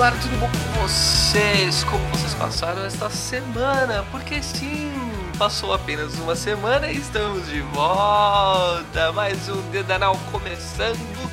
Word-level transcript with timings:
galera, 0.00 0.16
tudo 0.22 0.40
bom 0.40 0.48
com 0.48 0.80
vocês? 0.80 1.84
Como 1.84 2.02
vocês 2.08 2.32
passaram 2.32 2.86
esta 2.86 3.10
semana? 3.10 4.02
Porque 4.10 4.42
sim, 4.42 4.90
passou 5.36 5.74
apenas 5.74 6.14
uma 6.14 6.34
semana 6.34 6.90
e 6.90 6.96
estamos 6.96 7.46
de 7.48 7.60
volta. 7.60 9.12
Mais 9.12 9.46
um 9.50 9.60
Dedanal 9.70 10.18
começando 10.32 11.30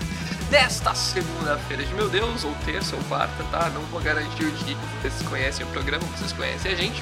nesta 0.52 0.94
segunda-feira 0.94 1.86
de 1.86 1.94
meu 1.94 2.10
Deus, 2.10 2.44
ou 2.44 2.54
terça 2.66 2.98
ou 2.98 3.02
quarta, 3.04 3.42
tá? 3.52 3.70
Não 3.70 3.84
vou 3.84 4.02
garantir 4.02 4.44
o 4.44 4.52
dia 4.52 4.76
que 4.76 5.02
vocês 5.02 5.30
conhecem 5.30 5.66
o 5.66 5.70
programa, 5.70 6.04
vocês 6.18 6.34
conhecem 6.34 6.74
a 6.74 6.76
gente. 6.76 7.02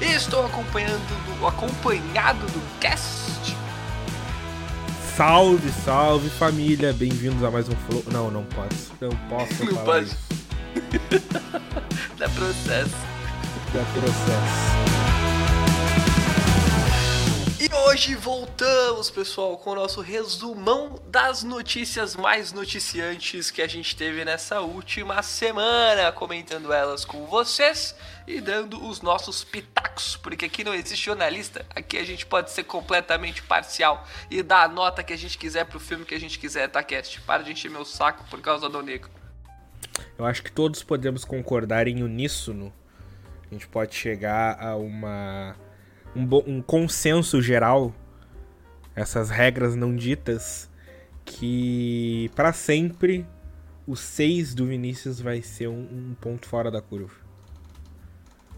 E 0.00 0.16
estou 0.16 0.44
acompanhando 0.44 0.98
do, 1.38 1.46
acompanhado 1.46 2.44
do 2.46 2.80
cast. 2.80 3.56
Salve, 5.16 5.70
salve 5.84 6.28
família, 6.28 6.92
bem-vindos 6.92 7.44
a 7.44 7.52
mais 7.52 7.68
um 7.68 7.76
Flow. 7.88 8.02
Não, 8.10 8.32
não 8.32 8.42
posso. 8.46 8.92
Não 9.00 9.10
posso 9.28 9.62
Não 9.64 9.74
falar 9.74 9.84
pode. 9.84 10.06
isso. 10.06 10.43
Dá 12.18 12.28
processo. 12.28 12.94
Dá 13.72 13.84
processo. 13.92 14.84
E 17.60 17.74
hoje 17.74 18.14
voltamos, 18.14 19.10
pessoal, 19.10 19.56
com 19.56 19.70
o 19.70 19.74
nosso 19.74 20.00
resumão 20.00 21.00
das 21.08 21.42
notícias 21.42 22.14
mais 22.14 22.52
noticiantes 22.52 23.50
que 23.50 23.62
a 23.62 23.66
gente 23.66 23.96
teve 23.96 24.24
nessa 24.24 24.60
última 24.60 25.22
semana, 25.22 26.12
comentando 26.12 26.72
elas 26.72 27.04
com 27.04 27.26
vocês 27.26 27.94
e 28.26 28.40
dando 28.40 28.86
os 28.86 29.00
nossos 29.00 29.42
pitacos, 29.42 30.16
porque 30.16 30.44
aqui 30.44 30.62
não 30.62 30.74
existe 30.74 31.06
jornalista, 31.06 31.64
aqui 31.74 31.96
a 31.96 32.04
gente 32.04 32.26
pode 32.26 32.50
ser 32.50 32.64
completamente 32.64 33.42
parcial 33.42 34.06
e 34.30 34.42
dar 34.42 34.64
a 34.64 34.68
nota 34.68 35.02
que 35.02 35.12
a 35.12 35.18
gente 35.18 35.38
quiser 35.38 35.64
pro 35.64 35.80
filme 35.80 36.04
que 36.04 36.14
a 36.14 36.20
gente 36.20 36.38
quiser, 36.38 36.68
tá, 36.68 36.82
Cast? 36.82 37.20
Para 37.22 37.42
de 37.42 37.52
encher 37.52 37.70
meu 37.70 37.84
saco 37.84 38.24
por 38.28 38.40
causa 38.40 38.68
do 38.68 38.82
Negro. 38.82 39.23
Eu 40.18 40.24
acho 40.24 40.42
que 40.42 40.52
todos 40.52 40.82
podemos 40.82 41.24
concordar 41.24 41.88
em 41.88 42.02
uníssono. 42.02 42.72
A 43.50 43.54
gente 43.54 43.68
pode 43.68 43.94
chegar 43.94 44.58
a 44.62 44.76
uma 44.76 45.56
um, 46.14 46.28
um 46.46 46.62
consenso 46.62 47.42
geral, 47.42 47.94
essas 48.94 49.30
regras 49.30 49.74
não 49.74 49.94
ditas, 49.94 50.70
que 51.24 52.30
pra 52.34 52.52
sempre 52.52 53.26
o 53.86 53.96
6 53.96 54.54
do 54.54 54.66
Vinícius 54.66 55.20
vai 55.20 55.42
ser 55.42 55.68
um, 55.68 55.80
um 55.80 56.16
ponto 56.20 56.48
fora 56.48 56.70
da 56.70 56.80
curva. 56.80 57.14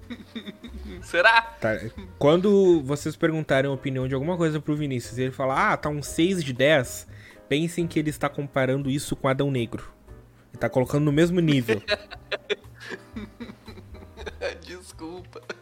Será? 1.02 1.42
Tá, 1.42 1.80
Quando 2.18 2.80
vocês 2.82 3.16
perguntarem 3.16 3.68
a 3.68 3.74
opinião 3.74 4.06
de 4.06 4.14
alguma 4.14 4.36
coisa 4.36 4.60
pro 4.60 4.76
Vinícius 4.76 5.18
e 5.18 5.22
ele 5.22 5.32
falar, 5.32 5.72
ah, 5.72 5.76
tá 5.76 5.88
um 5.88 6.02
6 6.02 6.44
de 6.44 6.52
10, 6.52 7.08
pensem 7.48 7.86
que 7.86 7.98
ele 7.98 8.10
está 8.10 8.28
comparando 8.28 8.90
isso 8.90 9.16
com 9.16 9.26
Adão 9.26 9.50
Negro. 9.50 9.95
Tá 10.58 10.68
colocando 10.68 11.04
no 11.04 11.12
mesmo 11.12 11.40
nível. 11.40 11.82
Desculpa. 14.62 15.42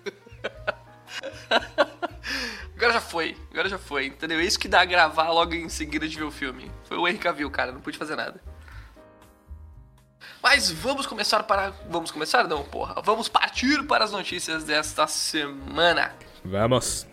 Agora 2.76 2.92
já 2.92 3.00
foi, 3.00 3.36
agora 3.52 3.68
já 3.68 3.78
foi, 3.78 4.06
entendeu? 4.06 4.40
É 4.40 4.44
isso 4.44 4.58
que 4.58 4.66
dá 4.66 4.80
a 4.80 4.84
gravar 4.84 5.30
logo 5.30 5.54
em 5.54 5.68
seguida 5.68 6.08
de 6.08 6.18
ver 6.18 6.24
o 6.24 6.30
filme. 6.30 6.70
Foi 6.84 6.98
o 6.98 7.06
Henry 7.06 7.18
Cavill, 7.18 7.50
cara, 7.50 7.70
não 7.70 7.80
pude 7.80 7.96
fazer 7.96 8.16
nada. 8.16 8.40
Mas 10.42 10.70
vamos 10.70 11.06
começar 11.06 11.44
para... 11.44 11.70
Vamos 11.88 12.10
começar? 12.10 12.46
Não, 12.46 12.64
porra. 12.64 13.00
Vamos 13.02 13.28
partir 13.28 13.84
para 13.84 14.04
as 14.04 14.12
notícias 14.12 14.64
desta 14.64 15.06
semana. 15.06 16.12
Vamos. 16.44 17.06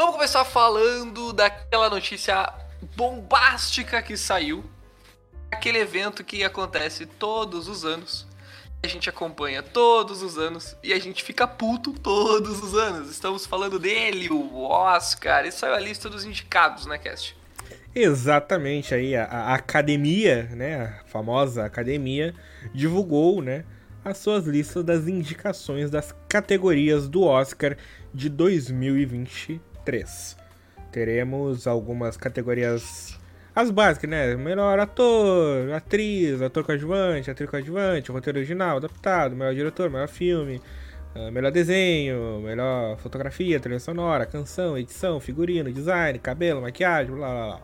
Vamos 0.00 0.14
começar 0.14 0.46
falando 0.46 1.30
daquela 1.30 1.90
notícia 1.90 2.50
bombástica 2.96 4.00
que 4.00 4.16
saiu. 4.16 4.64
Aquele 5.50 5.76
evento 5.76 6.24
que 6.24 6.42
acontece 6.42 7.04
todos 7.04 7.68
os 7.68 7.84
anos. 7.84 8.26
A 8.82 8.86
gente 8.86 9.10
acompanha 9.10 9.62
todos 9.62 10.22
os 10.22 10.38
anos 10.38 10.74
e 10.82 10.94
a 10.94 10.98
gente 10.98 11.22
fica 11.22 11.46
puto 11.46 11.92
todos 11.92 12.62
os 12.62 12.74
anos. 12.74 13.10
Estamos 13.10 13.44
falando 13.44 13.78
dele, 13.78 14.30
o 14.30 14.62
Oscar. 14.62 15.44
E 15.44 15.52
saiu 15.52 15.74
a 15.74 15.78
lista 15.78 16.08
dos 16.08 16.24
indicados, 16.24 16.86
né, 16.86 16.96
Cast? 16.96 17.36
Exatamente, 17.94 18.94
aí 18.94 19.14
a, 19.14 19.24
a 19.26 19.54
academia, 19.54 20.44
né, 20.44 20.98
a 21.02 21.04
famosa 21.08 21.62
academia, 21.66 22.34
divulgou, 22.72 23.42
né, 23.42 23.66
as 24.02 24.16
suas 24.16 24.46
listas 24.46 24.82
das 24.82 25.06
indicações 25.06 25.90
das 25.90 26.14
categorias 26.26 27.06
do 27.06 27.22
Oscar 27.22 27.76
de 28.14 28.30
2023. 29.84 30.36
Teremos 30.92 31.66
algumas 31.66 32.16
categorias, 32.16 33.18
as 33.54 33.70
básicas, 33.70 34.10
né, 34.10 34.34
melhor 34.36 34.78
ator, 34.78 35.72
atriz, 35.72 36.42
ator 36.42 36.64
coadjuvante, 36.64 37.30
atriz 37.30 37.48
coadjuvante, 37.48 38.10
roteiro 38.10 38.38
original, 38.38 38.78
adaptado, 38.78 39.36
melhor 39.36 39.54
diretor, 39.54 39.88
melhor 39.88 40.08
filme, 40.08 40.60
ah, 41.14 41.30
melhor 41.30 41.52
desenho, 41.52 42.40
melhor 42.40 42.96
fotografia, 42.98 43.60
trilha 43.60 43.78
sonora, 43.78 44.26
canção, 44.26 44.76
edição, 44.76 45.20
figurino, 45.20 45.72
design, 45.72 46.18
cabelo, 46.18 46.60
maquiagem, 46.60 47.14
blá 47.14 47.28
blá 47.28 47.46
blá. 47.46 47.60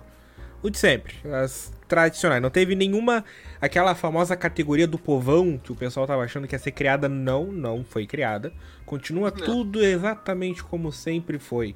O 0.62 0.70
de 0.70 0.78
sempre, 0.78 1.14
as 1.32 1.72
tradicionais. 1.86 2.42
Não 2.42 2.50
teve 2.50 2.74
nenhuma. 2.74 3.24
Aquela 3.60 3.94
famosa 3.94 4.34
categoria 4.34 4.86
do 4.86 4.98
povão 4.98 5.58
que 5.58 5.70
o 5.70 5.76
pessoal 5.76 6.06
tava 6.06 6.24
achando 6.24 6.48
que 6.48 6.54
ia 6.54 6.58
ser 6.58 6.72
criada. 6.72 7.08
Não, 7.08 7.44
não 7.52 7.84
foi 7.84 8.06
criada. 8.06 8.52
Continua 8.84 9.30
tudo 9.30 9.82
exatamente 9.84 10.64
como 10.64 10.90
sempre 10.90 11.38
foi. 11.38 11.74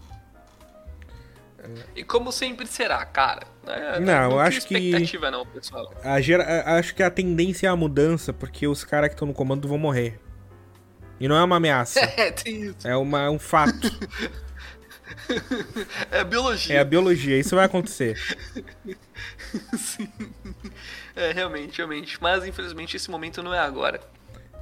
E 1.94 2.02
como 2.04 2.32
sempre 2.32 2.66
será, 2.66 3.04
cara. 3.04 3.46
né? 3.64 3.98
Não, 4.00 4.22
eu 4.24 4.30
tem 4.30 4.40
acho 4.40 4.66
que- 4.66 4.74
expectativa 4.78 5.30
não, 5.30 5.44
pessoal. 5.46 5.92
A 6.02 6.20
gera... 6.20 6.42
a- 6.44 6.78
Acho 6.78 6.94
que 6.94 7.02
a 7.02 7.10
tendência 7.10 7.66
é 7.66 7.70
a 7.70 7.76
mudança, 7.76 8.32
porque 8.32 8.66
os 8.66 8.82
caras 8.84 9.08
que 9.08 9.14
estão 9.14 9.28
no 9.28 9.34
comando 9.34 9.68
vão 9.68 9.78
morrer. 9.78 10.18
E 11.18 11.28
não 11.28 11.36
é 11.36 11.44
uma 11.44 11.56
ameaça, 11.56 12.00
É, 12.16 12.30
tem 12.30 12.62
isso. 12.62 12.86
é 12.88 12.96
uma, 12.96 13.28
um 13.30 13.38
fato. 13.38 13.90
É 16.10 16.22
biologia. 16.24 16.76
É 16.76 16.78
a 16.80 16.84
biologia, 16.84 17.36
isso 17.38 17.54
vai 17.56 17.64
acontecer. 17.64 18.16
Sim. 19.76 20.08
É, 21.16 21.32
realmente, 21.32 21.76
realmente. 21.78 22.16
Mas 22.20 22.46
infelizmente 22.46 22.96
esse 22.96 23.10
momento 23.10 23.42
não 23.42 23.52
é 23.52 23.58
agora. 23.58 24.00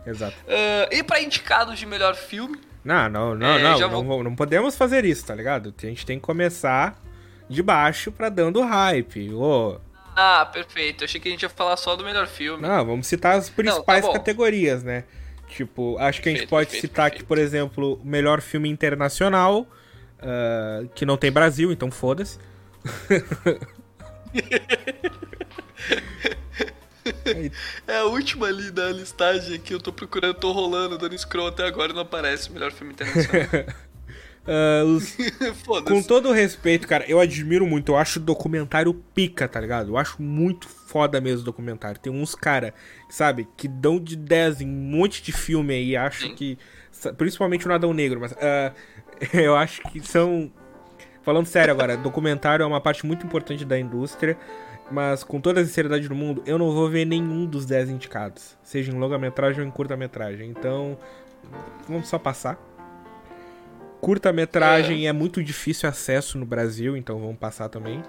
Exato. 0.07 0.37
Ah, 0.49 0.89
e 0.91 1.03
pra 1.03 1.21
indicados 1.21 1.79
de 1.79 1.85
melhor 1.87 2.15
filme, 2.15 2.59
Não, 2.85 3.09
não, 3.09 3.35
não, 3.35 3.47
É, 3.47 3.63
não, 3.63 3.79
não, 3.91 4.05
vou- 4.05 4.25
não 4.25 4.35
podemos 4.35 4.77
fazer 4.77 5.05
isso, 5.05 5.27
tá 5.27 5.35
ligado? 5.35 5.75
A 5.77 5.87
gente 5.87 6.07
tem 6.07 6.19
que 6.19 6.25
começar 6.25 7.01
de 7.49 7.63
baixo 7.63 8.11
pra 8.13 8.29
dando 8.29 8.63
hype. 8.63 9.33
Ô, 9.35 9.79
Ah, 10.17 10.49
perfeito. 10.53 11.05
Achei 11.05 11.21
que 11.21 11.29
a 11.29 11.33
gente 11.33 11.43
ia 11.43 11.49
falar 11.49 11.77
só 11.77 11.95
do 11.97 12.05
melhor 12.05 12.27
filme. 12.27 12.63
não, 12.63 12.85
vamos 12.85 13.07
citar 13.07 13.37
as 13.37 13.49
principais 13.51 14.05
bom. 14.05 14.13
categorias, 14.13 14.83
né? 14.83 15.05
Tipo, 15.49 15.97
acho 15.99 16.21
que 16.21 16.29
a 16.29 16.33
gente 16.33 16.41
Perfeito, 16.41 16.51
pode 16.51 16.67
perfeito, 16.67 16.83
citar 16.91 17.07
aqui, 17.07 17.17
perfeito. 17.19 17.29
por 17.29 17.39
exemplo, 17.39 18.01
melhor 18.05 18.41
filme 18.41 18.69
internacional, 18.69 19.67
ah, 20.21 20.83
que 20.95 21.07
não 21.07 21.17
tem 21.17 21.31
Brasil, 21.33 21.73
então 21.73 21.91
foda-se. 21.91 22.39
É 27.87 27.99
a 27.99 28.05
última 28.05 28.47
ali 28.47 28.71
da 28.71 28.91
listagem 28.91 29.57
aqui. 29.57 29.73
Eu 29.75 29.81
tô 29.81 29.93
procurando, 29.93 30.35
tô 30.35 30.53
rolando, 30.53 30.97
dando 30.99 31.17
scroll 31.19 31.49
até 31.49 31.67
agora 31.67 31.93
e 31.93 31.95
não 31.95 32.03
aparece 32.03 32.51
melhor 32.53 32.73
filme 32.73 32.93
internacional. 32.93 33.47
Os- 34.87 35.15
Com 35.85 36.03
todo 36.03 36.33
respeito, 36.33 36.89
cara, 36.89 37.05
eu 37.07 37.21
admiro 37.21 37.67
muito. 37.67 37.93
Eu 37.93 37.97
acho 37.99 38.19
o 38.19 38.23
documentário 38.23 38.95
pica, 39.15 39.47
tá 39.47 39.61
ligado? 39.61 39.91
Eu 39.91 39.99
acho 39.99 40.23
muito 40.23 40.67
foda 40.69 41.21
mesmo 41.21 41.43
o 41.43 41.45
documentário. 41.45 42.01
Tem 42.01 42.11
uns 42.11 42.35
cara, 42.35 42.73
sabe, 43.11 43.47
que 43.57 43.69
dão 43.69 44.01
de 44.01 44.17
10 44.17 44.63
em 44.63 44.67
um 44.67 44.97
monte 44.97 45.23
de 45.23 45.33
filme 45.33 45.75
aí. 45.75 45.97
Acho 45.97 46.23
Sim. 46.29 46.35
que. 46.35 46.59
Principalmente 47.17 47.67
o 47.67 47.69
Nadão 47.69 47.93
Negro, 47.93 48.21
mas. 48.21 48.33
ah, 48.41 48.73
eu 49.35 49.55
acho 49.55 49.83
que 49.83 50.01
são. 50.01 50.51
Falando 51.23 51.45
sério 51.45 51.75
agora, 51.75 51.95
documentário 51.95 52.63
é 52.63 52.67
uma 52.67 52.81
parte 52.81 53.05
muito 53.05 53.27
importante 53.27 53.63
da 53.67 53.79
indústria. 53.79 54.39
Mas 54.91 55.23
com 55.23 55.41
toda 55.41 55.61
a 55.61 55.65
sinceridade 55.65 56.09
do 56.09 56.15
mundo, 56.15 56.43
eu 56.47 56.59
não 56.59 56.73
vou 56.73 56.89
ver 56.89 57.05
nenhum 57.05 57.45
dos 57.45 57.67
10 57.67 57.91
indicados. 57.91 58.57
Seja 58.63 58.91
em 58.91 58.99
longa-metragem 58.99 59.61
ou 59.61 59.67
em 59.67 59.71
curta-metragem. 59.71 60.49
Então. 60.49 60.97
Vamos 61.87 62.09
só 62.09 62.19
passar. 62.19 62.59
Curta-metragem 64.01 65.09
é. 65.09 65.13
muito 65.13 65.43
difícil 65.43 65.89
acesso 65.89 66.39
no 66.39 66.47
Brasil, 66.47 66.97
então 66.97 67.19
vamos 67.19 67.39
passar 67.39 67.69
também. 67.69 68.03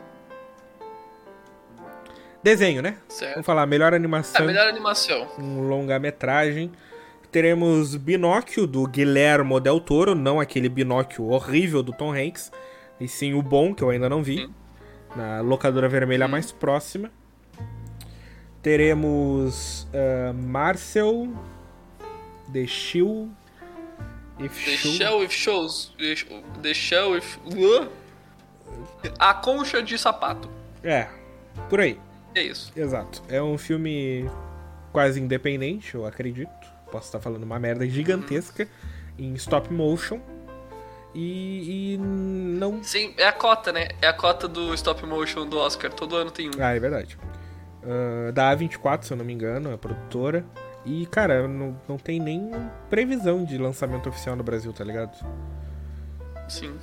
Desenho, 2.44 2.82
né? 2.82 2.98
Certo. 3.10 3.34
Vamos 3.34 3.46
falar, 3.46 3.66
melhor 3.66 3.94
animação, 3.94 4.46
melhor 4.46 4.68
animação. 4.68 5.28
um 5.38 5.68
longa-metragem. 5.68 6.72
Teremos 7.32 7.96
Binóquio, 7.96 8.66
do 8.66 8.88
Guilhermo 8.88 9.60
Del 9.60 9.80
Toro, 9.80 10.16
não 10.16 10.40
aquele 10.40 10.68
Binóquio 10.68 11.30
horrível 11.30 11.84
do 11.84 11.92
Tom 11.92 12.12
Hanks, 12.12 12.52
e 13.00 13.08
sim 13.08 13.34
o 13.34 13.42
bom, 13.42 13.74
que 13.74 13.84
eu 13.84 13.90
ainda 13.90 14.10
não 14.10 14.24
vi, 14.24 14.38
Sim. 14.38 14.54
Na 15.16 15.42
locadora 15.42 15.88
vermelha 15.90 16.28
mais 16.28 16.52
próxima. 16.52 17.12
Teremos 18.62 19.88
ah, 19.94 20.34
Marcel, 20.34 21.30
The 22.52 22.68
Shield, 22.68 23.32
If 24.40 24.54
The 24.66 24.78
Shoe- 24.78 24.92
Shell 24.98 25.20
with 25.20 25.30
Shows. 25.30 25.94
The 26.62 26.74
Shell 26.74 27.12
with. 27.12 27.24
Uh? 27.46 27.90
A 29.18 29.34
concha 29.34 29.82
de 29.84 29.98
sapato. 29.98 30.50
É, 30.84 31.08
por 31.70 31.80
aí. 31.82 32.00
É 32.36 32.44
isso. 32.44 32.72
Exato. 32.76 33.22
É 33.28 33.42
um 33.42 33.58
filme 33.58 34.30
quase 34.94 35.20
independente, 35.20 35.96
eu 35.96 36.06
acredito. 36.06 36.50
Posso 36.92 37.08
estar 37.08 37.20
falando 37.20 37.44
uma 37.44 37.60
merda 37.60 37.88
gigantesca 37.88 38.68
em 39.18 39.34
stop 39.34 39.72
motion. 39.74 40.20
E, 41.14 41.94
e 41.94 41.98
não. 41.98 42.84
Sim, 42.84 43.14
é 43.18 43.28
a 43.28 43.32
cota, 43.32 43.72
né? 43.72 43.90
É 44.02 44.08
a 44.08 44.14
cota 44.14 44.48
do 44.48 44.74
stop 44.74 45.06
motion 45.06 45.48
do 45.48 45.58
Oscar. 45.58 45.92
Todo 45.92 46.16
ano 46.16 46.32
tem 46.32 46.50
um. 46.50 46.52
Ah, 46.60 46.76
é 46.76 46.80
verdade. 46.80 47.18
Uh, 47.84 48.32
da 48.32 48.56
A24, 48.56 49.04
se 49.04 49.14
eu 49.14 49.18
não 49.18 49.26
me 49.26 49.34
engano, 49.34 49.74
a 49.74 49.78
produtora. 49.78 50.46
E, 50.86 51.06
cara, 51.08 51.48
não, 51.48 51.80
não 51.88 51.98
tem 51.98 52.20
nem 52.20 52.52
previsão 52.90 53.44
de 53.44 53.58
lançamento 53.58 54.08
oficial 54.08 54.36
no 54.36 54.44
Brasil, 54.44 54.72
tá 54.72 54.84
ligado? 54.84 55.18
Sim. 56.48 56.78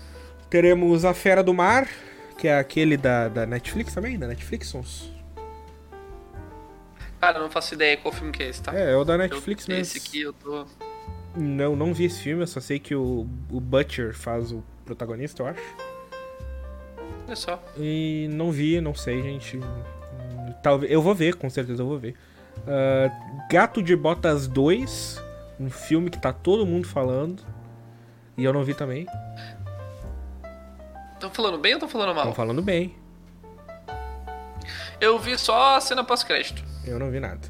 Teremos 0.50 1.04
A 1.04 1.14
Fera 1.14 1.42
do 1.42 1.54
Mar, 1.54 1.88
que 2.38 2.46
é 2.46 2.58
aquele 2.58 2.96
da, 2.96 3.28
da 3.28 3.46
Netflix 3.46 3.94
também, 3.94 4.18
da 4.18 4.26
Netflix. 4.26 4.74
Cara, 7.20 7.38
não 7.38 7.50
faço 7.50 7.74
ideia 7.74 7.96
qual 7.96 8.12
filme 8.12 8.30
que 8.32 8.42
é 8.42 8.48
esse, 8.48 8.62
tá? 8.62 8.76
É, 8.78 8.92
é 8.92 8.96
o 8.96 9.04
da 9.04 9.16
Netflix 9.16 9.66
eu, 9.66 9.74
mesmo. 9.74 9.96
Esse 9.96 9.98
aqui 9.98 10.20
eu 10.20 10.32
tô. 10.32 10.66
Não, 11.36 11.76
não 11.76 11.92
vi 11.92 12.06
esse 12.06 12.22
filme, 12.22 12.42
eu 12.42 12.46
só 12.46 12.60
sei 12.60 12.78
que 12.78 12.94
o, 12.94 13.26
o 13.50 13.60
Butcher 13.60 14.14
faz 14.16 14.52
o 14.52 14.64
protagonista, 14.84 15.42
eu 15.42 15.46
acho. 15.48 15.76
Olha 17.26 17.36
só. 17.36 17.62
E 17.76 18.28
não 18.30 18.50
vi, 18.50 18.80
não 18.80 18.94
sei, 18.94 19.22
gente. 19.22 19.60
Talvez, 20.62 20.90
eu 20.90 21.02
vou 21.02 21.14
ver, 21.14 21.34
com 21.34 21.50
certeza 21.50 21.82
eu 21.82 21.86
vou 21.86 21.98
ver. 21.98 22.14
Uh, 22.58 23.46
Gato 23.50 23.82
de 23.82 23.94
Botas 23.94 24.46
2, 24.46 25.22
um 25.60 25.68
filme 25.68 26.08
que 26.08 26.18
tá 26.18 26.32
todo 26.32 26.64
mundo 26.64 26.86
falando. 26.86 27.42
E 28.36 28.44
eu 28.44 28.52
não 28.52 28.64
vi 28.64 28.74
também. 28.74 29.06
Estão 31.14 31.30
falando 31.30 31.58
bem 31.58 31.72
ou 31.72 31.76
estão 31.76 31.88
falando 31.88 32.14
mal? 32.14 32.24
Estão 32.24 32.34
falando 32.34 32.62
bem. 32.62 32.94
Eu 35.00 35.18
vi 35.18 35.36
só 35.36 35.76
a 35.76 35.80
cena 35.80 36.04
pós-crédito. 36.04 36.62
Eu 36.84 36.98
não 36.98 37.10
vi 37.10 37.20
nada. 37.20 37.48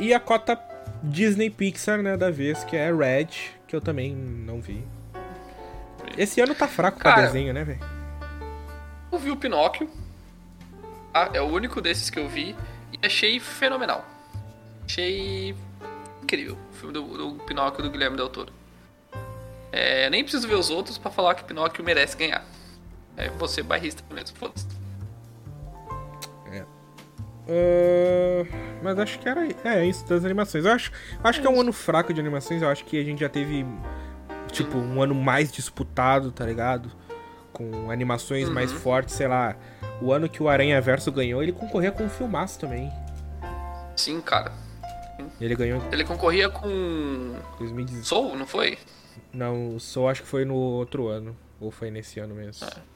E 0.00 0.12
a 0.12 0.18
cota 0.18 0.56
Disney 1.04 1.50
Pixar, 1.50 2.02
né, 2.02 2.16
da 2.16 2.30
vez, 2.30 2.64
que 2.64 2.76
é 2.76 2.92
Red, 2.92 3.28
que 3.66 3.76
eu 3.76 3.80
também 3.80 4.14
não 4.14 4.60
vi. 4.60 4.84
Esse 6.16 6.40
ano 6.40 6.54
tá 6.54 6.66
fraco 6.66 6.98
Cara, 6.98 7.14
pra 7.14 7.26
desenho, 7.26 7.52
né, 7.52 7.64
velho? 7.64 7.80
Eu 9.12 9.18
vi 9.18 9.30
o 9.30 9.36
Pinóquio. 9.36 9.88
Ah, 11.12 11.30
é 11.32 11.40
o 11.40 11.44
único 11.44 11.80
desses 11.80 12.10
que 12.10 12.18
eu 12.18 12.28
vi. 12.28 12.56
E 12.92 13.06
achei 13.06 13.38
fenomenal. 13.38 14.04
Achei 14.84 15.54
incrível 16.22 16.56
o 16.70 16.74
filme 16.74 16.92
do, 16.92 17.02
do 17.02 17.44
Pinóquio 17.44 17.82
do 17.82 17.90
Guilherme 17.90 18.16
Del 18.16 18.28
Toro. 18.28 18.52
É, 19.70 20.08
nem 20.08 20.22
preciso 20.22 20.46
ver 20.46 20.54
os 20.54 20.70
outros 20.70 20.98
para 20.98 21.10
falar 21.10 21.34
que 21.34 21.44
Pinóquio 21.44 21.84
merece 21.84 22.16
ganhar. 22.16 22.44
É 23.16 23.28
você 23.30 23.62
barrista 23.62 24.02
mesmo, 24.12 24.36
foda-se. 24.36 24.66
Uh, 27.46 28.46
mas 28.82 28.98
acho 28.98 29.18
que 29.18 29.28
era 29.28 29.46
é 29.64 29.84
isso 29.84 30.06
das 30.06 30.24
animações. 30.24 30.64
Eu 30.64 30.72
acho, 30.72 30.90
acho 31.22 31.40
que 31.40 31.46
é 31.46 31.50
um 31.50 31.60
ano 31.60 31.72
fraco 31.72 32.12
de 32.12 32.20
animações. 32.20 32.62
Eu 32.62 32.68
acho 32.68 32.84
que 32.84 32.98
a 32.98 33.04
gente 33.04 33.20
já 33.20 33.28
teve 33.28 33.66
tipo 34.50 34.78
um 34.78 35.02
ano 35.02 35.14
mais 35.14 35.52
disputado, 35.52 36.32
tá 36.32 36.44
ligado? 36.44 36.90
Com 37.52 37.90
animações 37.90 38.48
uhum. 38.48 38.54
mais 38.54 38.72
fortes, 38.72 39.14
sei 39.14 39.28
lá. 39.28 39.56
O 40.00 40.12
ano 40.12 40.28
que 40.28 40.42
o 40.42 40.48
Aranha 40.48 40.80
Verso 40.80 41.12
ganhou, 41.12 41.42
ele 41.42 41.52
concorria 41.52 41.92
com 41.92 42.04
um 42.04 42.08
filmaço 42.08 42.58
também. 42.58 42.90
Sim, 43.96 44.20
cara. 44.20 44.52
Ele 45.40 45.54
ganhou. 45.54 45.82
Ele 45.92 46.04
concorria 46.04 46.48
com. 46.48 47.34
2018. 47.58 48.06
Soul, 48.06 48.36
não 48.36 48.46
foi? 48.46 48.78
Não, 49.32 49.76
o 49.76 49.80
Soul 49.80 50.08
acho 50.08 50.22
que 50.22 50.28
foi 50.28 50.44
no 50.44 50.54
outro 50.54 51.08
ano. 51.08 51.36
Ou 51.60 51.70
foi 51.70 51.90
nesse 51.90 52.18
ano 52.20 52.34
mesmo. 52.34 52.66
É. 52.66 52.93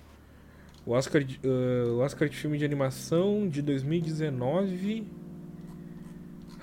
O 0.89 0.93
Oscar, 0.93 1.23
de, 1.23 1.39
uh, 1.47 1.97
o 1.97 1.99
Oscar 1.99 2.27
de 2.31 2.35
filme 2.35 2.57
de 2.57 2.65
animação 2.65 3.47
de 3.47 3.61
2019. 3.61 5.07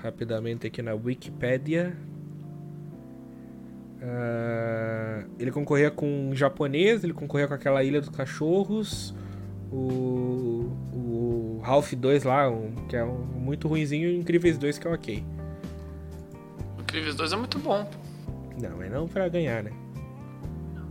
Rapidamente 0.02 0.66
aqui 0.66 0.82
na 0.82 0.94
Wikipedia. 0.94 1.96
Uh, 4.02 5.30
ele 5.38 5.52
concorria 5.52 5.92
com 5.92 6.30
um 6.30 6.34
japonês, 6.34 7.04
ele 7.04 7.12
concorria 7.12 7.46
com 7.46 7.54
aquela 7.54 7.84
Ilha 7.84 8.00
dos 8.00 8.08
Cachorros. 8.08 9.14
O, 9.70 10.72
o 10.92 11.60
Ralph 11.62 11.92
2 11.92 12.24
lá, 12.24 12.50
um, 12.50 12.74
que 12.88 12.96
é 12.96 13.04
um, 13.04 13.18
muito 13.18 13.68
ruinzinho, 13.68 14.08
e 14.08 14.16
o 14.16 14.20
Incríveis 14.20 14.58
2 14.58 14.76
que 14.76 14.88
é 14.88 14.90
ok. 14.90 15.24
Incríveis 16.80 17.14
2 17.14 17.32
é 17.32 17.36
muito 17.36 17.60
bom. 17.60 17.88
Não, 18.60 18.82
é 18.82 18.88
não 18.88 19.06
pra 19.06 19.28
ganhar, 19.28 19.62
né? 19.62 19.70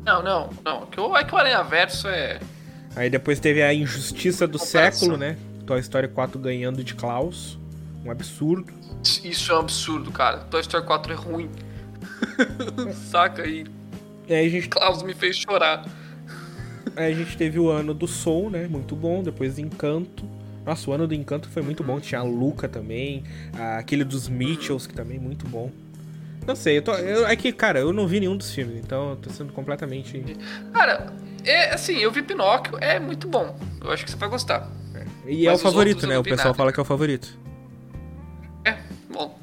Não, 0.05 0.23
não, 0.23 0.49
não. 0.63 0.83
É 1.17 1.23
que 1.25 1.35
o 1.35 1.37
Aranha 1.37 1.63
Verso 1.63 2.07
é 2.07 2.39
Aí 2.95 3.09
depois 3.09 3.39
teve 3.39 3.61
a 3.61 3.73
injustiça 3.73 4.47
do 4.47 4.57
século, 4.57 5.17
né? 5.17 5.37
Toy 5.65 5.79
Story 5.79 6.07
4 6.07 6.39
ganhando 6.39 6.83
de 6.83 6.93
Klaus. 6.95 7.59
Um 8.05 8.11
absurdo. 8.11 8.71
Isso 9.23 9.51
é 9.51 9.55
um 9.55 9.59
absurdo, 9.59 10.11
cara. 10.11 10.39
Toy 10.39 10.61
Story 10.61 10.85
4 10.85 11.13
é 11.13 11.15
ruim. 11.15 11.49
Saca 13.09 13.43
aí. 13.43 13.65
E 14.27 14.33
aí 14.33 14.47
a 14.47 14.49
gente... 14.49 14.69
Klaus 14.69 15.03
me 15.03 15.13
fez 15.13 15.35
chorar. 15.37 15.85
Aí 16.95 17.11
a 17.11 17.15
gente 17.15 17.35
teve 17.35 17.59
o 17.59 17.69
ano 17.69 17.93
do 17.93 18.07
Soul, 18.07 18.49
né? 18.49 18.67
Muito 18.67 18.95
bom. 18.95 19.21
Depois 19.21 19.59
Encanto. 19.59 20.23
Nossa, 20.65 20.89
o 20.89 20.93
ano 20.93 21.07
do 21.07 21.13
Encanto 21.13 21.49
foi 21.49 21.61
muito 21.61 21.83
bom. 21.83 21.99
Tinha 21.99 22.21
a 22.21 22.23
Luca 22.23 22.69
também. 22.69 23.23
Aquele 23.77 24.03
dos 24.03 24.29
Mitchells, 24.29 24.87
que 24.87 24.93
também 24.95 25.17
é 25.17 25.19
muito 25.19 25.47
bom. 25.47 25.69
Não 26.47 26.55
sei, 26.55 26.77
eu 26.77 26.81
tô. 26.81 26.93
Eu, 26.93 27.27
é 27.27 27.35
que, 27.35 27.51
cara, 27.51 27.79
eu 27.79 27.91
não 27.91 28.07
vi 28.07 28.19
nenhum 28.19 28.37
dos 28.37 28.53
filmes, 28.53 28.77
então 28.77 29.11
eu 29.11 29.15
tô 29.15 29.31
sendo 29.31 29.51
completamente. 29.51 30.23
Cara, 30.71 31.11
é, 31.45 31.73
assim, 31.73 31.97
eu 31.97 32.11
vi 32.11 32.21
Pinóquio, 32.21 32.77
é 32.79 32.99
muito 32.99 33.27
bom. 33.27 33.57
Eu 33.81 33.91
acho 33.91 34.03
que 34.03 34.11
você 34.11 34.17
vai 34.17 34.29
gostar. 34.29 34.69
É. 34.93 35.05
E 35.27 35.47
é 35.47 35.51
Mas 35.51 35.59
é 35.59 35.61
o 35.61 35.63
favorito, 35.63 36.07
né? 36.07 36.17
O 36.17 36.23
pessoal 36.23 36.47
nada. 36.47 36.57
fala 36.57 36.73
que 36.73 36.79
é 36.79 36.83
o 36.83 36.85
favorito. 36.85 37.37
É, 38.63 38.77
bom. 39.11 39.37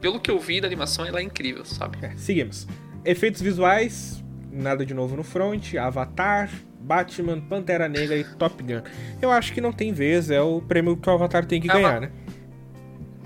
Pelo 0.00 0.20
que 0.20 0.30
eu 0.30 0.38
vi 0.38 0.60
da 0.60 0.66
animação, 0.66 1.04
ela 1.04 1.20
é 1.20 1.22
incrível, 1.22 1.64
sabe? 1.64 1.98
É, 2.02 2.12
seguimos. 2.16 2.66
Efeitos 3.04 3.40
visuais, 3.40 4.22
nada 4.50 4.84
de 4.84 4.94
novo 4.94 5.16
no 5.16 5.22
front, 5.22 5.74
Avatar, 5.74 6.50
Batman, 6.80 7.40
Pantera 7.40 7.88
Negra 7.88 8.16
e 8.16 8.24
Top 8.24 8.62
Gun. 8.62 8.82
Eu 9.20 9.30
acho 9.30 9.52
que 9.52 9.60
não 9.60 9.72
tem 9.72 9.92
vez, 9.92 10.30
é 10.30 10.40
o 10.40 10.60
prêmio 10.60 10.96
que 10.96 11.08
o 11.08 11.12
Avatar 11.12 11.44
tem 11.44 11.60
que 11.60 11.68
ganhar, 11.68 12.00
né? 12.00 12.10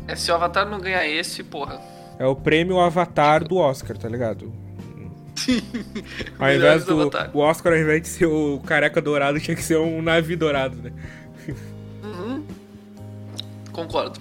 É, 0.06 0.14
se 0.14 0.30
o 0.30 0.34
Avatar 0.34 0.68
não 0.68 0.78
ganhar 0.80 1.06
esse, 1.06 1.42
porra. 1.42 1.80
É 2.18 2.26
o 2.26 2.36
prêmio 2.36 2.78
Avatar 2.78 3.42
do 3.42 3.56
Oscar, 3.56 3.96
tá 3.96 4.08
ligado? 4.08 4.52
Sim. 5.34 5.60
Ao 6.38 6.52
invés 6.52 6.84
do. 6.84 7.10
O 7.32 7.38
Oscar, 7.38 7.72
ao 7.72 7.78
invés 7.78 8.02
de 8.02 8.08
ser 8.08 8.26
o 8.26 8.60
careca 8.60 9.00
dourado, 9.02 9.40
tinha 9.40 9.56
que 9.56 9.62
ser 9.62 9.76
um 9.78 10.00
navio 10.00 10.36
dourado, 10.36 10.76
né? 10.76 10.92
Uhum. 12.02 12.44
Concordo. 13.72 14.20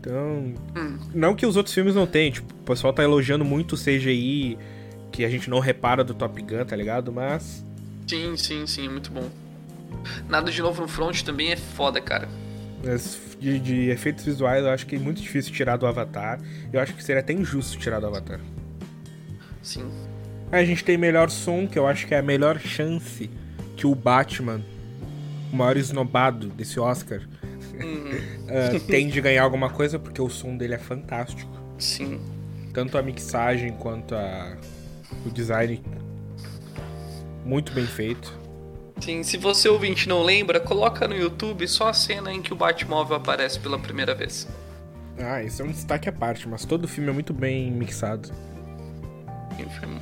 Então. 0.00 0.54
Hum. 0.76 0.98
Não 1.14 1.34
que 1.34 1.44
os 1.44 1.56
outros 1.56 1.74
filmes 1.74 1.94
não 1.94 2.06
tenham, 2.06 2.32
tipo, 2.32 2.52
o 2.52 2.64
pessoal 2.64 2.92
tá 2.92 3.02
elogiando 3.02 3.44
muito 3.44 3.74
o 3.74 3.78
CGI 3.78 4.56
que 5.12 5.24
a 5.24 5.28
gente 5.28 5.48
não 5.48 5.60
repara 5.60 6.04
do 6.04 6.14
Top 6.14 6.40
Gun, 6.40 6.64
tá 6.64 6.76
ligado? 6.76 7.12
Mas. 7.12 7.64
Sim, 8.06 8.36
sim, 8.36 8.66
sim, 8.66 8.88
muito 8.88 9.10
bom. 9.10 9.28
Nada 10.28 10.50
de 10.50 10.60
novo 10.62 10.82
no 10.82 10.88
front 10.88 11.22
também 11.22 11.52
é 11.52 11.56
foda, 11.56 12.00
cara. 12.00 12.28
De, 13.40 13.58
de, 13.58 13.88
efeitos 13.90 14.24
visuais, 14.24 14.64
eu 14.64 14.70
acho 14.70 14.86
que 14.86 14.96
é 14.96 14.98
muito 14.98 15.20
difícil 15.20 15.52
tirar 15.52 15.76
do 15.76 15.86
Avatar. 15.86 16.40
Eu 16.72 16.80
acho 16.80 16.94
que 16.94 17.02
seria 17.02 17.20
até 17.20 17.32
injusto 17.32 17.78
tirar 17.78 17.98
do 17.98 18.06
Avatar. 18.06 18.40
Sim. 19.62 19.90
A 20.56 20.64
gente 20.64 20.82
tem 20.82 20.96
melhor 20.96 21.28
som, 21.28 21.66
que 21.66 21.78
eu 21.78 21.86
acho 21.86 22.06
que 22.06 22.14
é 22.14 22.18
a 22.18 22.22
melhor 22.22 22.58
chance 22.58 23.28
que 23.76 23.86
o 23.86 23.94
Batman, 23.94 24.62
o 25.52 25.56
maior 25.56 25.76
esnobado 25.76 26.48
desse 26.48 26.80
Oscar, 26.80 27.20
uhum. 27.74 28.10
uh, 28.46 28.80
tem 28.88 29.06
de 29.08 29.20
ganhar 29.20 29.42
alguma 29.42 29.68
coisa, 29.68 29.98
porque 29.98 30.20
o 30.20 30.30
som 30.30 30.56
dele 30.56 30.72
é 30.72 30.78
fantástico. 30.78 31.50
Sim. 31.78 32.20
Tanto 32.72 32.96
a 32.96 33.02
mixagem 33.02 33.72
quanto 33.72 34.14
a, 34.14 34.56
o 35.26 35.30
design 35.30 35.82
muito 37.44 37.72
bem 37.74 37.86
feito. 37.86 38.32
Sim, 39.00 39.22
se 39.22 39.36
você 39.36 39.68
ouvinte 39.68 40.08
não 40.08 40.22
lembra, 40.22 40.58
coloca 40.58 41.06
no 41.06 41.14
YouTube 41.14 41.68
só 41.68 41.90
a 41.90 41.92
cena 41.92 42.32
em 42.32 42.40
que 42.40 42.54
o 42.54 42.56
Batmóvel 42.56 43.18
aparece 43.18 43.60
pela 43.60 43.78
primeira 43.78 44.14
vez. 44.14 44.48
Ah, 45.18 45.42
isso 45.42 45.60
é 45.60 45.66
um 45.66 45.70
destaque 45.70 46.08
à 46.08 46.12
parte, 46.12 46.48
mas 46.48 46.64
todo 46.64 46.84
o 46.84 46.88
filme 46.88 47.10
é 47.10 47.12
muito 47.12 47.34
bem 47.34 47.70
mixado. 47.70 48.30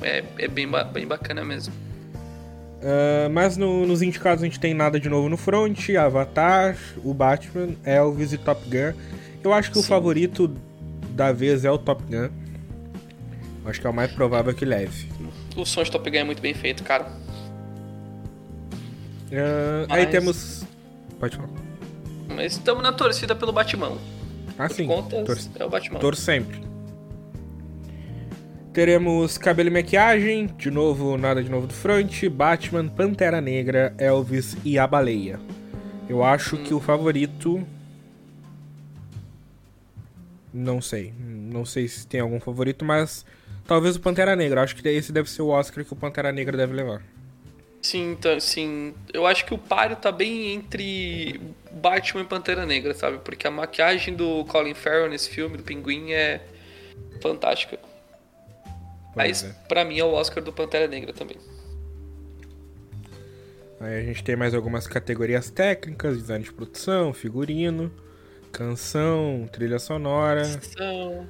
É, 0.01 0.23
é 0.37 0.47
bem, 0.47 0.67
bem 0.91 1.07
bacana 1.07 1.43
mesmo. 1.43 1.73
Uh, 2.85 3.29
mas 3.31 3.57
no, 3.57 3.87
nos 3.87 4.01
indicados 4.01 4.43
a 4.43 4.45
gente 4.45 4.59
tem 4.59 4.73
nada 4.73 4.99
de 4.99 5.09
novo 5.09 5.27
no 5.27 5.37
front, 5.37 5.89
Avatar, 5.91 6.77
o 7.03 7.13
Batman, 7.13 7.69
Elvis 7.83 8.33
e 8.33 8.37
Top 8.37 8.61
Gun. 8.69 8.93
Eu 9.43 9.53
acho 9.53 9.69
que 9.71 9.77
Sim. 9.77 9.83
o 9.83 9.87
favorito 9.87 10.55
da 11.09 11.31
vez 11.31 11.65
é 11.65 11.71
o 11.71 11.77
Top 11.77 12.03
Gun. 12.03 12.29
Acho 13.65 13.81
que 13.81 13.87
é 13.87 13.89
o 13.89 13.93
mais 13.93 14.11
provável 14.11 14.53
que 14.53 14.65
leve. 14.65 15.09
O 15.55 15.65
som 15.65 15.81
de 15.81 15.91
Top 15.91 16.07
Gun 16.09 16.17
é 16.17 16.23
muito 16.23 16.41
bem 16.41 16.53
feito, 16.53 16.83
cara. 16.83 17.05
Uh, 19.31 19.87
mas... 19.89 19.99
Aí 19.99 20.05
temos. 20.05 20.63
Pode 21.19 21.37
falar. 21.37 21.49
Mas 22.35 22.53
estamos 22.53 22.83
na 22.83 22.91
torcida 22.91 23.35
pelo 23.35 23.51
Batman. 23.51 23.97
Ah, 24.57 24.69
sim. 24.69 24.85
Contas, 24.85 25.47
Tor 25.47 25.61
é 25.61 25.65
o 25.65 25.69
Batman. 25.69 25.99
Tor 25.99 26.15
sempre. 26.15 26.61
Teremos 28.75 29.37
cabelo 29.37 29.69
e 29.69 29.71
maquiagem, 29.71 30.47
de 30.47 30.69
novo, 30.69 31.17
nada 31.17 31.41
de 31.41 31.49
novo 31.49 31.65
do 31.65 31.73
front, 31.73 32.25
Batman, 32.27 32.89
Pantera 32.89 33.39
Negra, 33.39 33.95
Elvis 33.97 34.57
e 34.65 34.77
a 34.77 34.85
Baleia. 34.85 35.39
Eu 36.09 36.21
acho 36.21 36.57
que 36.57 36.73
o 36.73 36.81
favorito 36.81 37.65
Não 40.53 40.81
sei. 40.81 41.13
Não 41.17 41.63
sei 41.63 41.87
se 41.87 42.05
tem 42.05 42.19
algum 42.19 42.37
favorito, 42.37 42.83
mas 42.83 43.25
talvez 43.65 43.95
o 43.95 44.01
Pantera 44.01 44.35
Negra. 44.35 44.61
Acho 44.61 44.75
que 44.75 44.85
esse 44.89 45.13
deve 45.13 45.29
ser 45.29 45.41
o 45.41 45.47
Oscar 45.47 45.85
que 45.85 45.93
o 45.93 45.95
Pantera 45.95 46.33
Negra 46.33 46.57
deve 46.57 46.73
levar. 46.73 47.01
Sim, 47.81 48.17
tá, 48.19 48.41
sim. 48.41 48.93
Eu 49.13 49.25
acho 49.25 49.45
que 49.45 49.53
o 49.53 49.57
páreo 49.57 49.95
tá 49.95 50.11
bem 50.11 50.53
entre 50.53 51.39
Batman 51.71 52.23
e 52.23 52.25
Pantera 52.25 52.65
Negra, 52.65 52.93
sabe? 52.93 53.19
Porque 53.19 53.47
a 53.47 53.51
maquiagem 53.51 54.13
do 54.13 54.43
Colin 54.43 54.73
Farrell 54.73 55.09
nesse 55.09 55.29
filme, 55.29 55.55
do 55.55 55.63
Pinguim, 55.63 56.11
é 56.11 56.41
fantástica. 57.21 57.79
Mas 59.15 59.43
é. 59.43 59.55
pra 59.67 59.85
mim 59.85 59.97
é 59.97 60.03
o 60.03 60.11
Oscar 60.11 60.43
do 60.43 60.51
Pantera 60.51 60.87
Negra 60.87 61.13
também. 61.13 61.37
Aí 63.79 63.99
a 63.99 64.03
gente 64.03 64.23
tem 64.23 64.35
mais 64.35 64.53
algumas 64.53 64.87
categorias 64.87 65.49
técnicas, 65.49 66.17
design 66.17 66.43
de 66.43 66.51
produção, 66.51 67.13
figurino, 67.13 67.91
canção, 68.51 69.47
trilha 69.51 69.79
sonora. 69.79 70.41
Canção. 70.41 71.27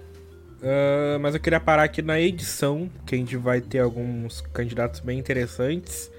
Uh, 0.61 1.19
mas 1.19 1.35
eu 1.35 1.41
queria 1.41 1.59
parar 1.59 1.83
aqui 1.83 2.01
na 2.01 2.19
edição, 2.19 2.89
que 3.05 3.13
a 3.13 3.17
gente 3.17 3.35
vai 3.35 3.61
ter 3.61 3.79
alguns 3.79 4.41
candidatos 4.41 4.99
bem 4.99 5.19
interessantes. 5.19 6.11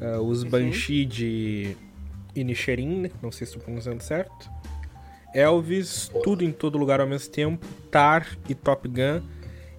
Uh, 0.00 0.20
os 0.20 0.42
uhum. 0.42 0.50
Banshee 0.50 1.04
de 1.04 1.76
Inisherin, 2.34 3.02
né? 3.02 3.10
não 3.22 3.30
sei 3.30 3.46
se 3.46 3.52
estou 3.52 3.62
pronunciando 3.62 4.02
certo. 4.02 4.50
Elvis, 5.34 6.10
Tudo 6.22 6.44
em 6.44 6.52
Todo 6.52 6.78
Lugar 6.78 7.00
ao 7.00 7.06
mesmo 7.06 7.32
tempo, 7.32 7.66
Tar 7.90 8.36
e 8.48 8.54
Top 8.54 8.88
Gun. 8.88 9.20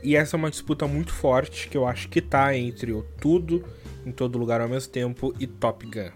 E 0.06 0.16
essa 0.16 0.36
é 0.36 0.38
uma 0.38 0.52
disputa 0.52 0.88
muito 0.88 1.12
forte 1.12 1.68
que 1.68 1.76
eu 1.76 1.88
acho 1.88 2.08
que 2.10 2.22
tá 2.22 2.56
entre 2.56 2.94
o 2.94 3.02
Tudo 3.20 3.66
em 4.06 4.12
Todo 4.12 4.38
Lugar 4.38 4.62
ao 4.62 4.70
mesmo 4.70 4.92
tempo 4.92 5.34
e 5.40 5.48
Top 5.48 5.84
Gun. 5.84 6.12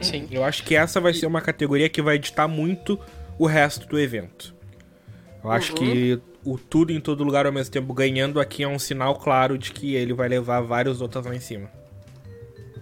Sim. 0.00 0.28
Eu 0.30 0.44
acho 0.44 0.62
que 0.62 0.76
essa 0.76 1.00
vai 1.00 1.12
ser 1.12 1.26
uma 1.26 1.40
categoria 1.40 1.88
que 1.88 2.00
vai 2.00 2.14
editar 2.14 2.46
muito 2.46 3.00
o 3.36 3.46
resto 3.46 3.88
do 3.88 3.98
evento. 3.98 4.54
Eu 5.42 5.50
acho 5.50 5.72
uhum. 5.72 5.78
que 5.78 6.20
o 6.44 6.56
Tudo 6.56 6.92
em 6.92 7.00
Todo 7.00 7.24
Lugar 7.24 7.46
ao 7.46 7.52
mesmo 7.52 7.72
tempo 7.72 7.92
ganhando 7.92 8.38
aqui 8.38 8.62
é 8.62 8.68
um 8.68 8.78
sinal 8.78 9.16
claro 9.16 9.58
de 9.58 9.72
que 9.72 9.96
ele 9.96 10.12
vai 10.12 10.28
levar 10.28 10.60
vários 10.60 11.00
outros 11.00 11.26
lá 11.26 11.34
em 11.34 11.40
cima. 11.40 11.68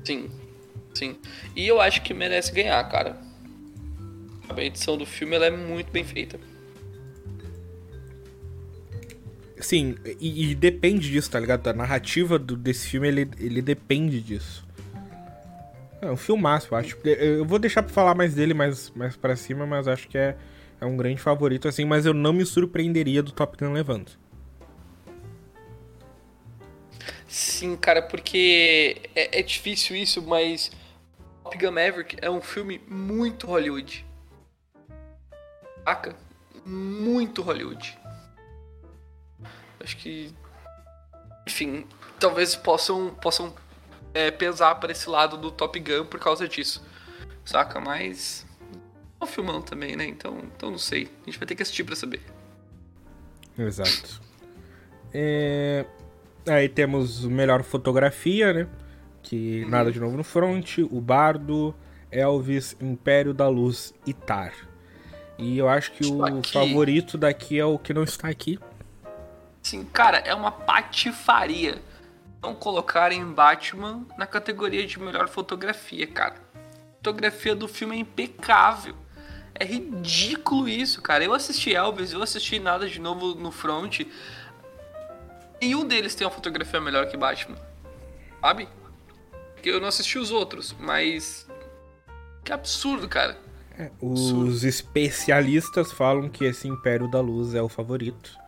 Sim, 0.05 0.29
sim. 0.93 1.17
E 1.57 1.67
eu 1.67 1.81
acho 1.81 2.03
que 2.03 2.13
merece 2.13 2.53
ganhar, 2.53 2.85
cara. 2.91 3.17
A 4.47 4.63
edição 4.63 4.99
do 4.99 5.07
filme 5.07 5.37
ela 5.37 5.47
é 5.47 5.51
muito 5.51 5.91
bem 5.91 6.05
feita. 6.05 6.39
Sim, 9.59 9.97
e, 10.21 10.51
e 10.51 10.55
depende 10.55 11.11
disso, 11.11 11.31
tá 11.31 11.39
ligado? 11.39 11.67
A 11.69 11.73
narrativa 11.73 12.39
do, 12.39 12.57
desse 12.57 12.89
filme, 12.89 13.09
ele, 13.09 13.31
ele 13.39 13.63
depende 13.63 14.21
disso. 14.21 14.67
É 16.01 16.11
um 16.11 16.17
filmaço, 16.17 16.69
eu 16.73 16.79
acho. 16.79 16.99
Eu 17.05 17.45
vou 17.45 17.59
deixar 17.59 17.83
pra 17.83 17.93
falar 17.93 18.15
mais 18.15 18.35
dele 18.35 18.53
mais, 18.53 18.91
mais 18.91 19.17
pra 19.17 19.37
cima, 19.37 19.65
mas 19.67 19.89
acho 19.89 20.09
que 20.09 20.19
é, 20.19 20.37
é 20.81 20.85
um 20.85 20.97
grande 20.97 21.21
favorito, 21.21 21.67
assim. 21.67 21.85
Mas 21.85 22.05
eu 22.05 22.13
não 22.13 22.33
me 22.33 22.45
surpreenderia 22.45 23.23
do 23.23 23.33
Top 23.33 23.57
Gun 23.57 23.73
levando. 23.73 24.13
Sim, 27.27 27.77
cara, 27.77 28.03
porque 28.03 29.03
é, 29.15 29.41
é 29.41 29.43
difícil 29.43 29.97
isso, 29.97 30.21
mas 30.23 30.71
Top 31.43 31.57
Gun 31.57 31.73
Maverick 31.73 32.17
é 32.21 32.29
um 32.29 32.41
filme 32.41 32.81
muito 32.87 33.47
Hollywood. 33.47 34.05
Saca? 35.85 36.15
Muito 36.67 37.41
Hollywood. 37.41 37.99
Acho 39.85 39.97
que. 39.99 40.33
Enfim, 41.47 41.87
talvez 42.19 42.57
possam, 42.57 43.11
possam 43.21 43.55
é, 44.15 44.31
pesar 44.31 44.77
para 44.77 44.91
esse 44.91 45.09
lado 45.09 45.37
do 45.37 45.51
Top 45.51 45.79
Gun 45.79 46.07
por 46.07 46.19
causa 46.19 46.49
disso. 46.49 46.83
Saca? 47.45 47.79
Mas. 47.79 48.47
É 49.21 49.25
um 49.25 49.27
filmão 49.27 49.61
também, 49.61 49.95
né? 49.95 50.07
Então, 50.07 50.39
então 50.57 50.71
não 50.71 50.79
sei. 50.79 51.11
A 51.23 51.27
gente 51.27 51.39
vai 51.39 51.47
ter 51.47 51.55
que 51.55 51.63
assistir 51.63 51.85
para 51.85 51.95
saber. 51.95 52.23
Exato. 53.59 54.21
É... 55.13 55.85
Aí 56.49 56.69
temos 56.69 57.25
melhor 57.25 57.63
fotografia, 57.63 58.53
né? 58.53 58.69
Que 59.23 59.65
nada 59.67 59.93
de 59.93 60.01
novo 60.01 60.17
no 60.17 60.25
front, 60.25 60.79
o 60.79 61.01
Bardo, 61.01 61.75
Elvis, 62.11 62.77
Império 62.81 63.33
da 63.33 63.49
Luz 63.49 63.95
e 64.07 64.13
Tar. 64.13 64.53
E 65.39 65.57
eu 65.57 65.69
acho 65.69 65.93
que 65.93 66.05
o 66.07 66.43
favorito 66.43 67.17
daqui 67.17 67.59
é 67.59 67.65
o 67.65 67.79
que 67.79 67.95
não 67.95 68.05
está 68.05 68.29
aqui. 68.29 68.59
Sim, 69.65 69.83
cara, 69.83 70.19
é 70.19 70.35
uma 70.35 70.53
patifaria 70.53 71.83
não 72.43 72.55
colocarem 72.55 73.25
Batman 73.25 74.07
na 74.19 74.27
categoria 74.27 74.87
de 74.87 75.01
melhor 75.01 75.27
fotografia, 75.27 76.07
cara. 76.07 76.35
A 76.55 76.97
fotografia 76.99 77.55
do 77.55 77.67
filme 77.67 77.97
é 77.97 78.01
impecável. 78.01 78.95
É 79.55 79.65
ridículo 79.65 80.69
isso, 80.69 81.01
cara. 81.01 81.25
Eu 81.25 81.33
assisti 81.33 81.75
Elvis, 81.75 82.13
eu 82.13 82.23
assisti 82.23 82.59
nada 82.59 82.87
de 82.87 83.01
novo 83.01 83.35
no 83.35 83.51
front. 83.51 84.03
Nenhum 85.63 85.89
deles 85.89 86.15
tem 86.15 86.27
uma 86.27 86.33
fotografia 86.33 86.79
melhor 86.79 87.09
que 87.09 87.17
Batman. 87.17 87.57
Sabe? 88.43 88.69
Porque 89.55 89.71
eu 89.71 89.81
não 89.81 89.89
assisti 89.89 90.19
os 90.19 90.31
outros, 90.31 90.77
mas. 90.79 91.49
Que 92.45 92.53
absurdo, 92.53 93.09
cara. 93.09 93.39
É, 93.79 93.91
os 93.99 94.63
especialistas 94.63 95.91
falam 95.91 96.29
que 96.29 96.45
esse 96.45 96.69
Império 96.69 97.09
da 97.09 97.23
Luz 97.23 97.55
é 97.55 97.63
o 97.63 97.69
favorito. 97.69 98.44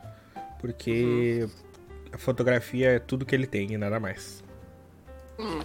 Porque 0.59 1.41
uhum. 1.43 1.51
a 2.13 2.19
fotografia 2.19 2.93
é 2.93 2.99
tudo 2.99 3.25
que 3.25 3.35
ele 3.35 3.47
tem 3.47 3.73
e 3.73 3.77
nada 3.77 4.01
mais. 4.01 4.43
Hum. 5.39 5.61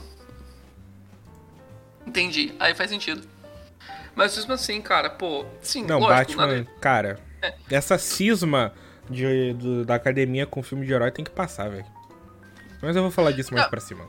Entendi. 2.05 2.53
Aí 2.59 2.73
faz 2.73 2.89
sentido. 2.89 3.27
Mas 4.15 4.35
mesmo 4.35 4.53
assim, 4.53 4.81
cara, 4.81 5.09
pô. 5.09 5.45
Sim, 5.61 5.85
Não, 5.85 5.99
lógico, 5.99 6.37
Batman, 6.37 6.47
nada... 6.47 6.67
cara. 6.79 7.19
É. 7.41 7.53
Essa 7.69 7.97
cisma 7.97 8.73
de, 9.09 9.53
do, 9.53 9.85
da 9.85 9.95
academia 9.95 10.45
com 10.45 10.61
filme 10.61 10.85
de 10.85 10.93
herói 10.93 11.11
tem 11.11 11.23
que 11.23 11.31
passar, 11.31 11.69
velho. 11.69 11.85
Mas 12.81 12.95
eu 12.95 13.01
vou 13.01 13.11
falar 13.11 13.31
disso 13.31 13.53
mais 13.53 13.65
Não. 13.65 13.69
pra 13.69 13.79
cima. 13.79 14.05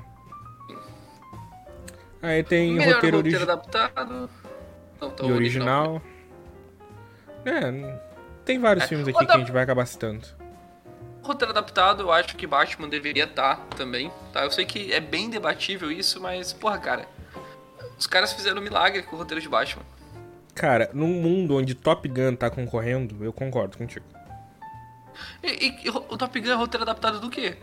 Aí 2.21 2.43
tem 2.45 2.75
Melhor 2.75 2.95
roteiro, 2.95 3.17
roteiro 3.19 3.43
adaptado. 3.43 4.31
Não, 5.01 5.29
e 5.29 5.33
original. 5.33 6.01
É, 7.45 7.99
tem 8.45 8.61
vários 8.61 8.85
é. 8.85 8.89
filmes 8.89 9.09
aqui 9.09 9.27
que 9.27 9.33
a 9.33 9.39
gente 9.39 9.51
vai 9.51 9.65
acabar 9.65 9.85
citando. 9.87 10.27
Roteiro 11.23 11.52
adaptado, 11.52 12.02
eu 12.02 12.12
acho 12.12 12.37
que 12.37 12.47
Batman 12.47 12.88
deveria 12.88 13.25
estar 13.25 13.57
tá 13.57 13.76
também, 13.76 14.11
tá? 14.33 14.45
Eu 14.45 14.50
sei 14.50 14.64
que 14.64 14.93
é 14.93 15.00
bem 15.00 15.31
debatível 15.31 15.91
isso, 15.91 16.21
mas, 16.21 16.52
porra, 16.52 16.79
cara. 16.79 17.09
Os 17.99 18.07
caras 18.07 18.33
fizeram 18.33 18.61
um 18.61 18.64
milagre 18.64 19.02
com 19.02 19.14
o 19.14 19.19
roteiro 19.19 19.41
de 19.41 19.49
Batman. 19.49 19.85
Cara, 20.55 20.91
num 20.93 21.09
mundo 21.09 21.57
onde 21.57 21.75
Top 21.75 22.07
Gun 22.09 22.35
tá 22.35 22.50
concorrendo, 22.50 23.25
eu 23.25 23.33
concordo 23.33 23.79
contigo. 23.79 24.05
E, 25.43 25.69
e, 25.85 25.91
o 25.91 26.19
Top 26.19 26.41
Gun 26.41 26.50
é 26.50 26.55
roteiro 26.55 26.83
adaptado 26.83 27.21
do 27.21 27.31
quê? 27.31 27.57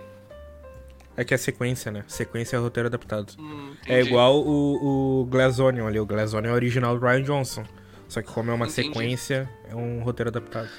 É 1.17 1.23
que 1.25 1.33
é 1.33 1.37
sequência, 1.37 1.91
né? 1.91 2.05
Sequência 2.07 2.55
é 2.55 2.59
roteiro 2.59 2.87
adaptado. 2.87 3.33
Hum, 3.37 3.75
é 3.85 3.99
igual 3.99 4.39
o, 4.39 5.21
o 5.21 5.25
Glass 5.25 5.59
Onion 5.59 5.85
ali. 5.85 5.99
O 5.99 6.05
Glass 6.05 6.33
Onion 6.33 6.51
é 6.51 6.53
original 6.53 6.97
do 6.97 7.05
Ryan 7.05 7.23
Johnson. 7.23 7.65
Só 8.07 8.21
que 8.21 8.31
como 8.31 8.49
é 8.49 8.53
uma 8.53 8.65
entendi. 8.65 8.87
sequência, 8.87 9.49
é 9.69 9.75
um 9.75 10.01
roteiro 10.01 10.29
adaptado. 10.29 10.69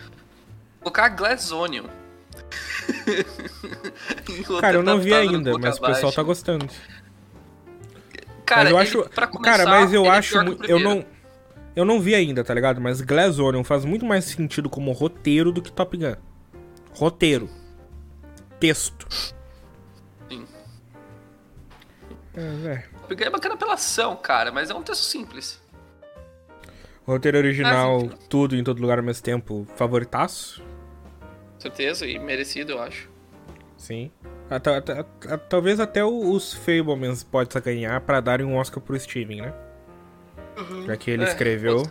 Colocar 0.80 1.10
Glass 1.10 1.52
Onion. 1.52 1.84
Cara, 4.60 4.76
eu 4.76 4.82
não 4.82 4.98
vi 5.00 5.14
ainda, 5.14 5.58
mas 5.58 5.78
o 5.78 5.80
pessoal 5.80 6.12
tá 6.12 6.22
gostando. 6.22 6.66
Cara, 8.44 8.64
mas 8.64 8.70
eu 8.70 8.78
acho, 8.78 8.98
começar, 9.30 9.42
cara, 9.42 9.64
mas 9.64 9.92
eu 9.92 10.04
é 10.06 10.08
acho, 10.08 10.36
eu 10.66 10.80
não, 10.80 11.04
eu 11.76 11.84
não 11.84 12.00
vi 12.00 12.14
ainda, 12.14 12.42
tá 12.42 12.52
ligado? 12.52 12.80
Mas 12.80 13.00
Glass 13.00 13.38
Onion 13.38 13.62
faz 13.62 13.84
muito 13.84 14.04
mais 14.04 14.24
sentido 14.24 14.68
como 14.68 14.90
roteiro 14.92 15.52
do 15.52 15.62
que 15.62 15.70
Top 15.70 15.96
Gun. 15.96 16.16
Roteiro. 16.92 17.48
Texto. 18.58 19.06
Sim. 20.28 20.44
É, 22.34 22.84
é. 23.10 23.24
é 23.24 23.30
bacana 23.30 23.56
pela 23.56 23.74
ação, 23.74 24.16
cara, 24.16 24.50
mas 24.50 24.68
é 24.68 24.74
um 24.74 24.82
texto 24.82 25.02
simples. 25.02 25.60
Roteiro 27.06 27.38
original, 27.38 28.02
é, 28.02 28.08
tudo 28.28 28.56
em 28.56 28.62
todo 28.62 28.80
lugar 28.80 28.98
ao 28.98 29.04
mesmo 29.04 29.22
tempo, 29.22 29.66
favoritaço? 29.76 30.62
Certeza, 31.60 32.06
e 32.06 32.18
merecido, 32.18 32.72
eu 32.72 32.82
acho. 32.82 33.08
Sim. 33.76 34.10
Talvez 35.48 35.78
até 35.78 36.04
os 36.04 36.54
Fablemans 36.54 37.22
possa 37.22 37.60
ganhar 37.60 38.00
para 38.00 38.20
darem 38.20 38.44
um 38.44 38.56
Oscar 38.56 38.82
pro 38.82 38.98
Steven, 38.98 39.42
né? 39.42 39.54
Uhum. 40.58 40.86
Já 40.86 40.96
que 40.96 41.10
ele 41.10 41.22
é, 41.22 41.28
escreveu. 41.28 41.82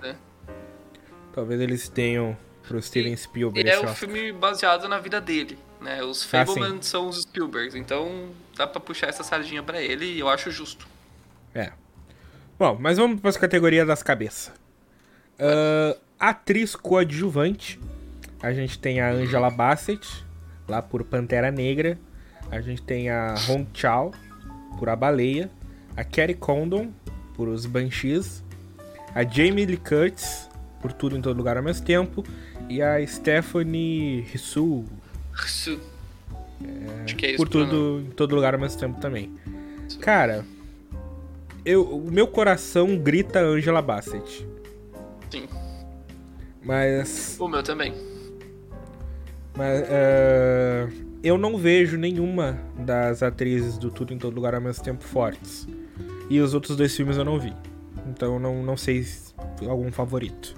Talvez 1.33 1.61
eles 1.61 1.88
tenham 1.88 2.38
pro 2.67 2.81
Steven 2.81 3.15
Spielberg. 3.15 3.59
Ele 3.59 3.69
é 3.69 3.79
um 3.79 3.93
filme 3.95 4.31
baseado 4.31 4.88
na 4.88 4.99
vida 4.99 5.21
dele, 5.21 5.57
né? 5.79 6.03
Os 6.03 6.23
ah, 6.25 6.45
Fableman 6.45 6.77
ah, 6.79 6.81
são 6.81 7.07
os 7.07 7.21
Spielbergs, 7.21 7.75
então 7.75 8.29
dá 8.55 8.67
pra 8.67 8.81
puxar 8.81 9.07
essa 9.07 9.23
sardinha 9.23 9.63
para 9.63 9.81
ele 9.81 10.05
e 10.05 10.19
eu 10.19 10.27
acho 10.27 10.51
justo. 10.51 10.88
É. 11.53 11.71
Bom, 12.57 12.77
mas 12.79 12.97
vamos 12.97 13.21
para 13.21 13.29
as 13.29 13.38
categorias 13.38 13.88
das 13.88 14.03
cabeças. 14.03 14.51
Uh, 15.39 15.97
atriz 16.19 16.75
coadjuvante. 16.75 17.79
A 18.41 18.53
gente 18.53 18.79
tem 18.79 19.01
a 19.01 19.12
Angela 19.12 19.50
Bassett, 19.50 20.25
lá 20.67 20.81
por 20.81 21.03
Pantera 21.03 21.51
Negra. 21.51 21.98
A 22.50 22.62
gente 22.62 22.81
tem 22.81 23.10
a 23.10 23.36
Hong 23.50 23.67
Chao, 23.74 24.12
por 24.77 24.89
A 24.89 24.96
Baleia. 24.96 25.50
A 25.98 26.03
Kerry 26.03 26.36
Condon, 26.36 26.91
por 27.36 27.48
Os 27.48 27.65
Banshees. 27.65 28.43
A 29.13 29.24
Jamie 29.24 29.65
Lee 29.65 29.77
Curtis, 29.77 30.50
por 30.81 30.93
Tudo 30.93 31.17
em 31.17 31.22
Todo 31.22 31.38
Lugar 31.38 31.58
ao 31.58 31.63
mesmo 31.63 31.86
tempo, 31.86 32.24
e 32.69 32.81
a 32.81 33.05
Stephanie 33.05 34.22
Hsu 34.34 34.86
que 37.15 37.25
é 37.25 37.29
isso. 37.29 37.38
por 37.38 37.50
Tudo 37.50 38.01
em 38.01 38.12
Todo 38.12 38.36
Lugar 38.36 38.53
ao 38.53 38.60
mesmo 38.60 38.79
tempo 38.79 39.00
também. 39.00 39.34
Cara, 40.01 40.46
eu, 41.65 41.84
o 41.84 42.12
meu 42.12 42.27
coração 42.27 42.98
grita 42.98 43.39
Angela 43.39 43.81
Bassett, 43.81 44.48
Sim. 45.29 45.48
mas 46.63 47.38
O 47.39 47.48
meu 47.48 47.63
também. 47.63 47.93
Mas 49.60 49.84
é, 49.89 50.88
eu 51.22 51.38
não 51.38 51.58
vejo 51.58 51.98
nenhuma 51.98 52.58
das 52.78 53.22
atrizes 53.22 53.78
do 53.78 53.92
Tudo 53.92 54.13
em 54.13 54.18
Todo 54.18 54.34
Lugar 54.34 54.56
ao 54.56 54.62
mesmo 54.62 54.82
tempo 54.82 55.04
fortes. 55.04 55.68
E 56.30 56.39
os 56.39 56.54
outros 56.54 56.78
dois 56.78 56.96
filmes 56.96 57.18
eu 57.18 57.25
não 57.25 57.38
vi. 57.38 57.54
Então 58.08 58.39
não, 58.39 58.63
não 58.63 58.78
sei 58.78 59.04
se 59.04 59.34
algum 59.68 59.92
favorito. 59.92 60.56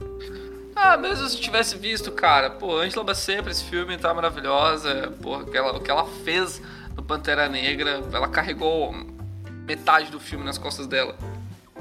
Ah, 0.76 0.98
mesmo 0.98 1.28
se 1.28 1.40
tivesse 1.40 1.80
visto, 1.80 2.12
cara, 2.12 2.52
pô, 2.52 2.78
Angela 2.78 3.04
Bassett 3.04 3.42
pra 3.42 3.52
esse 3.52 3.64
filme 3.64 3.98
tá 3.98 4.14
maravilhosa. 4.14 5.12
Porra, 5.20 5.42
o 5.42 5.46
que 5.48 5.58
ela, 5.58 5.76
o 5.76 5.82
que 5.82 5.90
ela 5.90 6.06
fez 6.24 6.62
no 6.96 7.02
Pantera 7.02 7.50
Negra, 7.50 8.04
ela 8.14 8.28
carregou 8.28 8.94
metade 9.66 10.12
do 10.12 10.20
filme 10.20 10.46
nas 10.46 10.60
costas 10.60 10.86
dela. 10.86 11.18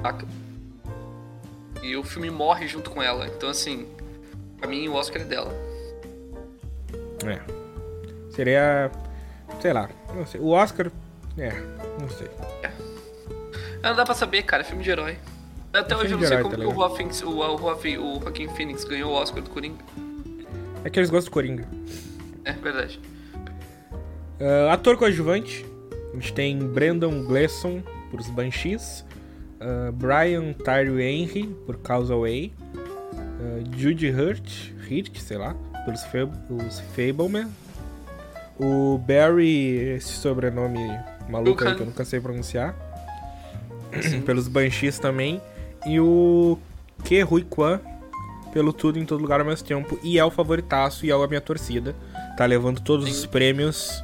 Saca? 0.01 0.25
E 1.83 1.95
o 1.95 2.03
filme 2.03 2.31
morre 2.31 2.67
junto 2.67 2.89
com 2.89 2.99
ela. 2.99 3.27
Então, 3.27 3.47
assim, 3.47 3.85
pra 4.57 4.67
mim 4.67 4.87
o 4.87 4.95
Oscar 4.95 5.21
é 5.21 5.25
dela. 5.25 5.70
É. 7.25 7.39
Seria. 8.31 8.91
Sei 9.59 9.73
lá, 9.73 9.89
não 10.15 10.25
sei. 10.25 10.41
O 10.41 10.49
Oscar. 10.49 10.91
É, 11.37 11.51
não 11.99 12.09
sei. 12.09 12.27
Não 13.83 13.95
dá 13.95 14.05
pra 14.05 14.13
saber, 14.13 14.43
cara, 14.43 14.61
é 14.61 14.65
filme 14.65 14.83
de 14.83 14.89
herói. 14.89 15.17
Até 15.73 15.93
É 15.93 15.97
hoje 15.97 16.13
eu 16.13 16.17
não 16.19 16.27
sei 16.27 16.37
herói, 16.37 16.51
como 16.51 16.63
tá 16.63 16.69
o? 16.69 16.73
Joaquin, 16.73 17.07
o, 17.25 17.57
Joaquin, 17.57 17.97
o 17.97 18.19
Joaquin 18.21 18.47
Phoenix 18.49 18.83
ganhou 18.83 19.11
o 19.11 19.15
Oscar 19.15 19.41
do 19.41 19.49
Coringa. 19.49 19.83
É 20.83 20.89
que 20.89 20.99
eles 20.99 21.09
gostam 21.09 21.29
do 21.29 21.33
Coringa. 21.33 21.67
É 22.43 22.53
verdade. 22.53 22.99
Ah, 24.39 24.73
ator 24.73 24.97
coadjuvante. 24.97 25.65
A 26.11 26.15
gente 26.15 26.33
tem 26.33 26.57
Brandon 26.59 27.23
Gleeson 27.23 27.81
por 28.09 28.19
Os 28.19 28.29
Banshees. 28.29 29.05
ah, 29.59 29.91
Brian 29.93 30.53
Tyree 30.53 31.01
Henry 31.03 31.47
por 31.65 31.77
Causeway. 31.77 32.53
Uh, 33.41 33.63
Judy 33.75 34.11
Hurt, 34.11 34.47
Hurt, 34.87 35.17
sei 35.17 35.37
lá, 35.37 35.55
pelos 35.85 36.03
Fab 36.03 36.31
os 36.49 36.79
Fableman. 36.95 37.49
O 38.59 38.97
Barry, 38.99 39.95
esse 39.95 40.09
sobrenome 40.13 40.79
maluco 41.29 41.63
aí 41.67 41.75
que 41.75 41.81
eu 41.81 41.85
nunca 41.85 42.05
sei 42.05 42.19
pronunciar. 42.19 42.75
pelos 44.25 44.47
Banshees 44.47 44.99
também. 44.99 45.41
E 45.85 45.99
o 45.99 46.57
Ke 47.03 47.21
Rui 47.21 47.43
Kwan 47.43 47.79
pelo 48.53 48.73
Tudo 48.73 48.99
em 48.99 49.05
Todo 49.05 49.21
Lugar 49.21 49.39
ao 49.39 49.45
mesmo 49.45 49.65
tempo. 49.65 49.99
E 50.03 50.19
é 50.19 50.25
o 50.25 50.29
favoritaço 50.29 51.05
e 51.05 51.11
é 51.11 51.13
a 51.13 51.27
minha 51.27 51.41
torcida. 51.41 51.95
Tá 52.37 52.45
levando 52.45 52.79
todos 52.81 53.09
os 53.09 53.21
Sim. 53.21 53.27
prêmios. 53.29 54.03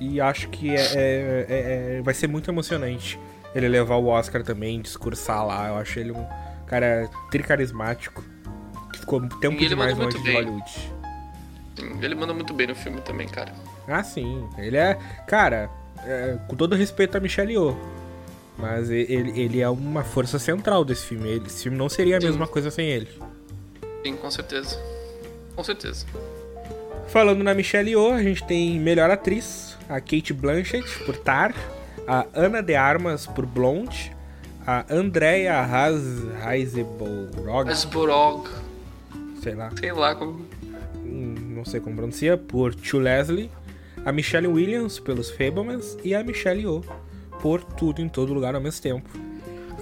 E 0.00 0.20
acho 0.20 0.48
que 0.48 0.70
é, 0.70 0.80
é- 0.80 1.46
é- 1.48 1.98
é- 1.98 2.02
vai 2.02 2.14
ser 2.14 2.26
muito 2.26 2.50
emocionante 2.50 3.18
ele 3.54 3.68
levar 3.68 3.96
o 3.96 4.06
Oscar 4.06 4.42
também, 4.42 4.80
discursar 4.80 5.46
lá. 5.46 5.68
Eu 5.68 5.76
acho 5.76 5.98
ele 6.00 6.10
um 6.10 6.26
cara 6.66 7.08
tricarismático. 7.30 8.24
Que 8.92 8.98
ficou 9.00 9.20
tempo 9.38 9.56
demais 9.56 9.96
longe 9.96 10.20
de. 10.20 10.32
Hollywood. 10.32 10.93
Sim, 11.92 11.98
ele 12.02 12.14
manda 12.14 12.32
muito 12.34 12.52
bem 12.54 12.66
no 12.66 12.74
filme 12.74 13.00
também, 13.00 13.28
cara. 13.28 13.52
Ah, 13.86 14.02
sim. 14.02 14.48
Ele 14.58 14.76
é. 14.76 14.98
Cara, 15.26 15.68
é, 16.04 16.38
com 16.48 16.56
todo 16.56 16.74
respeito 16.74 17.16
a 17.16 17.20
Michelle 17.20 17.52
Yeoh. 17.52 17.76
Mas 18.56 18.88
ele, 18.88 19.38
ele 19.40 19.60
é 19.60 19.68
uma 19.68 20.04
força 20.04 20.38
central 20.38 20.84
desse 20.84 21.06
filme. 21.06 21.28
Ele- 21.28 21.46
Esse 21.46 21.64
filme 21.64 21.76
não 21.76 21.88
seria 21.88 22.16
a 22.18 22.20
Sim. 22.20 22.28
mesma 22.28 22.46
coisa 22.46 22.70
sem 22.70 22.86
ele. 22.88 23.08
Sim, 24.04 24.16
com 24.16 24.30
certeza. 24.30 24.78
Com 25.56 25.64
certeza. 25.64 26.06
Falando 27.08 27.42
na 27.44 27.52
Michelle 27.52 27.90
Yeoh, 27.90 28.12
a 28.12 28.22
gente 28.22 28.44
tem 28.44 28.78
melhor 28.78 29.10
atriz, 29.10 29.76
a 29.88 30.00
Kate 30.00 30.32
Blanchett 30.32 30.86
por 31.04 31.16
Tar, 31.16 31.54
a 32.06 32.26
Ana 32.34 32.62
de 32.62 32.74
Armas 32.74 33.26
por 33.26 33.44
Blonde, 33.44 34.14
a 34.66 34.84
Andrea 34.88 35.64
Heiseborg, 36.50 37.70
Asborog, 37.70 38.48
sei 39.42 39.54
lá, 39.54 39.70
sei 39.78 39.92
lá 39.92 40.14
como. 40.14 40.46
Não 41.14 41.64
sei 41.64 41.80
como 41.80 41.96
pronuncia, 41.96 42.36
por 42.36 42.74
Chu 42.82 42.98
Leslie, 42.98 43.50
a 44.04 44.12
Michelle 44.12 44.48
Williams 44.48 44.98
pelos 44.98 45.30
Fablemans 45.30 45.96
e 46.02 46.14
a 46.14 46.22
Michelle 46.22 46.60
Yeoh 46.60 46.84
por 47.40 47.62
Tudo 47.62 48.00
em 48.00 48.08
Todo 48.08 48.32
Lugar 48.32 48.54
ao 48.54 48.60
mesmo 48.60 48.82
tempo. 48.82 49.08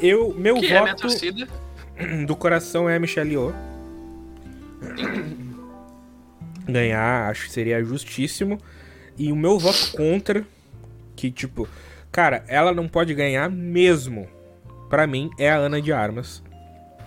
Eu, 0.00 0.34
meu 0.34 0.56
Que 0.56 0.72
é 0.72 0.80
voto 0.80 1.02
torcida. 1.02 1.48
do 2.26 2.36
coração 2.36 2.88
é 2.88 2.96
a 2.96 3.00
Michelle 3.00 3.30
Yeoh. 3.30 3.52
Ganhar, 6.66 7.30
acho 7.30 7.46
que 7.46 7.52
seria 7.52 7.82
justíssimo. 7.84 8.58
E 9.18 9.30
o 9.30 9.36
meu 9.36 9.58
voto 9.58 9.92
contra, 9.92 10.44
que 11.14 11.30
tipo, 11.30 11.68
cara, 12.10 12.44
ela 12.48 12.72
não 12.72 12.88
pode 12.88 13.14
ganhar 13.14 13.50
mesmo. 13.50 14.26
Pra 14.88 15.06
mim, 15.06 15.30
é 15.38 15.50
a 15.50 15.56
Ana 15.56 15.80
de 15.80 15.92
Armas 15.92 16.42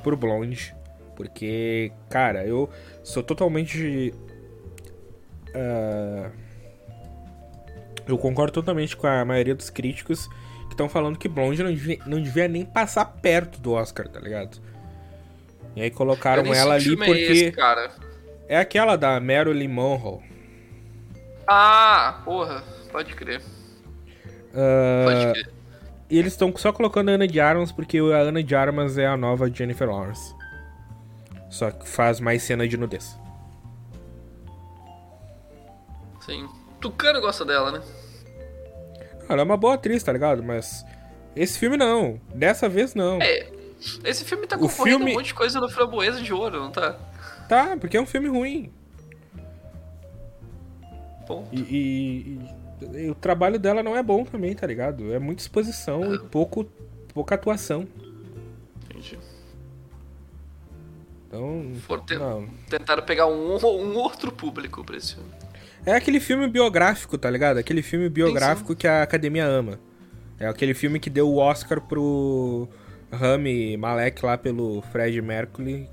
por 0.03 0.15
Blonde. 0.15 0.75
Porque, 1.15 1.91
cara, 2.09 2.45
eu 2.45 2.69
sou 3.03 3.23
totalmente. 3.23 4.13
ah, 5.53 6.29
eu 8.07 8.17
concordo 8.17 8.53
totalmente 8.53 8.95
com 8.95 9.07
a 9.07 9.25
maioria 9.25 9.55
dos 9.55 9.69
críticos 9.69 10.27
que 10.67 10.73
estão 10.73 10.87
falando 10.87 11.17
que 11.17 11.27
Blonde 11.27 11.63
não 11.63 11.71
devia, 11.71 11.99
não 12.05 12.21
devia 12.21 12.47
nem 12.47 12.65
passar 12.65 13.05
perto 13.05 13.59
do 13.59 13.71
Oscar, 13.73 14.07
tá 14.07 14.19
ligado? 14.19 14.59
E 15.75 15.81
aí 15.81 15.91
colocaram 15.91 16.53
ela 16.53 16.75
ali 16.75 16.83
filme 16.85 17.03
é 17.03 17.05
porque. 17.05 17.21
esse, 17.21 17.51
cara. 17.51 17.91
É 18.47 18.57
aquela 18.57 18.95
da 18.95 19.19
Marilyn 19.19 19.67
Monroe. 19.67 20.21
Ah, 21.47 22.21
porra, 22.23 22.63
pode 22.91 23.13
crer. 23.13 23.41
Ah, 24.53 25.05
Pode 25.05 25.31
crer. 25.33 25.53
e 26.09 26.17
eles 26.17 26.33
estão 26.33 26.55
só 26.55 26.71
colocando 26.71 27.09
a 27.09 27.13
Ana 27.13 27.27
de 27.27 27.39
Armas 27.39 27.71
porque 27.71 27.97
a 27.97 28.17
Ana 28.17 28.41
de 28.41 28.55
Armas 28.55 28.97
é 28.97 29.05
a 29.05 29.17
nova 29.17 29.49
Jennifer 29.51 29.89
Lawrence. 29.89 30.33
Só 31.49 31.71
que 31.71 31.87
faz 31.87 32.19
mais 32.19 32.43
cena 32.43 32.67
de 32.67 32.75
nudez. 32.77 33.17
Sim. 36.25 36.47
Tucano 36.81 37.21
gosta 37.21 37.45
dela, 37.45 37.71
né? 37.71 37.81
Ela 39.29 39.41
é 39.41 39.43
uma 39.43 39.57
boa 39.57 39.75
atriz, 39.75 40.03
tá 40.03 40.11
ligado? 40.11 40.43
Mas 40.43 40.85
esse 41.35 41.57
filme 41.57 41.77
não. 41.77 42.19
Dessa 42.33 42.67
vez 42.67 42.93
não. 42.95 43.21
É. 43.21 43.47
Esse 44.03 44.25
filme 44.25 44.47
tá 44.47 44.57
concorrendo 44.57 44.97
filme- 44.99 45.11
um 45.11 45.15
monte 45.17 45.27
de 45.27 45.33
coisa 45.33 45.59
no 45.59 45.69
Framboesa 45.69 46.21
de 46.21 46.33
Ouro, 46.33 46.59
não 46.59 46.71
tá? 46.71 46.97
Tá, 47.47 47.77
porque 47.79 47.97
é 47.97 48.01
um 48.01 48.05
filme 48.05 48.27
ruim. 48.27 48.71
Bom. 51.27 51.47
E, 51.51 51.59
e- 51.59 52.39
e- 52.81 52.97
e 53.05 53.09
o 53.09 53.15
trabalho 53.15 53.59
dela 53.59 53.81
não 53.83 53.95
é 53.95 54.01
bom 54.03 54.23
também, 54.23 54.53
tá 54.55 54.65
ligado? 54.65 55.13
É 55.13 55.19
muita 55.19 55.41
exposição 55.41 56.13
e 56.13 56.19
pouco, 56.19 56.65
pouca 57.13 57.35
atuação. 57.35 57.87
Então. 61.35 62.19
Não. 62.19 62.47
Tentaram 62.69 63.03
pegar 63.03 63.27
um, 63.27 63.57
um 63.57 63.95
outro 63.97 64.31
público 64.31 64.83
pra 64.83 64.97
esse 64.97 65.15
filme. 65.15 65.29
É 65.85 65.93
aquele 65.93 66.19
filme 66.19 66.47
biográfico, 66.47 67.17
tá 67.17 67.29
ligado? 67.29 67.57
Aquele 67.57 67.81
filme 67.81 68.09
biográfico 68.09 68.75
que 68.75 68.87
a 68.87 69.03
academia 69.03 69.45
ama. 69.45 69.79
É 70.39 70.47
aquele 70.47 70.73
filme 70.73 70.99
que 70.99 71.09
deu 71.09 71.29
o 71.29 71.37
Oscar 71.37 71.79
pro 71.79 72.67
Rami 73.11 73.77
Malek 73.77 74.25
lá 74.25 74.37
pelo 74.37 74.81
Fred 74.91 75.21
Mercury. 75.21 75.87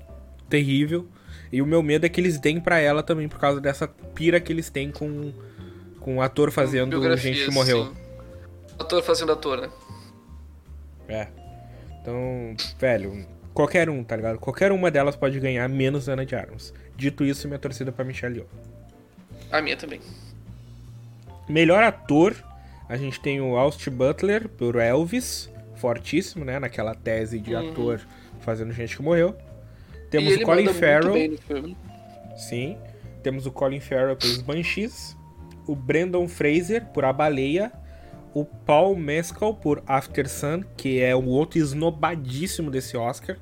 Terrível. 0.49 1.07
E 1.51 1.61
o 1.61 1.65
meu 1.65 1.83
medo 1.83 2.05
é 2.05 2.09
que 2.09 2.19
eles 2.19 2.39
deem 2.39 2.59
pra 2.59 2.79
ela 2.79 3.03
também 3.03 3.29
por 3.29 3.39
causa 3.39 3.61
dessa 3.61 3.87
pira 3.87 4.39
que 4.39 4.51
eles 4.51 4.69
têm 4.69 4.91
com, 4.91 5.31
com 5.99 6.17
o 6.17 6.21
ator 6.21 6.49
fazendo 6.49 6.89
Biografia, 6.89 7.33
gente 7.33 7.45
que 7.45 7.51
morreu. 7.53 7.85
sim. 7.85 7.93
Ator 8.79 9.03
fazendo 9.03 9.31
ator, 9.31 9.61
né? 9.61 9.69
É. 11.07 11.27
Então, 12.01 12.55
velho, 12.79 13.25
qualquer 13.53 13.89
um, 13.89 14.03
tá 14.03 14.15
ligado? 14.15 14.39
Qualquer 14.39 14.71
uma 14.71 14.89
delas 14.91 15.15
pode 15.15 15.39
ganhar, 15.39 15.67
menos 15.69 16.09
Ana 16.09 16.25
de 16.25 16.35
Armas. 16.35 16.73
Dito 16.95 17.23
isso, 17.23 17.47
minha 17.47 17.59
torcida 17.59 17.91
pra 17.91 18.03
Michelle 18.05 18.37
Yeoh. 18.37 18.47
A 19.51 19.61
minha 19.61 19.77
também. 19.77 19.99
Melhor 21.47 21.83
ator, 21.83 22.35
a 22.87 22.95
gente 22.97 23.19
tem 23.19 23.41
o 23.41 23.57
Austin 23.57 23.91
Butler 23.91 24.47
por 24.47 24.75
Elvis, 24.77 25.49
fortíssimo, 25.75 26.45
né? 26.45 26.59
Naquela 26.59 26.95
tese 26.95 27.39
de 27.39 27.55
ator 27.55 27.99
fazendo 28.41 28.71
gente 28.73 28.95
que 28.95 29.03
morreu. 29.03 29.35
Temos 30.09 30.35
Uhum. 30.35 30.41
o 30.41 30.45
Colin 30.45 30.67
Farrell, 30.67 31.37
sim. 32.37 32.77
Temos 33.21 33.45
o 33.45 33.51
Colin 33.51 33.79
Farrell 33.79 34.15
pelos 34.15 34.41
Banshees. 34.41 35.15
O 35.65 35.75
Brandon 35.75 36.27
Fraser 36.27 36.85
por 36.87 37.05
A 37.05 37.13
Baleia. 37.13 37.71
O 38.33 38.43
Paul 38.43 38.95
Mescal 38.95 39.53
por 39.53 39.83
After 39.85 40.27
Sun, 40.27 40.63
que 40.75 40.99
é 40.99 41.15
o 41.15 41.25
outro 41.25 41.59
esnobadíssimo 41.59 42.71
desse 42.71 42.97
Oscar. 42.97 43.37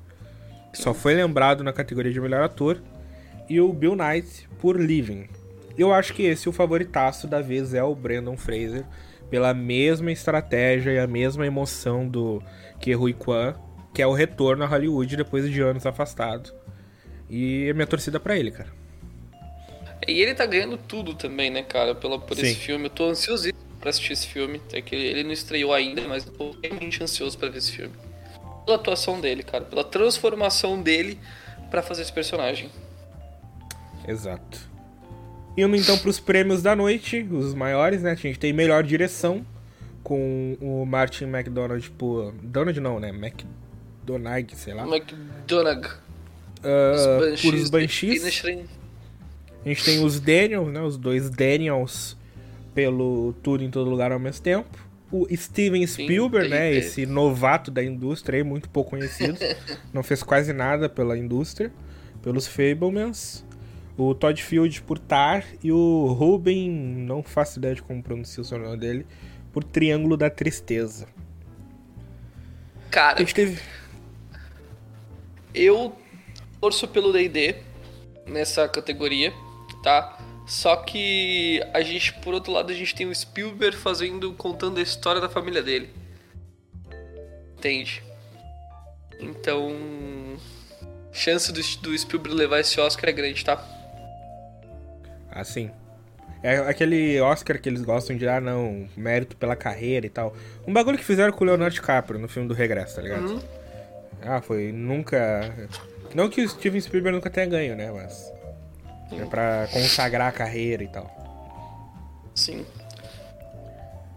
Que 0.71 0.77
só 0.77 0.93
foi 0.93 1.13
lembrado 1.13 1.63
na 1.63 1.71
categoria 1.71 2.11
de 2.11 2.19
melhor 2.19 2.43
ator. 2.43 2.81
E 3.49 3.59
o 3.61 3.71
Bill 3.71 3.95
Knight 3.95 4.49
por 4.59 4.79
Living. 4.79 5.29
Eu 5.77 5.93
acho 5.93 6.13
que 6.13 6.23
esse 6.23 6.49
o 6.49 6.51
favoritaço 6.51 7.25
da 7.25 7.41
vez 7.41 7.73
é 7.73 7.81
o 7.81 7.95
Brandon 7.95 8.35
Fraser. 8.35 8.83
Pela 9.29 9.53
mesma 9.53 10.11
estratégia 10.11 10.91
e 10.91 10.99
a 10.99 11.07
mesma 11.07 11.47
emoção 11.47 12.05
do 12.05 12.43
que 12.81 12.91
Rui 12.91 13.13
Kwan, 13.13 13.55
que 13.93 14.01
é 14.01 14.07
o 14.07 14.11
retorno 14.11 14.65
a 14.65 14.67
Hollywood 14.67 15.15
depois 15.15 15.49
de 15.49 15.61
anos 15.61 15.85
afastado. 15.85 16.53
E 17.29 17.69
a 17.69 17.73
minha 17.73 17.87
torcida 17.87 18.19
pra 18.19 18.37
ele, 18.37 18.51
cara. 18.51 18.69
E 20.05 20.19
ele 20.19 20.35
tá 20.35 20.45
ganhando 20.45 20.77
tudo 20.77 21.13
também, 21.13 21.49
né, 21.49 21.63
cara, 21.63 21.95
pela, 21.95 22.19
por 22.19 22.37
esse 22.37 22.55
Sim. 22.55 22.59
filme. 22.59 22.85
Eu 22.87 22.89
tô 22.89 23.05
ansiosíssimo 23.05 23.70
pra 23.81 23.89
assistir 23.89 24.13
esse 24.13 24.27
filme. 24.27 24.61
É 24.71 24.81
que 24.81 24.95
ele 24.95 25.23
não 25.23 25.31
estreou 25.31 25.73
ainda, 25.73 26.01
mas 26.07 26.25
eu 26.25 26.31
tô 26.31 26.55
realmente 26.63 27.03
ansioso 27.03 27.37
pra 27.37 27.49
ver 27.49 27.57
esse 27.57 27.71
filme. 27.71 27.93
Pela 28.65 28.77
atuação 28.77 29.19
dele, 29.19 29.43
cara. 29.43 29.65
Pela 29.65 29.83
transformação 29.83 30.81
dele 30.81 31.19
pra 31.69 31.81
fazer 31.81 32.03
esse 32.03 32.13
personagem. 32.13 32.69
Exato. 34.07 34.69
Indo 35.57 35.75
então 35.75 35.97
pros 35.97 36.19
prêmios 36.19 36.61
da 36.61 36.75
noite, 36.75 37.27
os 37.29 37.53
maiores, 37.53 38.01
né? 38.01 38.11
A 38.11 38.15
gente 38.15 38.39
tem 38.39 38.53
melhor 38.53 38.83
direção 38.83 39.45
com 40.03 40.57
o 40.61 40.85
Martin 40.85 41.25
McDonald 41.25 41.89
por. 41.91 42.33
Donald 42.41 42.79
não, 42.79 42.99
né? 42.99 43.09
McDonagh, 43.09 44.55
sei 44.55 44.73
lá. 44.73 44.83
McDonagh. 44.83 45.87
Ah, 46.63 47.19
Banshees 47.19 47.41
por 47.41 47.53
os 47.55 47.69
Banshees. 47.69 48.23
A 48.23 49.67
gente 49.67 49.83
tem 49.83 50.03
os 50.03 50.19
Daniels, 50.19 50.71
né? 50.71 50.81
Os 50.81 50.97
dois 50.97 51.29
Daniels 51.29 52.15
pelo 52.73 53.33
Tudo 53.43 53.63
em 53.63 53.69
Todo 53.69 53.89
Lugar 53.89 54.11
ao 54.11 54.19
mesmo 54.19 54.43
tempo. 54.43 54.69
O 55.11 55.27
Steven 55.35 55.85
Sim, 55.87 56.03
Spielberg, 56.05 56.49
né? 56.49 56.69
tem- 56.69 56.79
Esse 56.79 57.05
novato 57.05 57.69
da 57.69 57.83
indústria 57.83 58.37
aí, 58.39 58.43
muito 58.43 58.69
pouco 58.69 58.91
conhecido. 58.91 59.37
não 59.93 60.01
fez 60.03 60.23
quase 60.23 60.53
nada 60.53 60.87
pela 60.87 61.17
indústria. 61.17 61.71
Pelos 62.23 62.47
Fablemans. 62.47 63.45
O 63.97 64.15
Todd 64.15 64.41
Field 64.41 64.81
por 64.83 64.97
Tar. 64.97 65.43
E 65.61 65.71
o 65.71 66.05
Ruben, 66.07 66.69
não 66.71 67.21
faço 67.23 67.59
ideia 67.59 67.75
de 67.75 67.81
como 67.81 68.01
pronuncia 68.01 68.41
o 68.41 68.45
sobrenome 68.45 68.77
dele, 68.77 69.05
por 69.51 69.63
Triângulo 69.65 70.15
da 70.15 70.29
Tristeza. 70.29 71.07
Cara, 72.89 73.23
teve. 73.25 73.59
eu 75.53 75.93
torço 76.59 76.87
pelo 76.87 77.11
D&D 77.11 77.55
nessa 78.27 78.67
categoria, 78.67 79.33
tá? 79.83 80.17
Só 80.51 80.75
que 80.75 81.63
a 81.73 81.81
gente, 81.81 82.11
por 82.15 82.33
outro 82.33 82.51
lado, 82.51 82.73
a 82.73 82.75
gente 82.75 82.93
tem 82.93 83.07
o 83.07 83.15
Spielberg 83.15 83.77
fazendo, 83.77 84.33
contando 84.33 84.79
a 84.79 84.83
história 84.83 85.21
da 85.21 85.29
família 85.29 85.63
dele. 85.63 85.89
Entende? 87.57 88.03
Então, 89.17 89.73
chance 91.13 91.53
do, 91.53 91.61
do 91.81 91.97
Spielberg 91.97 92.37
levar 92.37 92.59
esse 92.59 92.77
Oscar 92.81 93.11
é 93.11 93.13
grande, 93.13 93.45
tá? 93.45 93.65
Assim. 95.31 95.71
É 96.43 96.57
aquele 96.57 97.21
Oscar 97.21 97.57
que 97.57 97.69
eles 97.69 97.81
gostam 97.81 98.17
de 98.17 98.25
dar, 98.25 98.41
não, 98.41 98.89
mérito 98.97 99.37
pela 99.37 99.55
carreira 99.55 100.05
e 100.05 100.09
tal. 100.09 100.35
Um 100.67 100.73
bagulho 100.73 100.97
que 100.97 101.05
fizeram 101.05 101.31
com 101.31 101.45
o 101.45 101.47
Leonardo 101.47 101.75
DiCaprio 101.75 102.19
no 102.19 102.27
filme 102.27 102.49
do 102.49 102.53
Regresso, 102.53 102.97
tá 102.97 103.01
ligado? 103.01 103.35
Uhum. 103.35 103.41
Ah, 104.21 104.41
foi 104.41 104.73
nunca. 104.73 105.69
Não 106.13 106.27
que 106.27 106.41
o 106.41 106.49
Steven 106.49 106.81
Spielberg 106.81 107.15
nunca 107.15 107.29
tenha 107.29 107.45
ganho, 107.45 107.73
né? 107.73 107.89
Mas. 107.89 108.40
É 109.11 109.25
pra 109.25 109.67
consagrar 109.71 110.29
a 110.29 110.31
carreira 110.31 110.83
e 110.83 110.87
tal. 110.87 111.09
Sim. 112.35 112.65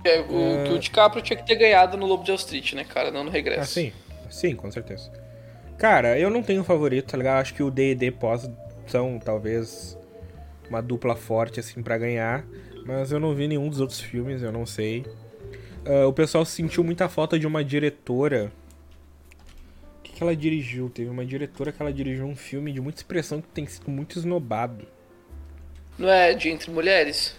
É, 0.04 0.20
o, 0.20 0.64
que 0.64 0.72
o 0.74 0.78
DiCaprio 0.78 1.22
tinha 1.22 1.36
que 1.36 1.46
ter 1.46 1.56
ganhado 1.56 1.96
no 1.96 2.06
Lobo 2.06 2.22
de 2.22 2.30
Wall 2.30 2.38
Street, 2.38 2.74
né, 2.74 2.84
cara? 2.84 3.10
Não 3.10 3.24
no 3.24 3.30
Regresso. 3.30 3.60
Ah, 3.62 3.66
sim. 3.66 3.92
Sim, 4.30 4.54
com 4.54 4.70
certeza. 4.70 5.10
Cara, 5.78 6.18
eu 6.18 6.30
não 6.30 6.42
tenho 6.42 6.62
favorito, 6.62 7.10
tá 7.10 7.16
ligado? 7.16 7.40
Acho 7.40 7.54
que 7.54 7.62
o 7.62 7.70
D&D 7.70 8.10
pós 8.12 8.48
são, 8.86 9.18
talvez, 9.18 9.98
uma 10.68 10.82
dupla 10.82 11.16
forte, 11.16 11.58
assim, 11.58 11.82
pra 11.82 11.96
ganhar. 11.98 12.44
Mas 12.86 13.10
eu 13.10 13.18
não 13.18 13.34
vi 13.34 13.48
nenhum 13.48 13.68
dos 13.68 13.80
outros 13.80 14.00
filmes, 14.00 14.42
eu 14.42 14.52
não 14.52 14.66
sei. 14.66 15.04
Ah, 15.86 16.06
o 16.06 16.12
pessoal 16.12 16.44
sentiu 16.44 16.84
muita 16.84 17.08
falta 17.08 17.38
de 17.38 17.46
uma 17.46 17.64
diretora. 17.64 18.52
Que, 20.14 20.22
ela 20.22 20.36
dirigiu? 20.36 20.88
Teve 20.88 21.10
uma 21.10 21.24
diretora 21.26 21.72
que 21.72 21.82
ela 21.82 21.92
dirigiu 21.92 22.24
um 22.24 22.36
filme 22.36 22.72
de 22.72 22.80
muita 22.80 23.00
expressão 23.00 23.40
que 23.40 23.48
tem 23.48 23.66
sido 23.66 23.90
muito 23.90 24.18
esnobado. 24.18 24.86
Não 25.98 26.08
é 26.08 26.32
de 26.34 26.48
Entre 26.48 26.70
Mulheres? 26.70 27.36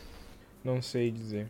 Não 0.64 0.82
sei 0.82 1.10
dizer. 1.10 1.48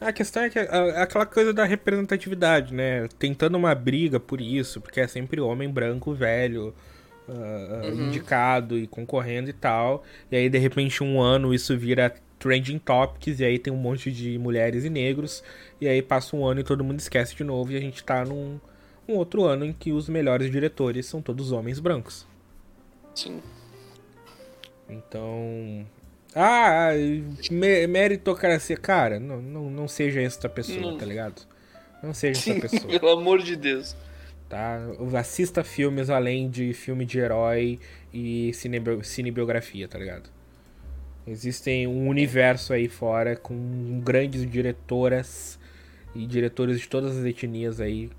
A 0.00 0.12
questão 0.12 0.44
é 0.44 0.50
que 0.50 0.58
é 0.58 0.62
aquela 1.02 1.26
coisa 1.26 1.52
da 1.52 1.64
representatividade, 1.64 2.72
né? 2.72 3.08
Tentando 3.18 3.56
uma 3.56 3.74
briga 3.74 4.20
por 4.20 4.40
isso, 4.40 4.80
porque 4.80 5.00
é 5.00 5.08
sempre 5.08 5.40
homem 5.40 5.68
branco, 5.68 6.14
velho, 6.14 6.72
ah, 7.28 7.82
ah, 7.82 7.88
indicado 7.88 8.78
e 8.78 8.86
concorrendo 8.86 9.50
e 9.50 9.52
tal. 9.52 10.04
E 10.30 10.36
aí, 10.36 10.48
de 10.48 10.58
repente, 10.58 11.02
um 11.02 11.20
ano 11.20 11.52
isso 11.52 11.76
vira 11.76 12.14
trending 12.38 12.78
topics, 12.78 13.40
e 13.40 13.44
aí 13.44 13.58
tem 13.58 13.72
um 13.72 13.76
monte 13.76 14.12
de 14.12 14.38
mulheres 14.38 14.84
e 14.84 14.90
negros. 14.90 15.42
E 15.80 15.88
aí 15.88 16.00
passa 16.00 16.36
um 16.36 16.46
ano 16.46 16.60
e 16.60 16.64
todo 16.64 16.84
mundo 16.84 17.00
esquece 17.00 17.34
de 17.34 17.42
novo, 17.42 17.72
e 17.72 17.76
a 17.76 17.80
gente 17.80 18.04
tá 18.04 18.24
num 18.24 18.60
um 19.08 19.14
outro 19.14 19.44
ano 19.44 19.64
em 19.64 19.72
que 19.72 19.90
os 19.92 20.08
melhores 20.08 20.50
diretores 20.50 21.06
são 21.06 21.22
todos 21.22 21.50
homens 21.52 21.80
brancos. 21.80 22.26
Sim. 23.14 23.40
Então. 24.88 25.86
Ah, 26.34 26.90
me- 27.50 27.86
meritocracia. 27.86 28.76
Cara, 28.76 29.18
não, 29.18 29.40
não, 29.40 29.70
não 29.70 29.88
seja 29.88 30.20
essa 30.20 30.48
pessoa, 30.48 30.80
Não. 30.80 30.98
tá 30.98 31.04
ligado? 31.06 31.42
Não 32.02 32.14
seja 32.14 32.40
Sim, 32.40 32.52
essa 32.58 32.60
pessoa, 32.68 33.00
pelo 33.00 33.12
amor 33.12 33.42
de 33.42 33.56
Deus. 33.56 33.96
tá? 34.48 34.78
Assista 35.18 35.64
filmes 35.64 36.10
além 36.10 36.48
de 36.48 36.72
filme 36.72 37.04
de 37.04 37.18
herói 37.18 37.78
e 38.12 38.52
cinebio- 38.54 39.02
cinebiografia, 39.02 39.88
tá 39.88 39.98
ligado? 39.98 40.30
Existem 41.26 41.86
um 41.86 42.08
universo 42.08 42.72
aí 42.72 42.88
fora 42.88 43.36
com 43.36 44.00
grandes 44.02 44.48
diretoras 44.50 45.58
e 46.14 46.26
diretores 46.26 46.80
de 46.80 46.88
todas 46.88 47.18
as 47.18 47.24
etnias 47.24 47.80
aí. 47.80 48.10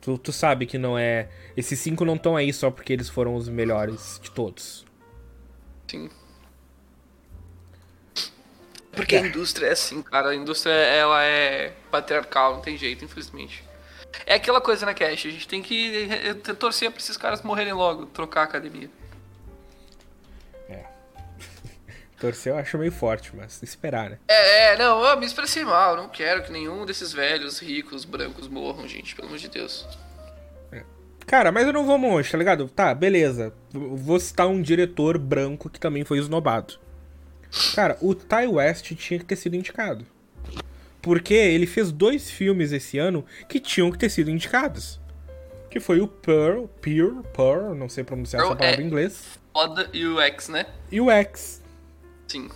Tu, 0.00 0.16
tu 0.18 0.32
sabe 0.32 0.66
que 0.66 0.78
não 0.78 0.98
é. 0.98 1.28
Esses 1.56 1.78
cinco 1.78 2.04
não 2.04 2.14
estão 2.16 2.36
aí 2.36 2.52
só 2.52 2.70
porque 2.70 2.92
eles 2.92 3.08
foram 3.08 3.34
os 3.34 3.48
melhores 3.48 4.18
de 4.22 4.30
todos. 4.30 4.86
Sim. 5.86 6.08
Porque 8.92 9.16
a 9.16 9.26
indústria 9.26 9.66
é 9.66 9.72
assim, 9.72 10.02
cara. 10.02 10.30
A 10.30 10.34
indústria, 10.34 10.72
ela 10.72 11.22
é 11.22 11.72
patriarcal, 11.90 12.54
não 12.54 12.60
tem 12.60 12.76
jeito, 12.76 13.04
infelizmente. 13.04 13.62
É 14.26 14.34
aquela 14.34 14.60
coisa, 14.60 14.84
né, 14.86 14.94
Cash? 14.94 15.26
A 15.26 15.30
gente 15.30 15.46
tem 15.46 15.62
que 15.62 16.08
torcer 16.58 16.90
pra 16.90 17.00
esses 17.00 17.16
caras 17.16 17.42
morrerem 17.42 17.72
logo, 17.72 18.06
trocar 18.06 18.42
a 18.42 18.44
academia. 18.44 18.90
Torcer 22.20 22.52
eu 22.52 22.58
acho 22.58 22.76
meio 22.76 22.92
forte, 22.92 23.34
mas 23.34 23.62
esperar, 23.62 24.10
né? 24.10 24.18
É, 24.28 24.74
é, 24.74 24.76
não, 24.78 25.02
eu 25.02 25.18
me 25.18 25.24
expressei 25.24 25.64
mal. 25.64 25.96
Não 25.96 26.08
quero 26.08 26.42
que 26.42 26.52
nenhum 26.52 26.84
desses 26.84 27.12
velhos, 27.12 27.58
ricos, 27.58 28.04
brancos 28.04 28.46
morram, 28.46 28.86
gente, 28.86 29.16
pelo 29.16 29.28
amor 29.28 29.38
de 29.38 29.48
Deus. 29.48 29.86
Cara, 31.26 31.52
mas 31.52 31.64
eu 31.64 31.72
não 31.72 31.86
vou 31.86 31.96
longe, 31.96 32.28
tá 32.28 32.36
ligado? 32.36 32.68
Tá, 32.68 32.92
beleza. 32.92 33.54
Vou 33.70 34.18
citar 34.18 34.48
um 34.48 34.60
diretor 34.60 35.16
branco 35.16 35.70
que 35.70 35.78
também 35.78 36.04
foi 36.04 36.18
esnobado. 36.18 36.74
Cara, 37.72 37.96
o 38.00 38.16
Ty 38.16 38.48
West 38.48 38.92
tinha 38.96 39.18
que 39.20 39.24
ter 39.24 39.36
sido 39.36 39.54
indicado. 39.54 40.04
Porque 41.00 41.34
ele 41.34 41.66
fez 41.66 41.92
dois 41.92 42.28
filmes 42.30 42.72
esse 42.72 42.98
ano 42.98 43.24
que 43.48 43.60
tinham 43.60 43.92
que 43.92 43.98
ter 43.98 44.10
sido 44.10 44.28
indicados. 44.28 45.00
Que 45.70 45.78
foi 45.78 46.00
o 46.00 46.08
Pearl, 46.08 46.64
Pearl, 46.80 47.20
Pearl, 47.32 47.74
não 47.74 47.88
sei 47.88 48.02
pronunciar 48.02 48.42
Pearl 48.42 48.52
essa 48.52 48.58
palavra 48.58 48.80
é- 48.80 48.84
em 48.84 48.86
inglês. 48.88 49.38
Foda 49.52 49.88
e 49.92 50.04
o 50.04 50.20
X, 50.20 50.48
né? 50.48 50.66
E 50.90 51.00
o 51.00 51.10
X. 51.12 51.59
Sim. 52.30 52.48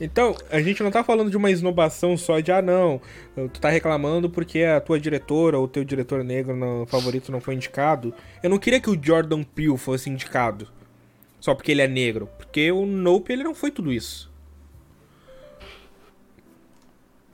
Então, 0.00 0.36
a 0.50 0.60
gente 0.60 0.82
não 0.82 0.90
tá 0.90 1.02
falando 1.02 1.30
de 1.30 1.36
uma 1.36 1.50
esnobação 1.50 2.16
só 2.16 2.38
de, 2.38 2.52
ah, 2.52 2.62
não, 2.62 3.00
tu 3.34 3.60
tá 3.60 3.70
reclamando 3.70 4.30
porque 4.30 4.62
a 4.62 4.80
tua 4.80 5.00
diretora 5.00 5.58
ou 5.58 5.64
o 5.64 5.68
teu 5.68 5.82
diretor 5.82 6.22
negro 6.22 6.54
no 6.54 6.86
favorito 6.86 7.32
não 7.32 7.40
foi 7.40 7.54
indicado. 7.54 8.14
Eu 8.42 8.50
não 8.50 8.58
queria 8.58 8.80
que 8.80 8.90
o 8.90 8.98
Jordan 9.00 9.42
Peele 9.42 9.76
fosse 9.76 10.10
indicado 10.10 10.68
só 11.40 11.54
porque 11.54 11.72
ele 11.72 11.82
é 11.82 11.88
negro, 11.88 12.28
porque 12.38 12.70
o 12.70 12.86
Nope 12.86 13.32
ele 13.32 13.42
não 13.42 13.54
foi 13.54 13.70
tudo 13.70 13.92
isso. 13.92 14.32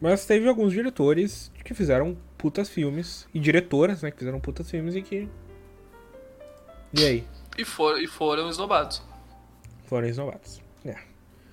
Mas 0.00 0.24
teve 0.24 0.48
alguns 0.48 0.72
diretores 0.72 1.52
que 1.64 1.74
fizeram 1.74 2.16
putas 2.38 2.68
filmes, 2.70 3.28
e 3.34 3.38
diretoras, 3.38 4.02
né, 4.02 4.10
que 4.10 4.18
fizeram 4.18 4.40
putas 4.40 4.70
filmes 4.70 4.96
e 4.96 5.02
que... 5.02 5.28
E 6.94 7.04
aí? 7.04 7.24
E, 7.58 7.64
for, 7.64 8.00
e 8.00 8.06
foram 8.06 8.48
esnobados. 8.48 9.02
Foram 9.90 10.06
esnobados. 10.06 10.62
É. 10.84 10.94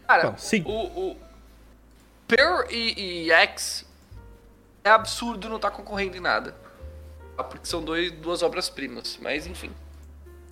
Cara, 0.08 0.30
Bom, 0.30 0.38
sim. 0.38 0.64
o, 0.64 0.72
o 1.12 1.18
Pearl 2.28 2.70
e, 2.70 3.26
e 3.26 3.32
X 3.32 3.84
é 4.84 4.92
absurdo 4.92 5.50
não 5.50 5.56
estar 5.56 5.72
concorrendo 5.72 6.16
em 6.16 6.20
nada. 6.20 6.54
Ah, 7.36 7.44
Porque 7.44 7.66
são 7.66 7.84
dois, 7.84 8.12
duas 8.12 8.44
obras-primas, 8.44 9.18
mas 9.22 9.48
enfim. 9.48 9.72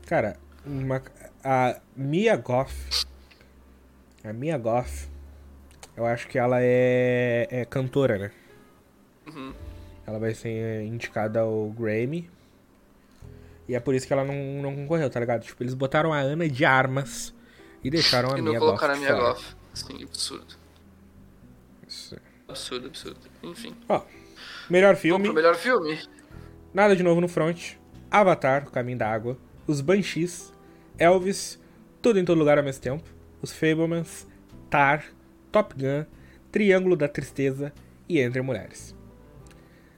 Cara, 0.07 0.35
uma- 0.65 0.99
a 1.43 1.79
Mia 1.95 2.35
Goff. 2.35 3.05
A 4.23 4.33
Mia 4.33 4.57
Goff. 4.57 5.07
Eu 5.95 6.07
acho 6.07 6.27
que 6.27 6.39
ela 6.39 6.57
é, 6.59 7.47
é 7.51 7.65
cantora, 7.65 8.17
né? 8.17 8.31
Uhum. 9.27 9.53
Ela 10.07 10.17
vai 10.17 10.33
ser 10.33 10.81
indicada 10.85 11.41
ao 11.41 11.69
Grammy. 11.69 12.29
E 13.67 13.75
é 13.75 13.79
por 13.79 13.93
isso 13.93 14.07
que 14.07 14.13
ela 14.13 14.23
não, 14.25 14.33
não 14.63 14.75
concorreu, 14.75 15.07
tá 15.07 15.19
ligado? 15.19 15.43
Tipo, 15.43 15.61
eles 15.61 15.75
botaram 15.75 16.11
a 16.11 16.17
Ana 16.17 16.49
de 16.49 16.65
armas 16.65 17.31
e 17.87 17.89
deixaram 17.89 18.33
a 18.33 18.37
e 18.39 18.41
Goff. 18.41 18.59
colocaram 18.59 18.93
a 18.93 18.97
minha. 18.97 19.13
Goff. 19.13 19.55
Sim, 19.73 20.03
absurdo. 20.03 20.55
Isso. 21.87 22.17
Absurdo, 22.47 22.87
absurdo. 22.87 23.19
Enfim. 23.43 23.75
Ó, 23.89 24.01
melhor 24.69 24.89
Vamos 24.89 25.01
filme. 25.01 25.23
pro 25.25 25.33
melhor 25.33 25.55
filme? 25.55 25.99
Nada 26.73 26.95
de 26.95 27.03
novo 27.03 27.21
no 27.21 27.27
front. 27.27 27.73
Avatar, 28.09 28.67
O 28.67 28.71
Caminho 28.71 28.97
da 28.97 29.09
Água. 29.11 29.37
os 29.67 29.81
Banshees, 29.81 30.53
Elvis, 30.97 31.59
Tudo 32.01 32.19
em 32.19 32.25
Todo 32.25 32.37
Lugar 32.37 32.57
ao 32.57 32.63
mesmo 32.63 32.81
tempo, 32.81 33.03
os 33.41 33.51
Fablemans, 33.51 34.27
Tar, 34.69 35.05
Top 35.51 35.73
Gun, 35.75 36.05
Triângulo 36.51 36.95
da 36.95 37.07
Tristeza 37.07 37.73
e 38.07 38.19
Entre 38.19 38.41
Mulheres. 38.41 38.95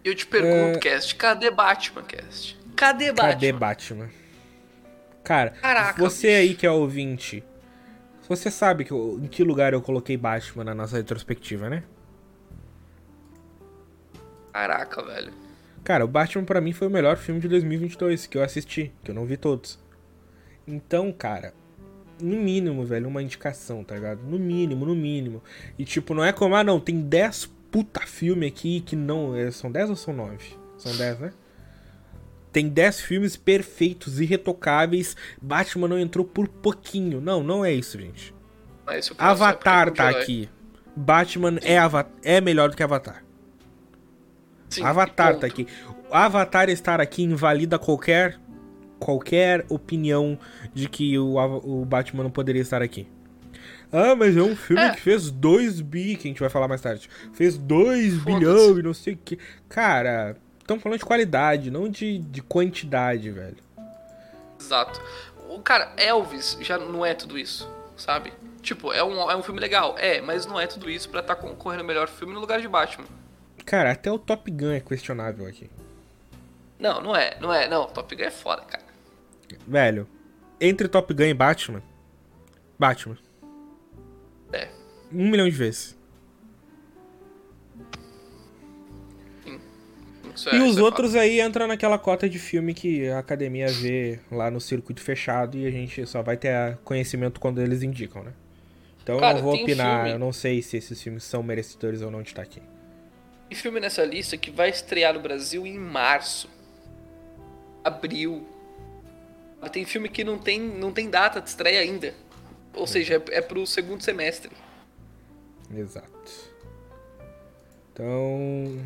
Eu 0.04 0.16
te 0.16 0.26
pergunto, 0.26 0.78
é... 0.78 0.80
Cast, 0.80 1.16
cadê 1.16 1.52
Batman, 1.52 2.04
Cast? 2.04 2.58
Cadê 2.76 3.12
Batman? 3.12 3.30
Cadê 3.34 3.52
Batman? 3.52 4.10
Cara, 5.24 5.52
Caraca, 5.52 6.00
você 6.00 6.28
bicho. 6.28 6.40
aí 6.40 6.56
que 6.56 6.66
é 6.66 6.72
ouvinte, 6.72 7.44
você 8.28 8.52
sabe 8.52 8.84
que 8.84 8.92
eu, 8.92 9.20
em 9.22 9.28
que 9.28 9.44
lugar 9.44 9.74
eu 9.74 9.82
coloquei 9.82 10.18
Batman 10.18 10.64
na 10.64 10.76
nossa 10.76 10.98
retrospectiva, 10.98 11.70
né? 11.70 11.84
Caraca, 14.52 15.04
velho. 15.04 15.32
Cara, 15.84 16.04
o 16.04 16.08
Batman 16.08 16.44
para 16.44 16.60
mim 16.60 16.74
foi 16.74 16.88
o 16.88 16.92
melhor 16.92 17.18
filme 17.18 17.40
de 17.40 17.48
2022 17.48 18.28
que 18.28 18.38
eu 18.38 18.44
assisti, 18.44 18.92
que 19.04 19.12
eu 19.12 19.16
não 19.16 19.26
vi 19.26 19.38
todos. 19.38 19.80
Então, 20.68 21.12
cara, 21.14 21.54
no 22.22 22.36
mínimo, 22.36 22.86
velho, 22.86 23.08
uma 23.08 23.22
indicação, 23.22 23.84
tá 23.84 23.96
ligado? 23.96 24.22
No 24.24 24.38
mínimo, 24.38 24.86
no 24.86 24.96
mínimo. 24.96 25.42
E 25.78 25.86
tipo, 25.86 26.14
não 26.14 26.24
é 26.24 26.34
como, 26.34 26.56
ah, 26.56 26.64
não, 26.64 26.80
tem 26.80 27.00
10 27.00 27.50
puta 27.72 28.02
filme 28.02 28.46
aqui 28.48 28.82
que 28.82 28.96
não. 28.96 29.36
É, 29.36 29.52
são 29.52 29.72
10 29.72 29.92
ou 29.92 29.96
são 29.96 30.14
9? 30.14 30.38
São 30.78 30.96
10, 30.96 31.20
né? 31.20 31.34
Tem 32.58 32.68
10 32.68 33.02
filmes 33.02 33.38
perfeitos, 33.38 34.20
irretocáveis. 34.20 35.16
Batman 35.40 35.90
não 35.90 36.00
entrou 36.00 36.26
por 36.26 36.48
pouquinho. 36.48 37.22
Não, 37.22 37.44
não 37.44 37.64
é 37.64 37.72
isso, 37.72 38.00
gente. 38.00 38.34
É 38.90 38.98
isso 38.98 39.14
Avatar 39.16 39.92
tá 39.92 40.10
aqui. 40.10 40.50
Batman 40.96 41.60
é, 41.62 41.78
é 42.24 42.42
melhor 42.42 42.72
do 42.72 42.76
que 42.76 42.82
Avatar. 42.82 43.24
Sim, 44.70 44.82
Avatar 44.82 45.38
tá 45.38 45.46
aqui. 45.46 45.68
Avatar 46.10 46.68
estar 46.68 47.00
aqui 47.00 47.22
invalida 47.22 47.78
qualquer 47.78 48.40
qualquer 48.98 49.64
opinião 49.70 50.36
de 50.74 50.90
que 50.90 51.16
o, 51.20 51.36
o 51.36 51.86
Batman 51.86 52.24
não 52.24 52.32
poderia 52.32 52.64
estar 52.64 52.82
aqui. 52.82 53.08
Ah, 53.92 54.16
mas 54.16 54.36
é 54.36 54.42
um 54.42 54.56
filme 54.56 54.82
é. 54.82 54.96
que 54.96 55.02
fez 55.02 55.30
2 55.30 55.82
bi, 55.82 56.16
que 56.16 56.28
a 56.28 56.32
gente 56.32 56.40
vai 56.40 56.50
falar 56.50 56.68
mais 56.68 56.82
tarde. 56.82 57.08
Fez 57.34 57.56
2 57.56 58.16
bilhão 58.24 58.80
e 58.80 58.82
não 58.82 58.96
sei 58.96 59.14
o 59.14 59.18
que. 59.24 59.38
Cara, 59.70 60.36
estamos 60.68 60.84
falando 60.84 61.00
de 61.00 61.06
qualidade, 61.06 61.72
não 61.72 61.88
de, 61.88 62.20
de 62.20 62.42
quantidade, 62.42 63.32
velho. 63.32 63.58
Exato. 64.60 65.02
O 65.50 65.62
cara, 65.62 65.94
Elvis 65.96 66.58
já 66.60 66.78
não 66.78 67.06
é 67.06 67.14
tudo 67.14 67.38
isso, 67.38 67.72
sabe? 67.96 68.34
Tipo, 68.62 68.92
é 68.92 69.02
um, 69.02 69.32
é 69.32 69.36
um 69.36 69.42
filme 69.42 69.62
legal, 69.62 69.96
é, 69.98 70.20
mas 70.20 70.46
não 70.46 70.60
é 70.60 70.68
tudo 70.68 70.90
isso 70.90 71.10
para 71.10 71.22
estar 71.22 71.36
tá 71.36 71.42
concorrendo 71.42 71.84
o 71.84 71.88
melhor 71.88 72.10
filme 72.10 72.34
no 72.34 72.42
lugar 72.42 72.60
de 72.60 72.68
Batman. 72.68 73.08
Cara, 73.66 73.92
até 73.92 74.12
o 74.12 74.20
Top 74.20 74.52
Gun 74.52 74.72
é 74.72 74.82
questionável 74.82 75.48
aqui. 75.48 75.70
Não, 76.78 77.02
não 77.02 77.16
é, 77.16 77.38
não 77.40 77.54
é, 77.54 77.70
não. 77.70 77.88
Top 77.88 78.14
Gun 78.14 78.24
é 78.24 78.32
foda, 78.32 78.62
cara. 78.64 78.84
Velho, 79.66 80.06
entre 80.60 80.90
Top 80.90 81.14
Gun 81.14 81.24
e 81.24 81.34
Batman, 81.34 81.82
Batman. 82.78 83.18
É. 84.52 84.68
Um 85.14 85.30
milhão 85.30 85.48
de 85.48 85.56
vezes. 85.56 85.98
É, 90.46 90.56
e 90.56 90.62
os 90.62 90.78
é 90.78 90.82
outros 90.82 91.16
aí 91.16 91.42
entram 91.42 91.68
naquela 91.68 91.98
cota 91.98 92.30
de 92.30 92.38
filme 92.38 92.74
que 92.74 93.08
a 93.08 93.20
academia 93.20 93.68
vê 93.68 94.20
lá 94.32 94.52
no 94.52 94.62
circuito 94.62 95.02
fechado 95.02 95.58
e 95.58 95.66
a 95.66 95.72
gente 95.72 96.06
só 96.06 96.22
vai 96.22 96.38
ter 96.38 96.78
conhecimento 96.84 97.40
quando 97.40 97.62
eles 97.62 97.82
indicam, 97.82 98.24
né? 98.24 98.34
Então 99.02 99.20
Cara, 99.20 99.40
eu 99.40 99.44
não 99.44 99.52
vou 99.52 99.62
opinar, 99.62 100.02
filme... 100.02 100.12
eu 100.12 100.20
não 100.20 100.34
sei 100.34 100.62
se 100.62 100.78
esses 100.78 101.02
filmes 101.02 101.24
são 101.24 101.42
merecedores 101.42 102.02
ou 102.02 102.12
não 102.12 102.22
de 102.22 102.30
estar 102.30 102.42
aqui. 102.42 102.62
E 103.50 103.56
filme 103.56 103.80
nessa 103.80 104.04
lista 104.04 104.36
que 104.38 104.52
vai 104.52 104.70
estrear 104.70 105.14
no 105.14 105.22
Brasil 105.22 105.66
em 105.66 105.78
março. 105.78 106.50
Abril. 107.84 108.46
Tem 109.72 109.86
filme 109.86 110.10
que 110.10 110.24
não 110.24 110.38
tem, 110.38 110.60
não 110.60 110.92
tem 110.92 111.10
data 111.10 111.40
de 111.40 111.50
estreia 111.50 111.80
ainda. 111.80 112.14
Ou 112.74 112.86
seja, 112.86 113.16
é, 113.16 113.38
é 113.38 113.42
pro 113.42 113.66
segundo 113.66 114.04
semestre. 114.04 114.52
Exato. 115.74 116.08
Então, 117.94 118.86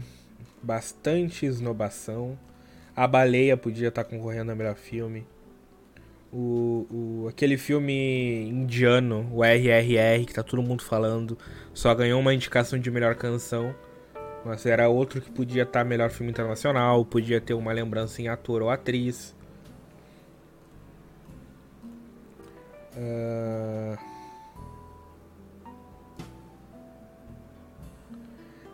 bastante 0.62 1.46
esnobação. 1.46 2.38
A 2.96 3.08
Baleia 3.08 3.56
podia 3.56 3.88
estar 3.88 4.04
concorrendo 4.04 4.52
a 4.52 4.56
melhor 4.56 4.76
filme. 4.76 5.26
O, 6.32 6.88
o, 6.90 7.28
aquele 7.28 7.58
filme 7.58 8.48
indiano, 8.50 9.30
o 9.34 9.44
RRR, 9.44 10.26
que 10.26 10.34
tá 10.34 10.44
todo 10.44 10.62
mundo 10.62 10.84
falando, 10.84 11.38
só 11.74 11.94
ganhou 11.94 12.20
uma 12.20 12.34
indicação 12.34 12.80
de 12.80 12.90
melhor 12.90 13.16
canção. 13.16 13.76
Mas 14.46 14.66
era 14.66 14.90
outro 14.90 15.22
que 15.22 15.30
podia 15.30 15.64
estar 15.64 15.84
melhor 15.84 16.10
filme 16.10 16.32
internacional, 16.32 17.06
podia 17.06 17.40
ter 17.40 17.54
uma 17.54 17.72
lembrança 17.72 18.22
em 18.22 18.28
ator 18.28 18.62
ou 18.62 18.70
atriz. 18.70 19.36
Uh... 22.96 24.11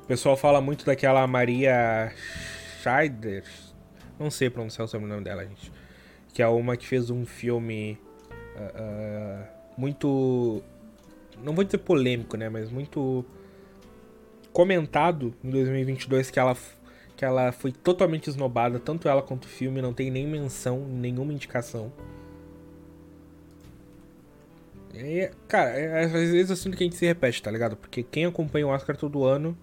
O 0.08 0.16
pessoal 0.16 0.38
fala 0.38 0.62
muito 0.62 0.86
daquela 0.86 1.28
Maria 1.28 2.14
Scheider. 2.82 3.44
Não 4.18 4.32
sei 4.32 4.50
pronunciar 4.50 4.86
o 4.86 4.88
sobrenome 4.88 5.22
dela, 5.22 5.46
gente. 5.46 5.70
Que 6.34 6.42
é 6.42 6.48
uma 6.48 6.78
que 6.78 6.88
fez 6.88 7.10
um 7.10 7.26
filme 7.26 8.00
uh, 8.32 9.42
uh, 9.42 9.48
muito. 9.78 10.64
Não 11.44 11.54
vou 11.54 11.66
dizer 11.66 11.80
polêmico, 11.80 12.38
né? 12.38 12.48
Mas 12.48 12.72
muito 12.72 13.26
comentado 14.54 15.36
em 15.44 15.50
2022 15.50 16.32
que 16.32 16.40
ela, 16.40 16.56
que 17.18 17.26
ela 17.26 17.52
foi 17.52 17.74
totalmente 17.74 18.30
esnobada, 18.30 18.80
tanto 18.80 19.10
ela 19.10 19.22
quanto 19.22 19.44
o 19.44 19.50
filme, 19.50 19.82
não 19.82 19.94
tem 19.94 20.10
nem 20.10 20.26
menção, 20.26 20.88
nenhuma 20.88 21.34
indicação. 21.34 21.92
E, 24.94 25.30
cara, 25.50 25.72
é, 25.72 26.06
às 26.06 26.12
vezes 26.14 26.50
eu 26.50 26.56
sinto 26.56 26.78
que 26.78 26.84
a 26.84 26.88
gente 26.88 26.96
se 26.96 27.06
repete, 27.06 27.44
tá 27.44 27.52
ligado? 27.52 27.76
Porque 27.76 28.04
quem 28.04 28.24
acompanha 28.24 28.66
o 28.66 28.70
Oscar 28.70 28.96
todo 28.96 29.26
ano 29.26 29.56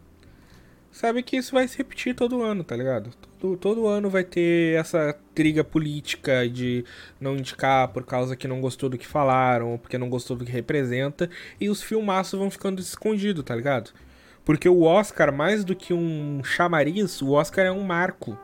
sabe 0.95 1.25
que 1.25 1.37
isso 1.37 1.53
vai 1.53 1.67
se 1.67 1.77
repetir 1.77 2.15
todo 2.15 2.41
ano, 2.41 2.63
tá 2.63 2.77
ligado? 2.77 3.11
Todo, 3.41 3.57
todo 3.57 3.87
ano 3.89 4.09
vai 4.09 4.23
ter 4.23 4.79
essa 4.79 5.15
triga 5.35 5.65
política 5.65 6.49
de 6.49 6.85
não 7.21 7.37
indicar 7.37 7.89
por 7.89 8.05
causa 8.05 8.37
que 8.37 8.47
não 8.47 8.61
gostou 8.61 8.89
do 8.89 8.97
que 8.97 9.07
falaram, 9.07 9.73
ou 9.73 9.79
porque 9.79 9.99
não 9.99 10.09
gostou 10.09 10.37
do 10.37 10.45
que 10.45 10.53
representa, 10.53 11.29
e 11.61 11.69
os 11.69 11.83
filmaços 11.83 12.39
vão 12.39 12.49
ficando 12.49 12.81
escondidos, 12.81 13.43
tá 13.43 13.57
ligado? 13.57 13.91
Porque 14.45 14.69
o 14.69 14.83
Oscar, 14.83 15.33
mais 15.33 15.65
do 15.65 15.75
que 15.75 15.93
um 15.93 16.45
chamariz, 16.45 17.21
o 17.21 17.33
Oscar 17.33 17.67
é 17.67 17.73
um 17.73 17.83
marco. 17.83 18.39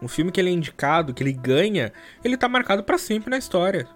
Um 0.00 0.08
filme 0.08 0.32
que 0.32 0.40
ele 0.40 0.48
é 0.48 0.52
indicado, 0.52 1.12
que 1.12 1.22
ele 1.22 1.32
ganha, 1.32 1.92
ele 2.24 2.38
tá 2.38 2.48
marcado 2.48 2.82
para 2.82 2.96
sempre 2.96 3.28
na 3.28 3.36
história 3.36 3.86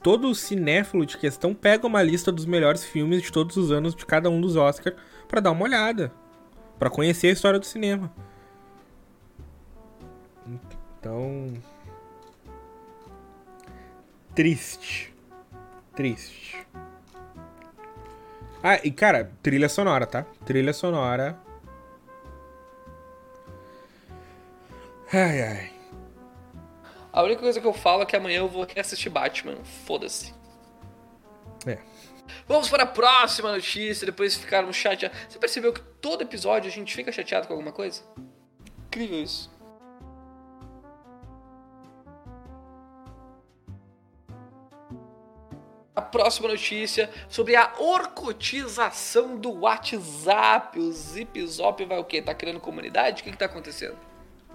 todo 0.00 0.32
cinéfilo 0.34 1.04
de 1.04 1.18
questão 1.18 1.52
pega 1.52 1.86
uma 1.86 2.02
lista 2.02 2.30
dos 2.30 2.46
melhores 2.46 2.84
filmes 2.84 3.20
de 3.20 3.32
todos 3.32 3.56
os 3.56 3.72
anos 3.72 3.94
de 3.94 4.06
cada 4.06 4.30
um 4.30 4.40
dos 4.40 4.54
Oscars 4.54 4.94
para 5.32 5.40
dar 5.40 5.50
uma 5.50 5.64
olhada, 5.64 6.12
para 6.78 6.90
conhecer 6.90 7.28
a 7.28 7.32
história 7.32 7.58
do 7.58 7.64
cinema. 7.64 8.12
Então, 10.46 11.54
triste, 14.34 15.14
triste. 15.96 16.66
Ah, 18.62 18.78
e 18.84 18.90
cara, 18.90 19.32
trilha 19.42 19.70
sonora, 19.70 20.06
tá? 20.06 20.26
Trilha 20.44 20.74
sonora. 20.74 21.38
Ai, 25.10 25.42
ai. 25.42 25.72
A 27.10 27.22
única 27.22 27.40
coisa 27.40 27.58
que 27.58 27.66
eu 27.66 27.72
falo 27.72 28.02
é 28.02 28.06
que 28.06 28.16
amanhã 28.16 28.40
eu 28.40 28.48
vou 28.48 28.64
aqui 28.64 28.78
assistir 28.78 29.08
Batman. 29.08 29.56
Foda-se. 29.86 30.34
É. 31.66 31.78
Vamos 32.46 32.68
para 32.68 32.84
a 32.84 32.86
próxima 32.86 33.52
notícia, 33.52 34.06
depois 34.06 34.34
de 34.34 34.40
ficarmos 34.40 34.76
chateados. 34.76 35.16
Você 35.28 35.38
percebeu 35.38 35.72
que 35.72 35.80
todo 36.00 36.22
episódio 36.22 36.70
a 36.70 36.72
gente 36.72 36.94
fica 36.94 37.12
chateado 37.12 37.46
com 37.46 37.54
alguma 37.54 37.72
coisa? 37.72 38.02
Incrível 38.86 39.22
isso. 39.22 39.50
A 45.94 46.00
próxima 46.00 46.48
notícia 46.48 47.10
sobre 47.28 47.54
a 47.54 47.70
orcotização 47.78 49.36
do 49.36 49.60
WhatsApp. 49.60 50.78
O 50.78 50.90
Zip 50.90 51.46
Zop 51.46 51.84
vai 51.84 51.98
o 51.98 52.04
quê? 52.04 52.22
Tá 52.22 52.34
criando 52.34 52.60
comunidade? 52.60 53.20
O 53.20 53.24
que, 53.24 53.30
que 53.30 53.36
tá 53.36 53.44
acontecendo? 53.44 53.96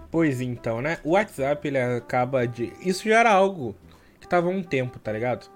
Pois 0.09 0.41
então, 0.41 0.81
né? 0.81 0.99
O 1.03 1.11
WhatsApp 1.11 1.67
ele 1.67 1.79
acaba 1.79 2.47
de. 2.47 2.73
Isso 2.81 3.07
já 3.07 3.19
era 3.19 3.31
algo 3.31 3.75
que 4.19 4.27
tava 4.27 4.47
há 4.47 4.49
um 4.49 4.63
tempo, 4.63 4.97
tá 4.97 5.11
ligado? 5.11 5.47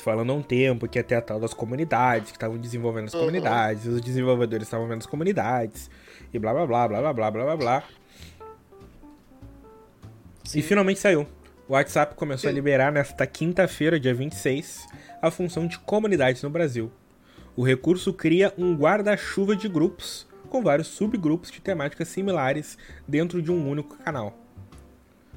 Se 0.00 0.04
falando 0.04 0.32
há 0.32 0.34
um 0.34 0.40
tempo 0.40 0.88
que 0.88 0.98
até 0.98 1.16
a 1.16 1.20
tal 1.20 1.38
das 1.38 1.52
comunidades, 1.52 2.30
que 2.30 2.38
estavam 2.38 2.56
desenvolvendo 2.56 3.08
as 3.08 3.12
uhum. 3.12 3.20
comunidades, 3.20 3.84
os 3.84 4.00
desenvolvedores 4.00 4.66
estavam 4.66 4.88
vendo 4.88 5.00
as 5.00 5.06
comunidades, 5.06 5.90
e 6.32 6.38
blá 6.38 6.54
blá 6.54 6.66
blá 6.66 6.88
blá 6.88 7.00
blá 7.00 7.12
blá 7.12 7.30
blá 7.30 7.44
blá 7.44 7.56
blá. 7.56 7.84
E 10.54 10.62
finalmente 10.62 10.98
saiu. 11.00 11.26
O 11.68 11.74
WhatsApp 11.74 12.14
começou 12.14 12.48
Sim. 12.48 12.48
a 12.48 12.52
liberar 12.52 12.90
nesta 12.90 13.26
quinta-feira, 13.26 14.00
dia 14.00 14.14
26, 14.14 14.86
a 15.20 15.30
função 15.30 15.66
de 15.66 15.78
comunidades 15.78 16.42
no 16.42 16.48
Brasil. 16.48 16.90
O 17.54 17.62
recurso 17.62 18.10
cria 18.14 18.54
um 18.56 18.74
guarda-chuva 18.74 19.54
de 19.54 19.68
grupos 19.68 20.26
com 20.48 20.62
vários 20.62 20.88
subgrupos 20.88 21.50
de 21.50 21.60
temáticas 21.60 22.08
similares 22.08 22.78
dentro 23.06 23.42
de 23.42 23.52
um 23.52 23.68
único 23.68 23.98
canal. 23.98 24.34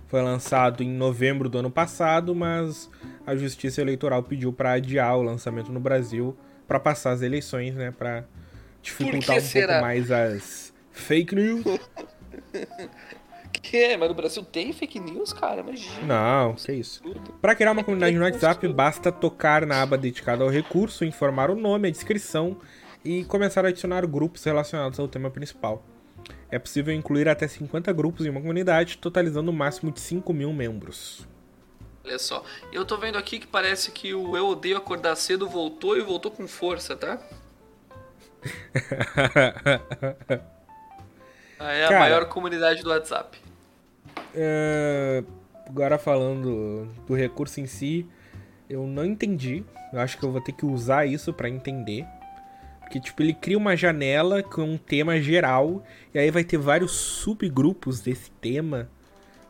Foi 0.07 0.21
lançado 0.21 0.83
em 0.83 0.89
novembro 0.89 1.49
do 1.49 1.57
ano 1.57 1.71
passado, 1.71 2.33
mas 2.33 2.89
a 3.25 3.35
Justiça 3.35 3.81
Eleitoral 3.81 4.23
pediu 4.23 4.51
para 4.51 4.73
adiar 4.73 5.17
o 5.17 5.21
lançamento 5.21 5.71
no 5.71 5.79
Brasil 5.79 6.35
para 6.67 6.79
passar 6.79 7.11
as 7.11 7.21
eleições, 7.21 7.75
né, 7.75 7.91
para 7.91 8.25
dificultar 8.81 9.37
um 9.37 9.41
será? 9.41 9.67
pouco 9.67 9.81
mais 9.81 10.11
as 10.11 10.73
fake 10.91 11.35
news. 11.35 11.63
Que 13.61 13.77
é, 13.77 13.97
mas 13.97 14.09
no 14.09 14.15
Brasil 14.15 14.43
tem 14.43 14.73
fake 14.73 14.99
news, 14.99 15.31
cara, 15.31 15.61
imagina. 15.61 16.05
Não, 16.05 16.53
que 16.53 16.71
isso. 16.73 17.01
Para 17.41 17.55
criar 17.55 17.71
uma 17.71 17.83
comunidade 17.83 18.15
no 18.15 18.23
WhatsApp, 18.23 18.67
basta 18.67 19.11
tocar 19.11 19.65
na 19.65 19.81
aba 19.81 19.97
dedicada 19.97 20.43
ao 20.43 20.49
recurso, 20.49 21.05
informar 21.05 21.49
o 21.49 21.55
nome, 21.55 21.87
a 21.87 21.91
descrição 21.91 22.57
e 23.05 23.23
começar 23.23 23.63
a 23.63 23.69
adicionar 23.69 24.05
grupos 24.05 24.43
relacionados 24.43 24.99
ao 24.99 25.07
tema 25.07 25.31
principal. 25.31 25.85
É 26.51 26.59
possível 26.59 26.93
incluir 26.93 27.29
até 27.29 27.47
50 27.47 27.91
grupos 27.93 28.25
em 28.25 28.29
uma 28.29 28.41
comunidade, 28.41 28.97
totalizando 28.97 29.49
o 29.49 29.53
um 29.53 29.57
máximo 29.57 29.91
de 29.91 30.01
5 30.01 30.33
mil 30.33 30.51
membros. 30.51 31.27
Olha 32.05 32.19
só, 32.19 32.43
eu 32.71 32.83
tô 32.83 32.97
vendo 32.97 33.17
aqui 33.17 33.39
que 33.39 33.47
parece 33.47 33.91
que 33.91 34.13
o 34.13 34.35
Eu 34.35 34.47
Odeio 34.47 34.77
Acordar 34.77 35.15
Cedo 35.15 35.47
voltou 35.47 35.97
e 35.97 36.01
voltou 36.01 36.29
com 36.31 36.45
força, 36.47 36.97
tá? 36.97 37.17
ah, 41.57 41.71
é 41.71 41.85
a 41.85 41.87
Cara, 41.87 41.99
maior 41.99 42.25
comunidade 42.25 42.83
do 42.83 42.89
WhatsApp. 42.89 43.39
É, 44.35 45.23
agora 45.65 45.97
falando 45.97 46.89
do 47.07 47.13
recurso 47.13 47.61
em 47.61 47.65
si, 47.65 48.05
eu 48.69 48.85
não 48.85 49.05
entendi. 49.05 49.63
Eu 49.93 49.99
acho 49.99 50.17
que 50.17 50.25
eu 50.25 50.31
vou 50.31 50.41
ter 50.41 50.51
que 50.51 50.65
usar 50.65 51.05
isso 51.05 51.31
para 51.31 51.47
entender. 51.47 52.05
Porque, 52.81 52.99
tipo, 52.99 53.23
ele 53.23 53.33
cria 53.33 53.57
uma 53.57 53.77
janela 53.77 54.43
com 54.43 54.63
um 54.63 54.77
tema 54.77 55.19
geral, 55.21 55.83
e 56.13 56.19
aí 56.19 56.29
vai 56.29 56.43
ter 56.43 56.57
vários 56.57 56.91
subgrupos 56.91 58.01
desse 58.01 58.29
tema. 58.29 58.89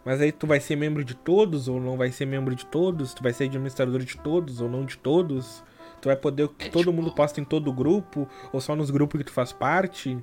Mas 0.05 0.19
aí 0.19 0.31
tu 0.31 0.45
vai 0.45 0.59
ser 0.59 0.75
membro 0.75 1.03
de 1.03 1.15
todos 1.15 1.67
ou 1.67 1.79
não 1.79 1.97
vai 1.97 2.11
ser 2.11 2.25
membro 2.25 2.53
de 2.55 2.65
todos? 2.65 3.13
Tu 3.13 3.23
vai 3.23 3.31
ser 3.31 3.45
administrador 3.45 3.99
de 3.99 4.17
todos 4.17 4.59
ou 4.59 4.69
não 4.69 4.85
de 4.85 4.97
todos? 4.97 5.63
Tu 6.01 6.07
vai 6.07 6.15
poder 6.17 6.49
que 6.49 6.67
é, 6.67 6.69
todo 6.69 6.85
tipo... 6.85 6.93
mundo 6.93 7.13
posta 7.13 7.39
em 7.39 7.45
todo 7.45 7.71
grupo 7.71 8.27
ou 8.51 8.59
só 8.59 8.75
nos 8.75 8.89
grupos 8.89 9.19
que 9.19 9.25
tu 9.25 9.31
faz 9.31 9.53
parte? 9.53 10.17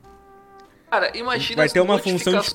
Cara, 0.90 1.16
imagina 1.16 1.56
vai 1.56 1.68
ter 1.68 1.80
uma 1.80 1.98
função 1.98 2.38
de... 2.40 2.50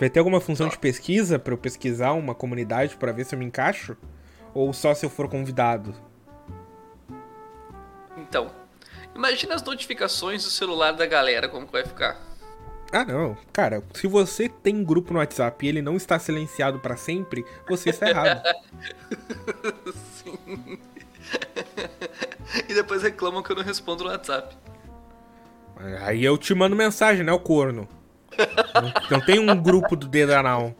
Vai 0.00 0.10
ter 0.10 0.18
alguma 0.18 0.40
função 0.40 0.68
de 0.68 0.76
pesquisa 0.76 1.38
para 1.38 1.54
eu 1.54 1.58
pesquisar 1.58 2.12
uma 2.12 2.34
comunidade 2.34 2.96
para 2.96 3.12
ver 3.12 3.24
se 3.24 3.36
eu 3.36 3.38
me 3.38 3.44
encaixo? 3.44 3.96
Ou 4.52 4.72
só 4.72 4.94
se 4.94 5.06
eu 5.06 5.10
for 5.10 5.28
convidado? 5.28 5.94
Então, 8.16 8.50
imagina 9.14 9.54
as 9.54 9.62
notificações 9.62 10.42
do 10.42 10.50
celular 10.50 10.92
da 10.92 11.06
galera, 11.06 11.48
como 11.48 11.66
que 11.66 11.72
vai 11.72 11.84
ficar. 11.84 12.31
Ah, 12.92 13.06
não. 13.06 13.36
Cara, 13.52 13.82
se 13.94 14.06
você 14.06 14.50
tem 14.50 14.84
grupo 14.84 15.14
no 15.14 15.18
WhatsApp 15.18 15.64
e 15.64 15.68
ele 15.68 15.80
não 15.80 15.96
está 15.96 16.18
silenciado 16.18 16.78
para 16.78 16.94
sempre, 16.94 17.42
você 17.66 17.88
está 17.88 18.10
errado. 18.10 18.42
Sim. 20.22 20.78
e 22.68 22.74
depois 22.74 23.02
reclamam 23.02 23.42
que 23.42 23.50
eu 23.50 23.56
não 23.56 23.62
respondo 23.62 24.04
no 24.04 24.10
WhatsApp. 24.10 24.54
Aí 26.02 26.22
eu 26.22 26.36
te 26.36 26.54
mando 26.54 26.76
mensagem, 26.76 27.24
né, 27.24 27.32
o 27.32 27.40
corno? 27.40 27.88
não, 28.74 28.92
não 29.10 29.24
tem 29.24 29.38
um 29.38 29.60
grupo 29.60 29.96
do 29.96 30.06
Dedanal. 30.06 30.74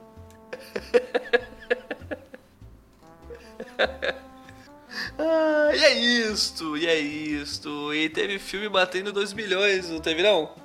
Ah, 5.18 5.70
e 5.74 5.84
é 5.84 5.94
isto, 5.98 6.76
e 6.76 6.86
é 6.86 6.98
isto. 6.98 7.92
E 7.94 8.08
teve 8.08 8.38
filme 8.38 8.68
batendo 8.68 9.12
2 9.12 9.32
milhões, 9.32 9.88
não 9.88 10.00
teve 10.00 10.22
não? 10.22 10.61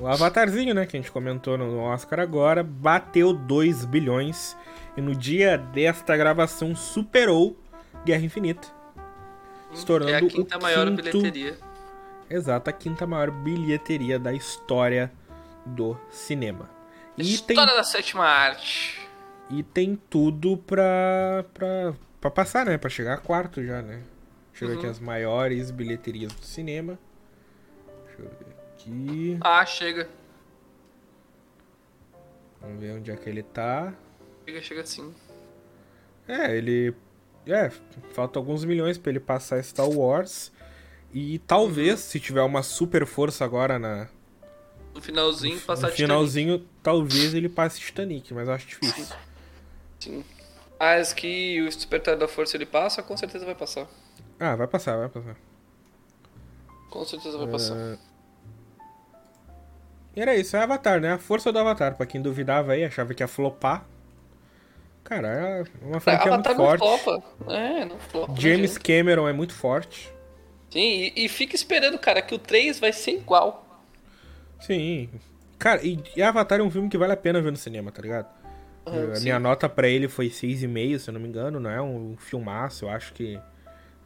O 0.00 0.06
Avatarzinho, 0.06 0.74
né, 0.74 0.86
que 0.86 0.96
a 0.96 1.00
gente 1.00 1.12
comentou 1.12 1.58
no 1.58 1.78
Oscar 1.78 2.20
agora, 2.20 2.62
bateu 2.62 3.32
2 3.32 3.84
bilhões 3.84 4.56
e 4.96 5.00
no 5.00 5.14
dia 5.14 5.58
desta 5.58 6.16
gravação 6.16 6.74
superou 6.74 7.56
Guerra 8.04 8.22
Infinita. 8.22 8.68
Se 9.74 9.84
tornando 9.84 10.12
é 10.12 10.16
a 10.16 10.26
quinta 10.26 10.58
maior 10.58 10.86
quinto... 10.86 11.02
bilheteria. 11.02 11.58
Exato, 12.28 12.70
a 12.70 12.72
quinta 12.72 13.06
maior 13.06 13.30
bilheteria 13.30 14.18
da 14.18 14.32
história 14.32 15.12
do 15.66 15.96
cinema. 16.08 16.70
E 17.16 17.34
história 17.34 17.66
tem... 17.66 17.76
da 17.76 17.84
sétima 17.84 18.24
arte. 18.24 18.98
E 19.50 19.62
tem 19.62 20.00
tudo 20.08 20.56
pra, 20.56 21.44
pra 21.52 21.94
Pra 22.20 22.30
passar, 22.30 22.66
né? 22.66 22.76
Pra 22.76 22.90
chegar 22.90 23.14
a 23.14 23.16
quarto 23.16 23.64
já, 23.64 23.80
né? 23.80 24.02
Deixa 24.52 24.64
eu 24.64 24.68
ver 24.68 24.74
aqui 24.74 24.84
uhum. 24.84 24.90
as 24.90 25.00
maiores 25.00 25.70
bilheterias 25.70 26.32
do 26.32 26.44
cinema. 26.44 26.98
Deixa 28.04 28.22
eu 28.22 28.28
ver 28.28 28.49
aqui. 28.80 29.38
Ah, 29.40 29.64
chega. 29.64 30.08
Vamos 32.60 32.80
ver 32.80 32.96
onde 32.96 33.10
é 33.10 33.16
que 33.16 33.28
ele 33.28 33.42
tá. 33.42 33.94
Chega, 34.46 34.62
chega 34.62 34.86
sim. 34.86 35.14
É, 36.28 36.56
ele. 36.56 36.94
É, 37.46 37.70
falta 38.12 38.38
alguns 38.38 38.64
milhões 38.64 38.98
para 38.98 39.10
ele 39.10 39.20
passar 39.20 39.62
Star 39.62 39.88
Wars. 39.88 40.52
E 41.12 41.38
talvez, 41.40 42.00
se 42.00 42.20
tiver 42.20 42.42
uma 42.42 42.62
super 42.62 43.06
força 43.06 43.44
agora 43.44 43.78
na. 43.78 44.08
No 44.94 45.00
finalzinho, 45.00 45.56
no, 45.56 45.60
passar 45.62 45.88
No 45.88 45.94
finalzinho, 45.94 46.58
Titanic. 46.58 46.80
talvez 46.82 47.34
ele 47.34 47.48
passe 47.48 47.80
Titanic, 47.80 48.32
mas 48.34 48.48
eu 48.48 48.54
acho 48.54 48.66
difícil. 48.66 49.16
Sim. 49.98 50.24
Mas 50.78 51.12
que 51.12 51.60
o 51.62 51.66
Despertar 51.66 52.16
da 52.16 52.26
Força 52.26 52.56
ele 52.56 52.66
passa, 52.66 53.02
com 53.02 53.16
certeza 53.16 53.44
vai 53.44 53.54
passar. 53.54 53.86
Ah, 54.38 54.56
vai 54.56 54.66
passar, 54.66 54.96
vai 54.96 55.08
passar. 55.08 55.36
Com 56.88 57.04
certeza 57.04 57.38
vai 57.38 57.46
passar. 57.48 57.74
Uh... 57.74 57.94
E 57.94 58.09
era 60.16 60.34
isso, 60.36 60.56
é 60.56 60.62
Avatar, 60.62 61.00
né? 61.00 61.12
A 61.12 61.18
força 61.18 61.52
do 61.52 61.58
Avatar. 61.58 61.96
Pra 61.96 62.06
quem 62.06 62.20
duvidava 62.20 62.72
aí, 62.72 62.84
achava 62.84 63.14
que 63.14 63.22
ia 63.22 63.28
flopar. 63.28 63.84
Cara, 65.04 65.28
é 65.28 65.64
uma 65.82 66.00
franquia 66.00 66.32
muito 66.32 66.54
forte. 66.54 66.80
Não 66.80 66.98
flopa. 66.98 67.52
É, 67.52 67.84
não 67.84 67.98
flopa. 67.98 68.40
James 68.40 68.78
Cameron 68.78 69.28
é 69.28 69.32
muito 69.32 69.54
forte. 69.54 70.12
Sim, 70.70 71.12
e, 71.16 71.24
e, 71.24 71.28
fica 71.28 71.56
esperando, 71.56 71.98
cara, 71.98 72.22
que 72.22 72.34
o 72.34 72.38
3 72.38 72.78
vai 72.78 72.92
ser 72.92 73.12
igual. 73.12 73.66
Sim. 74.60 75.08
Cara, 75.58 75.84
e, 75.84 75.98
e 76.16 76.22
Avatar 76.22 76.60
é 76.60 76.62
um 76.62 76.70
filme 76.70 76.88
que 76.88 76.96
vale 76.96 77.12
a 77.12 77.16
pena 77.16 77.40
ver 77.40 77.50
no 77.50 77.56
cinema, 77.56 77.90
tá 77.90 78.00
ligado? 78.00 78.28
Uhum, 78.86 79.16
a 79.16 79.20
minha 79.20 79.38
nota 79.38 79.68
para 79.68 79.88
ele 79.88 80.08
foi 80.08 80.28
6,5, 80.28 80.98
se 80.98 81.10
eu 81.10 81.14
não 81.14 81.20
me 81.20 81.28
engano, 81.28 81.60
não 81.60 81.70
é 81.70 81.82
um 81.82 82.16
filmaço, 82.16 82.86
eu 82.86 82.90
acho 82.90 83.12
que 83.12 83.38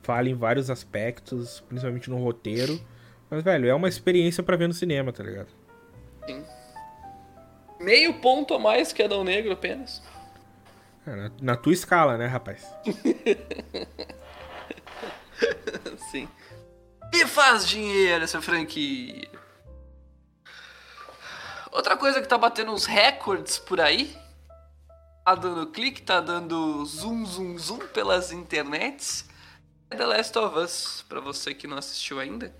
fala 0.02 0.28
em 0.28 0.34
vários 0.34 0.70
aspectos, 0.70 1.62
principalmente 1.68 2.10
no 2.10 2.16
roteiro. 2.16 2.80
Mas, 3.30 3.42
velho, 3.42 3.68
é 3.68 3.74
uma 3.74 3.88
experiência 3.88 4.42
para 4.42 4.56
ver 4.56 4.68
no 4.68 4.74
cinema, 4.74 5.12
tá 5.12 5.22
ligado? 5.22 5.48
Sim. 6.26 6.44
Meio 7.80 8.14
ponto 8.14 8.54
a 8.54 8.58
mais 8.58 8.92
que 8.92 9.02
Adão 9.02 9.24
Negro 9.24 9.52
apenas. 9.52 10.02
É, 11.06 11.14
na, 11.14 11.30
na, 11.40 11.56
tua 11.56 11.72
escala, 11.72 12.16
né, 12.16 12.26
rapaz? 12.26 12.66
Sim. 16.10 16.28
E 17.12 17.26
faz 17.26 17.68
dinheiro 17.68 18.24
essa 18.24 18.40
franquia. 18.40 19.28
Outra 21.70 21.96
coisa 21.96 22.22
que 22.22 22.28
tá 22.28 22.38
batendo 22.38 22.72
uns 22.72 22.86
recordes 22.86 23.58
por 23.58 23.80
aí 23.80 24.16
tá 25.24 25.34
dando 25.34 25.66
clique, 25.68 26.02
tá 26.02 26.20
dando 26.20 26.84
zoom, 26.84 27.24
zoom, 27.24 27.58
zoom 27.58 27.78
pelas 27.88 28.30
internets. 28.30 29.24
É 29.90 29.96
The 29.96 30.06
Last 30.06 30.38
of 30.38 30.58
Us, 30.58 31.04
pra 31.08 31.20
você 31.20 31.54
que 31.54 31.66
não 31.66 31.78
assistiu 31.78 32.20
ainda. 32.20 32.54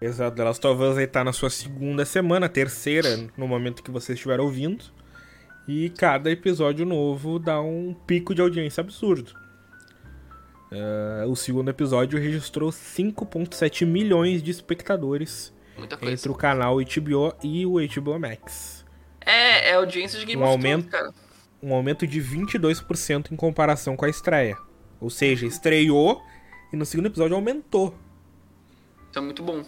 Exato, 0.00 0.36
The 0.36 0.44
Last 0.44 0.66
of 0.66 0.82
Us 0.82 0.98
aí 0.98 1.06
tá 1.06 1.24
na 1.24 1.32
sua 1.32 1.48
segunda 1.48 2.04
semana, 2.04 2.48
terceira, 2.48 3.28
no 3.36 3.48
momento 3.48 3.82
que 3.82 3.90
você 3.90 4.12
estiver 4.12 4.40
ouvindo. 4.40 4.84
E 5.66 5.90
cada 5.90 6.30
episódio 6.30 6.86
novo 6.86 7.38
dá 7.38 7.60
um 7.60 7.94
pico 8.06 8.34
de 8.34 8.40
audiência 8.40 8.82
absurdo. 8.82 9.32
Uh, 10.70 11.28
o 11.30 11.34
segundo 11.34 11.70
episódio 11.70 12.18
registrou 12.20 12.70
5.7 12.70 13.86
milhões 13.86 14.42
de 14.42 14.50
espectadores 14.50 15.52
entre 16.02 16.30
o 16.30 16.34
canal 16.34 16.76
HBO 16.76 17.34
e 17.42 17.64
o 17.64 17.74
HBO 17.74 18.18
Max. 18.18 18.84
É, 19.24 19.70
é 19.70 19.74
audiência 19.74 20.18
de 20.18 20.26
Game 20.26 20.40
um 20.40 20.44
of 20.44 20.52
aumento, 20.52 20.88
Thrones, 20.88 21.14
cara. 21.14 21.26
Um 21.62 21.74
aumento 21.74 22.06
de 22.06 22.20
22% 22.20 23.32
em 23.32 23.36
comparação 23.36 23.96
com 23.96 24.04
a 24.04 24.08
estreia. 24.08 24.56
Ou 25.00 25.10
seja, 25.10 25.46
estreou 25.46 26.22
e 26.72 26.76
no 26.76 26.84
segundo 26.84 27.06
episódio 27.06 27.34
aumentou. 27.34 27.96
Isso 29.10 29.18
é 29.18 29.22
muito 29.22 29.42
bom. 29.42 29.64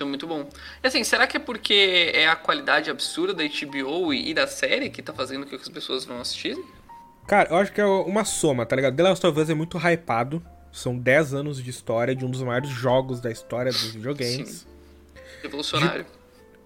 É 0.00 0.04
muito 0.04 0.26
bom. 0.26 0.48
E 0.82 0.86
assim, 0.86 1.02
será 1.02 1.26
que 1.26 1.36
é 1.36 1.40
porque 1.40 2.12
é 2.14 2.28
a 2.28 2.36
qualidade 2.36 2.90
absurda 2.90 3.34
da 3.34 3.44
HBO 3.44 4.14
e 4.14 4.32
da 4.32 4.46
série 4.46 4.90
que 4.90 5.02
tá 5.02 5.12
fazendo 5.12 5.44
com 5.44 5.50
que 5.50 5.62
as 5.62 5.68
pessoas 5.68 6.04
vão 6.04 6.20
assistir? 6.20 6.56
Cara, 7.26 7.50
eu 7.50 7.56
acho 7.56 7.72
que 7.72 7.80
é 7.80 7.84
uma 7.84 8.24
soma, 8.24 8.64
tá 8.64 8.76
ligado? 8.76 8.96
The 8.96 9.02
Last 9.02 9.26
of 9.26 9.38
Us 9.38 9.50
é 9.50 9.54
muito 9.54 9.76
hypado. 9.76 10.42
São 10.72 10.96
10 10.96 11.34
anos 11.34 11.62
de 11.62 11.68
história 11.68 12.14
de 12.14 12.24
um 12.24 12.30
dos 12.30 12.42
maiores 12.42 12.70
jogos 12.70 13.20
da 13.20 13.30
história 13.30 13.72
dos 13.72 13.92
videogames. 13.92 14.48
Sim. 14.48 14.66
Revolucionário. 15.42 16.04
De... 16.04 16.10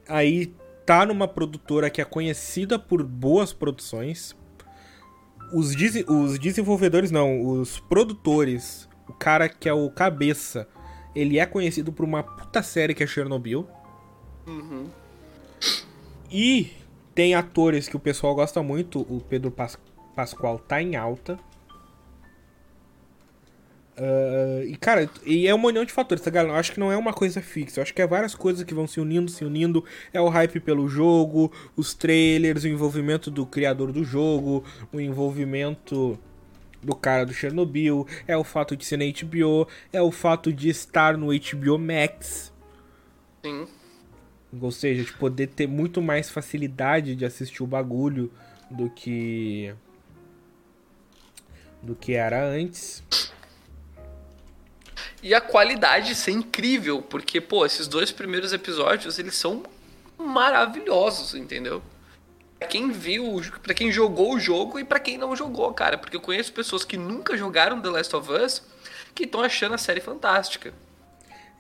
Aí 0.09 0.55
tá 0.85 1.07
numa 1.07 1.27
produtora 1.27 1.89
que 1.89 2.01
é 2.01 2.05
conhecida 2.05 2.79
por 2.79 3.03
boas 3.03 3.53
produções. 3.53 4.37
Os, 5.53 5.75
des 5.75 6.05
os 6.07 6.39
desenvolvedores, 6.39 7.11
não, 7.11 7.45
os 7.45 7.81
produtores, 7.81 8.89
o 9.09 9.13
cara 9.13 9.49
que 9.49 9.69
é 9.69 9.73
o 9.73 9.91
cabeça, 9.91 10.69
ele 11.15 11.39
é 11.39 11.47
conhecido 11.47 11.93
por 11.93 12.05
uma 12.05 12.23
puta 12.23 12.63
série 12.63 12.95
que 12.95 13.03
é 13.03 13.07
Chernobyl. 13.07 13.67
Uhum. 14.47 14.89
E 16.31 16.73
tem 17.15 17.35
atores 17.35 17.89
que 17.89 17.97
o 17.97 18.01
pessoal 18.01 18.35
gosta 18.35 18.63
muito. 18.63 19.01
O 19.01 19.21
Pedro 19.21 19.51
Pas 19.51 19.79
Pascoal 20.15 20.59
tá 20.59 20.81
em 20.81 20.97
alta. 20.97 21.39
Uh, 23.97 24.65
e 24.67 24.77
cara, 24.77 25.09
e 25.25 25.47
é 25.47 25.55
uma 25.55 25.69
união 25.69 25.85
de 25.85 25.93
fatores, 25.93 26.25
tá 26.25 26.31
galera? 26.31 26.55
Eu 26.55 26.59
acho 26.59 26.73
que 26.73 26.81
não 26.81 26.91
é 26.91 26.97
uma 26.97 27.13
coisa 27.13 27.43
fixa. 27.43 27.79
Eu 27.79 27.83
acho 27.83 27.95
que 27.95 28.01
é 28.01 28.07
várias 28.07 28.35
coisas 28.35 28.65
que 28.65 28.75
vão 28.75 28.87
se 28.87 29.01
unindo, 29.01 29.31
se 29.31 29.45
unindo. 29.45 29.85
É 30.13 30.21
o 30.21 30.29
hype 30.29 30.61
pelo 30.61 30.89
jogo, 30.89 31.53
os 31.77 31.95
trailers, 31.95 32.65
o 32.65 32.69
envolvimento 32.69 33.31
do 33.31 33.45
criador 33.45 33.93
do 33.93 34.03
jogo, 34.03 34.65
o 34.93 35.01
envolvimento 35.01 36.19
do 36.83 36.95
cara 36.95 37.25
do 37.25 37.33
Chernobyl, 37.33 38.07
é 38.27 38.37
o 38.37 38.45
fato 38.45 38.77
de 38.77 38.85
ser 38.85 38.97
na 38.97 39.05
HBO, 39.05 39.69
é 39.93 40.03
o 40.03 40.11
fato 40.11 40.53
de 40.53 40.69
estar 40.69 41.17
no 41.17 41.29
HBO 41.29 41.79
Max. 41.79 42.53
Sim. 43.45 43.69
Ou 44.61 44.71
seja, 44.71 45.05
de 45.05 45.13
poder 45.13 45.49
ter 45.49 45.67
muito 45.67 46.03
mais 46.03 46.29
facilidade 46.29 47.15
de 47.15 47.25
assistir 47.25 47.63
o 47.63 47.67
bagulho 47.67 48.31
do 48.71 48.91
que 48.91 49.75
do 51.83 51.95
que 51.97 52.15
era 52.15 52.45
antes. 52.45 53.03
E 55.23 55.35
a 55.35 55.41
qualidade 55.41 56.15
ser 56.15 56.33
incrível, 56.33 57.01
porque, 57.01 57.41
pô, 57.41 57.65
esses 57.65 57.87
dois 57.87 58.11
primeiros 58.13 58.53
episódios, 58.53 59.19
eles 59.19 59.35
são 59.35 59.63
maravilhosos, 60.19 61.35
entendeu? 61.35 61.83
Pra 62.63 62.69
quem 62.69 62.93
viu, 62.93 63.43
para 63.61 63.75
quem 63.75 63.91
jogou 63.91 64.35
o 64.35 64.39
jogo 64.39 64.79
e 64.79 64.85
para 64.85 65.01
quem 65.01 65.19
não 65.19 65.35
jogou, 65.35 65.75
cara. 65.75 65.99
Porque 65.99 66.17
eu 66.17 66.21
conheço 66.21 66.53
pessoas 66.53 66.85
que 66.85 66.97
nunca 66.97 67.37
jogaram 67.37 67.81
The 67.81 67.91
Last 67.91 68.15
of 68.15 68.31
Us 68.31 68.63
que 69.13 69.25
estão 69.25 69.41
achando 69.41 69.75
a 69.75 69.79
série 69.79 70.01
fantástica. 70.01 70.73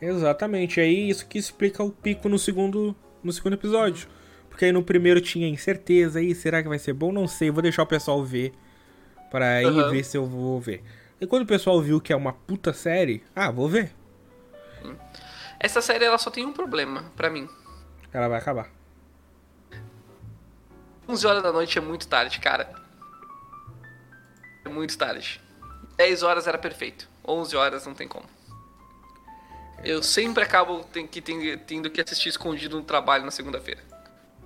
Exatamente, 0.00 0.80
é 0.80 0.86
isso 0.86 1.26
que 1.26 1.38
explica 1.38 1.82
o 1.82 1.90
pico 1.90 2.28
no 2.28 2.38
segundo, 2.38 2.94
no 3.22 3.32
segundo 3.32 3.55
episódio. 3.55 4.09
Porque 4.48 4.66
aí 4.66 4.72
no 4.72 4.82
primeiro 4.82 5.20
tinha 5.20 5.48
incerteza, 5.48 6.20
aí 6.20 6.36
será 6.36 6.62
que 6.62 6.68
vai 6.68 6.78
ser 6.78 6.92
bom? 6.92 7.11
Não 7.11 7.26
sei, 7.26 7.50
vou 7.50 7.62
deixar 7.62 7.82
o 7.82 7.86
pessoal 7.86 8.22
ver. 8.24 8.53
Pra 9.28 9.57
aí 9.57 9.66
uhum. 9.66 9.90
ver 9.90 10.05
se 10.05 10.16
eu 10.16 10.24
vou 10.24 10.61
ver. 10.61 10.84
E 11.20 11.26
quando 11.26 11.42
o 11.42 11.46
pessoal 11.46 11.80
viu 11.82 12.00
que 12.00 12.12
é 12.12 12.16
uma 12.16 12.32
puta 12.32 12.72
série, 12.72 13.24
ah, 13.34 13.50
vou 13.50 13.68
ver. 13.68 13.92
Essa 15.59 15.80
série 15.80 16.05
ela 16.05 16.18
só 16.18 16.30
tem 16.30 16.46
um 16.46 16.53
problema 16.53 17.11
para 17.16 17.28
mim. 17.28 17.48
Ela 18.12 18.28
vai 18.28 18.38
acabar. 18.38 18.81
11 21.12 21.26
horas 21.26 21.42
da 21.42 21.52
noite 21.52 21.76
é 21.76 21.80
muito 21.80 22.08
tarde, 22.08 22.40
cara. 22.40 22.72
É 24.64 24.68
muito 24.70 24.96
tarde. 24.96 25.40
10 25.96 26.22
horas 26.22 26.46
era 26.46 26.56
perfeito. 26.56 27.06
11 27.26 27.54
horas 27.54 27.86
não 27.86 27.94
tem 27.94 28.08
como. 28.08 28.24
Eu 29.84 30.02
sempre 30.02 30.42
acabo 30.42 30.86
tendo 31.66 31.90
que 31.90 32.00
assistir 32.00 32.30
escondido 32.30 32.78
no 32.78 32.82
trabalho 32.82 33.24
na 33.24 33.30
segunda-feira. 33.30 33.82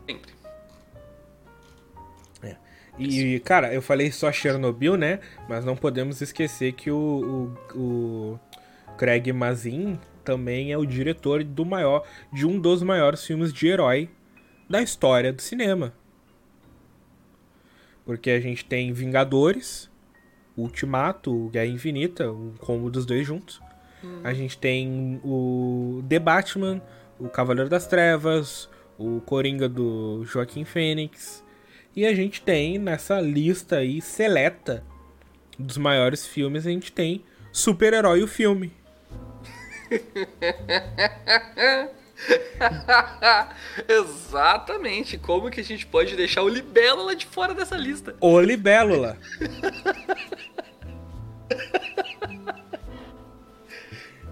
Sempre. 0.06 0.34
E, 2.98 3.38
cara, 3.40 3.72
eu 3.74 3.82
falei 3.82 4.10
só 4.10 4.32
Chernobyl, 4.32 4.96
né? 4.96 5.20
Mas 5.46 5.64
não 5.66 5.76
podemos 5.76 6.22
esquecer 6.22 6.72
que 6.72 6.90
o, 6.90 7.54
o, 7.74 7.78
o 7.78 8.40
Craig 8.96 9.30
Mazin 9.32 10.00
também 10.24 10.72
é 10.72 10.78
o 10.78 10.86
diretor 10.86 11.44
do 11.44 11.64
maior, 11.64 12.04
de 12.32 12.46
um 12.46 12.58
dos 12.58 12.82
maiores 12.82 13.24
filmes 13.24 13.52
de 13.52 13.68
herói 13.68 14.08
da 14.68 14.80
história 14.80 15.30
do 15.30 15.42
cinema. 15.42 15.92
Porque 18.06 18.30
a 18.30 18.40
gente 18.40 18.64
tem 18.64 18.92
Vingadores, 18.92 19.90
Ultimato, 20.56 21.50
Guerra 21.52 21.66
Infinita, 21.66 22.30
um 22.30 22.54
combo 22.56 22.88
dos 22.88 23.04
dois 23.04 23.26
juntos. 23.26 23.60
Hum. 24.02 24.20
A 24.22 24.32
gente 24.32 24.56
tem 24.56 25.20
o 25.24 26.02
The 26.08 26.20
Batman, 26.20 26.80
o 27.18 27.28
Cavaleiro 27.28 27.68
das 27.68 27.86
Trevas, 27.86 28.70
o 28.96 29.20
Coringa 29.20 29.68
do 29.68 30.24
Joaquim 30.24 30.64
Fênix. 30.64 31.44
E 31.94 32.06
a 32.06 32.14
gente 32.14 32.40
tem 32.40 32.78
nessa 32.78 33.20
lista 33.20 33.78
aí 33.78 34.00
seleta 34.00 34.84
dos 35.58 35.76
maiores 35.76 36.26
filmes, 36.26 36.66
a 36.66 36.70
gente 36.70 36.92
tem 36.92 37.24
Super-Herói 37.52 38.22
o 38.22 38.28
filme. 38.28 38.72
Exatamente. 43.88 45.18
Como 45.18 45.50
que 45.50 45.60
a 45.60 45.64
gente 45.64 45.86
pode 45.86 46.16
deixar 46.16 46.42
o 46.42 46.48
Libélula 46.48 47.14
de 47.14 47.26
fora 47.26 47.54
dessa 47.54 47.76
lista? 47.76 48.16
O 48.20 48.40
Libélula. 48.40 49.18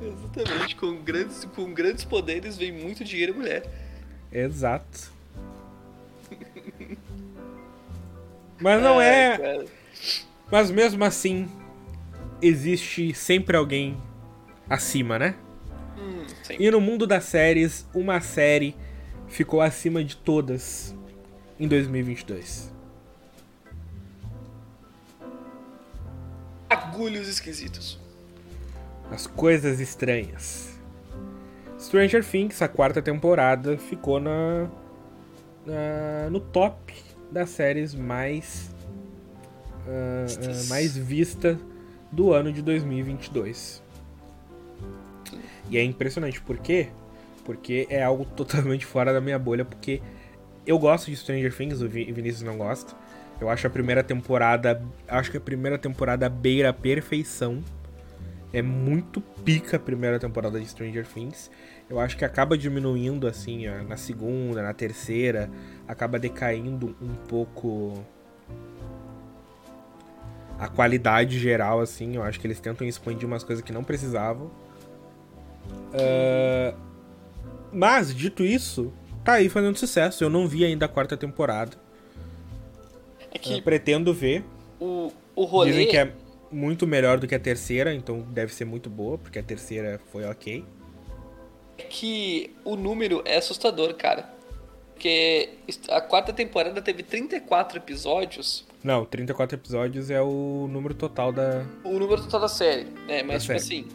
Exatamente. 0.01 0.76
Com 0.76 0.97
grandes, 0.97 1.45
com 1.45 1.72
grandes 1.72 2.05
poderes 2.05 2.57
vem 2.57 2.72
muito 2.72 3.05
dinheiro 3.05 3.35
e 3.35 3.37
mulher. 3.37 3.62
Exato. 4.32 5.12
Mas 8.61 8.82
não 8.82 9.01
é. 9.01 9.39
Cara. 9.39 9.66
Mas 10.51 10.70
mesmo 10.70 11.05
assim, 11.05 11.49
existe 12.41 13.14
sempre 13.14 13.57
alguém 13.57 14.01
acima, 14.68 15.18
né? 15.18 15.35
Hum, 16.05 16.26
e 16.59 16.70
no 16.70 16.80
mundo 16.80 17.07
das 17.07 17.24
séries, 17.24 17.86
uma 17.94 18.20
série 18.20 18.76
ficou 19.26 19.62
acima 19.62 20.05
de 20.05 20.16
todas 20.16 20.94
em 21.59 21.66
2022. 21.66 22.70
Agulhos 26.68 27.26
esquisitos. 27.26 27.98
As 29.11 29.26
coisas 29.26 29.80
estranhas. 29.80 30.78
Stranger 31.78 32.24
Things, 32.24 32.61
a 32.61 32.68
quarta 32.68 33.00
temporada, 33.00 33.78
ficou 33.78 34.20
na, 34.20 34.68
na 35.64 36.30
no 36.30 36.40
top 36.40 36.94
das 37.30 37.50
séries 37.50 37.94
mais 37.94 38.74
uh, 39.86 40.64
uh, 40.66 40.68
mais 40.68 40.96
vista 40.96 41.59
do 42.11 42.32
ano 42.32 42.52
de 42.52 42.62
2022. 42.62 43.84
E 45.71 45.79
é 45.79 45.83
impressionante, 45.83 46.41
por 46.41 46.59
quê? 46.59 46.89
Porque 47.45 47.87
é 47.91 48.03
algo 48.03 48.25
totalmente 48.37 48.85
fora 48.87 49.12
da 49.12 49.21
minha 49.21 49.39
bolha, 49.39 49.65
porque 49.65 50.03
eu 50.67 50.79
gosto 50.79 51.11
de 51.11 51.17
Stranger 51.17 51.55
Things, 51.55 51.81
o 51.81 51.89
Vinícius 51.89 52.43
não 52.43 52.57
gosta. 52.57 52.95
Eu 53.41 53.49
acho 53.49 53.67
a 53.67 53.71
primeira 53.71 54.03
temporada, 54.03 54.83
acho 55.09 55.31
que 55.31 55.37
a 55.37 55.41
primeira 55.41 55.77
temporada 55.77 56.29
beira 56.29 56.71
a 56.71 56.73
perfeição. 56.73 57.62
É 58.53 58.62
muito 58.62 59.21
pica 59.21 59.77
a 59.77 59.81
primeira 59.81 60.19
temporada 60.19 60.61
de 60.61 60.67
Stranger 60.67 61.05
Things. 61.05 61.51
Eu 61.91 61.99
acho 61.99 62.17
que 62.17 62.25
acaba 62.25 62.57
diminuindo 62.57 63.27
assim 63.27 63.67
na 63.89 63.97
segunda, 63.97 64.62
na 64.62 64.73
terceira, 64.73 65.51
acaba 65.89 66.19
decaindo 66.19 66.97
um 67.03 67.15
pouco 67.29 68.05
a 70.59 70.69
qualidade 70.69 71.39
geral 71.39 71.81
assim. 71.81 72.15
Eu 72.15 72.23
acho 72.23 72.39
que 72.39 72.47
eles 72.47 72.61
tentam 72.61 72.87
expandir 72.87 73.27
umas 73.27 73.43
coisas 73.43 73.65
que 73.65 73.73
não 73.73 73.83
precisavam. 73.83 74.51
Uh, 75.95 76.77
mas 77.73 78.15
dito 78.15 78.45
isso, 78.45 78.93
tá 79.25 79.35
aí 79.35 79.49
fazendo 79.49 79.77
sucesso. 79.77 80.23
Eu 80.25 80.31
não 80.31 80.47
vi 80.47 80.65
ainda 80.65 80.87
a 80.87 80.89
quarta 80.89 81.17
temporada. 81.17 81.77
É 83.33 83.39
que 83.39 83.55
uh, 83.55 83.62
pretendo 83.62 84.12
ver. 84.12 84.45
O, 84.81 85.12
o 85.35 85.45
rolê. 85.45 85.71
Dizem 85.71 85.89
que 85.89 85.97
é 85.97 86.12
muito 86.51 86.87
melhor 86.87 87.19
do 87.19 87.27
que 87.27 87.35
a 87.35 87.41
terceira, 87.41 87.93
então 87.93 88.21
deve 88.21 88.55
ser 88.55 88.65
muito 88.65 88.89
boa, 88.89 89.19
porque 89.19 89.39
a 89.39 89.43
terceira 89.43 90.01
foi 90.12 90.25
ok. 90.25 90.65
É 91.77 91.83
que 91.83 92.55
o 92.65 92.77
número 92.77 93.23
é 93.25 93.37
assustador, 93.37 93.95
cara. 93.95 94.33
Porque 94.95 95.51
a 95.91 96.01
quarta 96.01 96.33
temporada 96.33 96.81
teve 96.81 97.03
34 97.03 97.79
episódios. 97.79 98.65
Não, 98.83 99.05
34 99.05 99.57
episódios 99.57 100.09
é 100.09 100.23
o 100.23 100.69
número 100.71 100.95
total 100.95 101.33
da. 101.33 101.65
O 101.83 101.99
número 101.99 102.23
total 102.23 102.41
da 102.41 102.49
série, 102.49 102.85
né? 103.07 103.23
Mas, 103.23 103.45
da 103.47 103.55
tipo 103.55 103.61
série. 103.61 103.81
assim. 103.87 103.89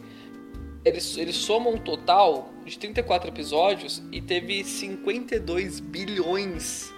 Eles, 0.84 1.18
eles 1.18 1.36
somam 1.36 1.74
um 1.74 1.78
total 1.78 2.54
de 2.66 2.78
34 2.80 3.30
episódios 3.30 4.02
e 4.12 4.22
teve 4.22 4.64
52 4.64 5.80
bilhões 5.80 6.94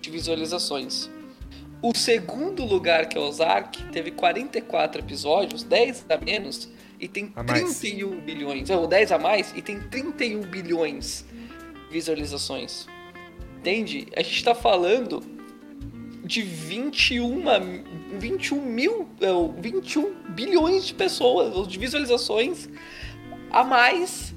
de 0.00 0.10
visualizações. 0.10 1.08
O 1.82 1.94
segundo 1.94 2.64
lugar, 2.64 3.08
que 3.08 3.16
é 3.16 3.20
o 3.20 3.24
Ozark, 3.24 3.82
teve 3.92 4.10
44 4.10 5.00
episódios, 5.02 5.62
10 5.62 6.06
a 6.08 6.16
menos, 6.18 6.68
e 6.98 7.08
tem 7.08 7.32
a 7.34 7.44
31 7.44 8.10
mais. 8.10 8.24
bilhões. 8.24 8.70
Ou 8.70 8.86
10 8.86 9.12
a 9.12 9.18
mais, 9.18 9.52
e 9.56 9.62
tem 9.62 9.80
31 9.80 10.40
bilhões 10.42 11.26
de 11.30 11.92
visualizações. 11.92 12.86
Entende? 13.58 14.08
A 14.16 14.22
gente 14.22 14.44
tá 14.44 14.54
falando 14.54 15.22
de 16.24 16.40
21, 16.40 17.44
21 18.18 18.62
mil, 18.62 19.08
21 19.58 20.14
bilhões 20.30 20.86
de 20.86 20.94
pessoas, 20.94 21.68
de 21.68 21.78
visualizações 21.78 22.68
a 23.54 23.64
mais 23.64 24.34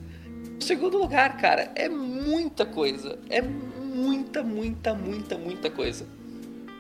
segundo 0.59 0.97
lugar, 0.97 1.37
cara. 1.37 1.71
É 1.75 1.89
muita 1.89 2.65
coisa. 2.65 3.17
É 3.29 3.41
muita, 3.41 4.43
muita, 4.43 4.93
muita, 4.93 5.37
muita 5.37 5.69
coisa. 5.69 6.05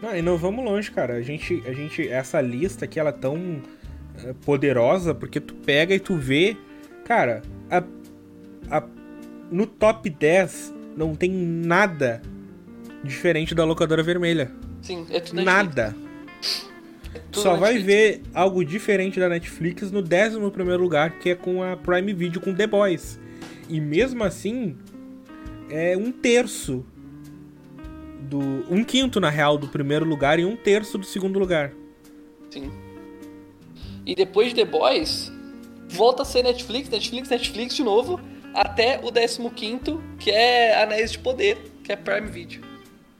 Não, 0.01 0.15
e 0.15 0.21
não 0.21 0.37
vamos 0.37 0.63
longe, 0.63 0.91
cara. 0.91 1.15
A 1.15 1.21
gente, 1.21 1.63
a 1.65 1.73
gente, 1.73 2.07
essa 2.07 2.39
lista 2.39 2.85
aqui, 2.85 2.99
ela 2.99 3.09
é 3.09 3.13
tão 3.13 3.61
eh, 4.23 4.33
poderosa 4.45 5.15
porque 5.15 5.39
tu 5.39 5.55
pega 5.55 5.95
e 5.95 5.99
tu 5.99 6.15
vê, 6.15 6.55
cara, 7.03 7.41
a, 7.71 7.83
a, 8.69 8.83
no 9.49 9.65
top 9.65 10.09
10 10.09 10.73
não 10.95 11.15
tem 11.15 11.31
nada 11.31 12.21
diferente 13.03 13.55
da 13.55 13.63
locadora 13.63 14.03
vermelha. 14.03 14.51
Sim, 14.81 15.07
é 15.09 15.19
tudo 15.19 15.41
Nada. 15.41 15.95
É 16.03 16.07
tudo 17.31 17.43
Só 17.43 17.55
vai 17.55 17.77
ver 17.77 18.21
algo 18.33 18.63
diferente 18.63 19.19
da 19.19 19.29
Netflix 19.29 19.91
no 19.91 19.99
11 19.99 20.51
primeiro 20.51 20.81
lugar, 20.81 21.19
que 21.19 21.29
é 21.29 21.35
com 21.35 21.63
a 21.63 21.75
Prime 21.75 22.13
Video 22.13 22.41
com 22.41 22.53
The 22.53 22.67
Boys. 22.67 23.19
E 23.69 23.79
mesmo 23.81 24.23
assim, 24.23 24.77
é 25.69 25.97
um 25.97 26.11
terço 26.11 26.85
do. 28.21 28.39
Um 28.69 28.83
quinto, 28.83 29.19
na 29.19 29.29
real, 29.29 29.57
do 29.57 29.67
primeiro 29.67 30.05
lugar 30.05 30.39
e 30.39 30.45
um 30.45 30.55
terço 30.55 30.97
do 30.97 31.05
segundo 31.05 31.39
lugar. 31.39 31.73
Sim. 32.49 32.71
E 34.05 34.15
depois 34.15 34.53
de 34.53 34.55
The 34.55 34.65
Boys, 34.65 35.31
volta 35.89 36.21
a 36.21 36.25
ser 36.25 36.43
Netflix, 36.43 36.89
Netflix, 36.89 37.29
Netflix 37.29 37.75
de 37.75 37.83
novo, 37.83 38.19
até 38.53 38.99
o 39.03 39.11
15, 39.51 39.99
que 40.17 40.31
é 40.31 40.81
Anéis 40.81 41.11
de 41.11 41.19
Poder, 41.19 41.57
que 41.83 41.91
é 41.91 41.95
Prime 41.95 42.27
Video. 42.27 42.61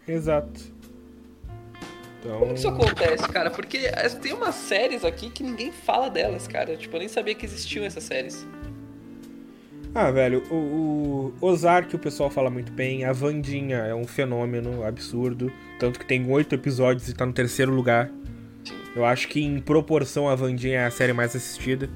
Exato. 0.07 0.76
Então. 2.27 2.39
Como 2.39 2.53
que 2.53 2.59
isso 2.59 2.67
acontece, 2.67 3.29
cara? 3.29 3.49
Porque 3.49 3.89
tem 4.21 4.33
umas 4.33 4.55
séries 4.55 5.05
aqui 5.05 5.29
que 5.29 5.41
ninguém 5.43 5.71
fala 5.71 6.09
delas, 6.09 6.45
cara. 6.47 6.75
Tipo, 6.75 6.97
eu 6.97 6.99
nem 6.99 7.07
sabia 7.07 7.33
que 7.33 7.45
existiam 7.45 7.85
essas 7.85 8.03
séries. 8.03 8.45
Ah, 9.95 10.11
velho, 10.11 10.43
o, 10.51 11.33
o 11.39 11.45
Ozark 11.45 11.95
o 11.95 11.99
pessoal 11.99 12.29
fala 12.29 12.49
muito 12.49 12.71
bem, 12.71 13.05
a 13.05 13.13
Vandinha 13.13 13.77
é 13.77 13.95
um 13.95 14.05
fenômeno 14.05 14.83
absurdo, 14.83 15.51
tanto 15.79 15.97
que 15.97 16.05
tem 16.05 16.29
oito 16.29 16.53
episódios 16.53 17.07
e 17.07 17.13
tá 17.15 17.25
no 17.25 17.33
terceiro 17.33 17.71
lugar. 17.71 18.11
Sim. 18.63 18.75
Eu 18.95 19.05
acho 19.05 19.27
que 19.29 19.41
em 19.41 19.59
proporção 19.59 20.27
a 20.29 20.35
Vandinha 20.35 20.81
é 20.81 20.85
a 20.85 20.91
série 20.91 21.13
mais 21.13 21.35
assistida. 21.35 21.89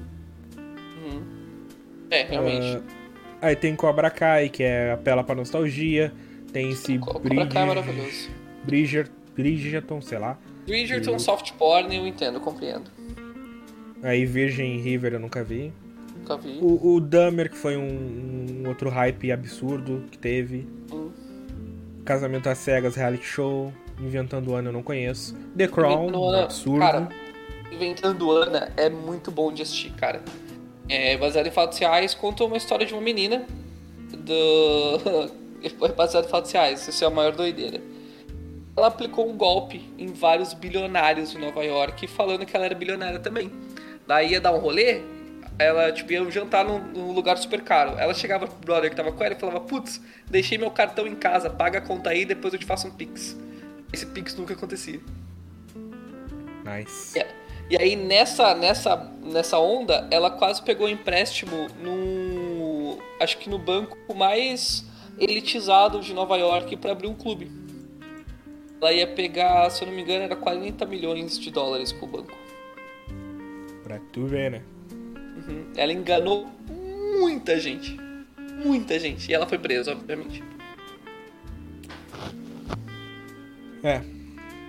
É, 2.10 2.24
realmente. 2.24 2.82
Ah, 3.40 3.48
aí 3.48 3.56
tem 3.56 3.74
Cobra 3.76 4.10
Kai, 4.10 4.48
que 4.48 4.62
é 4.62 4.92
apela 4.92 5.22
pra 5.22 5.34
nostalgia. 5.34 6.12
Tem 6.52 6.70
esse 6.70 6.98
Co- 6.98 7.14
Cobra 7.14 7.28
Kai 7.28 7.38
é 7.38 7.44
Bridger, 7.46 7.66
maravilhoso. 7.66 8.30
Bridger, 8.64 9.08
Bridgerton, 9.34 10.00
sei 10.00 10.18
lá. 10.18 10.38
Bridgerton, 10.66 11.18
soft 11.18 11.52
porn, 11.54 11.94
eu 11.96 12.06
entendo, 12.06 12.40
compreendo. 12.40 12.90
Aí 14.02 14.24
Virgin 14.26 14.78
River 14.78 15.14
eu 15.14 15.20
nunca 15.20 15.42
vi. 15.44 15.72
Nunca 16.18 16.36
vi. 16.36 16.58
O, 16.60 16.94
o 16.94 17.00
Dahmer, 17.00 17.50
que 17.50 17.56
foi 17.56 17.76
um, 17.76 18.62
um 18.64 18.68
outro 18.68 18.90
hype 18.90 19.30
absurdo 19.32 20.04
que 20.10 20.18
teve. 20.18 20.68
Hum. 20.92 21.10
Casamento 22.04 22.48
às 22.48 22.58
Cegas, 22.58 22.94
reality 22.96 23.24
show. 23.24 23.72
Inventando 24.00 24.54
Ana 24.54 24.70
eu 24.70 24.72
não 24.72 24.82
conheço. 24.82 25.36
The 25.56 25.68
Crown, 25.68 26.10
um 26.10 26.28
Ana- 26.28 26.44
absurdo. 26.44 26.80
Cara, 26.80 27.08
Inventando 27.70 28.30
Ana 28.30 28.70
é 28.76 28.90
muito 28.90 29.30
bom 29.30 29.52
de 29.52 29.62
assistir, 29.62 29.92
cara. 29.92 30.22
É 30.88 31.16
baseado 31.16 31.46
em 31.46 31.50
fatos 31.50 31.78
reais, 31.78 32.12
conta 32.14 32.44
uma 32.44 32.56
história 32.56 32.84
de 32.84 32.92
uma 32.92 33.02
menina 33.02 33.46
do. 34.18 35.30
É 35.62 35.88
baseado 35.92 36.24
em 36.24 36.28
fatos 36.28 36.50
reais, 36.50 36.88
isso 36.88 37.04
é 37.04 37.06
a 37.06 37.10
maior 37.10 37.36
doideira. 37.36 37.80
Ela 38.76 38.86
aplicou 38.86 39.28
um 39.28 39.36
golpe 39.36 39.92
em 39.98 40.06
vários 40.06 40.54
bilionários 40.54 41.30
de 41.30 41.38
Nova 41.38 41.62
York, 41.62 42.06
falando 42.06 42.46
que 42.46 42.56
ela 42.56 42.64
era 42.64 42.74
bilionária 42.74 43.18
também. 43.18 43.50
Daí 44.06 44.32
ia 44.32 44.40
dar 44.40 44.52
um 44.52 44.58
rolê, 44.58 45.02
ela 45.58 45.92
tipo, 45.92 46.12
ia 46.12 46.30
jantar 46.30 46.64
num, 46.64 46.78
num 46.78 47.12
lugar 47.12 47.36
super 47.36 47.62
caro. 47.62 47.98
Ela 47.98 48.14
chegava 48.14 48.46
pro 48.46 48.58
brother 48.58 48.90
que 48.90 48.96
tava 48.96 49.12
com 49.12 49.22
ela 49.22 49.34
e 49.34 49.38
falava: 49.38 49.60
Putz, 49.60 50.00
deixei 50.28 50.56
meu 50.56 50.70
cartão 50.70 51.06
em 51.06 51.14
casa, 51.14 51.50
paga 51.50 51.78
a 51.78 51.82
conta 51.82 52.10
aí, 52.10 52.24
depois 52.24 52.54
eu 52.54 52.58
te 52.58 52.66
faço 52.66 52.88
um 52.88 52.90
pix. 52.90 53.36
Esse 53.92 54.06
pix 54.06 54.34
nunca 54.34 54.54
acontecia. 54.54 55.00
Nice. 56.64 57.18
É. 57.18 57.26
E 57.68 57.76
aí 57.76 57.96
nessa, 57.96 58.54
nessa, 58.54 58.96
nessa 59.22 59.58
onda, 59.58 60.06
ela 60.10 60.30
quase 60.30 60.62
pegou 60.62 60.86
um 60.86 60.90
empréstimo 60.90 61.68
no. 61.82 62.98
Acho 63.20 63.38
que 63.38 63.48
no 63.48 63.58
banco 63.58 63.96
mais 64.14 64.84
elitizado 65.18 66.00
de 66.00 66.12
Nova 66.12 66.36
York 66.36 66.76
para 66.76 66.92
abrir 66.92 67.06
um 67.06 67.14
clube. 67.14 67.61
Ela 68.82 68.92
ia 68.92 69.06
pegar, 69.06 69.70
se 69.70 69.84
eu 69.84 69.86
não 69.86 69.94
me 69.94 70.02
engano, 70.02 70.24
era 70.24 70.34
40 70.34 70.84
milhões 70.86 71.38
de 71.38 71.52
dólares 71.52 71.92
com 71.92 72.04
o 72.04 72.08
banco. 72.08 72.36
Pra 73.84 74.00
tu 74.12 74.26
ver, 74.26 74.50
né? 74.50 74.62
Uhum. 74.90 75.66
Ela 75.76 75.92
enganou 75.92 76.50
muita 77.20 77.60
gente. 77.60 77.96
Muita 78.64 78.98
gente. 78.98 79.30
E 79.30 79.34
ela 79.34 79.46
foi 79.46 79.56
presa, 79.56 79.92
obviamente. 79.92 80.42
É. 83.84 84.02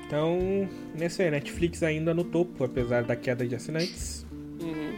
Então, 0.05 0.69
nesse 0.93 1.23
aí, 1.23 1.31
Netflix 1.31 1.81
ainda 1.81 2.13
no 2.13 2.23
topo, 2.23 2.63
apesar 2.63 3.03
da 3.03 3.15
queda 3.15 3.47
de 3.47 3.55
assinantes. 3.55 4.27
Uhum. 4.61 4.93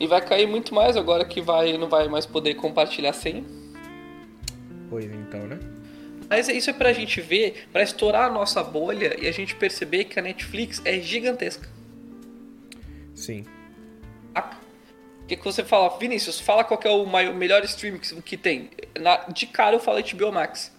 E 0.00 0.06
vai 0.06 0.22
cair 0.24 0.46
muito 0.46 0.74
mais 0.74 0.96
agora 0.96 1.26
que 1.26 1.42
vai, 1.42 1.76
não 1.76 1.90
vai 1.90 2.08
mais 2.08 2.24
poder 2.24 2.54
compartilhar 2.54 3.12
senha. 3.12 3.44
Pois 4.88 5.04
então, 5.04 5.46
né? 5.46 5.75
Mas 6.28 6.48
isso 6.48 6.70
é 6.70 6.72
pra 6.72 6.92
gente 6.92 7.20
ver, 7.20 7.68
pra 7.72 7.82
estourar 7.82 8.28
a 8.28 8.32
nossa 8.32 8.62
bolha 8.62 9.16
e 9.20 9.28
a 9.28 9.32
gente 9.32 9.54
perceber 9.54 10.04
que 10.04 10.18
a 10.18 10.22
Netflix 10.22 10.82
é 10.84 11.00
gigantesca. 11.00 11.68
Sim. 13.14 13.44
O 14.34 15.26
que, 15.28 15.36
que 15.36 15.44
você 15.44 15.64
fala? 15.64 15.98
Vinícius, 15.98 16.38
fala 16.38 16.62
qual 16.62 16.78
que 16.78 16.86
é 16.86 16.90
o 16.90 17.04
maior, 17.04 17.34
melhor 17.34 17.64
stream 17.64 17.98
que, 17.98 18.22
que 18.22 18.36
tem. 18.36 18.70
Na- 19.00 19.24
de 19.28 19.46
cara 19.46 19.74
eu 19.74 19.80
falo 19.80 19.98
HBO 20.00 20.30
Max. 20.30 20.72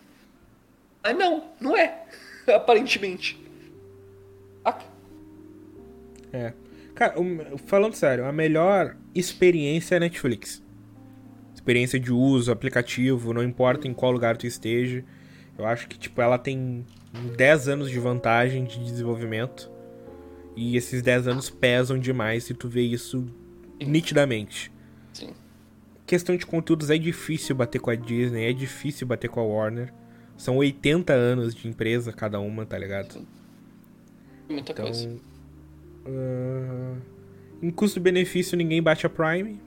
Mas 1.04 1.18
não, 1.18 1.43
não 1.60 1.76
é. 1.76 2.04
Aparentemente. 2.56 3.38
Saca? 4.64 4.86
É. 6.32 6.54
Cara, 6.95 7.16
falando 7.66 7.93
sério, 7.93 8.26
a 8.26 8.32
melhor 8.32 8.95
experiência 9.14 9.95
é 9.95 10.00
Netflix. 10.00 10.64
Experiência 11.54 12.00
de 12.00 12.14
uso, 12.14 12.50
aplicativo, 12.52 13.34
não 13.34 13.43
importa 13.43 13.86
em 13.88 13.93
qual 13.93 14.12
lugar 14.12 14.38
tu 14.38 14.48
esteja. 14.48 15.04
Eu 15.58 15.66
acho 15.66 15.88
que, 15.88 15.97
tipo, 15.97 16.22
ela 16.22 16.38
tem 16.38 16.86
10 17.36 17.68
anos 17.68 17.89
de 17.89 17.99
vantagem 17.99 18.66
de 18.66 18.80
desenvolvimento. 18.80 19.72
E 20.55 20.76
esses 20.76 21.01
10 21.01 21.28
anos 21.28 21.49
pesam 21.49 21.99
demais 21.99 22.43
se 22.43 22.53
tu 22.53 22.68
vê 22.68 22.82
isso 22.82 23.26
nitidamente. 23.80 24.72
Sim. 25.14 25.34
Questão 26.05 26.36
de 26.36 26.45
conteúdos 26.45 26.89
é 26.89 26.97
difícil 26.97 27.55
bater 27.55 27.80
com 27.80 27.89
a 27.89 27.95
Disney, 27.95 28.45
é 28.45 28.53
difícil 28.53 29.05
bater 29.05 29.30
com 29.30 29.39
a 29.39 29.43
Warner. 29.43 29.93
São 30.36 30.58
80 30.58 31.14
anos 31.14 31.53
de 31.53 31.68
empresa 31.68 32.14
cada 32.14 32.39
uma, 32.39 32.66
tá 32.66 32.78
ligado? 32.78 33.26
Muita 34.49 34.74
coisa. 34.74 35.03
Então, 35.03 35.20
ah, 36.08 36.95
em 37.62 37.70
custo-benefício, 37.70 38.58
ninguém 38.58 38.82
bate 38.82 39.05
a 39.05 39.10
Prime. 39.10 39.60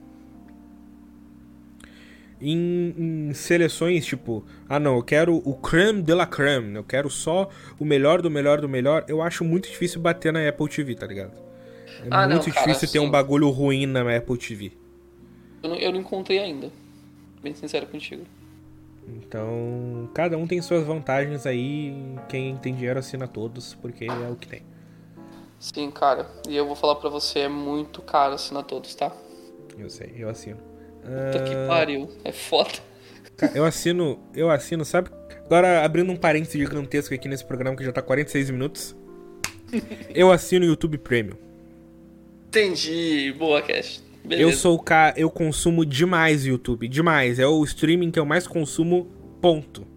Em, 2.41 2.95
em 3.29 3.33
seleções, 3.33 4.05
tipo, 4.05 4.43
ah 4.67 4.79
não, 4.79 4.95
eu 4.95 5.03
quero 5.03 5.35
o 5.45 5.53
creme 5.55 6.01
de 6.01 6.13
la 6.13 6.25
creme, 6.25 6.75
eu 6.75 6.83
quero 6.83 7.09
só 7.09 7.49
o 7.79 7.85
melhor 7.85 8.21
do 8.21 8.31
melhor 8.31 8.59
do 8.59 8.67
melhor, 8.67 9.05
eu 9.07 9.21
acho 9.21 9.43
muito 9.43 9.69
difícil 9.69 10.01
bater 10.01 10.33
na 10.33 10.47
Apple 10.47 10.67
TV, 10.67 10.95
tá 10.95 11.05
ligado? 11.05 11.33
É 12.03 12.07
Ah, 12.09 12.25
não, 12.27 12.37
muito 12.37 12.51
cara, 12.51 12.65
difícil 12.65 12.89
ter 12.91 12.99
um 12.99 13.09
bagulho 13.11 13.49
ruim 13.49 13.85
na 13.85 14.01
Apple 14.17 14.37
TV. 14.37 14.71
Eu, 15.61 15.69
não, 15.69 15.75
eu 15.77 15.91
não 15.91 15.99
encontrei 15.99 16.39
ainda. 16.39 16.71
Bem 17.43 17.53
sincero 17.53 17.85
contigo. 17.87 18.25
Então, 19.07 20.09
cada 20.13 20.37
um 20.37 20.47
tem 20.47 20.61
suas 20.61 20.85
vantagens 20.85 21.45
aí, 21.45 21.93
quem 22.29 22.55
tem 22.57 22.73
dinheiro 22.73 22.99
assina 22.99 23.27
todos, 23.27 23.75
porque 23.75 24.05
é 24.05 24.29
o 24.29 24.35
que 24.35 24.47
tem. 24.47 24.63
Sim, 25.59 25.91
cara. 25.91 26.27
E 26.49 26.55
eu 26.55 26.65
vou 26.65 26.75
falar 26.75 26.95
pra 26.95 27.09
você, 27.09 27.39
é 27.41 27.49
muito 27.49 28.01
caro 28.01 28.33
assinar 28.33 28.63
todos, 28.63 28.95
tá? 28.95 29.11
Eu 29.77 29.89
sei, 29.89 30.13
eu 30.17 30.29
assino. 30.29 30.59
Puta 31.01 31.43
que 31.43 31.53
Ah, 31.53 31.65
pariu. 31.67 32.09
É 32.23 32.31
foda. 32.31 32.71
Eu 33.55 33.65
assino, 33.65 34.19
eu 34.35 34.49
assino, 34.49 34.85
sabe? 34.85 35.09
Agora, 35.45 35.83
abrindo 35.83 36.11
um 36.11 36.15
parênteses 36.15 36.53
gigantesco 36.59 37.13
aqui 37.13 37.27
nesse 37.27 37.43
programa 37.43 37.75
que 37.75 37.83
já 37.83 37.91
tá 37.91 38.01
46 38.01 38.49
minutos. 38.51 38.95
Eu 40.13 40.31
assino 40.31 40.65
o 40.65 40.67
YouTube 40.67 40.97
Premium. 40.97 41.35
Entendi. 42.47 43.33
Boa, 43.37 43.61
Cash. 43.61 44.03
Beleza. 44.23 44.49
Eu 44.49 44.53
sou 44.55 44.75
o 44.75 44.79
cara, 44.79 45.13
eu 45.17 45.29
consumo 45.31 45.85
demais 45.85 46.45
YouTube, 46.45 46.87
demais. 46.87 47.39
É 47.39 47.47
o 47.47 47.63
streaming 47.63 48.11
que 48.11 48.19
eu 48.19 48.25
mais 48.25 48.45
consumo, 48.45 49.07
ponto. 49.41 49.87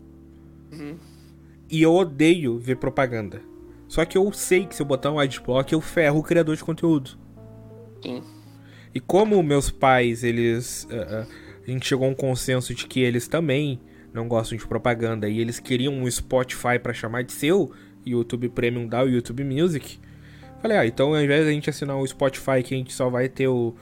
E 1.71 1.83
eu 1.83 1.93
odeio 1.95 2.59
ver 2.59 2.77
propaganda. 2.77 3.41
Só 3.89 4.05
que 4.05 4.17
eu 4.17 4.33
sei 4.33 4.67
que 4.67 4.75
se 4.75 4.83
eu 4.83 4.87
botar 4.87 5.11
um 5.13 5.19
adblock, 5.19 5.73
eu 5.73 5.81
ferro 5.81 6.21
o 6.21 6.23
criador 6.23 6.57
de 6.57 6.65
conteúdo. 6.65 7.19
Sim. 8.03 8.23
E 8.95 9.01
como 9.01 9.43
meus 9.43 9.71
pais, 9.71 10.23
eles. 10.23 10.87
ah, 10.91 11.27
a 11.67 11.71
gente 11.71 11.87
chegou 11.87 12.07
a 12.07 12.11
um 12.11 12.15
consenso 12.15 12.75
de 12.75 12.87
que 12.87 13.01
eles 13.01 13.27
também 13.27 13.81
não 14.13 14.29
gostam 14.29 14.57
de 14.57 14.67
propaganda 14.67 15.29
e 15.29 15.41
eles 15.41 15.59
queriam 15.59 15.93
um 15.95 16.09
Spotify 16.11 16.79
pra 16.81 16.93
chamar 16.93 17.25
de 17.25 17.33
seu, 17.33 17.73
YouTube 18.07 18.49
Premium 18.51 18.87
da 18.87 19.01
YouTube 19.03 19.43
Music. 19.43 19.99
Falei, 20.63 20.77
ah, 20.79 20.87
então 20.87 21.15
ao 21.15 21.21
invés 21.23 21.45
da 21.45 21.51
gente 21.51 21.69
assinar 21.69 21.97
o 21.99 22.07
Spotify 22.07 22.63
que 22.63 22.75
a 22.75 22.77
gente 22.77 22.93
só 22.93 23.09
vai 23.11 23.29
ter 23.29 23.49
o, 23.49 23.75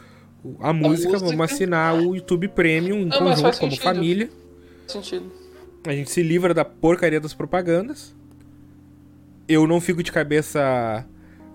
o- 0.44 0.56
a, 0.60 0.72
música, 0.72 1.10
música. 1.12 1.18
vamos 1.30 1.40
assinar 1.52 1.94
o 1.96 2.14
YouTube 2.16 2.48
Premium 2.48 3.00
em 3.00 3.04
Não, 3.06 3.18
conjunto 3.18 3.58
como 3.58 3.72
sentido. 3.72 3.82
família. 3.82 4.30
Faz 4.88 4.92
sentido. 4.92 5.30
A 5.86 5.92
gente 5.92 6.10
se 6.10 6.22
livra 6.22 6.54
da 6.54 6.64
porcaria 6.64 7.20
das 7.20 7.34
propagandas. 7.34 8.14
Eu 9.48 9.66
não 9.66 9.80
fico 9.80 10.02
de 10.02 10.10
cabeça 10.12 11.04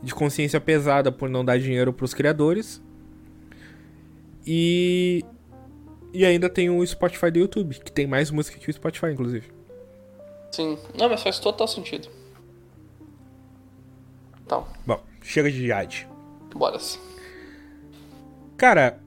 de 0.03 0.13
consciência 0.13 0.59
pesada 0.61 1.11
por 1.11 1.29
não 1.29 1.43
dar 1.43 1.57
dinheiro 1.57 1.91
pros 1.93 2.13
criadores. 2.13 2.81
E 4.47 5.23
e 6.13 6.25
ainda 6.25 6.49
tem 6.49 6.69
o 6.69 6.85
Spotify 6.87 7.29
do 7.29 7.39
YouTube, 7.39 7.79
que 7.79 7.91
tem 7.91 8.07
mais 8.07 8.31
música 8.31 8.57
que 8.57 8.69
o 8.69 8.73
Spotify, 8.73 9.07
inclusive. 9.07 9.51
Sim. 10.51 10.77
Não, 10.97 11.09
mas 11.09 11.21
faz 11.21 11.37
total 11.37 11.67
sentido. 11.67 12.07
Então, 14.43 14.65
Bom, 14.85 15.03
chega 15.21 15.51
de 15.51 15.67
Jade. 15.67 16.07
bora. 16.55 16.79
-se. 16.79 16.97
Cara, 18.55 18.99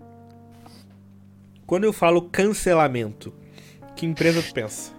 quando 1.66 1.84
eu 1.84 1.93
falo 1.93 2.28
cancelamento, 2.28 3.32
que 3.97 4.07
empresa 4.07 4.43
tu 4.43 4.53
pensa? 4.53 4.93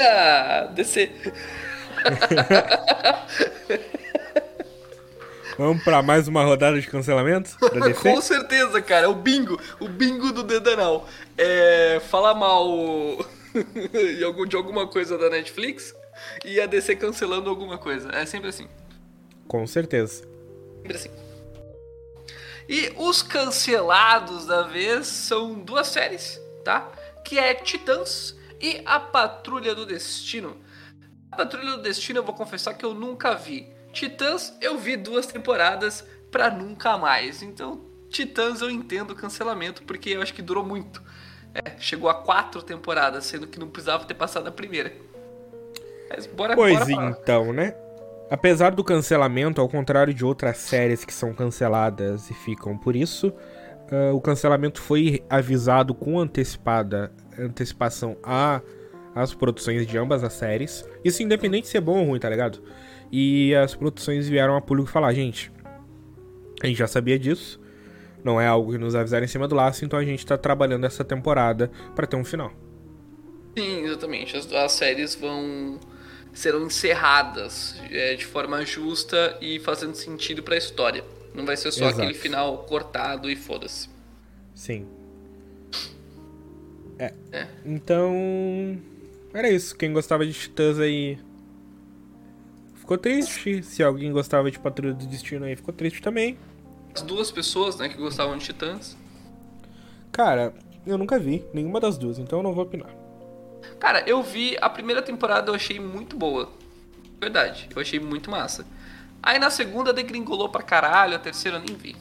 Ah, 0.00 0.70
DC. 0.72 1.10
Vamos 5.60 5.84
pra 5.84 6.00
mais 6.00 6.26
uma 6.26 6.42
rodada 6.42 6.80
de 6.80 6.86
cancelamento 6.86 7.54
da 7.60 7.80
DC? 7.86 8.00
Com 8.00 8.18
certeza, 8.22 8.80
cara. 8.80 9.04
É 9.04 9.08
o 9.08 9.14
bingo. 9.14 9.60
O 9.78 9.88
bingo 9.88 10.32
do 10.32 10.42
Dedanal. 10.42 11.06
É. 11.36 12.00
Falar 12.08 12.32
mal 12.32 12.66
de 14.48 14.56
alguma 14.56 14.86
coisa 14.86 15.18
da 15.18 15.28
Netflix 15.28 15.94
e 16.46 16.58
a 16.58 16.64
DC 16.64 16.96
cancelando 16.96 17.50
alguma 17.50 17.76
coisa. 17.76 18.08
É 18.08 18.24
sempre 18.24 18.48
assim. 18.48 18.66
Com 19.46 19.66
certeza. 19.66 20.26
Sempre 20.76 20.96
assim. 20.96 21.10
E 22.66 22.94
os 22.96 23.22
cancelados 23.22 24.46
da 24.46 24.62
vez 24.62 25.08
são 25.08 25.52
duas 25.52 25.88
séries, 25.88 26.40
tá? 26.64 26.90
Que 27.22 27.38
é 27.38 27.52
Titãs 27.52 28.34
e 28.58 28.80
A 28.86 28.98
Patrulha 28.98 29.74
do 29.74 29.84
Destino. 29.84 30.56
A 31.30 31.36
Patrulha 31.36 31.72
do 31.72 31.82
Destino 31.82 32.20
eu 32.20 32.24
vou 32.24 32.34
confessar 32.34 32.72
que 32.72 32.84
eu 32.86 32.94
nunca 32.94 33.34
vi. 33.34 33.78
Titãs 33.92 34.56
eu 34.60 34.78
vi 34.78 34.96
duas 34.96 35.26
temporadas 35.26 36.04
pra 36.30 36.50
nunca 36.50 36.96
mais. 36.96 37.42
Então, 37.42 37.80
Titãs 38.08 38.60
eu 38.60 38.70
entendo 38.70 39.12
o 39.12 39.14
cancelamento 39.14 39.82
porque 39.82 40.10
eu 40.10 40.22
acho 40.22 40.34
que 40.34 40.42
durou 40.42 40.64
muito. 40.64 41.02
É, 41.54 41.78
chegou 41.78 42.08
a 42.08 42.14
quatro 42.14 42.62
temporadas, 42.62 43.24
sendo 43.24 43.46
que 43.46 43.58
não 43.58 43.68
precisava 43.68 44.04
ter 44.04 44.14
passado 44.14 44.46
a 44.46 44.52
primeira. 44.52 44.92
Mas 46.08 46.26
bora, 46.26 46.54
Pois 46.54 46.78
bora 46.88 47.10
então, 47.10 47.52
né? 47.52 47.74
Apesar 48.30 48.70
do 48.70 48.84
cancelamento, 48.84 49.60
ao 49.60 49.68
contrário 49.68 50.14
de 50.14 50.24
outras 50.24 50.58
séries 50.58 51.04
que 51.04 51.12
são 51.12 51.34
canceladas 51.34 52.30
e 52.30 52.34
ficam 52.34 52.78
por 52.78 52.94
isso, 52.94 53.32
ah, 53.90 54.12
o 54.12 54.20
cancelamento 54.20 54.80
foi 54.80 55.24
avisado 55.28 55.94
com 55.94 56.18
antecipada 56.18 57.12
antecipação 57.38 58.16
a 58.22 58.60
as 59.14 59.34
produções 59.34 59.86
de 59.86 59.98
ambas 59.98 60.22
as 60.22 60.34
séries. 60.34 60.84
Isso 61.04 61.22
independente 61.22 61.66
se 61.66 61.76
é 61.76 61.80
bom 61.80 61.98
ou 61.98 62.06
ruim, 62.06 62.20
tá 62.20 62.30
ligado? 62.30 62.62
E 63.12 63.54
as 63.54 63.74
produções 63.74 64.28
vieram 64.28 64.56
a 64.56 64.60
público 64.60 64.88
falar, 64.88 65.12
gente, 65.12 65.50
a 66.62 66.66
gente 66.66 66.78
já 66.78 66.86
sabia 66.86 67.18
disso, 67.18 67.60
não 68.22 68.40
é 68.40 68.46
algo 68.46 68.72
que 68.72 68.78
nos 68.78 68.94
avisaram 68.94 69.24
em 69.24 69.28
cima 69.28 69.48
do 69.48 69.54
laço, 69.54 69.84
então 69.84 69.98
a 69.98 70.04
gente 70.04 70.24
tá 70.24 70.38
trabalhando 70.38 70.84
essa 70.84 71.04
temporada 71.04 71.70
pra 71.94 72.06
ter 72.06 72.16
um 72.16 72.24
final. 72.24 72.52
Sim, 73.56 73.84
exatamente. 73.84 74.36
As, 74.36 74.52
as 74.52 74.72
séries 74.72 75.14
vão 75.14 75.80
serão 76.32 76.66
encerradas 76.66 77.76
é, 77.90 78.14
de 78.14 78.24
forma 78.24 78.64
justa 78.64 79.36
e 79.40 79.58
fazendo 79.58 79.94
sentido 79.94 80.42
pra 80.42 80.56
história. 80.56 81.04
Não 81.34 81.44
vai 81.44 81.56
ser 81.56 81.72
só 81.72 81.86
Exato. 81.86 82.02
aquele 82.02 82.14
final 82.14 82.58
cortado 82.58 83.30
e 83.30 83.36
foda-se. 83.36 83.88
Sim. 84.54 84.86
É. 86.98 87.12
É. 87.32 87.46
Então. 87.64 88.78
Era 89.32 89.48
isso. 89.48 89.76
Quem 89.76 89.92
gostava 89.92 90.26
de 90.26 90.32
Titãs 90.32 90.78
aí. 90.78 91.18
Ficou 92.90 92.98
triste. 92.98 93.62
Se 93.62 93.84
alguém 93.84 94.10
gostava 94.10 94.50
de 94.50 94.58
Patrulha 94.58 94.92
do 94.92 95.06
Destino 95.06 95.44
aí, 95.44 95.54
ficou 95.54 95.72
triste 95.72 96.02
também. 96.02 96.36
As 96.92 97.02
duas 97.02 97.30
pessoas, 97.30 97.76
né, 97.76 97.88
que 97.88 97.96
gostavam 97.96 98.36
de 98.36 98.46
Titãs. 98.46 98.96
Cara, 100.10 100.52
eu 100.84 100.98
nunca 100.98 101.16
vi 101.16 101.44
nenhuma 101.54 101.78
das 101.78 101.96
duas, 101.96 102.18
então 102.18 102.40
eu 102.40 102.42
não 102.42 102.52
vou 102.52 102.64
opinar. 102.64 102.90
Cara, 103.78 104.02
eu 104.08 104.20
vi 104.24 104.56
a 104.60 104.68
primeira 104.68 105.00
temporada, 105.00 105.52
eu 105.52 105.54
achei 105.54 105.78
muito 105.78 106.16
boa. 106.16 106.50
Verdade, 107.20 107.68
eu 107.72 107.80
achei 107.80 108.00
muito 108.00 108.28
massa. 108.28 108.66
Aí 109.22 109.38
na 109.38 109.50
segunda 109.50 109.92
degringolou 109.92 110.48
pra 110.48 110.60
caralho, 110.60 111.14
a 111.14 111.18
terceira 111.20 111.58
eu 111.58 111.62
nem 111.62 111.76
vi. 111.76 111.94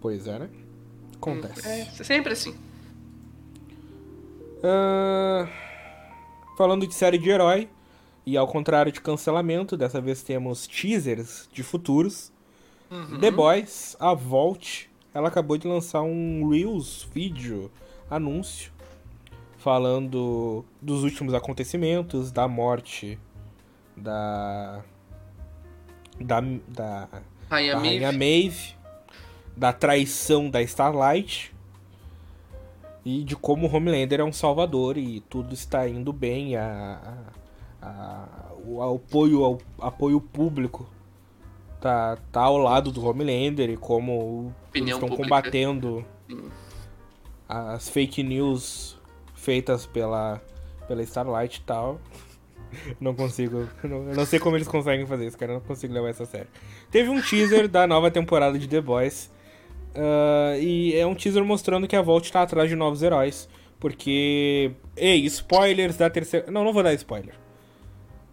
Pois 0.00 0.26
é, 0.26 0.36
né? 0.36 0.50
Acontece. 1.14 1.68
É 1.68 1.84
sempre 2.02 2.32
assim. 2.32 2.56
Ah, 4.64 5.46
falando 6.58 6.88
de 6.88 6.94
série 6.94 7.18
de 7.18 7.30
herói, 7.30 7.68
e 8.26 8.36
ao 8.36 8.46
contrário 8.46 8.90
de 8.92 9.00
cancelamento, 9.00 9.76
dessa 9.76 10.00
vez 10.00 10.22
temos 10.22 10.66
teasers 10.66 11.48
de 11.52 11.62
futuros. 11.62 12.32
The 13.20 13.30
Boys, 13.30 13.96
a 13.98 14.14
Volt, 14.14 14.84
ela 15.12 15.28
acabou 15.28 15.56
de 15.58 15.66
lançar 15.66 16.02
um 16.02 16.48
Reels 16.48 17.06
vídeo, 17.12 17.70
anúncio, 18.08 18.70
falando 19.58 20.64
dos 20.80 21.02
últimos 21.02 21.34
acontecimentos, 21.34 22.30
da 22.30 22.46
morte 22.46 23.18
da. 23.96 24.82
da. 26.20 26.40
da, 26.68 27.08
Rainha 27.50 27.74
da 27.74 27.80
Maeve. 27.80 27.98
Rainha 28.04 28.12
Maeve, 28.12 28.74
da 29.56 29.72
traição 29.72 30.48
da 30.48 30.62
Starlight 30.62 31.52
e 33.04 33.22
de 33.22 33.36
como 33.36 33.66
o 33.66 33.74
Homelander 33.74 34.20
é 34.20 34.24
um 34.24 34.32
salvador 34.32 34.96
e 34.96 35.20
tudo 35.20 35.52
está 35.52 35.86
indo 35.88 36.12
bem, 36.12 36.56
a, 36.56 37.00
a- 37.04 37.43
a- 37.84 38.52
o 38.66 38.82
apoio, 38.82 39.44
ao, 39.44 39.58
apoio 39.80 40.20
público 40.20 40.88
tá, 41.80 42.16
tá 42.32 42.40
ao 42.40 42.56
lado 42.56 42.90
do 42.90 43.04
Homelander 43.06 43.68
e 43.70 43.76
como 43.76 44.52
eles 44.54 44.68
Opinião 44.70 44.96
estão 44.98 45.08
pública. 45.10 45.22
combatendo 45.36 46.04
Sim. 46.28 46.48
as 47.48 47.88
fake 47.88 48.22
news 48.22 48.98
feitas 49.34 49.84
pela, 49.86 50.40
pela 50.88 51.02
Starlight 51.02 51.58
e 51.60 51.62
tal. 51.62 52.00
Não 53.00 53.14
consigo. 53.14 53.68
não- 53.84 54.02
não 54.02 54.26
sei 54.26 54.40
como 54.40 54.56
eles 54.56 54.66
conseguem 54.66 55.06
fazer 55.06 55.26
isso, 55.28 55.38
cara. 55.38 55.52
Eu 55.52 55.60
não 55.60 55.64
consigo 55.64 55.92
levar 55.94 56.10
isso 56.10 56.24
a 56.24 56.26
sério. 56.26 56.48
Teve 56.90 57.08
um 57.08 57.20
teaser 57.22 57.68
da 57.68 57.86
nova 57.86 58.10
temporada 58.10 58.58
de 58.58 58.66
The 58.66 58.80
Boys. 58.80 59.30
ah, 59.94 60.58
e 60.58 60.92
é 60.96 61.06
um 61.06 61.14
teaser 61.14 61.44
mostrando 61.44 61.86
que 61.86 61.94
a 61.94 62.02
Volt 62.02 62.28
tá 62.32 62.42
atrás 62.42 62.68
de 62.68 62.74
novos 62.74 63.00
heróis. 63.02 63.48
Porque. 63.78 64.72
Ei, 64.96 65.24
spoilers 65.26 65.96
da 65.96 66.10
terceira. 66.10 66.50
Não, 66.50 66.64
não 66.64 66.72
vou 66.72 66.82
dar 66.82 66.92
spoiler. 66.94 67.34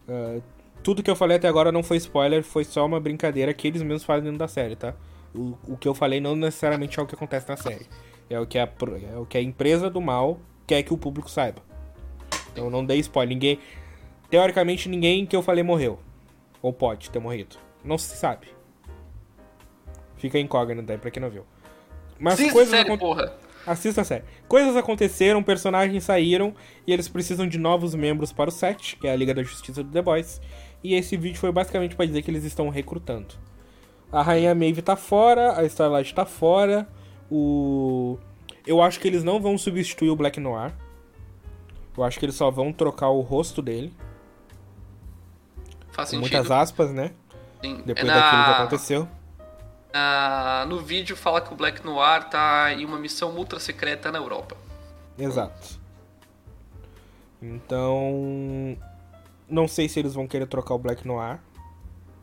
Ah, 0.07 0.39
tudo 0.83 1.03
que 1.03 1.09
eu 1.09 1.15
falei 1.15 1.37
até 1.37 1.47
agora 1.47 1.71
não 1.71 1.83
foi 1.83 1.97
spoiler, 1.97 2.43
foi 2.43 2.63
só 2.63 2.85
uma 2.85 2.99
brincadeira 2.99 3.53
que 3.53 3.67
eles 3.67 3.81
mesmos 3.81 4.03
fazem 4.03 4.23
dentro 4.23 4.39
da 4.39 4.47
série, 4.47 4.75
tá? 4.75 4.93
O, 5.33 5.57
o 5.67 5.77
que 5.77 5.87
eu 5.87 5.93
falei 5.93 6.19
não 6.19 6.35
necessariamente 6.35 6.99
é 6.99 7.03
o 7.03 7.05
que 7.05 7.15
acontece 7.15 7.47
na 7.47 7.55
série. 7.55 7.85
É 8.29 8.39
o 8.39 8.45
que 8.45 8.57
a, 8.57 8.63
é 8.63 9.17
o 9.17 9.25
que 9.25 9.37
a 9.37 9.41
empresa 9.41 9.89
do 9.89 10.01
mal 10.01 10.39
quer 10.65 10.83
que 10.83 10.93
o 10.93 10.97
público 10.97 11.29
saiba. 11.29 11.61
Então 12.51 12.69
não 12.69 12.85
dei 12.85 12.99
spoiler. 12.99 13.35
Ninguém. 13.35 13.59
Teoricamente, 14.29 14.89
ninguém 14.89 15.25
que 15.25 15.35
eu 15.35 15.41
falei 15.41 15.63
morreu. 15.63 15.99
Ou 16.61 16.71
pode 16.71 17.09
ter 17.09 17.19
morrido. 17.19 17.57
Não 17.83 17.97
se 17.97 18.15
sabe. 18.15 18.47
Fica 20.17 20.39
incógnito 20.39 20.91
aí 20.91 20.97
pra 20.97 21.11
quem 21.11 21.21
não 21.21 21.29
viu. 21.29 21.45
Mas 22.19 22.35
Sim, 22.35 22.51
coisas 22.51 22.69
sério, 22.69 22.97
porra. 22.97 23.33
Assista 23.65 24.01
a 24.01 24.03
série. 24.03 24.23
Coisas 24.47 24.75
aconteceram, 24.75 25.43
personagens 25.43 26.03
saíram 26.03 26.53
e 26.85 26.91
eles 26.91 27.07
precisam 27.07 27.47
de 27.47 27.57
novos 27.59 27.93
membros 27.93 28.31
para 28.33 28.49
o 28.49 28.51
set, 28.51 28.95
que 28.97 29.07
é 29.07 29.11
a 29.11 29.15
Liga 29.15 29.33
da 29.33 29.43
Justiça 29.43 29.83
do 29.83 29.91
The 29.91 30.01
Boys. 30.01 30.41
E 30.83 30.95
esse 30.95 31.15
vídeo 31.15 31.37
foi 31.39 31.51
basicamente 31.51 31.95
para 31.95 32.05
dizer 32.07 32.21
que 32.23 32.31
eles 32.31 32.43
estão 32.43 32.69
recrutando. 32.69 33.35
A 34.11 34.21
Rainha 34.23 34.55
Maeve 34.55 34.81
tá 34.81 34.95
fora, 34.95 35.57
a 35.59 35.63
Starlight 35.65 36.13
tá 36.13 36.25
fora, 36.25 36.87
o. 37.31 38.17
Eu 38.65 38.81
acho 38.81 38.99
que 38.99 39.07
eles 39.07 39.23
não 39.23 39.39
vão 39.39 39.57
substituir 39.57 40.09
o 40.09 40.15
Black 40.15 40.39
Noir. 40.39 40.73
Eu 41.97 42.03
acho 42.03 42.17
que 42.19 42.25
eles 42.25 42.35
só 42.35 42.49
vão 42.51 42.73
trocar 42.73 43.09
o 43.09 43.21
rosto 43.21 43.61
dele. 43.61 43.93
Faz 45.91 46.09
sentido. 46.09 46.21
muitas 46.21 46.49
aspas, 46.51 46.91
né? 46.91 47.11
Sim. 47.63 47.81
Depois 47.85 48.07
É 48.07 48.13
daquilo 48.13 48.43
que 48.43 48.49
na- 48.49 48.57
aconteceu. 48.59 49.07
Na- 49.93 50.65
no 50.67 50.79
vídeo 50.79 51.15
fala 51.15 51.41
que 51.41 51.53
o 51.53 51.55
Black 51.55 51.85
Noir 51.85 52.25
tá 52.29 52.73
em 52.73 52.85
uma 52.85 52.97
missão 52.99 53.31
ultra 53.35 53.59
secreta 53.59 54.11
na 54.11 54.17
Europa. 54.19 54.55
Exato. 55.17 55.79
Então. 57.41 58.77
Não 59.49 59.67
sei 59.67 59.89
se 59.89 59.99
eles 59.99 60.13
vão 60.13 60.27
querer 60.27 60.47
trocar 60.47 60.73
o 60.75 60.77
Black 60.79 61.05
Noir. 61.05 61.39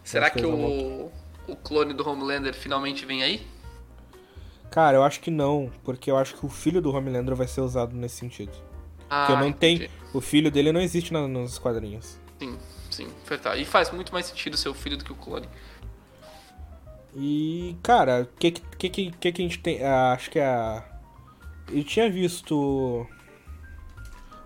Será 0.02 0.30
que 0.30 0.38
que 0.40 0.46
eles 0.46 0.58
o, 0.58 1.12
o 1.52 1.56
clone 1.56 1.92
do 1.92 2.08
Homelander 2.08 2.54
finalmente 2.54 3.04
vem 3.04 3.22
aí? 3.22 3.46
Cara, 4.70 4.96
eu 4.96 5.02
acho 5.02 5.20
que 5.20 5.30
não, 5.30 5.70
porque 5.84 6.10
eu 6.10 6.16
acho 6.16 6.34
que 6.36 6.46
o 6.46 6.48
filho 6.48 6.80
do 6.80 6.90
Homelander 6.94 7.34
vai 7.34 7.46
ser 7.46 7.60
usado 7.60 7.94
nesse 7.94 8.16
sentido. 8.16 8.52
Ah, 9.10 9.26
Porque 9.26 9.42
não 9.42 9.52
tem. 9.52 9.74
entendi. 9.76 9.90
O 10.14 10.20
filho 10.20 10.50
dele 10.50 10.72
não 10.72 10.80
existe 10.80 11.12
na- 11.12 11.26
nos 11.28 11.58
quadrinhos. 11.58 12.18
Sim, 12.38 12.58
sim, 12.90 13.08
verdade. 13.26 13.60
E 13.62 13.64
faz 13.64 13.90
muito 13.90 14.12
mais 14.12 14.26
sentido 14.26 14.56
ser 14.56 14.68
o 14.70 14.74
filho 14.74 14.96
do 14.96 15.04
que 15.04 15.12
o 15.12 15.16
clone. 15.16 15.48
E, 17.14 17.76
cara, 17.82 18.22
o 18.22 18.26
que, 18.38 18.52
que, 18.52 18.88
que, 18.90 19.10
que 19.10 19.32
que 19.32 19.42
a 19.42 19.44
gente 19.44 19.58
tem. 19.58 19.84
ah, 19.84 20.12
acho 20.12 20.30
que 20.30 20.38
a. 20.38 20.84
Eu 21.70 21.84
tinha 21.84 22.10
visto 22.10 23.06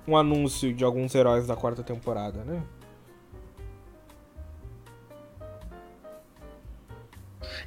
um 0.07 0.17
anúncio 0.17 0.73
de 0.75 0.85
alguns 0.85 1.15
heróis 1.15 1.47
da 1.47 1.57
quarta 1.57 1.83
temporada, 1.83 2.45
né? 2.45 2.63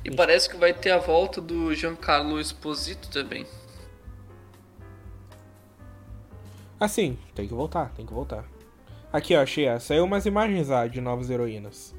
E 0.04 0.12
parece 0.12 0.50
que 0.50 0.58
vai 0.58 0.74
ter 0.74 0.92
a 0.92 1.00
volta 1.00 1.42
do 1.42 1.74
Giancarlo 1.74 2.40
Esposito 2.40 3.10
também. 3.10 3.46
Ah, 6.80 6.88
sim, 6.88 7.18
tem 7.34 7.48
que 7.48 7.54
voltar, 7.54 7.92
tem 7.94 8.06
que 8.06 8.14
voltar. 8.14 8.46
Aqui, 9.12 9.36
ó, 9.36 9.42
achei. 9.42 9.68
Saiu 9.80 10.04
umas 10.04 10.26
imagens 10.26 10.70
ah, 10.70 10.88
de 10.88 11.00
novas 11.00 11.30
heroínas. 11.30 11.96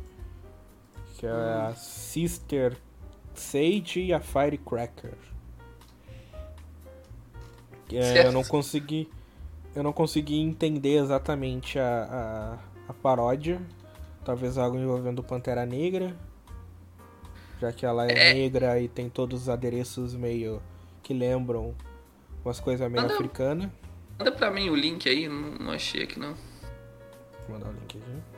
Que 1.19 1.27
é 1.27 1.31
a 1.31 1.75
Sister 1.75 2.77
Sage 3.37 4.01
e 4.01 4.13
a 4.13 4.21
Firecracker. 4.21 5.15
É, 7.93 8.27
eu 8.27 8.33
não 8.33 8.43
consegui. 8.45 9.09
Eu 9.75 9.83
não 9.83 9.93
consegui 9.93 10.41
entender 10.41 10.97
exatamente 10.97 11.79
a, 11.79 12.59
a, 12.89 12.91
a 12.91 12.95
paródia. 12.95 13.61
Talvez 14.25 14.59
algo 14.59 14.77
envolvendo 14.77 15.23
Pantera 15.23 15.65
Negra. 15.67 16.17
Já 17.61 17.73
que 17.73 17.87
ela 17.87 18.07
é, 18.07 18.31
É. 18.31 18.35
negra 18.35 18.81
e 18.81 18.89
tem 18.89 19.09
todos 19.09 19.43
os 19.43 19.49
adereços 19.49 20.15
meio 20.15 20.61
que 21.03 21.15
lembram 21.15 21.75
umas 22.45 22.59
coisas 22.61 22.91
meio 22.91 23.07
africanas. 23.07 23.71
Manda 24.19 24.33
pra 24.33 24.51
mim 24.51 24.69
o 24.71 24.75
link 24.75 25.09
aí, 25.09 25.29
não, 25.29 25.53
não 25.53 25.73
achei 25.73 26.03
aqui 26.03 26.19
não. 26.19 26.35
Vou 27.49 27.59
mandar 27.59 27.69
o 27.69 27.73
link 27.73 27.97
aqui. 27.99 28.36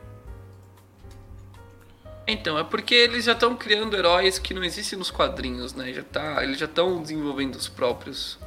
Então, 2.31 2.59
é 2.59 2.65
porque 2.65 2.95
eles 2.95 3.25
já 3.25 3.33
estão 3.33 3.57
criando 3.57 3.97
heróis 3.97 4.39
que 4.39 4.53
não 4.53 4.63
existem 4.63 4.99
nos 4.99 5.11
quadrinhos, 5.11 5.73
né? 5.73 5.93
Já 5.95 6.03
tá, 6.05 6.45
eles 6.45 6.59
já 6.59 6.67
estão 6.67 7.01
desenvolvendo 7.01 7.55
os 7.55 7.69
próprios. 7.69 8.39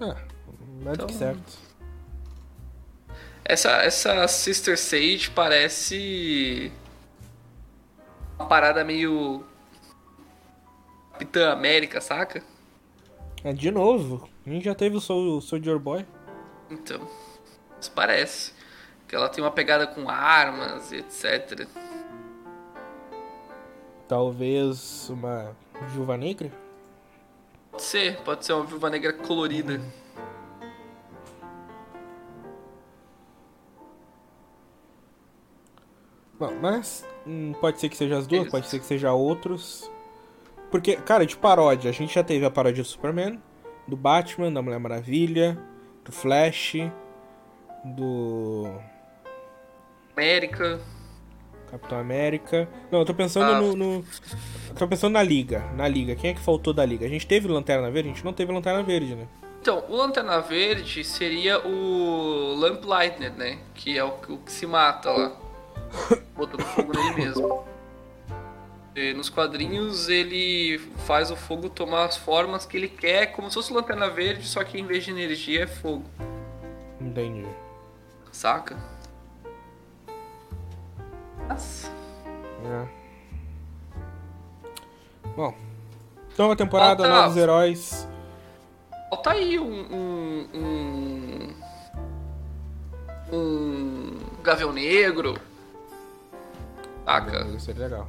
Ah, 0.00 0.16
mais 0.82 0.96
do 0.96 1.06
que 1.06 1.12
Então- 1.12 1.26
certo. 1.34 1.68
Essa, 3.44 3.70
essa 3.82 4.26
Sister 4.28 4.78
Sage 4.78 5.30
parece 5.34 6.70
uma 8.38 8.46
parada 8.46 8.84
meio 8.84 9.42
Capitã 11.12 11.50
América, 11.52 12.00
saca? 12.00 12.42
É, 13.44 13.52
de 13.52 13.70
novo, 13.70 14.28
a 14.46 14.50
gente 14.50 14.64
já 14.64 14.74
teve 14.74 14.96
o 14.96 15.00
Soul- 15.00 15.40
Soldier 15.40 15.78
Boy. 15.78 16.04
Então, 16.70 17.08
isso 17.80 17.90
parece. 17.92 18.52
Que 19.06 19.16
ela 19.16 19.28
tem 19.30 19.42
uma 19.42 19.50
pegada 19.50 19.86
com 19.86 20.08
armas, 20.10 20.92
etc. 20.92 21.66
Talvez 24.08 25.10
uma 25.10 25.54
Viúva 25.92 26.16
Negra? 26.16 26.50
Pode 27.70 27.82
ser, 27.82 28.16
pode 28.22 28.44
ser 28.44 28.54
uma 28.54 28.64
viúva 28.64 28.90
negra 28.90 29.12
colorida. 29.12 29.80
Bom, 36.36 36.54
mas 36.60 37.06
hum, 37.24 37.52
pode 37.60 37.78
ser 37.78 37.88
que 37.88 37.96
seja 37.96 38.18
as 38.18 38.26
duas, 38.26 38.42
Isso. 38.42 38.50
pode 38.50 38.66
ser 38.66 38.80
que 38.80 38.84
seja 38.84 39.12
outros. 39.12 39.88
Porque, 40.72 40.96
cara, 40.96 41.24
de 41.24 41.36
paródia, 41.36 41.90
a 41.90 41.92
gente 41.92 42.12
já 42.12 42.24
teve 42.24 42.44
a 42.44 42.50
paródia 42.50 42.82
do 42.82 42.88
Superman, 42.88 43.40
do 43.86 43.96
Batman, 43.96 44.52
da 44.52 44.60
Mulher 44.60 44.80
Maravilha, 44.80 45.56
do 46.04 46.10
Flash, 46.10 46.74
do 47.84 48.68
América. 50.16 50.80
Capitão 51.70 51.98
América. 51.98 52.68
Não, 52.90 53.00
eu 53.00 53.04
tô 53.04 53.14
pensando 53.14 53.52
Ah. 53.52 53.60
no, 53.60 53.74
no. 53.76 54.04
eu 54.70 54.74
Tô 54.76 54.86
pensando 54.88 55.12
na 55.12 55.22
Liga. 55.22 55.60
Na 55.76 55.86
Liga. 55.88 56.14
Quem 56.16 56.30
é 56.30 56.34
que 56.34 56.40
faltou 56.40 56.72
da 56.72 56.84
Liga? 56.84 57.04
A 57.06 57.08
gente 57.08 57.26
teve 57.26 57.46
Lanterna 57.48 57.90
Verde? 57.90 58.10
A 58.10 58.12
gente 58.14 58.24
não 58.24 58.32
teve 58.32 58.52
Lanterna 58.52 58.82
Verde, 58.82 59.14
né? 59.14 59.26
Então, 59.60 59.84
o 59.88 59.96
Lanterna 59.96 60.40
Verde 60.40 61.02
seria 61.04 61.58
o 61.66 62.54
Lamplighter, 62.58 63.32
né? 63.34 63.58
Que 63.74 63.98
é 63.98 64.04
o, 64.04 64.12
que- 64.12 64.32
o 64.32 64.38
que 64.38 64.52
se 64.52 64.66
mata 64.66 65.10
lá. 65.10 65.32
Botando 66.36 66.62
fogo 66.62 66.92
nele 66.96 67.14
mesmo. 67.26 67.64
E 68.94 69.12
nos 69.14 69.28
quadrinhos 69.28 70.08
ele 70.08 70.78
faz 71.06 71.30
o 71.30 71.36
fogo 71.36 71.68
tomar 71.68 72.04
as 72.06 72.16
formas 72.16 72.66
que 72.66 72.76
ele 72.76 72.88
quer, 72.88 73.26
como 73.32 73.48
se 73.48 73.54
fosse 73.54 73.72
Lanterna 73.72 74.08
Verde, 74.10 74.46
só 74.46 74.62
que 74.64 74.78
em 74.78 74.84
vez 74.84 75.04
de 75.04 75.10
energia 75.10 75.64
é 75.64 75.66
fogo. 75.66 76.04
Entendi. 77.00 77.46
Saca? 78.32 78.76
Nossa. 81.48 81.90
É. 82.64 82.86
Bom. 85.36 85.54
Nova 86.36 86.54
temporada, 86.56 87.02
Falta- 87.04 87.22
novos 87.22 87.36
heróis. 87.36 88.08
Falta 89.10 89.30
aí 89.32 89.58
um. 89.58 89.94
Um. 89.94 90.48
Um, 93.32 93.36
um 93.36 94.16
Gavião 94.42 94.72
Negro. 94.72 95.38
Saca? 97.04 97.46
Isso 97.48 97.60
seria 97.60 97.84
legal. 97.84 98.08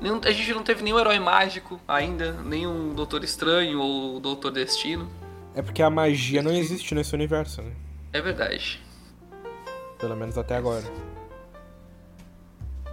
Nenhum- 0.00 0.20
a 0.24 0.30
gente 0.30 0.52
não 0.54 0.62
teve 0.62 0.82
nenhum 0.82 0.98
herói 0.98 1.18
mágico 1.18 1.78
ainda, 1.86 2.32
nenhum 2.32 2.94
Doutor 2.94 3.22
Estranho 3.24 3.80
ou 3.80 4.20
Doutor 4.20 4.50
Destino. 4.50 5.10
É 5.54 5.60
porque 5.62 5.82
a 5.82 5.90
magia 5.90 6.42
não 6.42 6.52
existe 6.52 6.94
nesse 6.94 7.14
universo, 7.14 7.60
né? 7.62 7.72
É 8.12 8.20
verdade. 8.20 8.80
Pelo 9.98 10.16
menos 10.16 10.38
até 10.38 10.56
agora. 10.56 10.84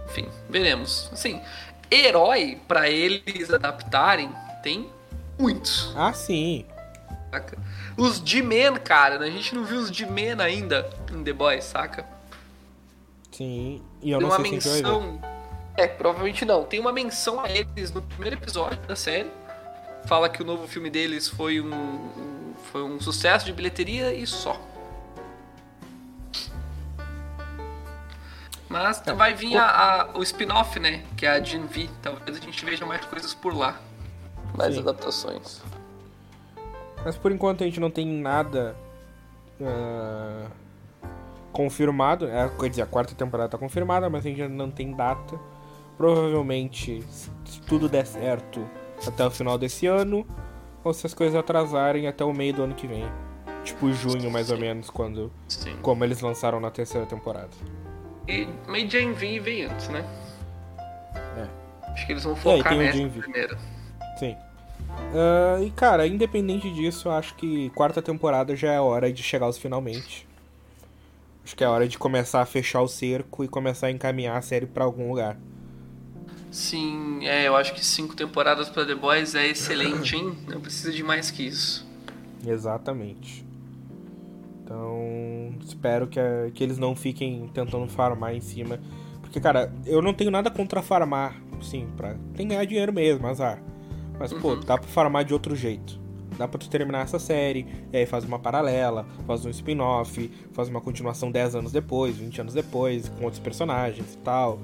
Enfim, 0.08 0.28
veremos. 0.48 1.08
Assim, 1.12 1.40
herói, 1.90 2.58
pra 2.66 2.88
eles 2.90 3.52
adaptarem, 3.52 4.30
tem 4.62 4.88
muitos. 5.38 5.92
Ah, 5.96 6.12
sim. 6.12 6.64
Saca? 7.30 7.58
Os 7.96 8.18
D-Men, 8.20 8.74
cara, 8.76 9.18
a 9.22 9.30
gente 9.30 9.54
não 9.54 9.64
viu 9.64 9.78
os 9.80 9.90
D-Men 9.90 10.40
ainda 10.40 10.88
em 11.12 11.22
The 11.22 11.32
Boys, 11.32 11.64
saca? 11.64 12.06
Sim. 13.32 13.82
E 14.02 14.10
eu 14.10 14.18
Tem 14.18 14.28
não 14.28 14.34
uma 14.36 14.44
sei 14.48 14.60
se 14.60 14.68
vai 14.68 14.76
ver. 14.82 14.88
menção. 14.88 15.20
É, 15.76 15.86
provavelmente 15.86 16.44
não. 16.44 16.64
Tem 16.64 16.80
uma 16.80 16.92
menção 16.92 17.38
a 17.40 17.48
eles 17.50 17.92
no 17.92 18.02
primeiro 18.02 18.36
episódio 18.36 18.78
da 18.88 18.96
série. 18.96 19.30
Fala 20.06 20.28
que 20.28 20.42
o 20.42 20.44
novo 20.44 20.66
filme 20.66 20.90
deles 20.90 21.28
foi 21.28 21.60
um, 21.60 21.72
um- 21.72 22.54
foi 22.72 22.82
um 22.82 23.00
sucesso 23.00 23.44
de 23.46 23.52
bilheteria 23.52 24.12
e 24.12 24.26
só. 24.26 24.60
Mas 28.68 29.02
É. 29.06 29.12
vai 29.14 29.34
vir 29.34 29.56
a- 29.56 29.64
a- 30.12 30.18
o 30.18 30.22
spin-off, 30.22 30.78
né? 30.78 31.02
Que 31.16 31.24
é 31.26 31.30
a 31.30 31.42
Gen 31.42 31.66
V. 31.66 31.88
Talvez 32.02 32.36
a 32.36 32.40
gente 32.40 32.64
veja 32.64 32.84
mais 32.84 33.04
coisas 33.06 33.32
por 33.34 33.54
lá. 33.56 33.76
Mais 34.56 34.74
Sim. 34.74 34.80
adaptações. 34.80 35.62
Mas 37.04 37.16
por 37.16 37.30
enquanto 37.32 37.62
a 37.62 37.66
gente 37.66 37.80
não 37.80 37.90
tem 37.90 38.06
nada 38.06 38.76
ah, 39.62 40.46
confirmado. 41.52 42.26
É, 42.26 42.48
quer 42.60 42.68
dizer, 42.70 42.82
a 42.82 42.86
quarta 42.86 43.14
temporada 43.14 43.48
tá 43.48 43.58
confirmada, 43.58 44.08
mas 44.10 44.24
a 44.24 44.28
gente 44.28 44.42
ainda 44.42 44.54
não 44.54 44.70
tem 44.70 44.92
data. 44.92 45.38
Provavelmente, 45.96 47.02
se 47.44 47.60
tudo 47.62 47.88
der 47.88 48.06
certo, 48.06 48.64
até 49.06 49.26
o 49.26 49.30
final 49.30 49.58
desse 49.58 49.86
ano. 49.86 50.26
Ou 50.84 50.94
se 50.94 51.06
as 51.06 51.12
coisas 51.14 51.34
atrasarem 51.34 52.06
até 52.06 52.24
o 52.24 52.32
meio 52.32 52.54
do 52.54 52.62
ano 52.62 52.74
que 52.74 52.86
vem. 52.86 53.04
Tipo 53.64 53.92
junho, 53.92 54.30
mais 54.30 54.50
ou 54.50 54.56
menos, 54.58 54.88
quando. 54.90 55.32
Sim. 55.48 55.76
Como 55.82 56.04
eles 56.04 56.20
lançaram 56.20 56.60
na 56.60 56.70
terceira 56.70 57.04
temporada. 57.06 57.50
E 58.28 58.46
meio 58.70 58.90
Gen 58.90 59.12
V 59.14 59.40
vem 59.40 59.64
antes, 59.64 59.88
né? 59.88 60.04
É. 61.36 61.90
Acho 61.90 62.06
que 62.06 62.12
eles 62.12 62.24
vão 62.24 62.34
É, 62.34 62.36
e 62.36 62.40
focar 62.40 62.74
o 62.74 62.76
nessa 62.76 63.08
primeiro. 63.20 63.58
Sim. 64.18 64.36
Ah, 65.14 65.58
e 65.62 65.70
cara, 65.70 66.06
independente 66.06 66.70
disso, 66.72 67.08
eu 67.08 67.12
acho 67.12 67.34
que 67.34 67.70
quarta 67.70 68.02
temporada 68.02 68.54
já 68.54 68.72
é 68.72 68.80
hora 68.80 69.12
de 69.12 69.22
chegar 69.22 69.46
aos 69.46 69.56
finalmente. 69.56 70.28
Acho 71.42 71.56
que 71.56 71.64
é 71.64 71.68
hora 71.68 71.88
de 71.88 71.96
começar 71.96 72.42
a 72.42 72.46
fechar 72.46 72.82
o 72.82 72.88
cerco 72.88 73.42
e 73.42 73.48
começar 73.48 73.86
a 73.86 73.90
encaminhar 73.90 74.36
a 74.36 74.42
série 74.42 74.66
pra 74.66 74.84
algum 74.84 75.08
lugar. 75.08 75.38
Sim, 76.50 77.26
é, 77.26 77.48
eu 77.48 77.56
acho 77.56 77.72
que 77.72 77.84
cinco 77.84 78.14
temporadas 78.14 78.68
pra 78.68 78.84
The 78.84 78.94
Boys 78.94 79.34
é 79.34 79.46
excelente, 79.48 80.16
hein? 80.16 80.36
Não 80.46 80.60
precisa 80.60 80.92
de 80.92 81.02
mais 81.02 81.30
que 81.30 81.46
isso. 81.46 81.88
Exatamente. 82.46 83.47
Então, 84.68 85.54
espero 85.64 86.06
que, 86.06 86.20
a- 86.20 86.50
que 86.52 86.62
eles 86.62 86.76
não 86.76 86.94
fiquem 86.94 87.48
tentando 87.54 87.88
farmar 87.88 88.34
em 88.34 88.40
cima. 88.42 88.78
Porque, 89.22 89.40
cara, 89.40 89.72
eu 89.86 90.02
não 90.02 90.12
tenho 90.12 90.30
nada 90.30 90.50
contra 90.50 90.82
farmar, 90.82 91.40
sim, 91.62 91.88
pra. 91.96 92.10
Tem 92.36 92.46
que 92.46 92.54
ganhar 92.54 92.66
dinheiro 92.66 92.92
mesmo, 92.92 93.26
azar. 93.26 93.62
Mas, 94.18 94.30
pô, 94.30 94.50
Uhum. 94.52 94.60
dá 94.60 94.76
pra 94.76 94.86
farmar 94.88 95.24
de 95.24 95.32
outro 95.32 95.56
jeito. 95.56 95.98
Dá 96.36 96.46
pra 96.46 96.58
tu 96.58 96.68
terminar 96.68 97.00
essa 97.02 97.18
série, 97.18 97.66
e 97.90 97.96
aí 97.96 98.04
faz 98.04 98.24
uma 98.24 98.38
paralela, 98.38 99.06
faz 99.26 99.42
um 99.46 99.48
spin-off, 99.50 100.30
faz 100.52 100.68
uma 100.68 100.82
continuação 100.82 101.30
10 101.32 101.54
anos 101.54 101.72
depois, 101.72 102.16
20 102.18 102.38
anos 102.42 102.52
depois, 102.52 103.08
com 103.08 103.24
outros 103.24 103.40
personagens 103.40 104.12
e 104.14 104.18
tal. 104.18 104.58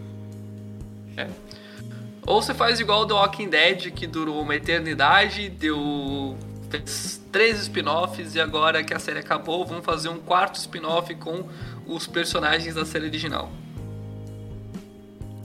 Ou 2.26 2.42
você 2.42 2.52
faz 2.52 2.78
igual 2.78 3.02
o 3.02 3.06
The 3.06 3.14
Walking 3.14 3.48
Dead, 3.48 3.90
que 3.92 4.06
durou 4.06 4.42
uma 4.42 4.54
eternidade, 4.54 5.48
deu. 5.48 6.36
fez 6.68 7.23
três 7.34 7.58
spin-offs 7.62 8.36
e 8.36 8.40
agora 8.40 8.84
que 8.84 8.94
a 8.94 8.98
série 9.00 9.18
acabou, 9.18 9.66
vamos 9.66 9.84
fazer 9.84 10.08
um 10.08 10.18
quarto 10.20 10.54
spin-off 10.54 11.12
com 11.16 11.42
os 11.84 12.06
personagens 12.06 12.76
da 12.76 12.84
série 12.86 13.06
original. 13.06 13.50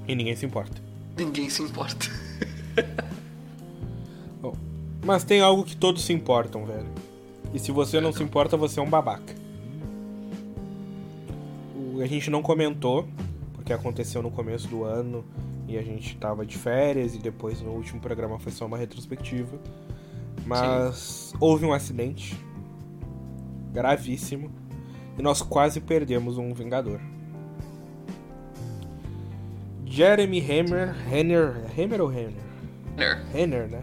E 0.08 0.14
ninguém 0.14 0.36
se 0.36 0.46
importa. 0.46 0.80
Ninguém 1.18 1.50
se 1.50 1.64
importa. 1.64 2.06
Bom, 4.40 4.56
mas 5.04 5.24
tem 5.24 5.42
algo 5.42 5.64
que 5.64 5.76
todos 5.76 6.04
se 6.04 6.14
importam, 6.14 6.64
velho. 6.64 6.86
E 7.52 7.58
se 7.58 7.72
você 7.72 8.00
não 8.00 8.14
se 8.14 8.22
importa, 8.22 8.56
você 8.56 8.80
é 8.80 8.84
um 8.84 8.90
babaca. 8.90 9.34
O- 11.76 12.02
a 12.02 12.06
gente 12.06 12.30
não 12.30 12.44
comentou, 12.44 13.08
porque 13.54 13.74
aconteceu 13.74 14.22
no 14.22 14.30
começo 14.30 14.68
do 14.68 14.84
ano 14.84 15.26
e 15.68 15.76
a 15.76 15.82
gente 15.82 16.16
tava 16.18 16.46
de 16.46 16.56
férias 16.56 17.16
e 17.16 17.18
depois 17.18 17.60
no 17.62 17.72
último 17.72 18.00
programa 18.00 18.38
foi 18.38 18.52
só 18.52 18.68
uma 18.68 18.78
retrospectiva. 18.78 19.58
Mas 20.50 21.32
houve 21.40 21.64
um 21.64 21.72
acidente 21.72 22.36
gravíssimo 23.72 24.52
e 25.16 25.22
nós 25.22 25.44
quase 25.44 25.80
perdemos 25.80 26.40
um 26.40 26.52
Vingador. 26.56 27.00
Jeremy 29.86 30.40
Hammer, 30.40 30.96
Renner, 31.08 31.66
Hammer 31.78 32.02
ou 32.02 32.08
Renner? 32.08 32.34
Renner. 32.98 33.26
Renner, 33.32 33.68
né? 33.68 33.82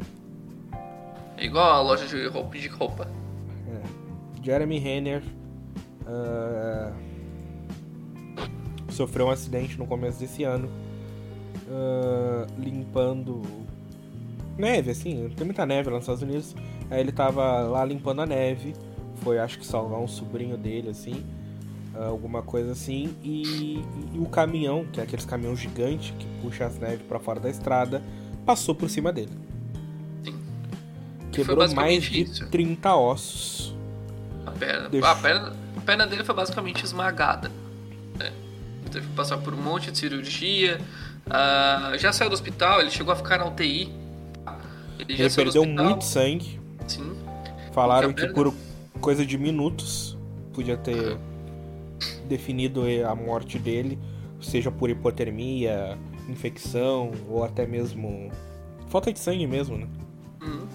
É 1.37 1.45
igual 1.45 1.71
a 1.71 1.81
loja 1.83 2.05
de 2.07 2.27
roupa. 2.27 2.59
De 2.59 2.69
roupa. 2.69 3.09
É. 3.69 4.43
Jeremy 4.43 4.79
Renner 4.81 5.23
uh, 6.03 6.93
sofreu 8.91 9.27
um 9.27 9.31
acidente 9.31 9.79
no 9.79 9.87
começo 9.87 10.19
desse 10.19 10.43
ano, 10.43 10.69
uh, 11.69 12.47
limpando 12.59 13.66
neve, 14.57 14.91
assim, 14.91 15.31
tem 15.37 15.45
muita 15.45 15.67
neve 15.67 15.89
lá 15.89 15.97
nos 15.97 16.05
Estados 16.05 16.23
Unidos. 16.23 16.55
Aí 16.91 17.01
ele 17.01 17.13
tava 17.13 17.61
lá 17.63 17.85
limpando 17.85 18.23
a 18.23 18.27
neve, 18.27 18.75
foi 19.17 19.39
acho 19.39 19.59
que 19.59 19.67
salvar 19.67 19.99
um 20.01 20.09
sobrinho 20.09 20.57
dele, 20.57 20.91
assim, 20.91 21.25
alguma 22.05 22.43
coisa 22.43 22.73
assim, 22.73 23.17
e, 23.23 23.83
e, 24.13 24.19
o 24.19 24.27
caminhão, 24.27 24.85
que 24.93 25.01
é 25.01 25.03
aqueles 25.03 25.25
caminhão 25.25 25.57
gigante 25.57 26.13
que 26.13 26.27
puxa 26.43 26.67
as 26.67 26.79
neves 26.79 27.03
para 27.07 27.19
fora 27.19 27.41
da 27.41 27.49
estrada, 27.49 28.03
passou 28.45 28.75
por 28.75 28.91
cima 28.91 29.13
dele. 29.13 29.33
Sim. 30.25 30.39
Quebrou 31.33 31.69
mais 31.75 32.05
de 32.05 32.23
isso. 32.23 32.47
30 32.49 32.95
ossos. 32.95 33.75
A 34.45 34.51
perna, 34.51 34.89
Deixou... 34.89 35.11
a 35.11 35.15
perna, 35.17 35.53
a 35.77 35.81
perna 35.81 36.07
dele 36.07 36.25
foi 36.25 36.35
basicamente 36.35 36.85
esmagada. 36.85 37.51
Né? 38.19 38.33
Teve 38.91 39.07
que 39.07 39.15
passar 39.15 39.39
por 39.39 39.55
um 39.55 39.61
monte 39.61 39.91
de 39.91 39.99
cirurgia. 39.99 40.79
Uh, 41.27 41.99
já 41.99 42.13
saiu 42.13 42.31
do 42.31 42.35
hospital, 42.35 42.81
ele 42.81 42.91
chegou 42.91 43.13
a 43.13 43.17
ficar 43.17 43.39
na 43.39 43.47
UTI. 43.47 43.93
Ele, 44.99 45.21
ele 45.23 45.31
perdeu 45.31 45.65
muito 45.65 46.05
sangue. 46.05 46.61
Sim. 46.87 47.17
Falaram 47.73 48.13
que 48.13 48.27
por 48.29 48.55
coisa 49.01 49.25
de 49.25 49.37
minutos 49.37 50.17
podia 50.53 50.77
ter 50.77 51.13
uhum. 51.13 51.19
definido 52.27 52.83
a 53.07 53.15
morte 53.15 53.59
dele, 53.59 53.99
seja 54.41 54.71
por 54.71 54.89
hipotermia, 54.89 55.99
infecção 56.29 57.13
ou 57.29 57.45
até 57.45 57.67
mesmo 57.67 58.31
falta 58.89 59.13
de 59.13 59.19
sangue 59.19 59.47
mesmo, 59.47 59.77
né? 59.77 59.87
Uhum. 60.43 60.67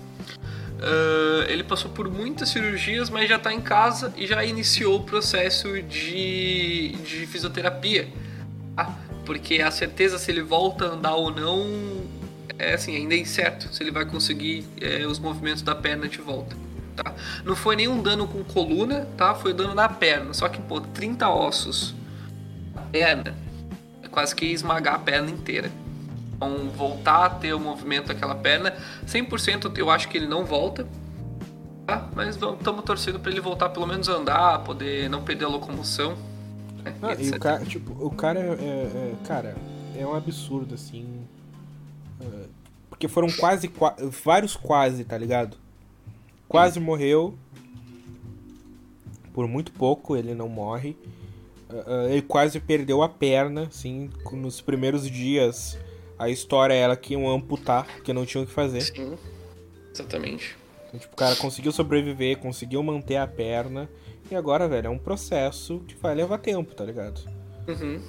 Uh, 0.82 1.44
ele 1.48 1.64
passou 1.64 1.92
por 1.92 2.10
muitas 2.10 2.50
cirurgias, 2.50 3.10
mas 3.10 3.30
já 3.30 3.36
está 3.36 3.54
em 3.54 3.62
casa 3.62 4.14
e 4.18 4.26
já 4.26 4.44
iniciou 4.44 4.98
o 4.98 5.04
processo 5.04 5.82
de, 5.84 6.90
de 7.04 7.28
fisioterapia. 7.28 8.08
Tá? 8.76 8.98
Porque 9.26 9.62
a 9.62 9.70
certeza 9.70 10.18
se 10.18 10.32
ele 10.32 10.42
volta 10.42 10.86
a 10.86 10.90
andar 10.90 11.16
ou 11.16 11.30
não 11.30 12.02
é 12.62 12.74
assim, 12.74 12.96
ainda 12.96 13.16
é 13.16 13.18
incerto 13.18 13.74
se 13.74 13.82
ele 13.82 13.92
vai 13.92 14.06
conseguir 14.06 14.66
é, 14.80 15.06
os 15.06 15.20
movimentos 15.20 15.62
da 15.62 15.76
perna 15.76 16.08
de 16.08 16.20
volta. 16.20 16.56
Tá? 16.96 17.14
Não 17.44 17.56
foi 17.56 17.76
nenhum 17.76 18.02
dano 18.02 18.28
com 18.28 18.44
coluna, 18.44 19.08
tá? 19.18 19.34
Foi 19.34 19.54
dano 19.54 19.74
na 19.74 19.90
perna. 19.90 20.34
Só 20.34 20.48
que, 20.50 20.62
pô, 20.62 20.82
30 20.82 21.30
ossos 21.30 21.96
na 22.74 22.82
perna 22.82 23.36
é 24.04 24.08
quase 24.08 24.36
que 24.36 24.46
esmagar 24.46 24.96
a 24.96 25.00
perna 25.00 25.30
inteira. 25.30 25.72
Então, 26.36 26.70
voltar 26.76 27.26
a 27.26 27.30
ter 27.30 27.54
o 27.54 27.60
movimento 27.60 28.08
daquela 28.08 28.36
perna, 28.36 28.74
100% 29.06 29.78
eu 29.78 29.90
acho 29.90 30.08
que 30.10 30.18
ele 30.18 30.28
não 30.28 30.44
volta. 30.44 30.88
Tá? 31.86 32.10
Mas 32.16 32.36
estamos 32.36 32.84
torcendo 32.84 33.20
para 33.20 33.32
ele 33.32 33.42
voltar 33.42 33.70
pelo 33.70 33.88
menos 33.88 34.10
a 34.10 34.14
andar, 34.14 34.60
poder 34.60 35.10
não 35.10 35.24
perder 35.24 35.46
a 35.46 35.50
locomoção. 35.50 36.18
Né? 36.84 37.16
O 37.36 37.40
cara, 37.40 37.66
tipo, 37.66 38.06
o 38.06 38.10
cara 38.10 38.40
é, 38.40 38.44
é, 38.44 38.54
é, 38.54 39.14
cara, 39.26 39.56
é 39.96 40.06
um 40.06 40.16
absurdo, 40.16 40.76
assim. 40.76 41.22
Porque 42.90 43.08
foram 43.08 43.32
quase, 43.32 43.68
quase. 43.68 44.06
Vários 44.24 44.56
quase, 44.56 45.04
tá 45.04 45.18
ligado? 45.18 45.58
Quase 46.48 46.80
morreu. 46.80 47.34
Por 49.34 49.48
muito 49.48 49.72
pouco 49.72 50.16
ele 50.16 50.34
não 50.36 50.50
morre. 50.50 50.96
Uh, 51.70 52.10
ele 52.10 52.22
quase 52.22 52.60
perdeu 52.60 53.02
a 53.02 53.08
perna, 53.08 53.64
assim, 53.64 54.10
nos 54.34 54.60
primeiros 54.60 55.10
dias. 55.10 55.78
A 56.20 56.30
história 56.30 56.74
era 56.74 56.96
que 56.96 57.14
iam 57.14 57.30
amputar, 57.30 57.88
que 58.04 58.14
não 58.14 58.26
tinham 58.26 58.44
o 58.44 58.48
que 58.48 58.54
fazer. 58.54 58.82
Sim, 58.82 59.18
exatamente. 59.92 60.56
Então, 60.88 61.00
tipo, 61.00 61.14
o 61.14 61.16
cara 61.16 61.36
conseguiu 61.38 61.72
sobreviver, 61.72 62.38
conseguiu 62.38 62.84
manter 62.84 63.16
a 63.16 63.26
perna. 63.26 63.90
E 64.30 64.36
agora, 64.36 64.68
velho, 64.68 64.88
é 64.88 64.90
um 64.90 64.98
processo 64.98 65.80
que 65.88 65.96
vai 65.96 66.14
levar 66.14 66.38
tempo, 66.38 66.76
tá 66.76 66.84
ligado? 66.84 67.22
Uhum. 67.68 68.02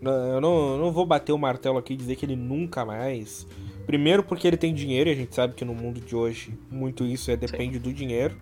Eu 0.00 0.40
não, 0.40 0.78
não 0.78 0.92
vou 0.92 1.04
bater 1.04 1.32
o 1.32 1.38
martelo 1.38 1.78
aqui 1.78 1.94
e 1.94 1.96
dizer 1.96 2.16
que 2.16 2.24
ele 2.24 2.36
nunca 2.36 2.84
mais. 2.84 3.46
Primeiro 3.86 4.22
porque 4.22 4.46
ele 4.46 4.56
tem 4.56 4.72
dinheiro, 4.72 5.10
e 5.10 5.12
a 5.12 5.16
gente 5.16 5.34
sabe 5.34 5.54
que 5.54 5.64
no 5.64 5.74
mundo 5.74 6.00
de 6.00 6.14
hoje 6.14 6.56
muito 6.70 7.04
isso 7.04 7.30
é, 7.30 7.36
depende 7.36 7.74
Sim. 7.74 7.80
do 7.80 7.92
dinheiro. 7.92 8.36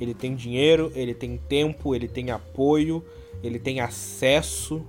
Ele 0.00 0.14
tem 0.14 0.34
dinheiro, 0.34 0.90
ele 0.94 1.14
tem 1.14 1.36
tempo, 1.36 1.94
ele 1.94 2.08
tem 2.08 2.30
apoio, 2.30 3.04
ele 3.42 3.58
tem 3.58 3.80
acesso. 3.80 4.84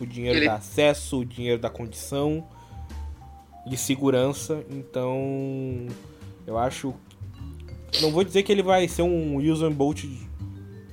O 0.00 0.06
dinheiro 0.06 0.38
ele... 0.38 0.46
dá 0.46 0.54
acesso, 0.54 1.20
o 1.20 1.24
dinheiro 1.24 1.60
da 1.60 1.70
condição 1.70 2.46
e 3.70 3.76
segurança. 3.76 4.64
Então, 4.70 5.86
eu 6.46 6.56
acho. 6.56 6.94
Não 8.00 8.10
vou 8.10 8.24
dizer 8.24 8.42
que 8.42 8.52
ele 8.52 8.62
vai 8.62 8.86
ser 8.88 9.02
um 9.02 9.36
Usain 9.36 9.72
Bolt, 9.72 10.04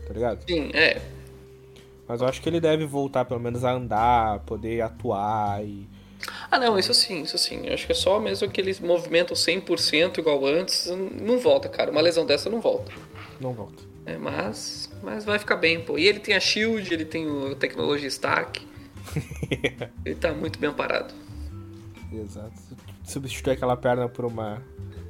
tá 0.08 0.14
ligado? 0.14 0.44
Sim, 0.48 0.70
é. 0.74 1.02
Mas 2.08 2.22
eu 2.22 2.28
acho 2.28 2.42
que 2.42 2.50
ele 2.50 2.60
deve 2.60 2.86
voltar 2.86 3.26
pelo 3.26 3.40
menos 3.40 3.64
a 3.64 3.72
andar, 3.72 4.40
poder 4.42 4.82
atuar 4.82 5.64
e. 5.64 5.88
Ah, 6.50 6.60
não, 6.60 6.78
isso 6.78 6.94
sim, 6.94 7.24
isso 7.24 7.38
sim. 7.38 7.66
Eu 7.66 7.74
acho 7.74 7.86
que 7.86 7.92
é 7.92 7.96
só 7.96 8.20
mesmo 8.20 8.48
aquele 8.48 8.76
movimento 8.82 9.34
100% 9.34 10.20
igual 10.20 10.46
antes, 10.46 10.88
não 11.22 11.40
volta, 11.40 11.68
cara. 11.68 11.92
Uma 11.92 12.02
lesão 12.02 12.26
dessa 12.26 12.50
não 12.50 12.62
volta. 12.62 12.92
Não 13.42 13.54
volta. 13.54 13.84
É, 14.06 14.18
mas, 14.18 14.90
mas 15.02 15.24
vai 15.24 15.40
ficar 15.40 15.56
bem, 15.56 15.82
pô. 15.82 15.98
E 15.98 16.08
ele 16.08 16.20
tem 16.20 16.36
a 16.36 16.40
Shield, 16.40 16.94
ele 16.94 17.06
tem 17.06 17.26
a 17.52 17.56
tecnologia 17.56 18.08
Stark. 18.08 18.66
ele 20.06 20.16
tá 20.16 20.34
muito 20.34 20.60
bem 20.60 20.72
parado. 20.72 21.14
Exato. 22.12 22.54
Substitui 23.04 23.54
aquela 23.54 23.76
perna 23.76 24.08
por 24.08 24.26
uma 24.26 24.62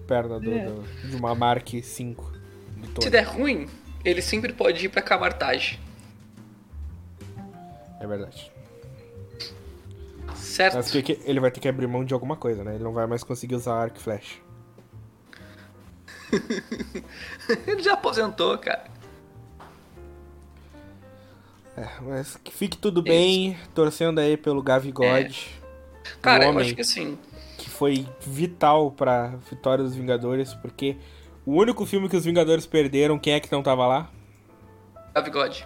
perna 0.08 0.40
do, 0.40 0.52
é. 0.52 0.66
do, 0.66 1.10
de 1.10 1.16
uma 1.16 1.36
Mark 1.36 1.68
5. 1.70 2.34
Se 3.02 3.10
der 3.10 3.24
ruim, 3.24 3.68
ele 4.04 4.22
sempre 4.22 4.54
pode 4.54 4.86
ir 4.86 4.90
pra 4.90 5.02
Camartage. 5.02 5.80
É 8.04 8.08
verdade. 8.08 8.52
Certo. 10.36 10.76
Mas 10.76 10.92
que 10.92 11.20
ele 11.24 11.40
vai 11.40 11.50
ter 11.50 11.62
que 11.62 11.70
abrir 11.70 11.88
mão 11.88 12.04
de 12.04 12.14
alguma 12.14 12.36
coisa, 12.36 12.62
né? 12.62 12.76
Ele 12.76 12.84
não 12.84 12.92
vai 12.92 13.08
mais 13.08 13.24
conseguir 13.24 13.56
usar 13.56 13.76
arco 13.76 13.98
e 13.98 14.02
flash. 14.02 14.42
ele 17.66 17.82
já 17.82 17.94
aposentou, 17.94 18.58
cara. 18.58 18.84
É, 21.78 21.88
mas 22.02 22.36
que 22.44 22.54
fique 22.54 22.78
tudo 22.78 23.00
é 23.00 23.04
bem, 23.04 23.58
torcendo 23.74 24.20
aí 24.20 24.36
pelo 24.36 24.62
Gavi 24.62 24.92
God. 24.92 25.08
É. 25.08 25.32
Cara, 26.22 26.46
eu 26.46 26.60
acho 26.60 26.76
que 26.76 26.84
sim. 26.84 27.18
Que 27.58 27.70
foi 27.70 28.06
vital 28.20 28.92
pra 28.92 29.38
vitória 29.50 29.82
dos 29.82 29.96
Vingadores, 29.96 30.54
porque 30.56 30.98
o 31.46 31.54
único 31.54 31.86
filme 31.86 32.10
que 32.10 32.18
os 32.18 32.26
Vingadores 32.26 32.66
perderam, 32.66 33.18
quem 33.18 33.34
é 33.34 33.40
que 33.40 33.50
não 33.50 33.64
tava 33.64 33.88
lá? 33.88 34.12
Gavi 35.16 35.30
God. 35.30 35.62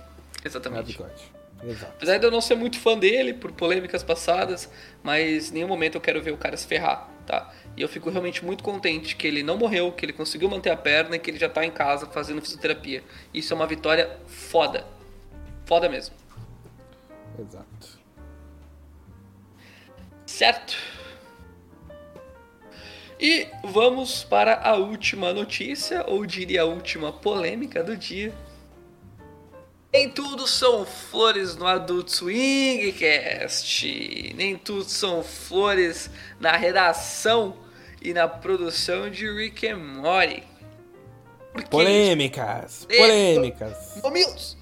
Exatamente. 0.45 0.95
Gavi 0.95 1.11
God. 1.15 1.36
Exato. 1.63 1.93
Apesar 1.95 2.17
de 2.17 2.25
eu 2.25 2.31
não 2.31 2.41
ser 2.41 2.55
muito 2.55 2.79
fã 2.79 2.97
dele 2.97 3.33
por 3.33 3.51
polêmicas 3.51 4.03
passadas, 4.03 4.69
mas 5.01 5.49
em 5.49 5.55
nenhum 5.55 5.67
momento 5.67 5.95
eu 5.95 6.01
quero 6.01 6.21
ver 6.21 6.31
o 6.31 6.37
cara 6.37 6.55
se 6.55 6.67
ferrar, 6.67 7.09
tá? 7.25 7.51
E 7.75 7.81
eu 7.81 7.89
fico 7.89 8.09
realmente 8.09 8.43
muito 8.45 8.63
contente 8.63 9.15
que 9.15 9.27
ele 9.27 9.43
não 9.43 9.57
morreu, 9.57 9.91
que 9.91 10.05
ele 10.05 10.13
conseguiu 10.13 10.49
manter 10.49 10.69
a 10.69 10.77
perna 10.77 11.15
e 11.15 11.19
que 11.19 11.29
ele 11.29 11.39
já 11.39 11.49
tá 11.49 11.65
em 11.65 11.71
casa 11.71 12.07
fazendo 12.07 12.41
fisioterapia. 12.41 13.03
Isso 13.33 13.53
é 13.53 13.55
uma 13.55 13.67
vitória 13.67 14.17
foda. 14.27 14.85
Foda 15.65 15.89
mesmo. 15.89 16.15
Exato. 17.39 17.99
Certo. 20.25 20.75
E 23.19 23.47
vamos 23.63 24.23
para 24.23 24.61
a 24.61 24.75
última 24.75 25.33
notícia, 25.33 26.05
ou 26.07 26.25
diria 26.25 26.61
a 26.61 26.65
última 26.65 27.11
polêmica 27.11 27.83
do 27.83 27.97
dia 27.97 28.33
nem 29.91 30.09
tudo 30.09 30.47
são 30.47 30.85
flores 30.85 31.55
no 31.55 31.65
Adult 31.65 32.09
Swing 32.09 32.91
Cast. 32.93 34.33
Nem 34.35 34.57
tudo 34.57 34.83
são 34.83 35.23
flores 35.23 36.09
na 36.39 36.51
redação 36.55 37.57
e 38.01 38.13
na 38.13 38.27
produção 38.27 39.09
de 39.09 39.29
Rick 39.31 39.67
and 39.67 39.77
Morty. 39.77 40.43
Polêmicas, 41.69 42.85
polêmicas. 42.85 43.99
Mamilos. 44.03 44.57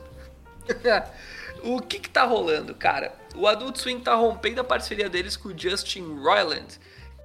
o 1.62 1.82
que 1.82 2.00
que 2.00 2.10
tá 2.10 2.24
rolando, 2.24 2.74
cara? 2.74 3.14
O 3.36 3.48
Adult 3.48 3.78
Swing 3.78 4.02
tá 4.02 4.16
rompendo 4.16 4.62
a 4.62 4.64
parceria 4.64 5.10
deles 5.10 5.36
com 5.36 5.50
o 5.50 5.58
Justin 5.58 6.16
Roiland. 6.22 6.80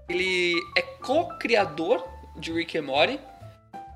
Ele 0.09 0.57
é 0.77 0.83
co-criador 0.83 2.05
de 2.37 2.53
Rick 2.53 2.77
and 2.77 2.83
Morty. 2.83 3.21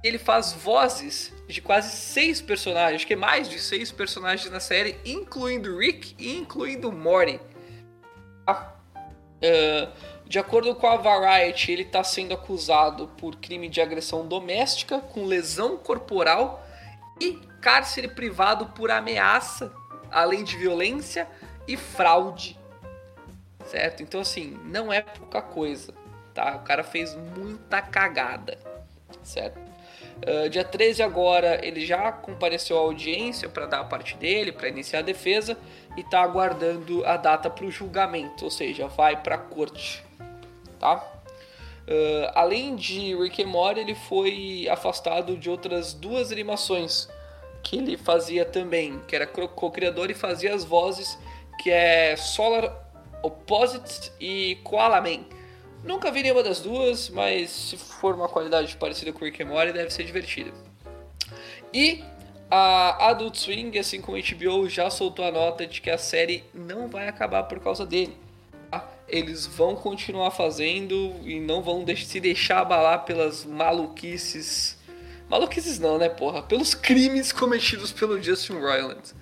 Ele 0.04 0.18
faz 0.18 0.52
vozes 0.52 1.33
de 1.48 1.60
quase 1.60 1.94
seis 1.94 2.40
personagens, 2.40 2.96
acho 2.96 3.06
que 3.06 3.12
é 3.12 3.16
mais 3.16 3.48
de 3.48 3.58
seis 3.58 3.92
personagens 3.92 4.50
na 4.50 4.60
série, 4.60 4.96
incluindo 5.04 5.78
Rick 5.78 6.14
e 6.18 6.36
incluindo 6.36 6.90
Morty. 6.90 7.40
Uh, 8.48 9.92
de 10.26 10.38
acordo 10.38 10.74
com 10.74 10.86
a 10.86 10.96
Variety, 10.96 11.70
ele 11.70 11.82
está 11.82 12.02
sendo 12.02 12.32
acusado 12.32 13.08
por 13.18 13.36
crime 13.36 13.68
de 13.68 13.80
agressão 13.80 14.26
doméstica, 14.26 15.00
com 15.00 15.26
lesão 15.26 15.76
corporal 15.76 16.66
e 17.20 17.38
cárcere 17.60 18.08
privado 18.08 18.66
por 18.68 18.90
ameaça 18.90 19.72
além 20.10 20.44
de 20.44 20.56
violência 20.56 21.28
e 21.66 21.76
fraude. 21.76 22.58
Certo? 23.66 24.02
Então, 24.02 24.20
assim, 24.20 24.58
não 24.64 24.92
é 24.92 25.02
pouca 25.02 25.42
coisa, 25.42 25.92
tá? 26.32 26.56
O 26.56 26.60
cara 26.60 26.84
fez 26.84 27.14
muita 27.36 27.82
cagada, 27.82 28.58
certo? 29.22 29.58
Uh, 30.22 30.48
dia 30.48 30.64
13 30.64 31.02
agora 31.02 31.60
ele 31.66 31.84
já 31.84 32.10
compareceu 32.10 32.78
à 32.78 32.80
audiência 32.80 33.48
para 33.48 33.66
dar 33.66 33.80
a 33.80 33.84
parte 33.84 34.16
dele, 34.16 34.52
para 34.52 34.68
iniciar 34.68 35.00
a 35.00 35.02
defesa 35.02 35.58
e 35.96 36.00
está 36.00 36.22
aguardando 36.22 37.04
a 37.04 37.16
data 37.16 37.50
para 37.50 37.64
o 37.64 37.70
julgamento, 37.70 38.44
ou 38.44 38.50
seja, 38.50 38.86
vai 38.86 39.20
para 39.20 39.34
a 39.34 39.38
corte, 39.38 40.02
tá? 40.78 40.96
Uh, 41.86 42.30
além 42.34 42.76
de 42.76 43.14
Rick 43.14 43.42
and 43.42 43.48
Morty, 43.48 43.80
ele 43.80 43.94
foi 43.94 44.66
afastado 44.70 45.36
de 45.36 45.50
outras 45.50 45.92
duas 45.92 46.32
animações 46.32 47.08
que 47.62 47.76
ele 47.76 47.96
fazia 47.96 48.44
também, 48.44 49.00
que 49.06 49.14
era 49.14 49.26
co-criador 49.26 50.10
e 50.10 50.14
fazia 50.14 50.54
as 50.54 50.64
vozes, 50.64 51.18
que 51.62 51.70
é 51.70 52.16
Solar 52.16 52.74
Opposites 53.22 54.12
e 54.20 54.58
Koala 54.64 55.00
Man. 55.00 55.24
Nunca 55.84 56.10
vi 56.10 56.22
nenhuma 56.22 56.42
das 56.42 56.60
duas, 56.60 57.08
mas 57.10 57.50
se 57.50 57.76
for 57.76 58.14
uma 58.14 58.28
qualidade 58.28 58.76
parecida 58.76 59.12
com 59.12 59.24
Rick 59.24 59.42
and 59.42 59.46
Morty, 59.46 59.72
deve 59.72 59.90
ser 59.90 60.04
divertida. 60.04 60.50
E 61.72 62.02
a 62.50 63.10
Adult 63.10 63.36
Swing, 63.36 63.78
assim 63.78 64.00
como 64.00 64.16
a 64.16 64.20
HBO, 64.20 64.68
já 64.68 64.88
soltou 64.90 65.24
a 65.24 65.30
nota 65.30 65.66
de 65.66 65.80
que 65.80 65.90
a 65.90 65.98
série 65.98 66.44
não 66.54 66.88
vai 66.88 67.08
acabar 67.08 67.42
por 67.44 67.60
causa 67.60 67.84
dele 67.84 68.16
eles 69.08 69.46
vão 69.46 69.74
continuar 69.74 70.30
fazendo 70.30 71.14
e 71.22 71.40
não 71.40 71.62
vão 71.62 71.84
se 71.96 72.20
deixar 72.20 72.60
abalar 72.60 73.04
pelas 73.04 73.44
maluquices. 73.44 74.78
Maluquices 75.28 75.78
não, 75.78 75.98
né, 75.98 76.08
porra? 76.08 76.42
Pelos 76.42 76.74
crimes 76.74 77.32
cometidos 77.32 77.92
pelo 77.92 78.20
Justin 78.22 78.54
Roiland. 78.54 79.14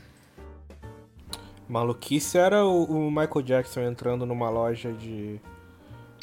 Maluquice 1.68 2.38
era 2.38 2.64
o, 2.64 3.10
Michael 3.10 3.42
Jackson 3.42 3.80
entrando 3.80 4.26
numa 4.26 4.50
loja 4.50 4.92
de, 4.92 5.40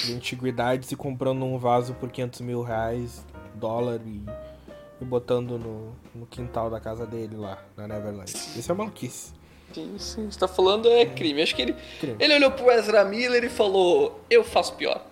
de 0.06 0.14
antiguidades 0.14 0.92
e 0.92 0.96
comprando 0.96 1.44
um 1.44 1.58
vaso 1.58 1.94
por 1.94 2.10
500 2.10 2.42
mil 2.42 2.62
reais, 2.62 3.26
dólar 3.56 4.00
e, 4.06 4.24
e 5.02 5.06
botando 5.06 5.58
no, 5.58 5.94
no 6.16 6.26
quintal 6.26 6.70
da 6.70 6.80
casa 6.80 7.06
dele 7.06 7.36
lá, 7.36 7.64
na 7.76 7.88
Neverland. 7.88 8.32
Isso 8.32 8.72
é 8.72 8.76
maluquice. 8.76 9.34
Sim, 9.74 9.96
sim. 9.98 10.32
Você 10.32 10.40
tá 10.40 10.48
falando 10.48 10.88
é 10.88 11.06
crime. 11.06 11.42
Acho 11.42 11.56
que 11.56 11.62
ele, 11.62 11.76
ele 12.20 12.34
olhou 12.34 12.52
pro 12.52 12.72
Ezra 12.72 13.04
Miller 13.06 13.44
e 13.44 13.50
falou: 13.50 14.20
Eu 14.30 14.44
faço 14.44 14.74
pior. 14.76 15.06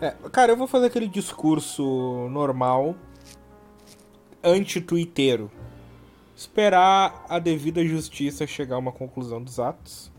É, 0.00 0.14
cara, 0.30 0.52
eu 0.52 0.56
vou 0.56 0.66
fazer 0.66 0.86
aquele 0.86 1.08
discurso 1.08 2.28
normal, 2.30 2.94
anti-tuiteiro. 4.42 5.50
Esperar 6.36 7.24
a 7.28 7.38
devida 7.38 7.84
justiça 7.84 8.46
chegar 8.46 8.76
a 8.76 8.78
uma 8.78 8.92
conclusão 8.92 9.42
dos 9.42 9.58
atos. 9.58 10.12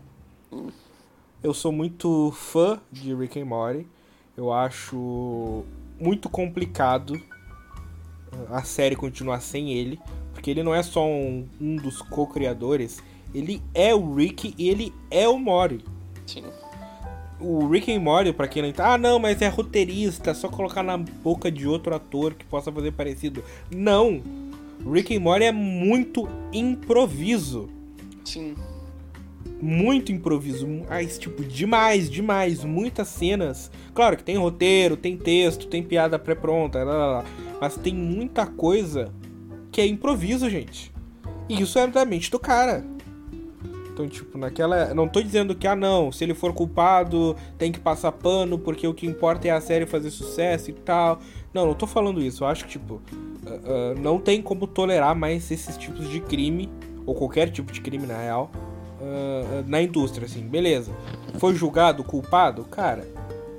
Eu 1.42 1.54
sou 1.54 1.72
muito 1.72 2.30
fã 2.32 2.78
de 2.92 3.14
Rick 3.14 3.40
and 3.40 3.46
Morty. 3.46 3.86
Eu 4.36 4.52
acho 4.52 5.64
muito 5.98 6.28
complicado 6.28 7.20
a 8.50 8.62
série 8.62 8.94
continuar 8.94 9.40
sem 9.40 9.72
ele, 9.72 9.98
porque 10.32 10.50
ele 10.50 10.62
não 10.62 10.74
é 10.74 10.82
só 10.82 11.06
um, 11.06 11.46
um 11.60 11.76
dos 11.76 12.00
co-criadores, 12.02 13.02
ele 13.34 13.62
é 13.74 13.94
o 13.94 14.14
Rick 14.14 14.54
e 14.56 14.68
ele 14.68 14.92
é 15.10 15.28
o 15.28 15.38
Mori. 15.38 15.84
Sim. 16.26 16.44
O 17.40 17.66
Rick 17.68 17.90
e 17.90 17.98
Morty, 17.98 18.32
pra 18.32 18.46
quem 18.46 18.62
não 18.62 18.68
entende, 18.68 18.88
ah 18.88 18.98
não, 18.98 19.18
mas 19.18 19.40
é 19.40 19.48
roteirista, 19.48 20.34
só 20.34 20.48
colocar 20.48 20.82
na 20.82 20.98
boca 20.98 21.50
de 21.50 21.66
outro 21.66 21.94
ator 21.94 22.34
que 22.34 22.44
possa 22.44 22.70
fazer 22.70 22.92
parecido. 22.92 23.42
Não! 23.70 24.22
Rick 24.90 25.14
e 25.14 25.18
Morty 25.18 25.44
é 25.44 25.52
muito 25.52 26.28
improviso. 26.52 27.68
Sim. 28.24 28.54
Muito 29.60 30.10
improviso. 30.10 30.66
Esse 31.00 31.20
tipo, 31.20 31.44
demais, 31.44 32.10
demais. 32.10 32.64
Muitas 32.64 33.08
cenas. 33.08 33.70
Claro 33.94 34.16
que 34.16 34.24
tem 34.24 34.36
roteiro, 34.36 34.96
tem 34.96 35.16
texto, 35.16 35.66
tem 35.66 35.82
piada 35.82 36.18
pré-pronta, 36.18 36.80
mas 37.60 37.76
tem 37.76 37.94
muita 37.94 38.46
coisa 38.46 39.12
que 39.70 39.80
é 39.80 39.86
improviso, 39.86 40.48
gente. 40.48 40.92
E 41.48 41.60
isso 41.60 41.78
é 41.78 41.86
da 41.86 42.04
mente 42.04 42.30
do 42.30 42.38
cara. 42.38 42.84
Então, 43.92 44.08
tipo, 44.08 44.38
naquela. 44.38 44.94
Não 44.94 45.06
tô 45.06 45.20
dizendo 45.20 45.54
que, 45.54 45.66
ah, 45.66 45.76
não, 45.76 46.10
se 46.10 46.24
ele 46.24 46.32
for 46.32 46.54
culpado, 46.54 47.36
tem 47.58 47.70
que 47.70 47.78
passar 47.78 48.12
pano, 48.12 48.58
porque 48.58 48.86
o 48.86 48.94
que 48.94 49.06
importa 49.06 49.48
é 49.48 49.50
a 49.50 49.60
série 49.60 49.84
fazer 49.84 50.10
sucesso 50.10 50.70
e 50.70 50.72
tal. 50.72 51.20
Não, 51.52 51.66
não 51.66 51.74
tô 51.74 51.86
falando 51.86 52.22
isso. 52.22 52.44
Eu 52.44 52.48
acho 52.48 52.64
que, 52.64 52.70
tipo, 52.70 52.94
uh, 52.94 53.00
uh, 53.48 54.00
não 54.00 54.18
tem 54.18 54.40
como 54.40 54.66
tolerar 54.66 55.14
mais 55.14 55.50
esses 55.50 55.76
tipos 55.76 56.08
de 56.08 56.20
crime, 56.20 56.70
ou 57.04 57.14
qualquer 57.14 57.50
tipo 57.50 57.72
de 57.72 57.80
crime, 57.80 58.06
na 58.06 58.16
real, 58.16 58.50
uh, 59.00 59.64
na 59.66 59.80
indústria, 59.82 60.26
assim. 60.26 60.40
Beleza. 60.42 60.92
Foi 61.38 61.54
julgado, 61.54 62.04
culpado? 62.04 62.64
Cara, 62.64 63.06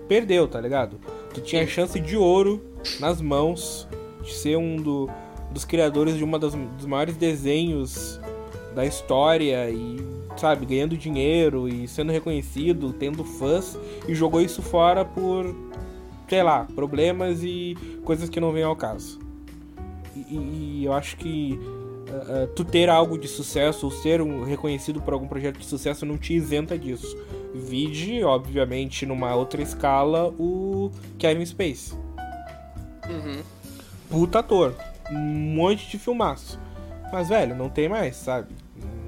perdeu, 0.08 0.48
tá 0.48 0.60
ligado? 0.60 0.98
Tu 1.34 1.42
tinha 1.42 1.66
chance 1.66 2.00
de 2.00 2.16
ouro 2.16 2.62
nas 3.00 3.22
mãos 3.22 3.88
de 4.24 4.34
ser 4.34 4.58
um 4.58 4.76
do, 4.76 5.10
dos 5.52 5.66
criadores 5.66 6.18
de 6.18 6.24
uma 6.24 6.38
das, 6.38 6.54
dos 6.54 6.86
maiores 6.86 7.16
desenhos 7.16 8.20
da 8.76 8.86
história 8.86 9.70
e 9.70 10.00
sabe, 10.38 10.66
ganhando 10.66 10.98
dinheiro 10.98 11.68
e 11.68 11.88
sendo 11.88 12.12
reconhecido, 12.12 12.94
tendo 12.94 13.24
fãs, 13.24 13.78
e 14.08 14.16
jogou 14.16 14.42
isso 14.42 14.62
fora 14.62 15.04
por, 15.06 15.56
sei 16.28 16.42
lá, 16.42 16.66
problemas 16.76 17.44
e 17.44 17.78
coisas 18.04 18.30
que 18.30 18.40
não 18.40 18.52
vêm 18.52 18.64
ao 18.64 18.76
caso. 18.76 19.20
E, 20.16 20.36
e 20.36 20.86
eu 20.86 20.94
acho 20.94 21.18
que 21.18 21.60
uh, 22.12 22.44
uh, 22.44 22.48
tu 22.56 22.66
ter 22.66 22.90
algo 22.90 23.18
de 23.18 23.28
sucesso 23.28 23.86
ou 23.86 23.92
ser 23.92 24.22
um, 24.22 24.44
reconhecido 24.44 25.02
por 25.02 25.14
algum 25.14 25.28
projeto 25.28 25.58
de 25.58 25.66
sucesso 25.66 26.06
não 26.06 26.18
te 26.18 26.34
isenta 26.34 26.78
disso. 26.78 27.18
Vide, 27.54 28.24
obviamente, 28.24 29.06
numa 29.06 29.36
outra 29.36 29.62
escala, 29.62 30.30
o 30.40 30.92
Kevin 31.18 31.46
Space. 31.46 31.94
Uhum. 33.10 33.42
Puta 34.10 34.40
ator. 34.40 34.76
Um 35.12 35.54
monte 35.56 35.90
de 35.90 35.98
filmaço. 35.98 36.60
Mas, 37.12 37.30
velho, 37.30 37.56
não 37.56 37.70
tem 37.70 37.90
mais, 37.90 38.16
sabe? 38.16 38.54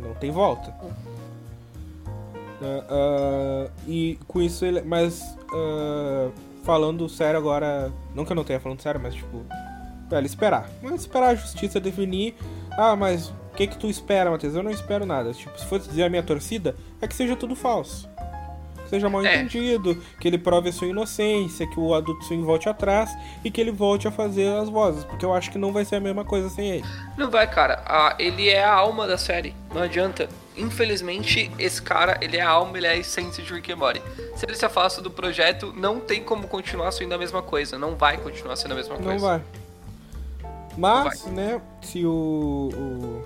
Não 0.02 0.14
tem 0.16 0.32
volta. 0.32 0.74
Uh, 2.64 3.70
e 3.88 4.18
com 4.28 4.42
isso 4.42 4.66
ele. 4.66 4.82
Mas 4.82 5.38
uh, 5.54 6.32
falando 6.64 7.08
sério 7.10 7.38
agora. 7.38 7.92
Não 8.16 8.26
que 8.26 8.32
eu 8.32 8.36
não 8.36 8.44
tenha 8.44 8.60
falando 8.60 8.82
sério, 8.82 9.00
mas 9.02 9.14
tipo. 9.16 9.44
Velho, 10.10 10.26
esperar. 10.26 10.70
Mas 10.82 11.02
esperar 11.02 11.30
a 11.30 11.36
justiça 11.36 11.80
definir. 11.80 12.36
Ah, 12.78 12.96
mas 12.96 13.30
o 13.30 13.56
que 13.56 13.68
que 13.68 13.78
tu 13.78 13.88
espera, 13.88 14.32
Matheus? 14.32 14.56
Eu 14.56 14.64
não 14.64 14.72
espero 14.72 15.06
nada. 15.06 15.32
Tipo, 15.34 15.58
se 15.60 15.66
fosse 15.66 15.88
dizer 15.88 16.04
a 16.04 16.10
minha 16.10 16.24
torcida, 16.24 16.76
é 17.02 17.08
que 17.08 17.16
seja 17.16 17.36
tudo 17.36 17.56
falso 17.56 18.10
seja 18.94 19.10
mal 19.10 19.26
é. 19.26 19.36
entendido, 19.36 20.02
que 20.20 20.28
ele 20.28 20.38
prove 20.38 20.70
a 20.70 20.72
sua 20.72 20.88
inocência, 20.88 21.68
que 21.68 21.80
o 21.80 21.94
adulto 21.94 22.24
swing 22.26 22.44
volte 22.44 22.70
atrás 22.70 23.10
e 23.44 23.50
que 23.50 23.60
ele 23.60 23.72
volte 23.72 24.08
a 24.08 24.12
fazer 24.12 24.48
as 24.56 24.70
vozes, 24.70 25.04
porque 25.04 25.26
eu 25.26 25.34
acho 25.34 25.52
que 25.52 25.58
não 25.58 25.74
vai 25.74 25.84
ser 25.84 25.96
a 25.96 26.00
mesma 26.00 26.24
coisa 26.24 26.50
sem 26.50 26.70
ele. 26.70 26.86
Não 27.18 27.30
vai, 27.30 27.50
cara. 27.50 27.82
Ah, 27.86 28.16
ele 28.20 28.50
é 28.50 28.64
a 28.64 28.72
alma 28.72 29.08
da 29.08 29.18
série, 29.18 29.56
não 29.74 29.82
adianta. 29.82 30.30
Infelizmente, 30.56 31.52
esse 31.58 31.82
cara, 31.82 32.20
ele 32.22 32.38
é 32.38 32.42
a 32.42 32.50
alma, 32.50 32.78
ele 32.78 32.86
é 32.86 32.92
a 32.92 32.98
essência 32.98 33.44
de 33.44 33.52
Rick 33.52 33.72
and 33.72 33.78
Morty. 33.78 34.02
Se 34.36 34.46
ele 34.46 34.56
se 34.56 34.64
afasta 34.64 35.02
do 35.02 35.10
projeto, 35.10 35.74
não 35.76 36.00
tem 36.00 36.24
como 36.24 36.48
continuar 36.48 36.92
sendo 36.92 37.14
a 37.16 37.18
mesma 37.18 37.42
coisa. 37.42 37.80
Não 37.80 37.96
vai 37.96 38.18
continuar 38.18 38.56
sendo 38.56 38.74
a 38.74 38.76
mesma 38.76 38.96
coisa. 38.98 39.12
Não 39.12 39.20
vai. 39.20 39.42
Mas, 40.78 41.22
vai. 41.24 41.34
né, 41.34 41.62
se 41.82 42.06
o, 42.06 42.70
o 42.74 43.26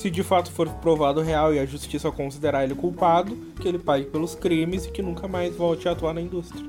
se 0.00 0.10
de 0.10 0.22
fato 0.22 0.50
for 0.50 0.66
provado 0.66 1.20
real 1.20 1.52
e 1.54 1.58
a 1.58 1.66
justiça 1.66 2.10
considerar 2.10 2.64
ele 2.64 2.74
culpado, 2.74 3.36
que 3.60 3.68
ele 3.68 3.78
pague 3.78 4.06
pelos 4.06 4.34
crimes 4.34 4.86
e 4.86 4.90
que 4.90 5.02
nunca 5.02 5.28
mais 5.28 5.54
volte 5.54 5.88
a 5.88 5.92
atuar 5.92 6.14
na 6.14 6.22
indústria. 6.22 6.64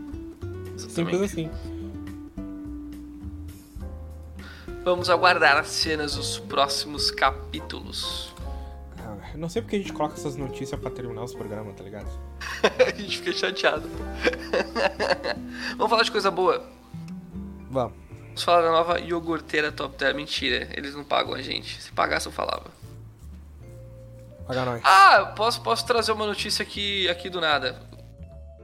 Simples 0.77 1.21
assim. 1.21 1.49
Vamos 4.83 5.09
aguardar 5.09 5.57
as 5.57 5.67
cenas 5.67 6.15
dos 6.15 6.39
próximos 6.39 7.09
capítulos. 7.09 8.33
Ah, 8.97 9.37
não 9.37 9.47
sei 9.47 9.61
porque 9.61 9.77
a 9.77 9.79
gente 9.79 9.93
coloca 9.93 10.15
essas 10.15 10.35
notícias 10.35 10.77
para 10.77 10.89
terminar 10.89 11.23
os 11.23 11.33
programas, 11.33 11.75
tá 11.75 11.83
ligado? 11.83 12.09
a 12.85 12.99
gente 12.99 13.19
fica 13.19 13.31
chateado. 13.31 13.87
Vamos 15.77 15.89
falar 15.89 16.03
de 16.03 16.11
coisa 16.11 16.29
boa? 16.29 16.67
Vamos. 17.69 18.00
Vamos 18.31 18.43
falar 18.43 18.61
da 18.61 18.71
nova 18.71 18.99
iogurteira 18.99 19.73
Top 19.73 19.93
Term. 19.97 20.15
Mentira, 20.15 20.69
eles 20.71 20.95
não 20.95 21.03
pagam 21.03 21.33
a 21.33 21.41
gente. 21.41 21.81
Se 21.81 21.91
pagasse 21.91 22.27
eu 22.27 22.31
falava. 22.31 22.71
Paga 24.47 24.65
nós. 24.65 24.81
Ah, 24.85 25.33
posso, 25.35 25.61
posso 25.61 25.85
trazer 25.85 26.13
uma 26.13 26.25
notícia 26.25 26.63
aqui, 26.63 27.09
aqui 27.09 27.29
do 27.29 27.41
nada. 27.41 27.81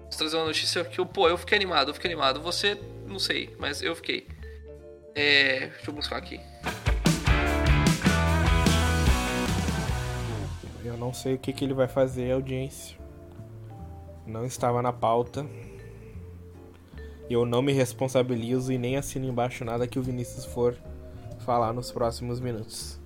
Posso 0.06 0.18
trazer 0.18 0.38
uma 0.38 0.46
notícia 0.46 0.86
que 0.86 1.00
eu, 1.00 1.06
pô, 1.06 1.28
eu 1.28 1.38
fiquei 1.38 1.58
animado, 1.58 1.90
eu 1.90 1.94
fiquei 1.94 2.10
animado. 2.10 2.42
Você, 2.42 2.80
não 3.06 3.20
sei, 3.20 3.54
mas 3.60 3.82
eu 3.82 3.94
fiquei. 3.94 4.26
É, 5.14 5.68
deixa 5.68 5.90
eu 5.90 5.94
buscar 5.94 6.16
aqui. 6.16 6.40
Eu 10.84 10.96
não 10.96 11.14
sei 11.14 11.36
o 11.36 11.38
que, 11.38 11.52
que 11.52 11.66
ele 11.66 11.74
vai 11.74 11.90
fazer, 11.90 12.32
audiência. 12.32 12.98
Não 14.26 14.46
estava 14.46 14.82
na 14.82 14.94
pauta. 14.94 15.46
Eu 17.30 17.46
não 17.46 17.62
me 17.62 17.74
responsabilizo 17.74 18.72
e 18.72 18.78
nem 18.78 18.98
assino 18.98 19.26
embaixo 19.26 19.66
nada 19.66 19.88
que 19.88 20.00
o 20.00 20.04
Vinícius 20.04 20.46
for 20.46 20.76
falar 21.46 21.74
nos 21.74 21.92
próximos 21.92 22.40
minutos. 22.40 23.00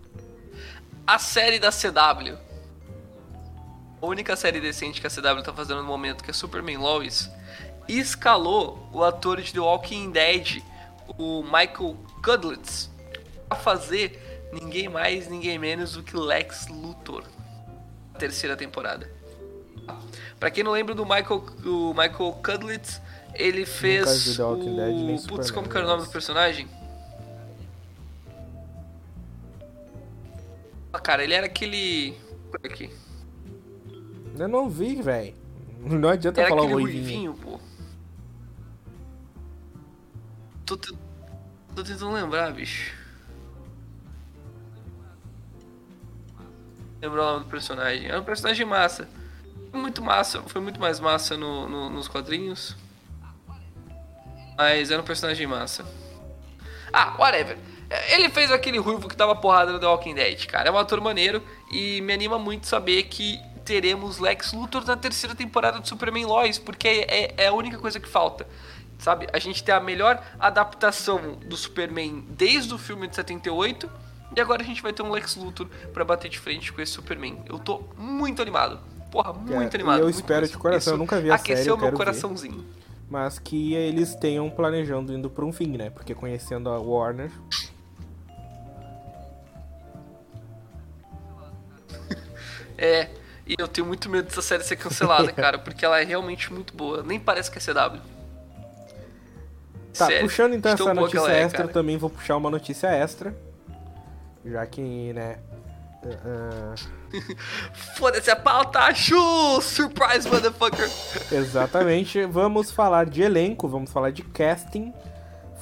A 1.06 1.18
série 1.18 1.60
da 1.60 1.72
CW 1.72 2.52
a 4.02 4.08
única 4.08 4.36
série 4.36 4.60
decente 4.60 5.00
que 5.00 5.06
a 5.06 5.10
CW 5.12 5.44
tá 5.44 5.54
fazendo 5.54 5.82
no 5.82 5.88
momento, 5.88 6.24
que 6.24 6.32
é 6.32 6.34
Superman 6.34 6.78
Lois, 6.78 7.30
escalou 7.88 8.90
o 8.92 9.04
ator 9.04 9.40
de 9.40 9.54
The 9.54 9.60
Walking 9.60 10.10
Dead, 10.10 10.64
o 11.20 11.44
Michael 11.44 11.96
Cudlitz, 12.24 12.90
a 13.48 13.56
fazer 13.56 14.50
ninguém 14.52 14.90
mais, 14.90 15.28
ninguém 15.28 15.60
menos 15.60 15.94
do 15.94 16.02
que 16.02 16.18
Lex 16.18 16.68
Luthor. 16.68 17.24
Terceira 18.18 18.58
temporada. 18.58 19.08
Pra 20.40 20.50
quem 20.50 20.64
não 20.64 20.72
lembra 20.72 20.96
do 20.96 21.06
Michael, 21.06 21.42
do 21.60 21.94
Michael 21.94 22.40
Cudlitz, 22.44 23.00
ele 23.34 23.66
fez 23.66 24.06
Dead, 24.36 24.38
o... 24.38 25.28
Putz, 25.28 25.52
como 25.52 25.68
que 25.70 25.76
era 25.78 25.86
o 25.86 25.90
nome 25.90 26.04
do 26.04 26.10
personagem? 26.10 26.68
Ah, 30.94 31.00
cara, 31.00 31.24
ele 31.24 31.34
era 31.34 31.46
aquele... 31.46 32.18
Aqui. 32.64 32.90
Eu 34.38 34.48
não 34.48 34.70
vi, 34.70 35.02
velho. 35.02 35.36
Não 35.80 36.10
adianta 36.10 36.42
Era 36.42 36.50
falar 36.50 36.64
o 36.64 36.68
ruivinho, 36.68 37.34
pô. 37.34 37.60
Tô, 40.66 40.78
te- 40.78 40.96
tô 41.76 41.84
tentando 41.84 42.12
lembrar, 42.12 42.54
bicho. 42.54 42.94
Lembrar 47.02 47.22
o 47.24 47.32
nome 47.34 47.46
do 47.46 47.50
personagem. 47.50 48.08
Era 48.08 48.20
um 48.20 48.24
personagem 48.24 48.66
massa. 48.66 49.08
Foi 49.72 49.80
muito 49.80 50.02
massa, 50.04 50.42
foi 50.44 50.62
muito 50.62 50.80
mais 50.80 51.00
massa 51.00 51.36
no, 51.38 51.68
no- 51.68 51.90
nos 51.90 52.08
quadrinhos. 52.08 52.76
Mas 54.62 54.92
era 54.92 55.02
um 55.02 55.06
personagem 55.06 55.48
massa. 55.48 55.84
Ah, 56.94 57.16
whatever. 57.18 57.58
Ele 58.10 58.30
fez 58.30 58.52
aquele 58.52 58.78
ruivo 58.78 59.10
que 59.10 59.18
tava 59.18 59.36
porrada 59.36 59.72
no 59.72 59.80
The 59.80 59.88
Walking 59.88 60.14
Dead, 60.14 60.46
cara. 60.46 60.70
É 60.70 60.72
um 60.72 60.78
ator 60.78 61.02
maneiro 61.02 61.42
e 61.72 62.00
me 62.02 62.14
anima 62.14 62.38
muito 62.38 62.68
saber 62.68 63.04
que 63.04 63.40
teremos 63.66 64.20
Lex 64.20 64.54
Luthor 64.54 64.86
na 64.86 64.96
terceira 64.96 65.34
temporada 65.34 65.80
de 65.80 65.90
Superman 65.90 66.26
Lois, 66.26 66.60
porque 66.60 66.88
é, 66.88 67.34
é 67.38 67.48
a 67.48 67.54
única 67.54 67.80
coisa 67.80 68.00
que 68.00 68.08
falta. 68.08 68.48
Sabe? 69.00 69.28
A 69.34 69.40
gente 69.40 69.64
tem 69.64 69.74
a 69.74 69.80
melhor 69.80 70.24
adaptação 70.40 71.40
do 71.44 71.58
Superman 71.58 72.24
desde 72.30 72.72
o 72.72 72.78
filme 72.78 73.08
de 73.08 73.16
78 73.16 73.90
e 74.38 74.40
agora 74.40 74.62
a 74.62 74.66
gente 74.66 74.82
vai 74.84 74.94
ter 74.94 75.02
um 75.02 75.10
Lex 75.10 75.36
Luthor 75.38 75.68
pra 75.92 76.06
bater 76.06 76.30
de 76.30 76.38
frente 76.38 76.72
com 76.72 76.82
esse 76.84 76.92
Superman. 76.92 77.42
Eu 77.50 77.58
tô 77.58 77.84
muito 77.98 78.44
animado. 78.44 78.80
Porra, 79.12 79.34
muito 79.34 79.52
Cara, 79.52 79.76
animado. 79.76 79.98
eu 79.98 80.04
muito 80.04 80.16
espero 80.16 80.42
mesmo. 80.42 80.56
de 80.56 80.62
coração, 80.62 80.94
eu 80.94 80.96
Isso 80.96 81.00
nunca 81.00 81.20
vi 81.20 81.32
a 81.32 81.38
série, 81.38 81.54
Aqueceu 81.54 81.74
eu 81.74 81.78
meu 81.78 81.86
quero 81.88 81.98
ver. 81.98 82.06
Mas 83.12 83.38
que 83.38 83.74
eles 83.74 84.16
tenham 84.16 84.50
planejando 84.50 85.14
indo 85.14 85.30
pra 85.30 85.44
um 85.44 85.52
fim, 85.52 85.76
né? 85.76 85.90
Porque 85.90 86.16
conhecendo 86.16 86.70
a 86.70 86.80
Warner. 86.80 87.30
É, 92.78 93.10
e 93.46 93.56
eu 93.60 93.68
tenho 93.68 93.86
muito 93.86 94.10
medo 94.10 94.28
dessa 94.28 94.42
série 94.42 94.64
ser 94.64 94.76
cancelada, 94.76 95.32
cara, 95.34 95.60
porque 95.60 95.86
ela 95.86 96.00
é 96.00 96.04
realmente 96.04 96.52
muito 96.52 96.74
boa. 96.74 97.04
Nem 97.04 97.20
parece 97.20 97.52
que 97.52 97.60
é 97.60 97.62
CW. 97.62 98.00
Tá, 99.94 100.06
Sério, 100.08 100.22
puxando 100.22 100.56
então 100.56 100.76
tão 100.76 100.88
essa 100.88 100.94
notícia 100.96 101.32
é, 101.32 101.42
extra, 101.44 101.62
cara. 101.64 101.74
também 101.74 101.98
vou 101.98 102.10
puxar 102.10 102.38
uma 102.38 102.50
notícia 102.50 102.88
extra. 102.88 103.36
Já 104.46 104.66
que, 104.66 105.14
né. 105.14 105.38
Ah, 106.04 106.76
Foda-se 107.96 108.32
a 108.32 108.36
pauta! 108.36 108.94
Chu! 108.94 109.62
Surprise, 109.62 110.28
motherfucker! 110.28 110.90
exatamente. 111.32 112.26
vamos 112.26 112.72
falar 112.72 113.06
de 113.06 113.22
elenco, 113.22 113.68
vamos 113.68 113.92
falar 113.92 114.12
de 114.12 114.24
casting. 114.24 114.94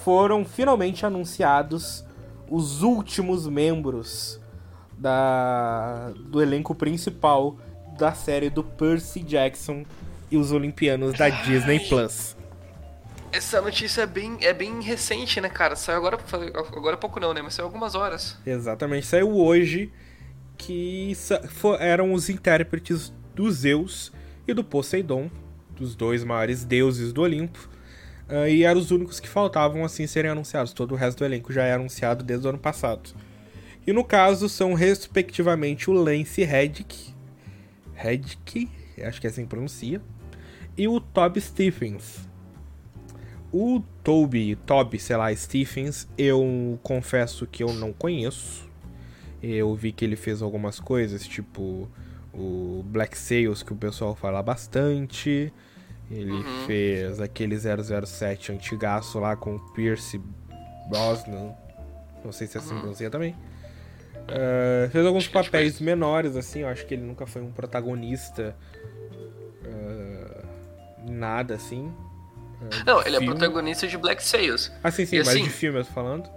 Foram 0.03 0.45
finalmente 0.45 1.05
anunciados 1.05 2.05
os 2.49 2.81
últimos 2.81 3.47
membros 3.47 4.39
da, 4.97 6.11
do 6.15 6.41
elenco 6.41 6.73
principal 6.73 7.57
da 7.97 8.13
série 8.13 8.49
do 8.49 8.63
Percy 8.63 9.21
Jackson 9.21 9.83
e 10.31 10.37
os 10.37 10.51
Olimpianos 10.51 11.17
da 11.17 11.29
Disney 11.29 11.79
Plus. 11.81 12.35
Essa 13.31 13.61
notícia 13.61 14.03
é 14.03 14.05
bem, 14.07 14.37
é 14.41 14.53
bem 14.53 14.81
recente, 14.81 15.39
né, 15.39 15.49
cara? 15.49 15.75
Saiu 15.75 15.97
agora, 15.97 16.17
agora 16.75 16.95
há 16.95 16.97
pouco 16.97 17.19
não, 17.19 17.33
né? 17.33 17.41
Mas 17.41 17.53
saiu 17.53 17.65
algumas 17.65 17.93
horas. 17.93 18.37
Exatamente, 18.45 19.05
saiu 19.05 19.35
hoje 19.37 19.91
que 20.59 21.13
eram 21.79 22.13
os 22.13 22.29
intérpretes 22.29 23.11
do 23.33 23.49
Zeus 23.49 24.11
e 24.45 24.53
do 24.53 24.63
Poseidon, 24.63 25.31
dos 25.75 25.95
dois 25.95 26.23
maiores 26.23 26.65
deuses 26.65 27.13
do 27.13 27.21
Olimpo, 27.21 27.69
ah, 28.27 28.47
e 28.47 28.63
eram 28.63 28.79
os 28.79 28.91
únicos 28.91 29.19
que 29.19 29.27
faltavam 29.27 29.83
assim 29.83 30.05
serem 30.05 30.29
anunciados. 30.29 30.73
Todo 30.73 30.91
o 30.91 30.95
resto 30.95 31.19
do 31.19 31.25
elenco 31.25 31.51
já 31.51 31.63
é 31.63 31.73
anunciado 31.73 32.23
desde 32.23 32.45
o 32.45 32.49
ano 32.49 32.59
passado. 32.59 33.09
E 33.87 33.93
no 33.93 34.03
caso 34.03 34.47
são 34.49 34.73
respectivamente 34.73 35.89
o 35.89 35.93
Lance 35.93 36.43
Reddick, 36.43 37.15
Reddick, 37.95 38.69
acho 39.01 39.19
que 39.19 39.25
é 39.25 39.29
assim 39.29 39.43
que 39.43 39.49
pronuncia, 39.49 40.01
e 40.77 40.87
o 40.87 40.99
Toby 40.99 41.41
Stephens. 41.41 42.27
O 43.51 43.81
Toby, 44.03 44.55
Toby, 44.57 44.99
sei 44.99 45.15
lá, 45.15 45.33
Stephens, 45.33 46.07
eu 46.17 46.77
confesso 46.83 47.47
que 47.47 47.63
eu 47.63 47.73
não 47.73 47.91
conheço. 47.91 48.68
Eu 49.41 49.73
vi 49.75 49.91
que 49.91 50.03
ele 50.03 50.15
fez 50.15 50.41
algumas 50.41 50.79
coisas, 50.79 51.25
tipo 51.25 51.87
o 52.33 52.83
Black 52.85 53.17
Sails, 53.17 53.63
que 53.63 53.73
o 53.73 53.75
pessoal 53.75 54.15
fala 54.15 54.41
bastante. 54.43 55.51
Ele 56.11 56.43
fez 56.65 57.21
aquele 57.21 57.55
007 57.57 58.51
antigaço 58.51 59.19
lá 59.19 59.35
com 59.35 59.55
o 59.55 59.59
Pierce 59.73 60.19
Brosnan. 60.89 61.53
Não 62.25 62.31
sei 62.31 62.47
se 62.47 62.57
é 62.57 62.59
assim 62.61 62.73
que 62.73 62.79
pronuncia 62.81 63.09
também. 63.09 63.35
Ah, 64.27 64.89
fez 64.91 65.05
alguns 65.05 65.27
é 65.27 65.29
papéis 65.29 65.79
menores, 65.79 66.35
assim. 66.35 66.59
Eu 66.61 66.67
acho 66.67 66.85
que 66.85 66.93
ele 66.95 67.03
nunca 67.03 67.25
foi 67.25 67.41
um 67.41 67.51
protagonista. 67.51 68.55
ah, 69.65 70.43
nada 71.07 71.55
assim. 71.55 71.91
ah, 72.61 72.83
Não, 72.85 73.01
ele 73.05 73.17
é 73.17 73.25
protagonista 73.25 73.87
de 73.87 73.97
Black 73.97 74.23
Sails. 74.23 74.71
Ah, 74.83 74.91
sim, 74.91 75.05
sim, 75.05 75.15
E 75.17 75.19
mas 75.19 75.29
assim- 75.29 75.43
de 75.43 75.49
filme 75.49 75.79
eu 75.79 75.85
tô 75.85 75.91
falando. 75.91 76.29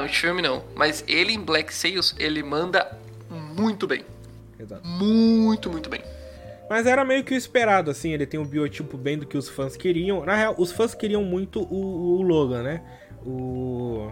Não, 0.00 0.06
de 0.06 0.18
filme 0.18 0.40
não. 0.42 0.62
Mas 0.74 1.02
ele 1.06 1.32
em 1.32 1.40
Black 1.40 1.72
Sails, 1.74 2.14
ele 2.18 2.42
manda 2.42 2.96
muito 3.30 3.86
bem. 3.86 4.04
Exato. 4.58 4.86
Muito, 4.86 5.70
muito 5.70 5.88
bem. 5.90 6.02
Mas 6.68 6.86
era 6.86 7.04
meio 7.04 7.24
que 7.24 7.32
o 7.32 7.36
esperado, 7.36 7.90
assim, 7.90 8.12
ele 8.12 8.26
tem 8.26 8.38
um 8.38 8.44
biotipo 8.44 8.96
bem 8.96 9.16
do 9.18 9.24
que 9.26 9.38
os 9.38 9.48
fãs 9.48 9.76
queriam. 9.76 10.24
Na 10.24 10.34
real, 10.36 10.54
os 10.58 10.70
fãs 10.70 10.94
queriam 10.94 11.22
muito 11.24 11.62
o, 11.62 12.18
o 12.18 12.22
Logan, 12.22 12.62
né? 12.62 12.82
O. 13.24 14.10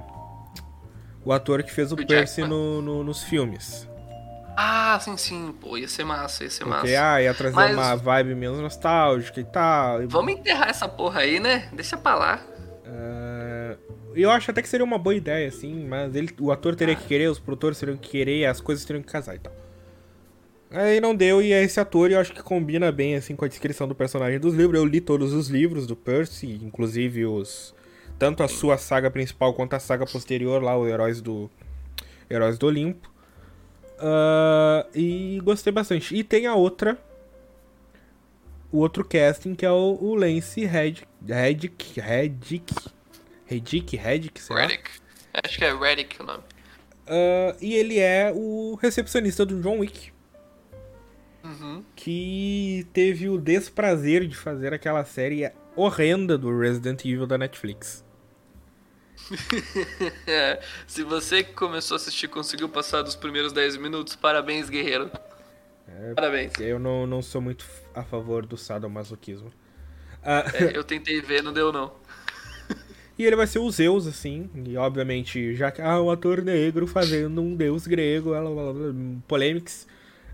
O 1.25 1.33
ator 1.33 1.63
que 1.63 1.73
fez 1.73 1.91
o, 1.91 1.97
O 1.97 2.07
Percy 2.07 2.43
no, 2.43 2.81
no- 2.81 3.03
nos 3.05 3.23
filmes. 3.25 3.89
Ah, 4.57 4.99
sim, 5.03 5.17
sim. 5.17 5.55
Pô, 5.61 5.77
ia 5.77 5.89
ser 5.89 6.05
massa, 6.05 6.45
ia 6.45 6.51
ser 6.51 6.65
Porque, 6.65 6.93
massa. 6.93 7.13
ah, 7.15 7.21
ia 7.23 7.35
trazer 7.35 7.55
Mas- 7.57 7.73
uma 7.75 7.97
vibe 7.97 8.35
menos 8.37 8.59
nostálgica 8.61 9.41
e 9.41 9.45
tal. 9.45 10.07
Vamos 10.09 10.33
enterrar 10.33 10.69
essa 10.71 10.89
porra 10.89 11.21
aí, 11.23 11.39
né? 11.41 11.69
Deixa 11.73 11.97
pra 11.97 12.15
lá. 12.15 12.41
ah, 12.87 13.77
eu 14.17 14.31
acho 14.31 14.51
até 14.51 14.63
que 14.63 14.69
seria 14.69 14.85
uma 14.85 14.99
boa 14.99 15.15
ideia, 15.15 15.49
assim, 15.49 15.87
mas 15.87 16.15
ele, 16.15 16.31
o 16.41 16.51
ator 16.51 16.75
teria 16.75 16.97
que 16.97 17.07
querer, 17.07 17.29
os 17.29 17.39
produtores 17.39 17.79
teriam 17.79 17.97
que 17.97 18.09
querer, 18.09 18.47
as 18.47 18.61
coisas 18.61 18.85
teriam 18.85 19.03
que 19.03 19.13
casar 19.13 19.35
e 19.35 19.39
tal. 19.39 19.53
Aí 20.71 21.01
não 21.01 21.15
deu, 21.15 21.41
e 21.41 21.53
é 21.53 21.63
esse 21.63 21.79
ator, 21.79 22.11
eu 22.11 22.19
acho 22.19 22.33
que 22.33 22.43
combina 22.43 22.91
bem, 22.91 23.15
assim, 23.15 23.37
com 23.37 23.45
a 23.45 23.49
descrição 23.49 23.87
do 23.87 23.95
personagem 23.95 24.41
dos 24.41 24.55
livros. 24.55 24.81
Eu 24.81 24.85
li 24.85 25.01
todos 25.01 25.33
os 25.33 25.49
livros 25.49 25.87
do 25.87 25.95
Percy, 25.95 26.61
inclusive 26.63 27.25
os... 27.25 27.75
Tanto 28.19 28.43
a 28.43 28.49
sua 28.49 28.77
saga 28.77 29.11
principal 29.11 29.55
quanto 29.55 29.75
a 29.75 29.79
saga 29.79 30.07
posterior, 30.07 30.63
lá, 30.63 30.77
o 30.77 30.89
Heróis 30.89 31.21
do... 31.21 31.51
Heróis 32.29 32.59
do 32.59 32.67
Olimpo. 32.67 33.11
Ah, 33.99 34.87
e 34.95 35.41
gostei 35.45 35.73
bastante. 35.73 36.15
E 36.17 36.25
tem 36.25 36.47
a 36.47 36.55
outra... 36.55 36.99
O 38.73 38.79
outro 38.79 39.05
casting, 39.05 39.55
que 39.55 39.65
é 39.65 39.71
o, 39.71 39.99
o 40.01 40.15
Lance 40.15 40.65
Reddick... 40.65 41.07
Reddick... 41.25 42.01
Reddick... 42.01 42.75
Reddick? 43.47 43.97
Reddick, 43.97 44.41
sei 44.41 44.57
lá. 44.57 44.63
Reddick. 44.63 44.91
Acho 45.33 45.59
que 45.59 45.65
é 45.65 45.75
Reddick 45.75 46.21
o 46.21 46.25
nome. 46.25 46.43
Ah, 47.07 47.57
e 47.61 47.75
ele 47.75 47.99
é 47.99 48.33
o 48.35 48.75
recepcionista 48.81 49.47
do 49.47 49.61
John 49.61 49.79
Wick. 49.79 50.13
Uhum. 51.45 51.85
Que 51.95 52.87
teve 52.93 53.29
o 53.29 53.39
desprazer 53.39 54.27
de 54.27 54.37
fazer 54.37 54.75
aquela 54.75 55.05
série 55.05 55.51
horrenda 55.77 56.37
do 56.37 56.59
Resident 56.59 57.05
Evil 57.05 57.27
da 57.27 57.39
Netflix. 57.39 58.05
É, 60.27 60.61
se 60.87 61.03
você 61.03 61.43
que 61.43 61.53
começou 61.53 61.95
a 61.95 61.97
assistir 61.97 62.29
conseguiu 62.29 62.69
passar 62.69 63.03
dos 63.03 63.17
primeiros 63.17 63.53
10 63.53 63.77
minutos, 63.77 64.15
parabéns, 64.15 64.69
guerreiro. 64.69 65.11
É, 65.89 66.15
Parabéns. 66.15 66.53
Eu 66.61 66.79
não, 66.79 67.07
não 67.07 67.23
sou 67.23 67.41
muito 67.41 67.65
a 67.95 68.05
favor 68.05 68.45
do 68.45 68.57
sadomasoquismo. 68.57 69.53
Ah, 70.23 70.45
É, 70.53 70.71
eu 70.77 70.85
tentei 70.85 71.21
ver, 71.21 71.43
não 71.43 71.53
deu 71.53 71.73
não. 71.73 71.93
E 73.19 73.25
ele 73.25 73.37
vai 73.37 73.47
ser 73.47 73.59
o 73.59 73.71
Zeus, 73.71 74.07
assim. 74.07 74.49
E 74.67 74.77
obviamente, 74.77 75.55
já 75.55 75.71
que 75.71 75.81
ah, 75.83 76.01
um 76.01 76.11
ator 76.11 76.43
negro 76.43 76.87
fazendo 76.87 77.41
um 77.41 77.55
deus 77.55 77.87
grego, 77.87 78.31
blá, 78.31 78.43
polêmicas. 79.27 79.87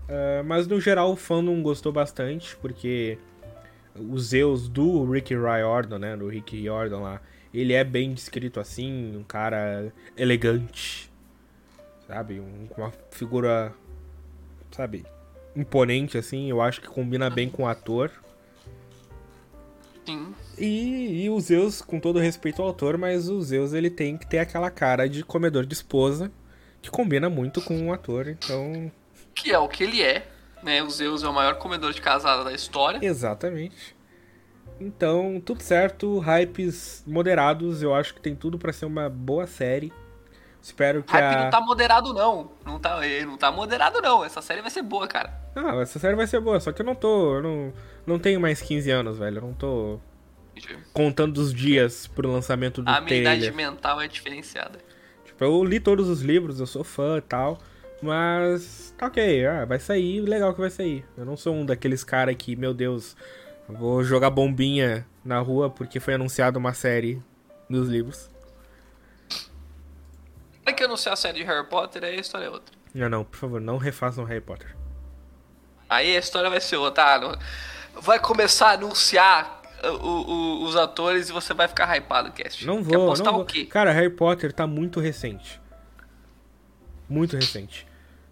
Ah, 0.09 0.43
mas 0.45 0.67
no 0.67 0.79
geral 0.81 1.11
o 1.11 1.15
fandom 1.15 1.61
gostou 1.61 1.91
bastante, 1.91 2.55
porque 2.57 3.17
o 3.95 4.17
Zeus 4.19 4.67
do 4.67 5.09
Rick 5.09 5.33
Riordan, 5.33 5.99
né? 5.99 6.17
Do 6.17 6.27
Rick 6.27 6.59
Riordan 6.59 6.99
lá, 6.99 7.21
ele 7.53 7.73
é 7.73 7.83
bem 7.83 8.13
descrito 8.13 8.59
assim, 8.59 9.15
um 9.15 9.23
cara 9.23 9.93
elegante, 10.17 11.09
sabe? 12.07 12.39
Um- 12.39 12.67
uma 12.77 12.91
figura, 13.11 13.73
sabe? 14.71 15.05
imponente, 15.55 16.17
assim. 16.17 16.49
Eu 16.49 16.59
acho 16.61 16.81
que 16.81 16.87
combina 16.87 17.29
bem 17.29 17.47
com 17.47 17.61
o 17.61 17.67
ator. 17.67 18.09
Sim. 20.05 20.33
E, 20.57 21.23
e 21.23 21.29
o 21.29 21.39
Zeus, 21.39 21.81
com 21.81 21.99
todo 21.99 22.19
respeito 22.19 22.61
ao 22.61 22.67
autor, 22.67 22.97
mas 22.97 23.29
o 23.29 23.41
Zeus 23.41 23.73
ele 23.73 23.89
tem 23.89 24.17
que 24.17 24.27
ter 24.27 24.39
aquela 24.39 24.69
cara 24.69 25.07
de 25.07 25.23
comedor 25.23 25.65
de 25.65 25.73
esposa, 25.73 26.31
que 26.81 26.91
combina 26.91 27.29
muito 27.29 27.61
com 27.61 27.87
o 27.87 27.93
ator, 27.93 28.27
então. 28.27 28.91
Que 29.33 29.51
é 29.51 29.57
o 29.57 29.67
que 29.67 29.83
ele 29.83 30.01
é, 30.01 30.27
né? 30.61 30.83
O 30.83 30.89
Zeus 30.89 31.23
é 31.23 31.27
o 31.27 31.33
maior 31.33 31.55
comedor 31.55 31.93
de 31.93 32.01
casada 32.01 32.43
da 32.43 32.53
história. 32.53 32.99
Exatamente. 33.01 33.95
Então, 34.79 35.41
tudo 35.43 35.61
certo, 35.61 36.19
hypes 36.19 37.03
moderados, 37.07 37.81
eu 37.81 37.93
acho 37.93 38.13
que 38.13 38.21
tem 38.21 38.35
tudo 38.35 38.57
para 38.57 38.73
ser 38.73 38.85
uma 38.85 39.09
boa 39.09 39.47
série. 39.47 39.93
Espero 40.61 41.03
que 41.03 41.11
Hype 41.11 41.35
a... 41.35 41.43
não 41.43 41.49
tá 41.49 41.61
moderado, 41.61 42.13
não. 42.13 42.51
Não 42.65 42.79
tá, 42.79 42.99
não 43.25 43.37
tá 43.37 43.51
moderado, 43.51 44.01
não. 44.01 44.23
Essa 44.23 44.41
série 44.41 44.61
vai 44.61 44.71
ser 44.71 44.81
boa, 44.81 45.07
cara. 45.07 45.33
Ah, 45.55 45.81
essa 45.81 45.99
série 45.99 46.15
vai 46.15 46.25
ser 46.25 46.39
boa, 46.39 46.59
só 46.59 46.71
que 46.71 46.81
eu 46.81 46.85
não 46.85 46.95
tô. 46.95 47.35
Eu 47.35 47.43
não, 47.43 47.73
não 48.05 48.19
tenho 48.19 48.39
mais 48.39 48.61
15 48.61 48.89
anos, 48.91 49.17
velho. 49.17 49.37
Eu 49.37 49.41
não 49.41 49.53
tô 49.53 49.99
contando 50.93 51.37
os 51.37 51.53
dias 51.53 52.07
pro 52.07 52.29
lançamento 52.31 52.81
do 52.81 52.89
A 52.89 52.93
minha 53.01 53.07
trailer. 53.07 53.37
idade 53.37 53.51
mental 53.55 53.99
é 54.01 54.07
diferenciada. 54.07 54.79
Tipo, 55.25 55.43
eu 55.43 55.63
li 55.63 55.79
todos 55.79 56.07
os 56.09 56.21
livros, 56.21 56.59
eu 56.59 56.67
sou 56.67 56.83
fã 56.83 57.17
e 57.17 57.21
tal. 57.21 57.59
Mas 58.01 58.93
tá 58.97 59.07
ok, 59.07 59.45
ah, 59.45 59.63
vai 59.65 59.79
sair, 59.79 60.19
legal 60.21 60.53
que 60.53 60.59
vai 60.59 60.69
sair. 60.69 61.05
Eu 61.17 61.23
não 61.25 61.37
sou 61.37 61.53
um 61.55 61.65
daqueles 61.65 62.03
caras 62.03 62.35
que, 62.37 62.53
meu 62.55 62.73
Deus, 62.73 63.15
eu 63.69 63.75
vou 63.75 64.03
jogar 64.03 64.29
bombinha 64.29 65.07
na 65.23 65.39
rua 65.39 65.69
porque 65.69 65.99
foi 66.01 66.15
anunciada 66.15 66.59
uma 66.59 66.73
série 66.73 67.21
dos 67.69 67.87
livros. 67.87 68.29
Para 70.63 70.73
que 70.73 70.83
anunciar 70.83 71.13
a 71.13 71.15
série 71.15 71.39
de 71.39 71.43
Harry 71.45 71.65
Potter, 71.67 72.03
aí 72.03 72.17
a 72.17 72.21
história 72.21 72.45
é 72.45 72.49
outra. 72.49 72.75
Não, 72.93 73.09
não, 73.09 73.23
por 73.23 73.37
favor, 73.37 73.59
não 73.61 73.77
refaçam 73.77 74.23
Harry 74.25 74.41
Potter. 74.41 74.75
Aí 75.89 76.15
a 76.15 76.19
história 76.19 76.49
vai 76.49 76.61
ser 76.61 76.77
outra. 76.77 77.15
Ah, 77.15 77.19
não- 77.19 77.37
Vai 78.01 78.19
começar 78.19 78.69
a 78.69 78.71
anunciar 78.73 79.61
uh, 79.83 79.87
o- 79.87 80.29
o- 80.31 80.63
os 80.65 80.75
atores 80.75 81.29
e 81.29 81.31
você 81.31 81.53
vai 81.53 81.67
ficar 81.67 81.95
hypado, 81.95 82.31
Cast. 82.31 82.65
Não 82.65 82.83
Quer 82.83 82.95
vou, 82.97 83.05
apostar 83.07 83.27
não 83.27 83.33
vou. 83.33 83.43
o 83.43 83.45
quê? 83.45 83.65
Cara, 83.65 83.91
Harry 83.91 84.09
Potter 84.09 84.51
tá 84.51 84.65
muito 84.67 84.99
recente. 84.99 85.61
Muito 87.07 87.35
recente. 87.35 87.87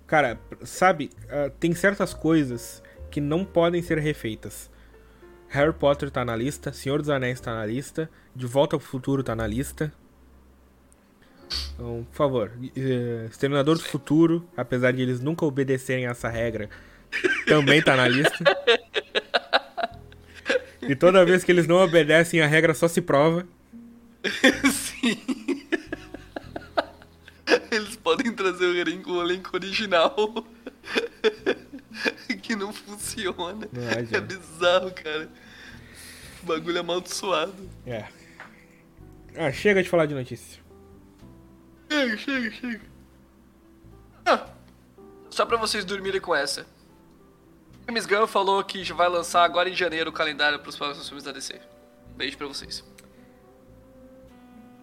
Cara, 0.07 0.39
sabe, 0.63 1.09
ah, 1.29 1.51
tem 1.59 1.73
certas 1.73 2.13
coisas 2.13 2.81
que 3.09 3.21
não 3.21 3.45
podem 3.45 3.81
ser 3.81 3.97
refeitas. 3.99 4.69
Harry 5.49 5.73
Potter 5.73 6.09
tá 6.09 6.23
na 6.25 6.35
lista, 6.35 6.71
Senhor 6.73 6.99
dos 6.99 7.09
Anéis 7.09 7.39
tá 7.41 7.53
na 7.53 7.65
lista, 7.65 8.09
De 8.35 8.45
Volta 8.47 8.75
ao 8.75 8.79
Futuro 8.79 9.21
tá 9.23 9.35
na 9.35 9.45
lista. 9.45 9.93
Então, 11.75 12.07
por 12.09 12.15
favor, 12.15 12.51
Exterminador 13.29 13.75
do 13.77 13.83
Futuro, 13.83 14.47
apesar 14.55 14.91
de 14.93 15.01
eles 15.01 15.19
nunca 15.19 15.45
obedecerem 15.45 16.07
essa 16.07 16.29
regra, 16.29 16.69
também 17.45 17.81
tá 17.81 17.95
na 17.97 18.07
lista. 18.07 18.37
E 20.91 20.95
toda 20.95 21.23
vez 21.23 21.41
que 21.41 21.51
eles 21.53 21.67
não 21.67 21.77
obedecem, 21.77 22.41
a 22.41 22.47
regra 22.47 22.73
só 22.73 22.85
se 22.85 23.01
prova. 23.01 23.47
Sim. 24.69 25.17
Eles 27.71 27.95
podem 27.95 28.33
trazer 28.33 28.65
o 28.65 28.75
elenco, 28.75 29.09
o 29.09 29.21
elenco 29.21 29.51
original. 29.53 30.13
que 32.43 32.57
não 32.57 32.73
funciona. 32.73 33.69
Não 33.71 33.89
é 33.89 33.99
adianta. 33.99 34.19
bizarro, 34.19 34.91
cara. 34.91 35.29
O 36.43 36.45
bagulho 36.45 36.75
é 36.75 36.79
amaldiçoado. 36.81 37.69
É. 37.87 38.07
Ah, 39.37 39.49
chega 39.49 39.81
de 39.81 39.87
falar 39.87 40.07
de 40.07 40.13
notícia. 40.13 40.61
Chega, 41.89 42.17
chega, 42.17 42.51
chega. 42.51 42.81
Ah, 44.25 44.45
só 45.29 45.45
pra 45.45 45.55
vocês 45.55 45.85
dormirem 45.85 46.19
com 46.19 46.35
essa. 46.35 46.67
James 47.87 48.05
Gunn 48.05 48.27
falou 48.27 48.63
que 48.63 48.83
já 48.83 48.93
vai 48.93 49.09
lançar 49.09 49.43
agora 49.43 49.69
em 49.69 49.75
janeiro 49.75 50.09
o 50.09 50.13
calendário 50.13 50.59
pros 50.59 50.77
próximos 50.77 51.07
filmes 51.07 51.23
da 51.23 51.31
DC. 51.31 51.59
Beijo 52.15 52.37
pra 52.37 52.47
vocês. 52.47 52.83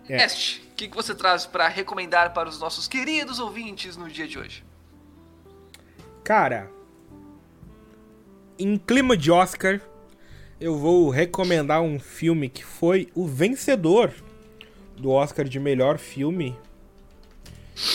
É. 0.09 0.25
Este, 0.25 0.61
o 0.73 0.75
que, 0.75 0.89
que 0.89 0.97
você 0.97 1.15
traz 1.15 1.47
pra 1.47 1.69
recomendar 1.69 2.33
para 2.33 2.49
os 2.49 2.59
nossos 2.59 2.89
queridos 2.89 3.39
ouvintes 3.39 3.97
no 3.97 4.09
dia 4.09 4.27
de 4.27 4.39
hoje? 4.39 4.65
Cara, 6.25 6.71
em 8.59 8.77
clima 8.77 9.17
de 9.17 9.31
Oscar, 9.31 9.81
eu 10.61 10.77
vou 10.77 11.11
recomendar 11.11 11.81
um 11.81 11.99
filme 11.99 12.49
que 12.49 12.65
foi 12.65 13.09
o 13.15 13.27
vencedor 13.27 14.13
do 14.97 15.11
Oscar 15.11 15.47
de 15.47 15.61
melhor 15.61 15.99
filme 15.99 16.57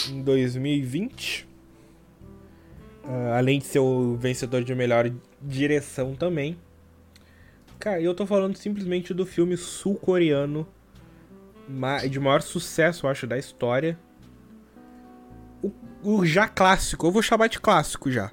em 0.10 0.22
2020. 0.22 1.53
Ah, 3.04 3.38
além 3.38 3.60
de 3.60 3.66
ser 3.66 3.80
o 3.80 4.16
vencedor 4.16 4.64
de 4.64 4.74
melhor 4.74 5.12
direção 5.42 6.16
também. 6.16 6.58
Cara, 7.80 8.02
eu 8.02 8.14
tô 8.14 8.26
falando 8.26 8.56
simplesmente 8.56 9.14
do 9.14 9.26
filme 9.26 9.58
sul-coreano 9.58 10.68
de 12.10 12.20
maior 12.20 12.42
sucesso, 12.42 13.06
eu 13.06 13.10
acho, 13.10 13.28
da 13.28 13.38
história. 13.38 14.00
O, 15.62 15.72
o 16.02 16.26
já 16.26 16.48
clássico, 16.48 17.08
eu 17.08 17.12
vou 17.12 17.22
chamar 17.22 17.48
de 17.48 17.60
clássico 17.60 18.12
já. 18.12 18.32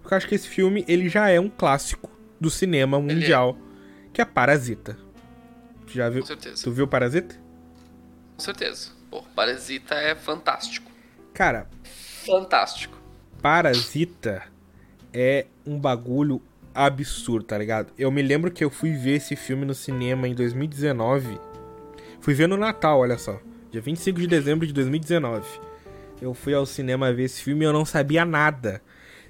Porque 0.00 0.14
eu 0.14 0.16
acho 0.16 0.28
que 0.28 0.34
esse 0.34 0.48
filme, 0.48 0.84
ele 0.88 1.08
já 1.08 1.28
é 1.28 1.38
um 1.38 1.50
clássico 1.50 2.10
do 2.40 2.50
cinema 2.50 3.00
mundial, 3.00 3.56
que 4.12 4.20
é 4.20 4.24
Parasita. 4.24 4.96
Tu 5.86 5.92
já 5.94 6.08
viu? 6.08 6.22
Com 6.22 6.28
certeza. 6.28 6.62
Tu 6.62 6.72
viu 6.72 6.86
Parasita? 6.86 7.34
Com 8.36 8.42
certeza. 8.42 8.90
Pô, 9.10 9.22
Parasita 9.34 9.94
é 9.94 10.14
fantástico. 10.14 10.90
Cara, 11.34 11.68
Fantástico. 12.26 12.95
Parasita 13.46 14.42
é 15.14 15.46
um 15.64 15.78
bagulho 15.78 16.42
absurdo, 16.74 17.44
tá 17.44 17.56
ligado? 17.56 17.92
Eu 17.96 18.10
me 18.10 18.20
lembro 18.20 18.50
que 18.50 18.64
eu 18.64 18.68
fui 18.68 18.90
ver 18.94 19.18
esse 19.18 19.36
filme 19.36 19.64
no 19.64 19.72
cinema 19.72 20.26
em 20.26 20.34
2019. 20.34 21.38
Fui 22.20 22.34
ver 22.34 22.48
no 22.48 22.56
Natal, 22.56 22.98
olha 22.98 23.16
só. 23.16 23.38
Dia 23.70 23.80
25 23.80 24.18
de 24.18 24.26
dezembro 24.26 24.66
de 24.66 24.72
2019. 24.72 25.46
Eu 26.20 26.34
fui 26.34 26.54
ao 26.54 26.66
cinema 26.66 27.12
ver 27.12 27.22
esse 27.22 27.40
filme 27.40 27.64
e 27.64 27.68
eu 27.68 27.72
não 27.72 27.84
sabia 27.84 28.24
nada. 28.24 28.82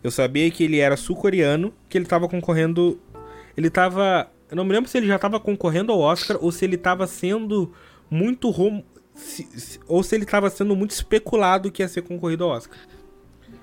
Eu 0.03 0.11
sabia 0.11 0.51
que 0.51 0.65
ele 0.65 0.79
era 0.79 0.97
sul-coreano, 0.97 1.75
que 1.87 1.99
ele 1.99 2.07
tava 2.07 2.27
concorrendo. 2.27 2.99
Ele 3.55 3.69
tava. 3.69 4.31
Eu 4.51 4.57
não 4.57 4.65
me 4.65 4.73
lembro 4.73 4.89
se 4.89 4.97
ele 4.97 5.07
já 5.09 5.19
tava 5.19 5.39
concorrendo 5.39 5.93
ao 5.93 6.01
Oscar 6.01 6.39
ou 6.41 6.51
se 6.51 6.65
ele 6.65 6.79
tava 6.79 7.07
sendo 7.07 7.71
muito. 8.11 8.49
Rom... 8.49 8.83
se- 9.15 9.79
Ou 9.87 10.03
se 10.03 10.15
ele 10.15 10.25
tava 10.25 10.49
sendo 10.49 10.75
muito 10.75 10.93
especulado 10.93 11.71
que 11.71 11.83
ia 11.83 11.89
ser 11.89 12.01
concorrido 12.01 12.45
ao 12.45 12.51
Oscar. 12.53 12.79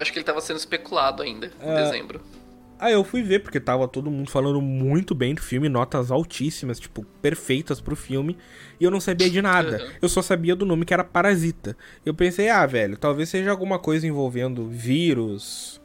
Acho 0.04 0.12
que 0.14 0.20
ele 0.20 0.26
tava 0.26 0.42
sendo 0.42 0.58
especulado 0.58 1.24
ainda, 1.24 1.48
em 1.48 1.70
Ah. 1.70 1.84
dezembro. 1.86 2.22
Aí 2.80 2.92
eu 2.92 3.04
fui 3.06 3.24
ver, 3.24 3.40
porque 3.40 3.60
tava 3.62 3.88
todo 3.88 4.12
mundo 4.12 4.30
falando 4.30 4.60
muito 4.62 5.16
bem 5.16 5.34
do 5.34 5.42
filme, 5.42 5.70
notas 5.70 6.12
altíssimas, 6.12 6.78
tipo, 6.78 7.06
perfeitas 7.22 7.80
pro 7.80 7.96
filme, 7.96 8.38
e 8.78 8.84
eu 8.84 8.92
não 8.92 9.00
sabia 9.00 9.30
de 9.30 9.42
nada. 9.42 9.82
Uhum. 9.82 9.90
Eu 10.02 10.10
só 10.10 10.22
sabia 10.22 10.54
do 10.54 10.66
nome 10.66 10.84
que 10.84 10.94
era 10.94 11.04
Parasita. 11.04 11.78
Eu 12.06 12.14
pensei, 12.14 12.50
ah, 12.50 12.66
velho, 12.66 12.98
talvez 12.98 13.30
seja 13.30 13.50
alguma 13.52 13.80
coisa 13.80 14.06
envolvendo 14.06 14.68
vírus, 14.68 15.80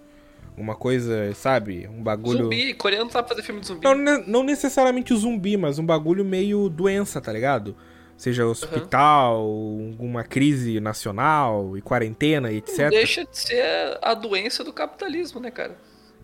uma 0.57 0.75
coisa, 0.75 1.33
sabe? 1.35 1.87
Um 1.89 2.03
bagulho. 2.03 2.45
Zumbi, 2.45 2.75
coreano 2.75 3.09
sabe 3.13 3.29
fazer 3.29 3.43
filme 3.43 3.61
de 3.61 3.69
zumbi. 3.69 3.85
Não, 3.85 3.95
ne- 3.95 4.25
não 4.27 4.43
necessariamente 4.43 5.15
zumbi, 5.15 5.57
mas 5.57 5.79
um 5.79 5.87
bagulho 5.87 6.25
meio 6.25 6.69
doença, 6.69 7.21
tá 7.21 7.33
ligado? 7.33 7.77
Seja 8.19 8.45
hospital, 8.47 9.37
alguma 9.37 10.25
crise 10.25 10.81
nacional 10.81 11.79
e 11.79 11.81
quarentena 11.81 12.51
e 12.51 12.55
Não 12.55 12.59
etc. 12.59 12.91
deixa 12.91 13.25
de 13.25 13.39
ser 13.39 13.97
a 14.03 14.13
doença 14.13 14.63
do 14.65 14.73
capitalismo, 14.73 15.39
né, 15.41 15.51
cara? 15.53 15.79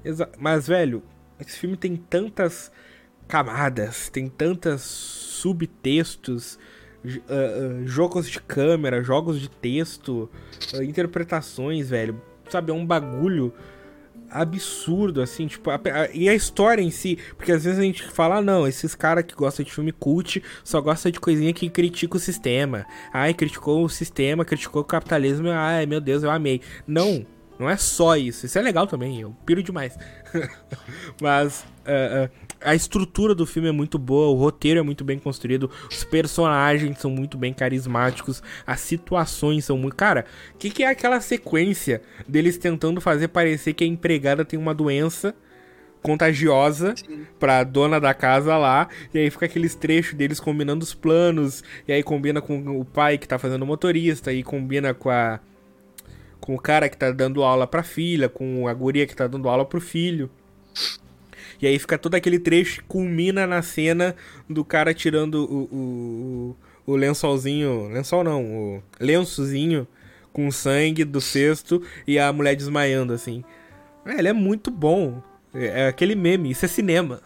Exa- 0.04 0.28
Mas, 0.36 0.66
velho, 0.66 1.02
esse 1.40 1.56
filme 1.56 1.76
tem 1.76 1.94
tantas 1.96 2.70
camadas, 3.28 4.08
tem 4.10 4.28
tantas 4.28 4.82
subtextos, 4.82 6.58
ah, 7.28 7.82
jogos 7.84 8.28
de 8.28 8.40
câmera, 8.40 9.02
jogos 9.02 9.40
de 9.40 9.48
texto, 9.48 10.28
ah, 10.74 10.82
interpretações, 10.82 11.90
velho. 11.90 12.20
Sabe, 12.48 12.70
é 12.70 12.74
um 12.74 12.84
bagulho 12.84 13.54
absurdo, 14.34 15.22
assim, 15.22 15.46
tipo, 15.46 15.70
a- 15.70 15.76
a- 15.76 16.10
e 16.12 16.28
a 16.28 16.34
história 16.34 16.82
em 16.82 16.90
si, 16.90 17.18
porque 17.36 17.52
às 17.52 17.64
vezes 17.64 17.78
a 17.78 17.82
gente 17.82 18.02
fala, 18.02 18.36
ah, 18.36 18.42
não, 18.42 18.66
esses 18.66 18.94
caras 18.94 19.24
que 19.24 19.34
gostam 19.34 19.64
de 19.64 19.72
filme 19.72 19.92
cult 19.92 20.42
só 20.64 20.80
gostam 20.80 21.10
de 21.12 21.20
coisinha 21.20 21.52
que 21.52 21.70
critica 21.70 22.16
o 22.16 22.20
sistema. 22.20 22.84
Ai, 23.12 23.32
criticou 23.32 23.84
o 23.84 23.88
sistema, 23.88 24.44
criticou 24.44 24.82
o 24.82 24.84
capitalismo, 24.84 25.48
ai, 25.50 25.86
meu 25.86 26.00
Deus, 26.00 26.22
eu 26.22 26.30
amei. 26.30 26.60
Não, 26.86 27.24
não 27.58 27.70
é 27.70 27.76
só 27.76 28.16
isso, 28.16 28.44
isso 28.46 28.58
é 28.58 28.62
legal 28.62 28.86
também, 28.86 29.20
eu 29.20 29.34
piro 29.46 29.62
demais. 29.62 29.96
Mas 31.20 31.64
ah, 31.86 32.24
ah, 32.24 32.30
a 32.64 32.74
estrutura 32.74 33.34
do 33.34 33.46
filme 33.46 33.68
é 33.68 33.72
muito 33.72 33.98
boa, 33.98 34.28
o 34.28 34.38
roteiro 34.38 34.80
é 34.80 34.82
muito 34.82 35.04
bem 35.04 35.18
construído, 35.18 35.70
os 35.90 36.02
personagens 36.02 36.98
são 36.98 37.10
muito 37.10 37.36
bem 37.36 37.52
carismáticos, 37.52 38.42
as 38.66 38.80
situações 38.80 39.64
são 39.64 39.76
muito. 39.76 39.96
Cara, 39.96 40.24
o 40.54 40.58
que, 40.58 40.70
que 40.70 40.82
é 40.82 40.88
aquela 40.88 41.20
sequência 41.20 42.02
deles 42.26 42.56
tentando 42.56 43.00
fazer 43.00 43.28
parecer 43.28 43.74
que 43.74 43.84
a 43.84 43.86
empregada 43.86 44.44
tem 44.44 44.58
uma 44.58 44.74
doença 44.74 45.34
contagiosa 46.02 46.94
pra 47.38 47.64
dona 47.64 47.98
da 47.98 48.12
casa 48.12 48.56
lá, 48.58 48.88
e 49.12 49.18
aí 49.18 49.30
fica 49.30 49.46
aqueles 49.46 49.74
trechos 49.74 50.14
deles 50.14 50.38
combinando 50.38 50.84
os 50.84 50.92
planos, 50.92 51.64
e 51.88 51.92
aí 51.92 52.02
combina 52.02 52.42
com 52.42 52.78
o 52.78 52.84
pai 52.84 53.16
que 53.16 53.26
tá 53.26 53.38
fazendo 53.38 53.64
motorista, 53.64 54.32
e 54.32 54.42
combina 54.42 54.92
com 54.92 55.10
a 55.10 55.40
com 56.40 56.54
o 56.54 56.60
cara 56.60 56.90
que 56.90 56.96
tá 56.98 57.10
dando 57.10 57.42
aula 57.42 57.66
pra 57.66 57.82
filha, 57.82 58.28
com 58.28 58.68
a 58.68 58.74
guria 58.74 59.06
que 59.06 59.16
tá 59.16 59.26
dando 59.26 59.48
aula 59.48 59.64
pro 59.64 59.80
filho. 59.80 60.30
E 61.64 61.66
aí 61.66 61.78
fica 61.78 61.96
todo 61.96 62.14
aquele 62.14 62.38
trecho 62.38 62.82
que 62.82 62.88
culmina 62.88 63.46
na 63.46 63.62
cena 63.62 64.14
do 64.46 64.62
cara 64.62 64.92
tirando 64.92 65.46
o, 65.50 65.62
o, 65.72 66.56
o 66.92 66.94
lençolzinho. 66.94 67.88
Lençol 67.88 68.22
não, 68.22 68.44
o 68.44 68.82
lençozinho 69.00 69.88
com 70.30 70.50
sangue 70.50 71.04
do 71.04 71.22
cesto 71.22 71.82
e 72.06 72.18
a 72.18 72.30
mulher 72.34 72.54
desmaiando, 72.54 73.14
assim. 73.14 73.42
É, 74.04 74.18
ele 74.18 74.28
é 74.28 74.32
muito 74.34 74.70
bom. 74.70 75.22
É, 75.54 75.84
é 75.84 75.88
aquele 75.88 76.14
meme, 76.14 76.50
isso 76.50 76.66
é 76.66 76.68
cinema. 76.68 77.22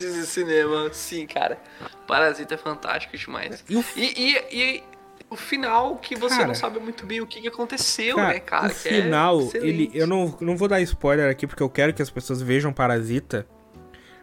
Isso 0.00 0.20
é 0.20 0.24
cinema, 0.24 0.88
sim, 0.94 1.26
cara. 1.26 1.58
Parasita 2.06 2.54
é 2.54 2.56
fantástico 2.56 3.18
demais. 3.18 3.62
E, 3.68 3.84
e, 3.94 4.14
e, 4.16 4.76
e 4.78 4.84
o 5.32 5.36
final 5.36 5.96
que 5.96 6.14
você 6.14 6.36
cara, 6.36 6.48
não 6.48 6.54
sabe 6.54 6.78
muito 6.78 7.06
bem 7.06 7.22
o 7.22 7.26
que, 7.26 7.48
aconteceu, 7.48 8.16
cara, 8.16 8.28
né, 8.28 8.40
cara? 8.40 8.68
O 8.68 8.70
é 8.70 8.74
final, 8.74 9.50
é 9.54 9.56
ele. 9.56 9.90
Eu 9.94 10.06
não, 10.06 10.36
não 10.40 10.56
vou 10.56 10.68
dar 10.68 10.80
spoiler 10.82 11.30
aqui 11.30 11.46
porque 11.46 11.62
eu 11.62 11.70
quero 11.70 11.94
que 11.94 12.02
as 12.02 12.10
pessoas 12.10 12.42
vejam 12.42 12.70
Parasita. 12.70 13.46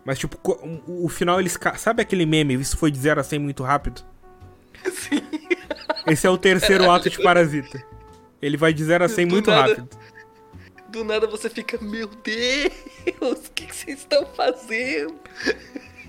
Mas, 0.05 0.19
tipo, 0.19 0.37
o, 0.87 1.05
o 1.05 1.09
final 1.09 1.39
eles. 1.39 1.57
Sabe 1.77 2.03
aquele 2.03 2.27
meme? 2.27 2.53
Isso 2.53 2.77
foi 2.77 2.91
de 2.91 2.99
0 2.99 3.19
a 3.19 3.23
100 3.23 3.39
muito 3.39 3.63
rápido? 3.63 4.03
Sim. 4.93 5.21
Esse 6.05 6.27
é 6.27 6.29
o 6.29 6.37
terceiro 6.37 6.89
ato 6.89 7.09
de 7.09 7.21
Parasita. 7.21 7.83
Ele 8.39 8.55
vai 8.55 8.71
de 8.71 8.83
0 8.83 9.03
a 9.03 9.09
100 9.09 9.25
muito 9.25 9.49
nada, 9.49 9.69
rápido. 9.69 9.89
Do 10.89 11.03
nada 11.03 11.25
você 11.25 11.49
fica, 11.49 11.77
meu 11.83 12.07
Deus, 12.07 13.47
o 13.47 13.51
que, 13.51 13.65
que 13.65 13.75
vocês 13.75 13.99
estão 13.99 14.25
fazendo? 14.27 15.15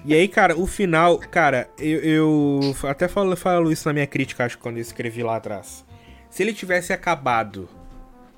E 0.04 0.14
aí, 0.14 0.26
cara, 0.28 0.56
o 0.58 0.66
final, 0.66 1.18
cara, 1.18 1.68
eu, 1.78 2.00
eu 2.00 2.76
até 2.88 3.06
falo, 3.06 3.36
falo 3.36 3.70
isso 3.70 3.86
na 3.86 3.92
minha 3.92 4.06
crítica, 4.06 4.44
acho, 4.44 4.58
quando 4.58 4.76
eu 4.76 4.82
escrevi 4.82 5.22
lá 5.22 5.36
atrás. 5.36 5.84
Se 6.30 6.42
ele 6.42 6.54
tivesse 6.54 6.92
acabado 6.92 7.68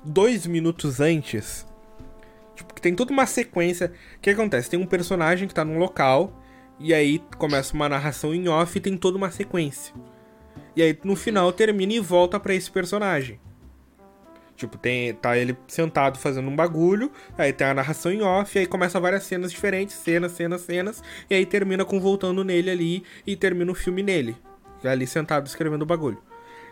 dois 0.03 0.45
minutos 0.45 0.99
antes, 0.99 1.65
tipo, 2.55 2.79
tem 2.81 2.93
toda 2.93 3.13
uma 3.13 3.25
sequência. 3.25 3.93
O 4.17 4.19
que 4.19 4.29
acontece? 4.31 4.69
Tem 4.69 4.79
um 4.79 4.85
personagem 4.85 5.47
que 5.47 5.53
tá 5.53 5.63
num 5.63 5.77
local, 5.77 6.37
e 6.79 6.93
aí 6.93 7.23
começa 7.37 7.73
uma 7.73 7.87
narração 7.87 8.33
em 8.33 8.47
off 8.49 8.77
e 8.77 8.81
tem 8.81 8.97
toda 8.97 9.17
uma 9.17 9.31
sequência. 9.31 9.93
E 10.75 10.81
aí 10.81 10.97
no 11.03 11.15
final 11.15 11.51
termina 11.53 11.93
e 11.93 11.99
volta 11.99 12.39
para 12.39 12.53
esse 12.53 12.69
personagem. 12.69 13.39
Tipo, 14.63 14.77
tem, 14.77 15.13
tá 15.13 15.37
ele 15.37 15.57
sentado 15.67 16.17
fazendo 16.17 16.47
um 16.47 16.55
bagulho, 16.55 17.11
aí 17.37 17.51
tem 17.51 17.67
a 17.67 17.73
narração 17.73 18.13
em 18.13 18.21
off, 18.21 18.57
aí 18.57 18.65
começa 18.65 18.97
várias 18.97 19.23
cenas 19.23 19.51
diferentes, 19.51 19.93
cenas, 19.93 20.31
cenas, 20.31 20.61
cenas, 20.61 21.03
e 21.29 21.35
aí 21.35 21.45
termina 21.45 21.83
com 21.83 21.99
voltando 21.99 22.45
nele 22.45 22.69
ali 22.69 23.03
e 23.27 23.35
termina 23.35 23.69
o 23.69 23.75
filme 23.75 24.01
nele. 24.01 24.37
Ali 24.81 25.05
sentado 25.05 25.45
escrevendo 25.47 25.81
o 25.81 25.85
bagulho. 25.85 26.17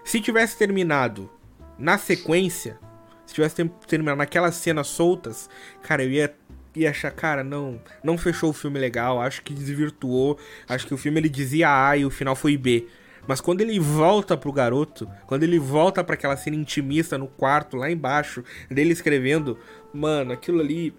Se 0.06 0.22
tivesse 0.22 0.58
terminado 0.58 1.30
na 1.78 1.98
sequência, 1.98 2.80
se 3.26 3.34
tivesse 3.34 3.70
terminado 3.86 4.18
naquelas 4.18 4.56
cenas 4.56 4.88
soltas, 4.88 5.50
cara, 5.82 6.02
eu 6.02 6.12
ia, 6.12 6.34
ia 6.74 6.92
achar, 6.92 7.12
cara, 7.12 7.44
não, 7.44 7.78
não 8.02 8.18
fechou 8.18 8.52
o 8.52 8.54
filme 8.54 8.80
legal, 8.80 9.20
acho 9.20 9.42
que 9.42 9.54
desvirtuou, 9.54 10.40
acho 10.66 10.88
que 10.88 10.94
o 10.94 10.98
filme 10.98 11.20
ele 11.20 11.30
dizia 11.30 11.90
A 11.90 11.98
e 11.98 12.06
o 12.06 12.10
final 12.10 12.38
foi 12.38 12.56
B. 12.56 12.88
Mas 13.28 13.42
quando 13.42 13.62
ele 13.62 13.80
volta 13.80 14.36
pro 14.36 14.52
garoto, 14.52 15.08
quando 15.26 15.44
ele 15.44 15.60
volta 15.60 16.04
para 16.04 16.16
aquela 16.16 16.38
cena 16.38 16.56
intimista 16.56 17.18
no 17.18 17.28
quarto, 17.28 17.78
lá 17.78 17.90
embaixo, 17.90 18.44
dele 18.70 18.92
escrevendo, 18.92 19.58
mano, 19.94 20.34
aquilo 20.34 20.60
ali, 20.60 20.94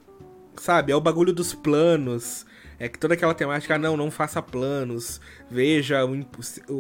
sabe, 0.57 0.93
é 0.93 0.97
o 0.97 1.01
bagulho 1.01 1.33
dos 1.33 1.55
planos. 1.55 2.47
É 2.79 2.89
que 2.89 2.99
toda 2.99 3.15
aquela 3.15 3.33
temática, 3.33 3.79
não, 3.79 3.97
não 3.97 4.11
faça 4.11 4.43
planos, 4.43 5.21
veja, 5.49 6.01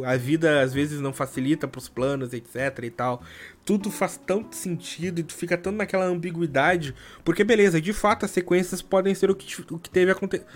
a 0.04 0.16
vida 0.16 0.60
às 0.60 0.74
vezes 0.74 1.00
não 1.00 1.12
facilita 1.12 1.68
pros 1.68 1.88
planos, 1.88 2.32
etc 2.32 2.76
e 2.82 2.90
tal. 2.90 3.22
Tudo 3.64 3.88
faz 3.88 4.16
tanto 4.16 4.56
sentido 4.56 5.20
e 5.20 5.22
tu 5.22 5.32
fica 5.32 5.56
tanto 5.56 5.76
naquela 5.76 6.06
ambiguidade, 6.06 6.92
porque 7.24 7.44
beleza, 7.44 7.80
de 7.80 7.92
fato 7.92 8.24
as 8.24 8.32
sequências 8.32 8.82
podem 8.82 9.14
ser 9.14 9.30
o 9.30 9.34
que, 9.36 9.46
o 9.72 9.78
que 9.78 9.88
teve 9.88 10.10
acontecido. 10.10 10.48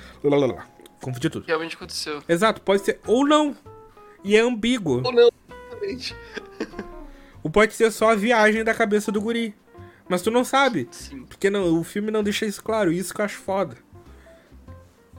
Confundi 1.00 1.30
tudo. 1.30 1.46
Realmente 1.46 1.76
aconteceu. 1.76 2.20
Exato, 2.28 2.60
pode 2.60 2.84
ser 2.84 2.98
ou 3.06 3.24
não, 3.24 3.56
e 4.26 4.36
é 4.36 4.40
ambíguo. 4.40 5.02
Ou 5.04 5.12
não, 5.12 5.30
exatamente. 5.48 6.16
Ou 7.42 7.50
pode 7.50 7.74
ser 7.74 7.92
só 7.92 8.10
a 8.10 8.16
viagem 8.16 8.64
da 8.64 8.74
cabeça 8.74 9.12
do 9.12 9.20
guri. 9.20 9.54
Mas 10.08 10.20
tu 10.20 10.30
não 10.32 10.44
sabe. 10.44 10.88
Sim. 10.90 11.24
Porque 11.24 11.48
não, 11.48 11.78
o 11.78 11.84
filme 11.84 12.10
não 12.10 12.22
deixa 12.22 12.44
isso 12.44 12.62
claro. 12.62 12.92
Isso 12.92 13.14
que 13.14 13.20
eu 13.20 13.24
acho 13.24 13.38
foda. 13.38 13.76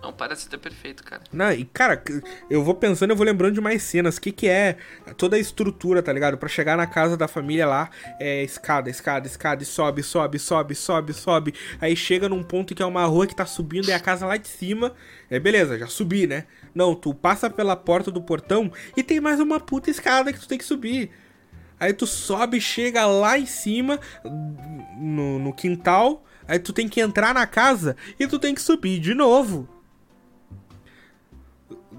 Não, 0.02 0.14
parece 0.14 0.48
ter 0.48 0.60
perfeito, 0.60 1.04
cara. 1.04 1.24
Não, 1.34 1.52
e 1.52 1.66
cara, 1.66 2.02
eu 2.50 2.64
vou 2.64 2.76
pensando, 2.76 3.10
eu 3.10 3.16
vou 3.16 3.26
lembrando 3.26 3.56
de 3.56 3.62
mais 3.62 3.82
cenas. 3.82 4.18
O 4.18 4.22
que 4.22 4.32
que 4.32 4.48
é 4.48 4.78
toda 5.18 5.36
a 5.36 5.40
estrutura, 5.40 6.04
tá 6.04 6.14
ligado? 6.14 6.38
Para 6.38 6.48
chegar 6.48 6.78
na 6.78 6.86
casa 6.86 7.18
da 7.18 7.28
família 7.28 7.66
lá, 7.66 7.90
é 8.20 8.44
escada, 8.44 8.90
escada, 8.90 9.26
escada, 9.26 9.64
e 9.64 9.66
sobe, 9.66 10.04
sobe, 10.04 10.38
sobe, 10.38 10.76
sobe, 10.76 11.14
sobe. 11.14 11.54
Aí 11.82 11.96
chega 11.96 12.30
num 12.30 12.44
ponto 12.44 12.76
que 12.76 12.84
é 12.84 12.86
uma 12.86 13.06
rua 13.06 13.26
que 13.26 13.36
tá 13.36 13.46
subindo 13.46 13.90
e 13.90 13.94
a 13.94 14.00
casa 14.00 14.26
lá 14.28 14.38
de 14.38 14.48
cima. 14.48 14.94
É 15.32 15.40
beleza, 15.40 15.80
já 15.80 15.88
subi, 15.88 16.28
né? 16.28 16.46
Não, 16.76 16.94
tu 16.94 17.14
passa 17.14 17.50
pela 17.50 17.76
porta 17.76 18.12
do 18.12 18.22
portão 18.22 18.72
e 18.96 19.02
tem 19.02 19.20
mais 19.20 19.40
uma 19.40 19.60
puta 19.60 19.90
escada 19.90 20.32
que 20.32 20.40
tu 20.40 20.48
tem 20.48 20.60
que 20.60 20.66
subir. 20.66 21.10
Aí 21.80 21.92
tu 21.92 22.06
sobe, 22.06 22.62
chega 22.62 23.06
lá 23.08 23.38
em 23.38 23.48
cima, 23.48 24.00
no, 24.96 25.40
no 25.40 25.54
quintal. 25.54 26.24
Aí 26.48 26.60
tu 26.60 26.72
tem 26.72 26.88
que 26.88 27.02
entrar 27.02 27.34
na 27.34 27.46
casa 27.46 27.98
e 28.20 28.28
tu 28.28 28.38
tem 28.40 28.54
que 28.54 28.62
subir 28.62 29.00
de 29.00 29.14
novo. 29.14 29.77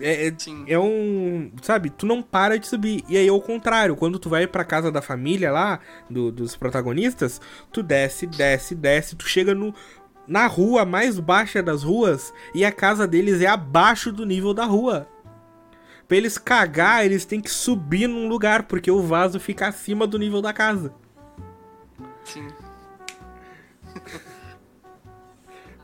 É, 0.01 0.29
é, 0.29 0.35
é, 0.67 0.79
um. 0.79 1.51
Sabe, 1.63 1.91
tu 1.91 2.07
não 2.07 2.23
para 2.23 2.59
de 2.59 2.67
subir. 2.67 3.05
E 3.09 3.17
aí, 3.17 3.29
ao 3.29 3.41
contrário, 3.41 3.97
quando 3.97 4.19
tu 4.19 4.29
vai 4.29 4.47
pra 4.47 4.65
casa 4.65 4.91
da 4.91 5.03
família 5.03 5.51
lá, 5.51 5.81
do, 6.09 6.31
dos 6.31 6.57
protagonistas, 6.57 7.41
tu 7.73 7.83
desce, 7.83 8.27
desce, 8.27 8.75
desce, 8.75 9.17
tu 9.17 9.29
chega 9.29 9.55
no, 9.55 9.75
na 10.27 10.47
rua 10.47 10.85
mais 10.85 11.19
baixa 11.19 11.63
das 11.63 11.83
ruas 11.83 12.33
e 12.55 12.65
a 12.65 12.71
casa 12.71 13.07
deles 13.07 13.41
é 13.41 13.47
abaixo 13.47 14.13
do 14.13 14.27
nível 14.27 14.53
da 14.53 14.65
rua. 14.65 15.09
Pra 16.07 16.17
eles 16.17 16.39
cagar, 16.39 17.05
eles 17.05 17.25
têm 17.25 17.41
que 17.41 17.51
subir 17.51 18.07
num 18.07 18.29
lugar, 18.29 18.63
porque 18.63 18.91
o 18.91 19.03
vaso 19.03 19.39
fica 19.39 19.69
acima 19.69 20.07
do 20.07 20.19
nível 20.19 20.41
da 20.41 20.53
casa. 20.53 20.95
Sim. 22.25 22.49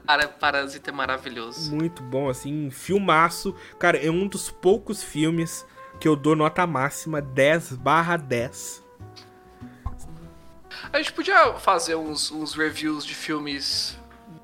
Cara, 0.07 0.29
Parasita 0.29 0.91
é 0.91 0.93
maravilhoso. 0.93 1.75
Muito 1.75 2.03
bom, 2.03 2.29
assim, 2.29 2.71
filmaço. 2.71 3.55
Cara, 3.79 3.97
é 3.97 4.11
um 4.11 4.29
dos 4.29 4.51
poucos 4.51 5.03
filmes 5.03 5.67
que 5.99 6.07
eu 6.07 6.15
dou 6.15 6.37
nota 6.37 6.67
máxima 6.67 7.23
10 7.23 7.73
barra 7.77 8.17
10. 8.17 8.85
A 10.93 10.99
gente 10.99 11.13
podia 11.13 11.55
fazer 11.55 11.95
uns, 11.95 12.31
uns 12.31 12.55
reviews 12.55 13.05
de 13.05 13.15
filmes 13.15 13.99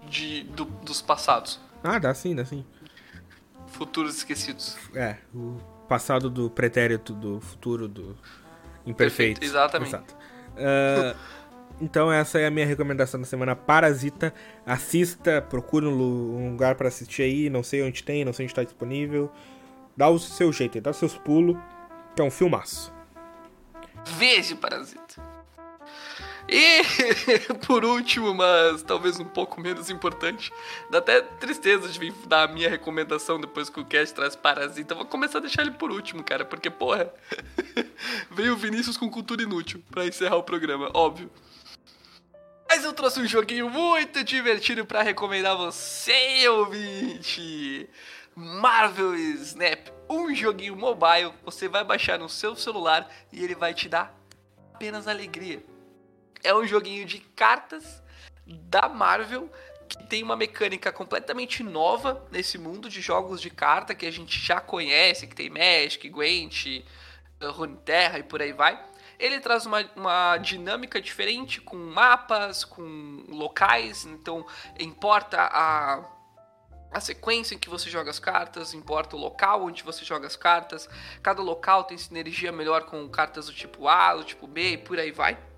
de, 0.08 0.42
do, 0.44 0.64
dos 0.64 1.02
passados. 1.02 1.60
Ah, 1.82 1.98
dá 1.98 2.14
sim, 2.14 2.34
dá 2.34 2.44
sim. 2.44 2.64
Futuros 3.68 4.16
esquecidos. 4.16 4.76
É, 4.94 5.16
o 5.34 5.58
passado 5.88 6.30
do 6.30 6.50
pretérito, 6.50 7.12
do 7.12 7.40
futuro 7.40 7.86
do 7.86 8.16
imperfeito. 8.86 9.40
Perfeito, 9.40 9.44
exatamente. 9.44 9.94
Uh, 9.96 11.16
então 11.80 12.12
essa 12.12 12.38
é 12.38 12.46
a 12.46 12.50
minha 12.50 12.66
recomendação 12.66 13.20
da 13.20 13.26
semana, 13.26 13.56
Parasita. 13.56 14.34
Assista, 14.66 15.40
procure 15.40 15.86
um 15.86 16.50
lugar 16.50 16.74
para 16.74 16.88
assistir 16.88 17.22
aí, 17.22 17.50
não 17.50 17.62
sei 17.62 17.82
onde 17.82 18.02
tem, 18.02 18.24
não 18.24 18.32
sei 18.32 18.44
onde 18.44 18.52
está 18.52 18.62
disponível. 18.62 19.30
Dá 19.96 20.08
o 20.08 20.18
seu 20.18 20.52
jeito, 20.52 20.80
dá 20.80 20.90
os 20.90 20.96
seus 20.96 21.16
pulos, 21.16 21.56
que 22.14 22.22
é 22.22 22.24
um 22.24 22.30
filmaço. 22.30 22.92
Veja 24.18 24.56
Parasita. 24.56 25.30
E, 26.48 26.82
por 27.66 27.84
último, 27.84 28.34
mas 28.34 28.82
talvez 28.82 29.20
um 29.20 29.24
pouco 29.24 29.60
menos 29.60 29.88
importante, 29.88 30.52
dá 30.90 30.98
até 30.98 31.20
tristeza 31.20 31.88
de 31.88 31.96
vir 31.96 32.12
dar 32.26 32.48
a 32.48 32.52
minha 32.52 32.68
recomendação 32.68 33.40
depois 33.40 33.70
que 33.70 33.78
o 33.78 33.84
cast 33.84 34.14
traz 34.14 34.34
Parasita. 34.34 34.96
Vou 34.96 35.04
começar 35.04 35.38
a 35.38 35.42
deixar 35.42 35.62
ele 35.62 35.70
por 35.72 35.92
último, 35.92 36.24
cara, 36.24 36.44
porque, 36.44 36.68
porra, 36.68 37.12
veio 38.32 38.54
o 38.54 38.56
Vinícius 38.56 38.96
com 38.96 39.08
cultura 39.08 39.42
inútil 39.42 39.80
para 39.92 40.06
encerrar 40.06 40.36
o 40.36 40.42
programa, 40.42 40.90
óbvio. 40.92 41.30
Mas 42.72 42.84
eu 42.84 42.92
trouxe 42.92 43.18
um 43.18 43.26
joguinho 43.26 43.68
muito 43.68 44.22
divertido 44.22 44.86
para 44.86 45.02
recomendar 45.02 45.56
você, 45.56 46.48
ouvinte. 46.48 47.90
Marvel 48.32 49.12
Snap, 49.16 49.88
um 50.08 50.32
joguinho 50.32 50.76
mobile, 50.76 51.34
você 51.42 51.66
vai 51.66 51.82
baixar 51.82 52.16
no 52.16 52.28
seu 52.28 52.54
celular 52.54 53.10
e 53.32 53.42
ele 53.42 53.56
vai 53.56 53.74
te 53.74 53.88
dar 53.88 54.16
apenas 54.72 55.08
alegria. 55.08 55.60
É 56.44 56.54
um 56.54 56.64
joguinho 56.64 57.04
de 57.04 57.18
cartas 57.18 58.00
da 58.46 58.88
Marvel 58.88 59.50
que 59.88 60.04
tem 60.04 60.22
uma 60.22 60.36
mecânica 60.36 60.92
completamente 60.92 61.64
nova 61.64 62.24
nesse 62.30 62.56
mundo 62.56 62.88
de 62.88 63.00
jogos 63.00 63.42
de 63.42 63.50
carta 63.50 63.96
que 63.96 64.06
a 64.06 64.12
gente 64.12 64.38
já 64.38 64.60
conhece, 64.60 65.26
que 65.26 65.34
tem 65.34 65.50
Magic, 65.50 66.08
Gwent, 66.08 66.84
Runeterra 67.42 68.20
e 68.20 68.22
por 68.22 68.40
aí 68.40 68.52
vai. 68.52 68.89
Ele 69.20 69.38
traz 69.38 69.66
uma, 69.66 69.88
uma 69.94 70.36
dinâmica 70.38 71.00
diferente 71.00 71.60
com 71.60 71.76
mapas, 71.76 72.64
com 72.64 73.24
locais, 73.28 74.04
então 74.04 74.46
importa 74.78 75.38
a, 75.40 76.04
a 76.90 77.00
sequência 77.00 77.54
em 77.54 77.58
que 77.58 77.68
você 77.68 77.90
joga 77.90 78.10
as 78.10 78.18
cartas, 78.18 78.74
importa 78.74 79.14
o 79.14 79.18
local 79.18 79.64
onde 79.64 79.82
você 79.82 80.04
joga 80.04 80.26
as 80.26 80.36
cartas. 80.36 80.88
Cada 81.22 81.42
local 81.42 81.84
tem 81.84 81.98
sinergia 81.98 82.50
melhor 82.50 82.84
com 82.84 83.08
cartas 83.08 83.46
do 83.46 83.52
tipo 83.52 83.86
A, 83.86 84.14
do 84.14 84.24
tipo 84.24 84.46
B 84.46 84.72
e 84.72 84.78
por 84.78 84.98
aí 84.98 85.12
vai 85.12 85.50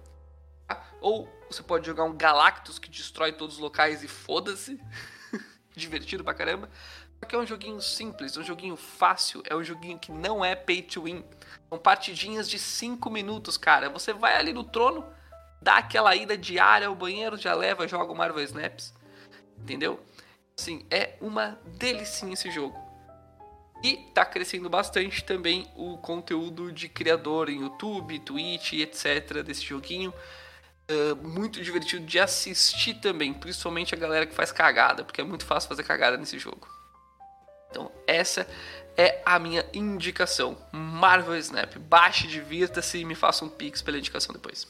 ou 1.02 1.28
Você 1.50 1.62
pode 1.62 1.84
jogar 1.84 2.04
um 2.04 2.16
Galactus 2.16 2.78
que 2.78 2.88
destrói 2.88 3.32
todos 3.32 3.56
os 3.56 3.60
locais 3.60 4.02
e 4.02 4.08
foda-se. 4.08 4.80
Divertido 5.76 6.24
pra 6.24 6.32
caramba. 6.32 6.70
Só 7.22 7.26
que 7.28 7.36
é 7.36 7.38
um 7.38 7.46
joguinho 7.46 7.80
simples, 7.80 8.36
um 8.36 8.42
joguinho 8.42 8.76
fácil, 8.76 9.44
é 9.48 9.54
um 9.54 9.62
joguinho 9.62 9.96
que 9.96 10.10
não 10.10 10.44
é 10.44 10.56
pay 10.56 10.82
to 10.82 11.04
win. 11.04 11.24
São 11.68 11.78
partidinhas 11.78 12.50
de 12.50 12.58
5 12.58 13.08
minutos, 13.08 13.56
cara. 13.56 13.88
Você 13.90 14.12
vai 14.12 14.36
ali 14.36 14.52
no 14.52 14.64
trono, 14.64 15.06
dá 15.62 15.76
aquela 15.76 16.16
ida 16.16 16.36
diária 16.36 16.88
ao 16.88 16.96
banheiro, 16.96 17.36
já 17.36 17.54
leva, 17.54 17.86
joga 17.86 18.12
o 18.12 18.16
Marvel 18.16 18.42
Snaps. 18.42 18.92
Entendeu? 19.56 20.00
Assim, 20.58 20.84
é 20.90 21.16
uma 21.20 21.60
delicinha 21.78 22.34
esse 22.34 22.50
jogo. 22.50 22.76
E 23.84 23.98
tá 24.12 24.24
crescendo 24.24 24.68
bastante 24.68 25.22
também 25.22 25.70
o 25.76 25.98
conteúdo 25.98 26.72
de 26.72 26.88
criador 26.88 27.48
em 27.48 27.60
YouTube, 27.60 28.18
Twitch, 28.18 28.72
etc. 28.72 29.44
desse 29.44 29.62
joguinho. 29.62 30.12
Uh, 30.90 31.14
muito 31.24 31.62
divertido 31.62 32.04
de 32.04 32.18
assistir 32.18 32.94
também, 32.94 33.32
principalmente 33.32 33.94
a 33.94 33.98
galera 33.98 34.26
que 34.26 34.34
faz 34.34 34.50
cagada, 34.50 35.04
porque 35.04 35.20
é 35.20 35.24
muito 35.24 35.46
fácil 35.46 35.68
fazer 35.68 35.84
cagada 35.84 36.16
nesse 36.16 36.36
jogo. 36.36 36.71
Então, 37.72 37.90
essa 38.06 38.46
é 38.98 39.22
a 39.24 39.38
minha 39.38 39.64
indicação. 39.72 40.58
Marvel 40.70 41.36
Snap. 41.38 41.74
Baixe, 41.78 42.26
divirta-se 42.26 42.98
e 42.98 43.04
me 43.04 43.14
faça 43.14 43.46
um 43.46 43.48
pix 43.48 43.80
pela 43.80 43.96
indicação 43.96 44.34
depois. 44.34 44.68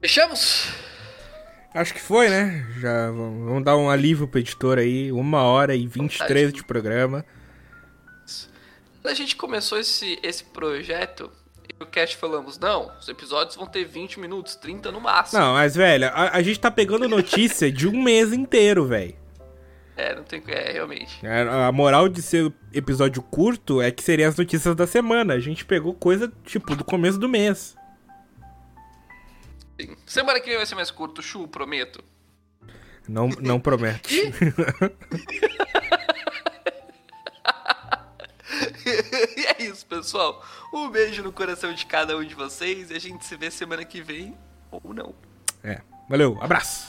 Fechamos? 0.00 0.66
Acho 1.72 1.94
que 1.94 2.00
foi, 2.00 2.28
né? 2.28 2.66
Já 2.80 3.12
vamos 3.12 3.62
dar 3.62 3.76
um 3.76 3.88
alívio 3.88 4.26
pro 4.26 4.40
editor 4.40 4.78
aí. 4.78 5.12
Uma 5.12 5.44
hora 5.44 5.76
e 5.76 5.86
23 5.86 6.52
de 6.52 6.64
programa. 6.64 7.24
Quando 9.00 9.12
a 9.12 9.14
gente 9.14 9.36
começou 9.36 9.78
esse, 9.78 10.18
esse 10.20 10.42
projeto, 10.42 11.30
o 11.78 11.86
cast 11.86 12.16
falamos, 12.16 12.58
não, 12.58 12.90
os 12.98 13.08
episódios 13.08 13.54
vão 13.54 13.66
ter 13.66 13.84
20 13.84 14.18
minutos, 14.18 14.56
30 14.56 14.90
no 14.90 15.00
máximo. 15.00 15.40
Não, 15.40 15.54
mas, 15.54 15.76
velho, 15.76 16.06
a, 16.08 16.36
a 16.36 16.42
gente 16.42 16.58
tá 16.58 16.70
pegando 16.72 17.08
notícia 17.08 17.70
de 17.70 17.86
um 17.86 18.02
mês 18.02 18.32
inteiro, 18.32 18.84
velho. 18.84 19.19
É, 20.00 20.14
não 20.14 20.24
tem. 20.24 20.42
É, 20.46 20.72
realmente. 20.72 21.18
É, 21.22 21.42
a 21.42 21.70
moral 21.70 22.08
de 22.08 22.22
ser 22.22 22.50
episódio 22.72 23.20
curto 23.22 23.82
é 23.82 23.90
que 23.90 24.02
seriam 24.02 24.30
as 24.30 24.36
notícias 24.36 24.74
da 24.74 24.86
semana. 24.86 25.34
A 25.34 25.38
gente 25.38 25.62
pegou 25.62 25.92
coisa, 25.92 26.32
tipo, 26.46 26.74
do 26.74 26.82
começo 26.82 27.18
do 27.18 27.28
mês. 27.28 27.76
Sim. 29.78 29.94
Semana 30.06 30.40
que 30.40 30.46
vem 30.46 30.56
vai 30.56 30.64
ser 30.64 30.74
mais 30.74 30.90
curto, 30.90 31.22
Chu, 31.22 31.46
prometo. 31.46 32.02
Não, 33.06 33.28
não 33.40 33.60
promete. 33.60 34.14
e 39.36 39.46
é 39.46 39.62
isso, 39.62 39.84
pessoal. 39.84 40.42
Um 40.72 40.88
beijo 40.88 41.22
no 41.22 41.30
coração 41.30 41.74
de 41.74 41.84
cada 41.84 42.16
um 42.16 42.24
de 42.24 42.34
vocês 42.34 42.90
e 42.90 42.94
a 42.94 42.98
gente 42.98 43.26
se 43.26 43.36
vê 43.36 43.50
semana 43.50 43.84
que 43.84 44.00
vem 44.00 44.34
ou 44.70 44.94
não. 44.94 45.14
É. 45.62 45.82
Valeu, 46.08 46.38
abraço. 46.40 46.88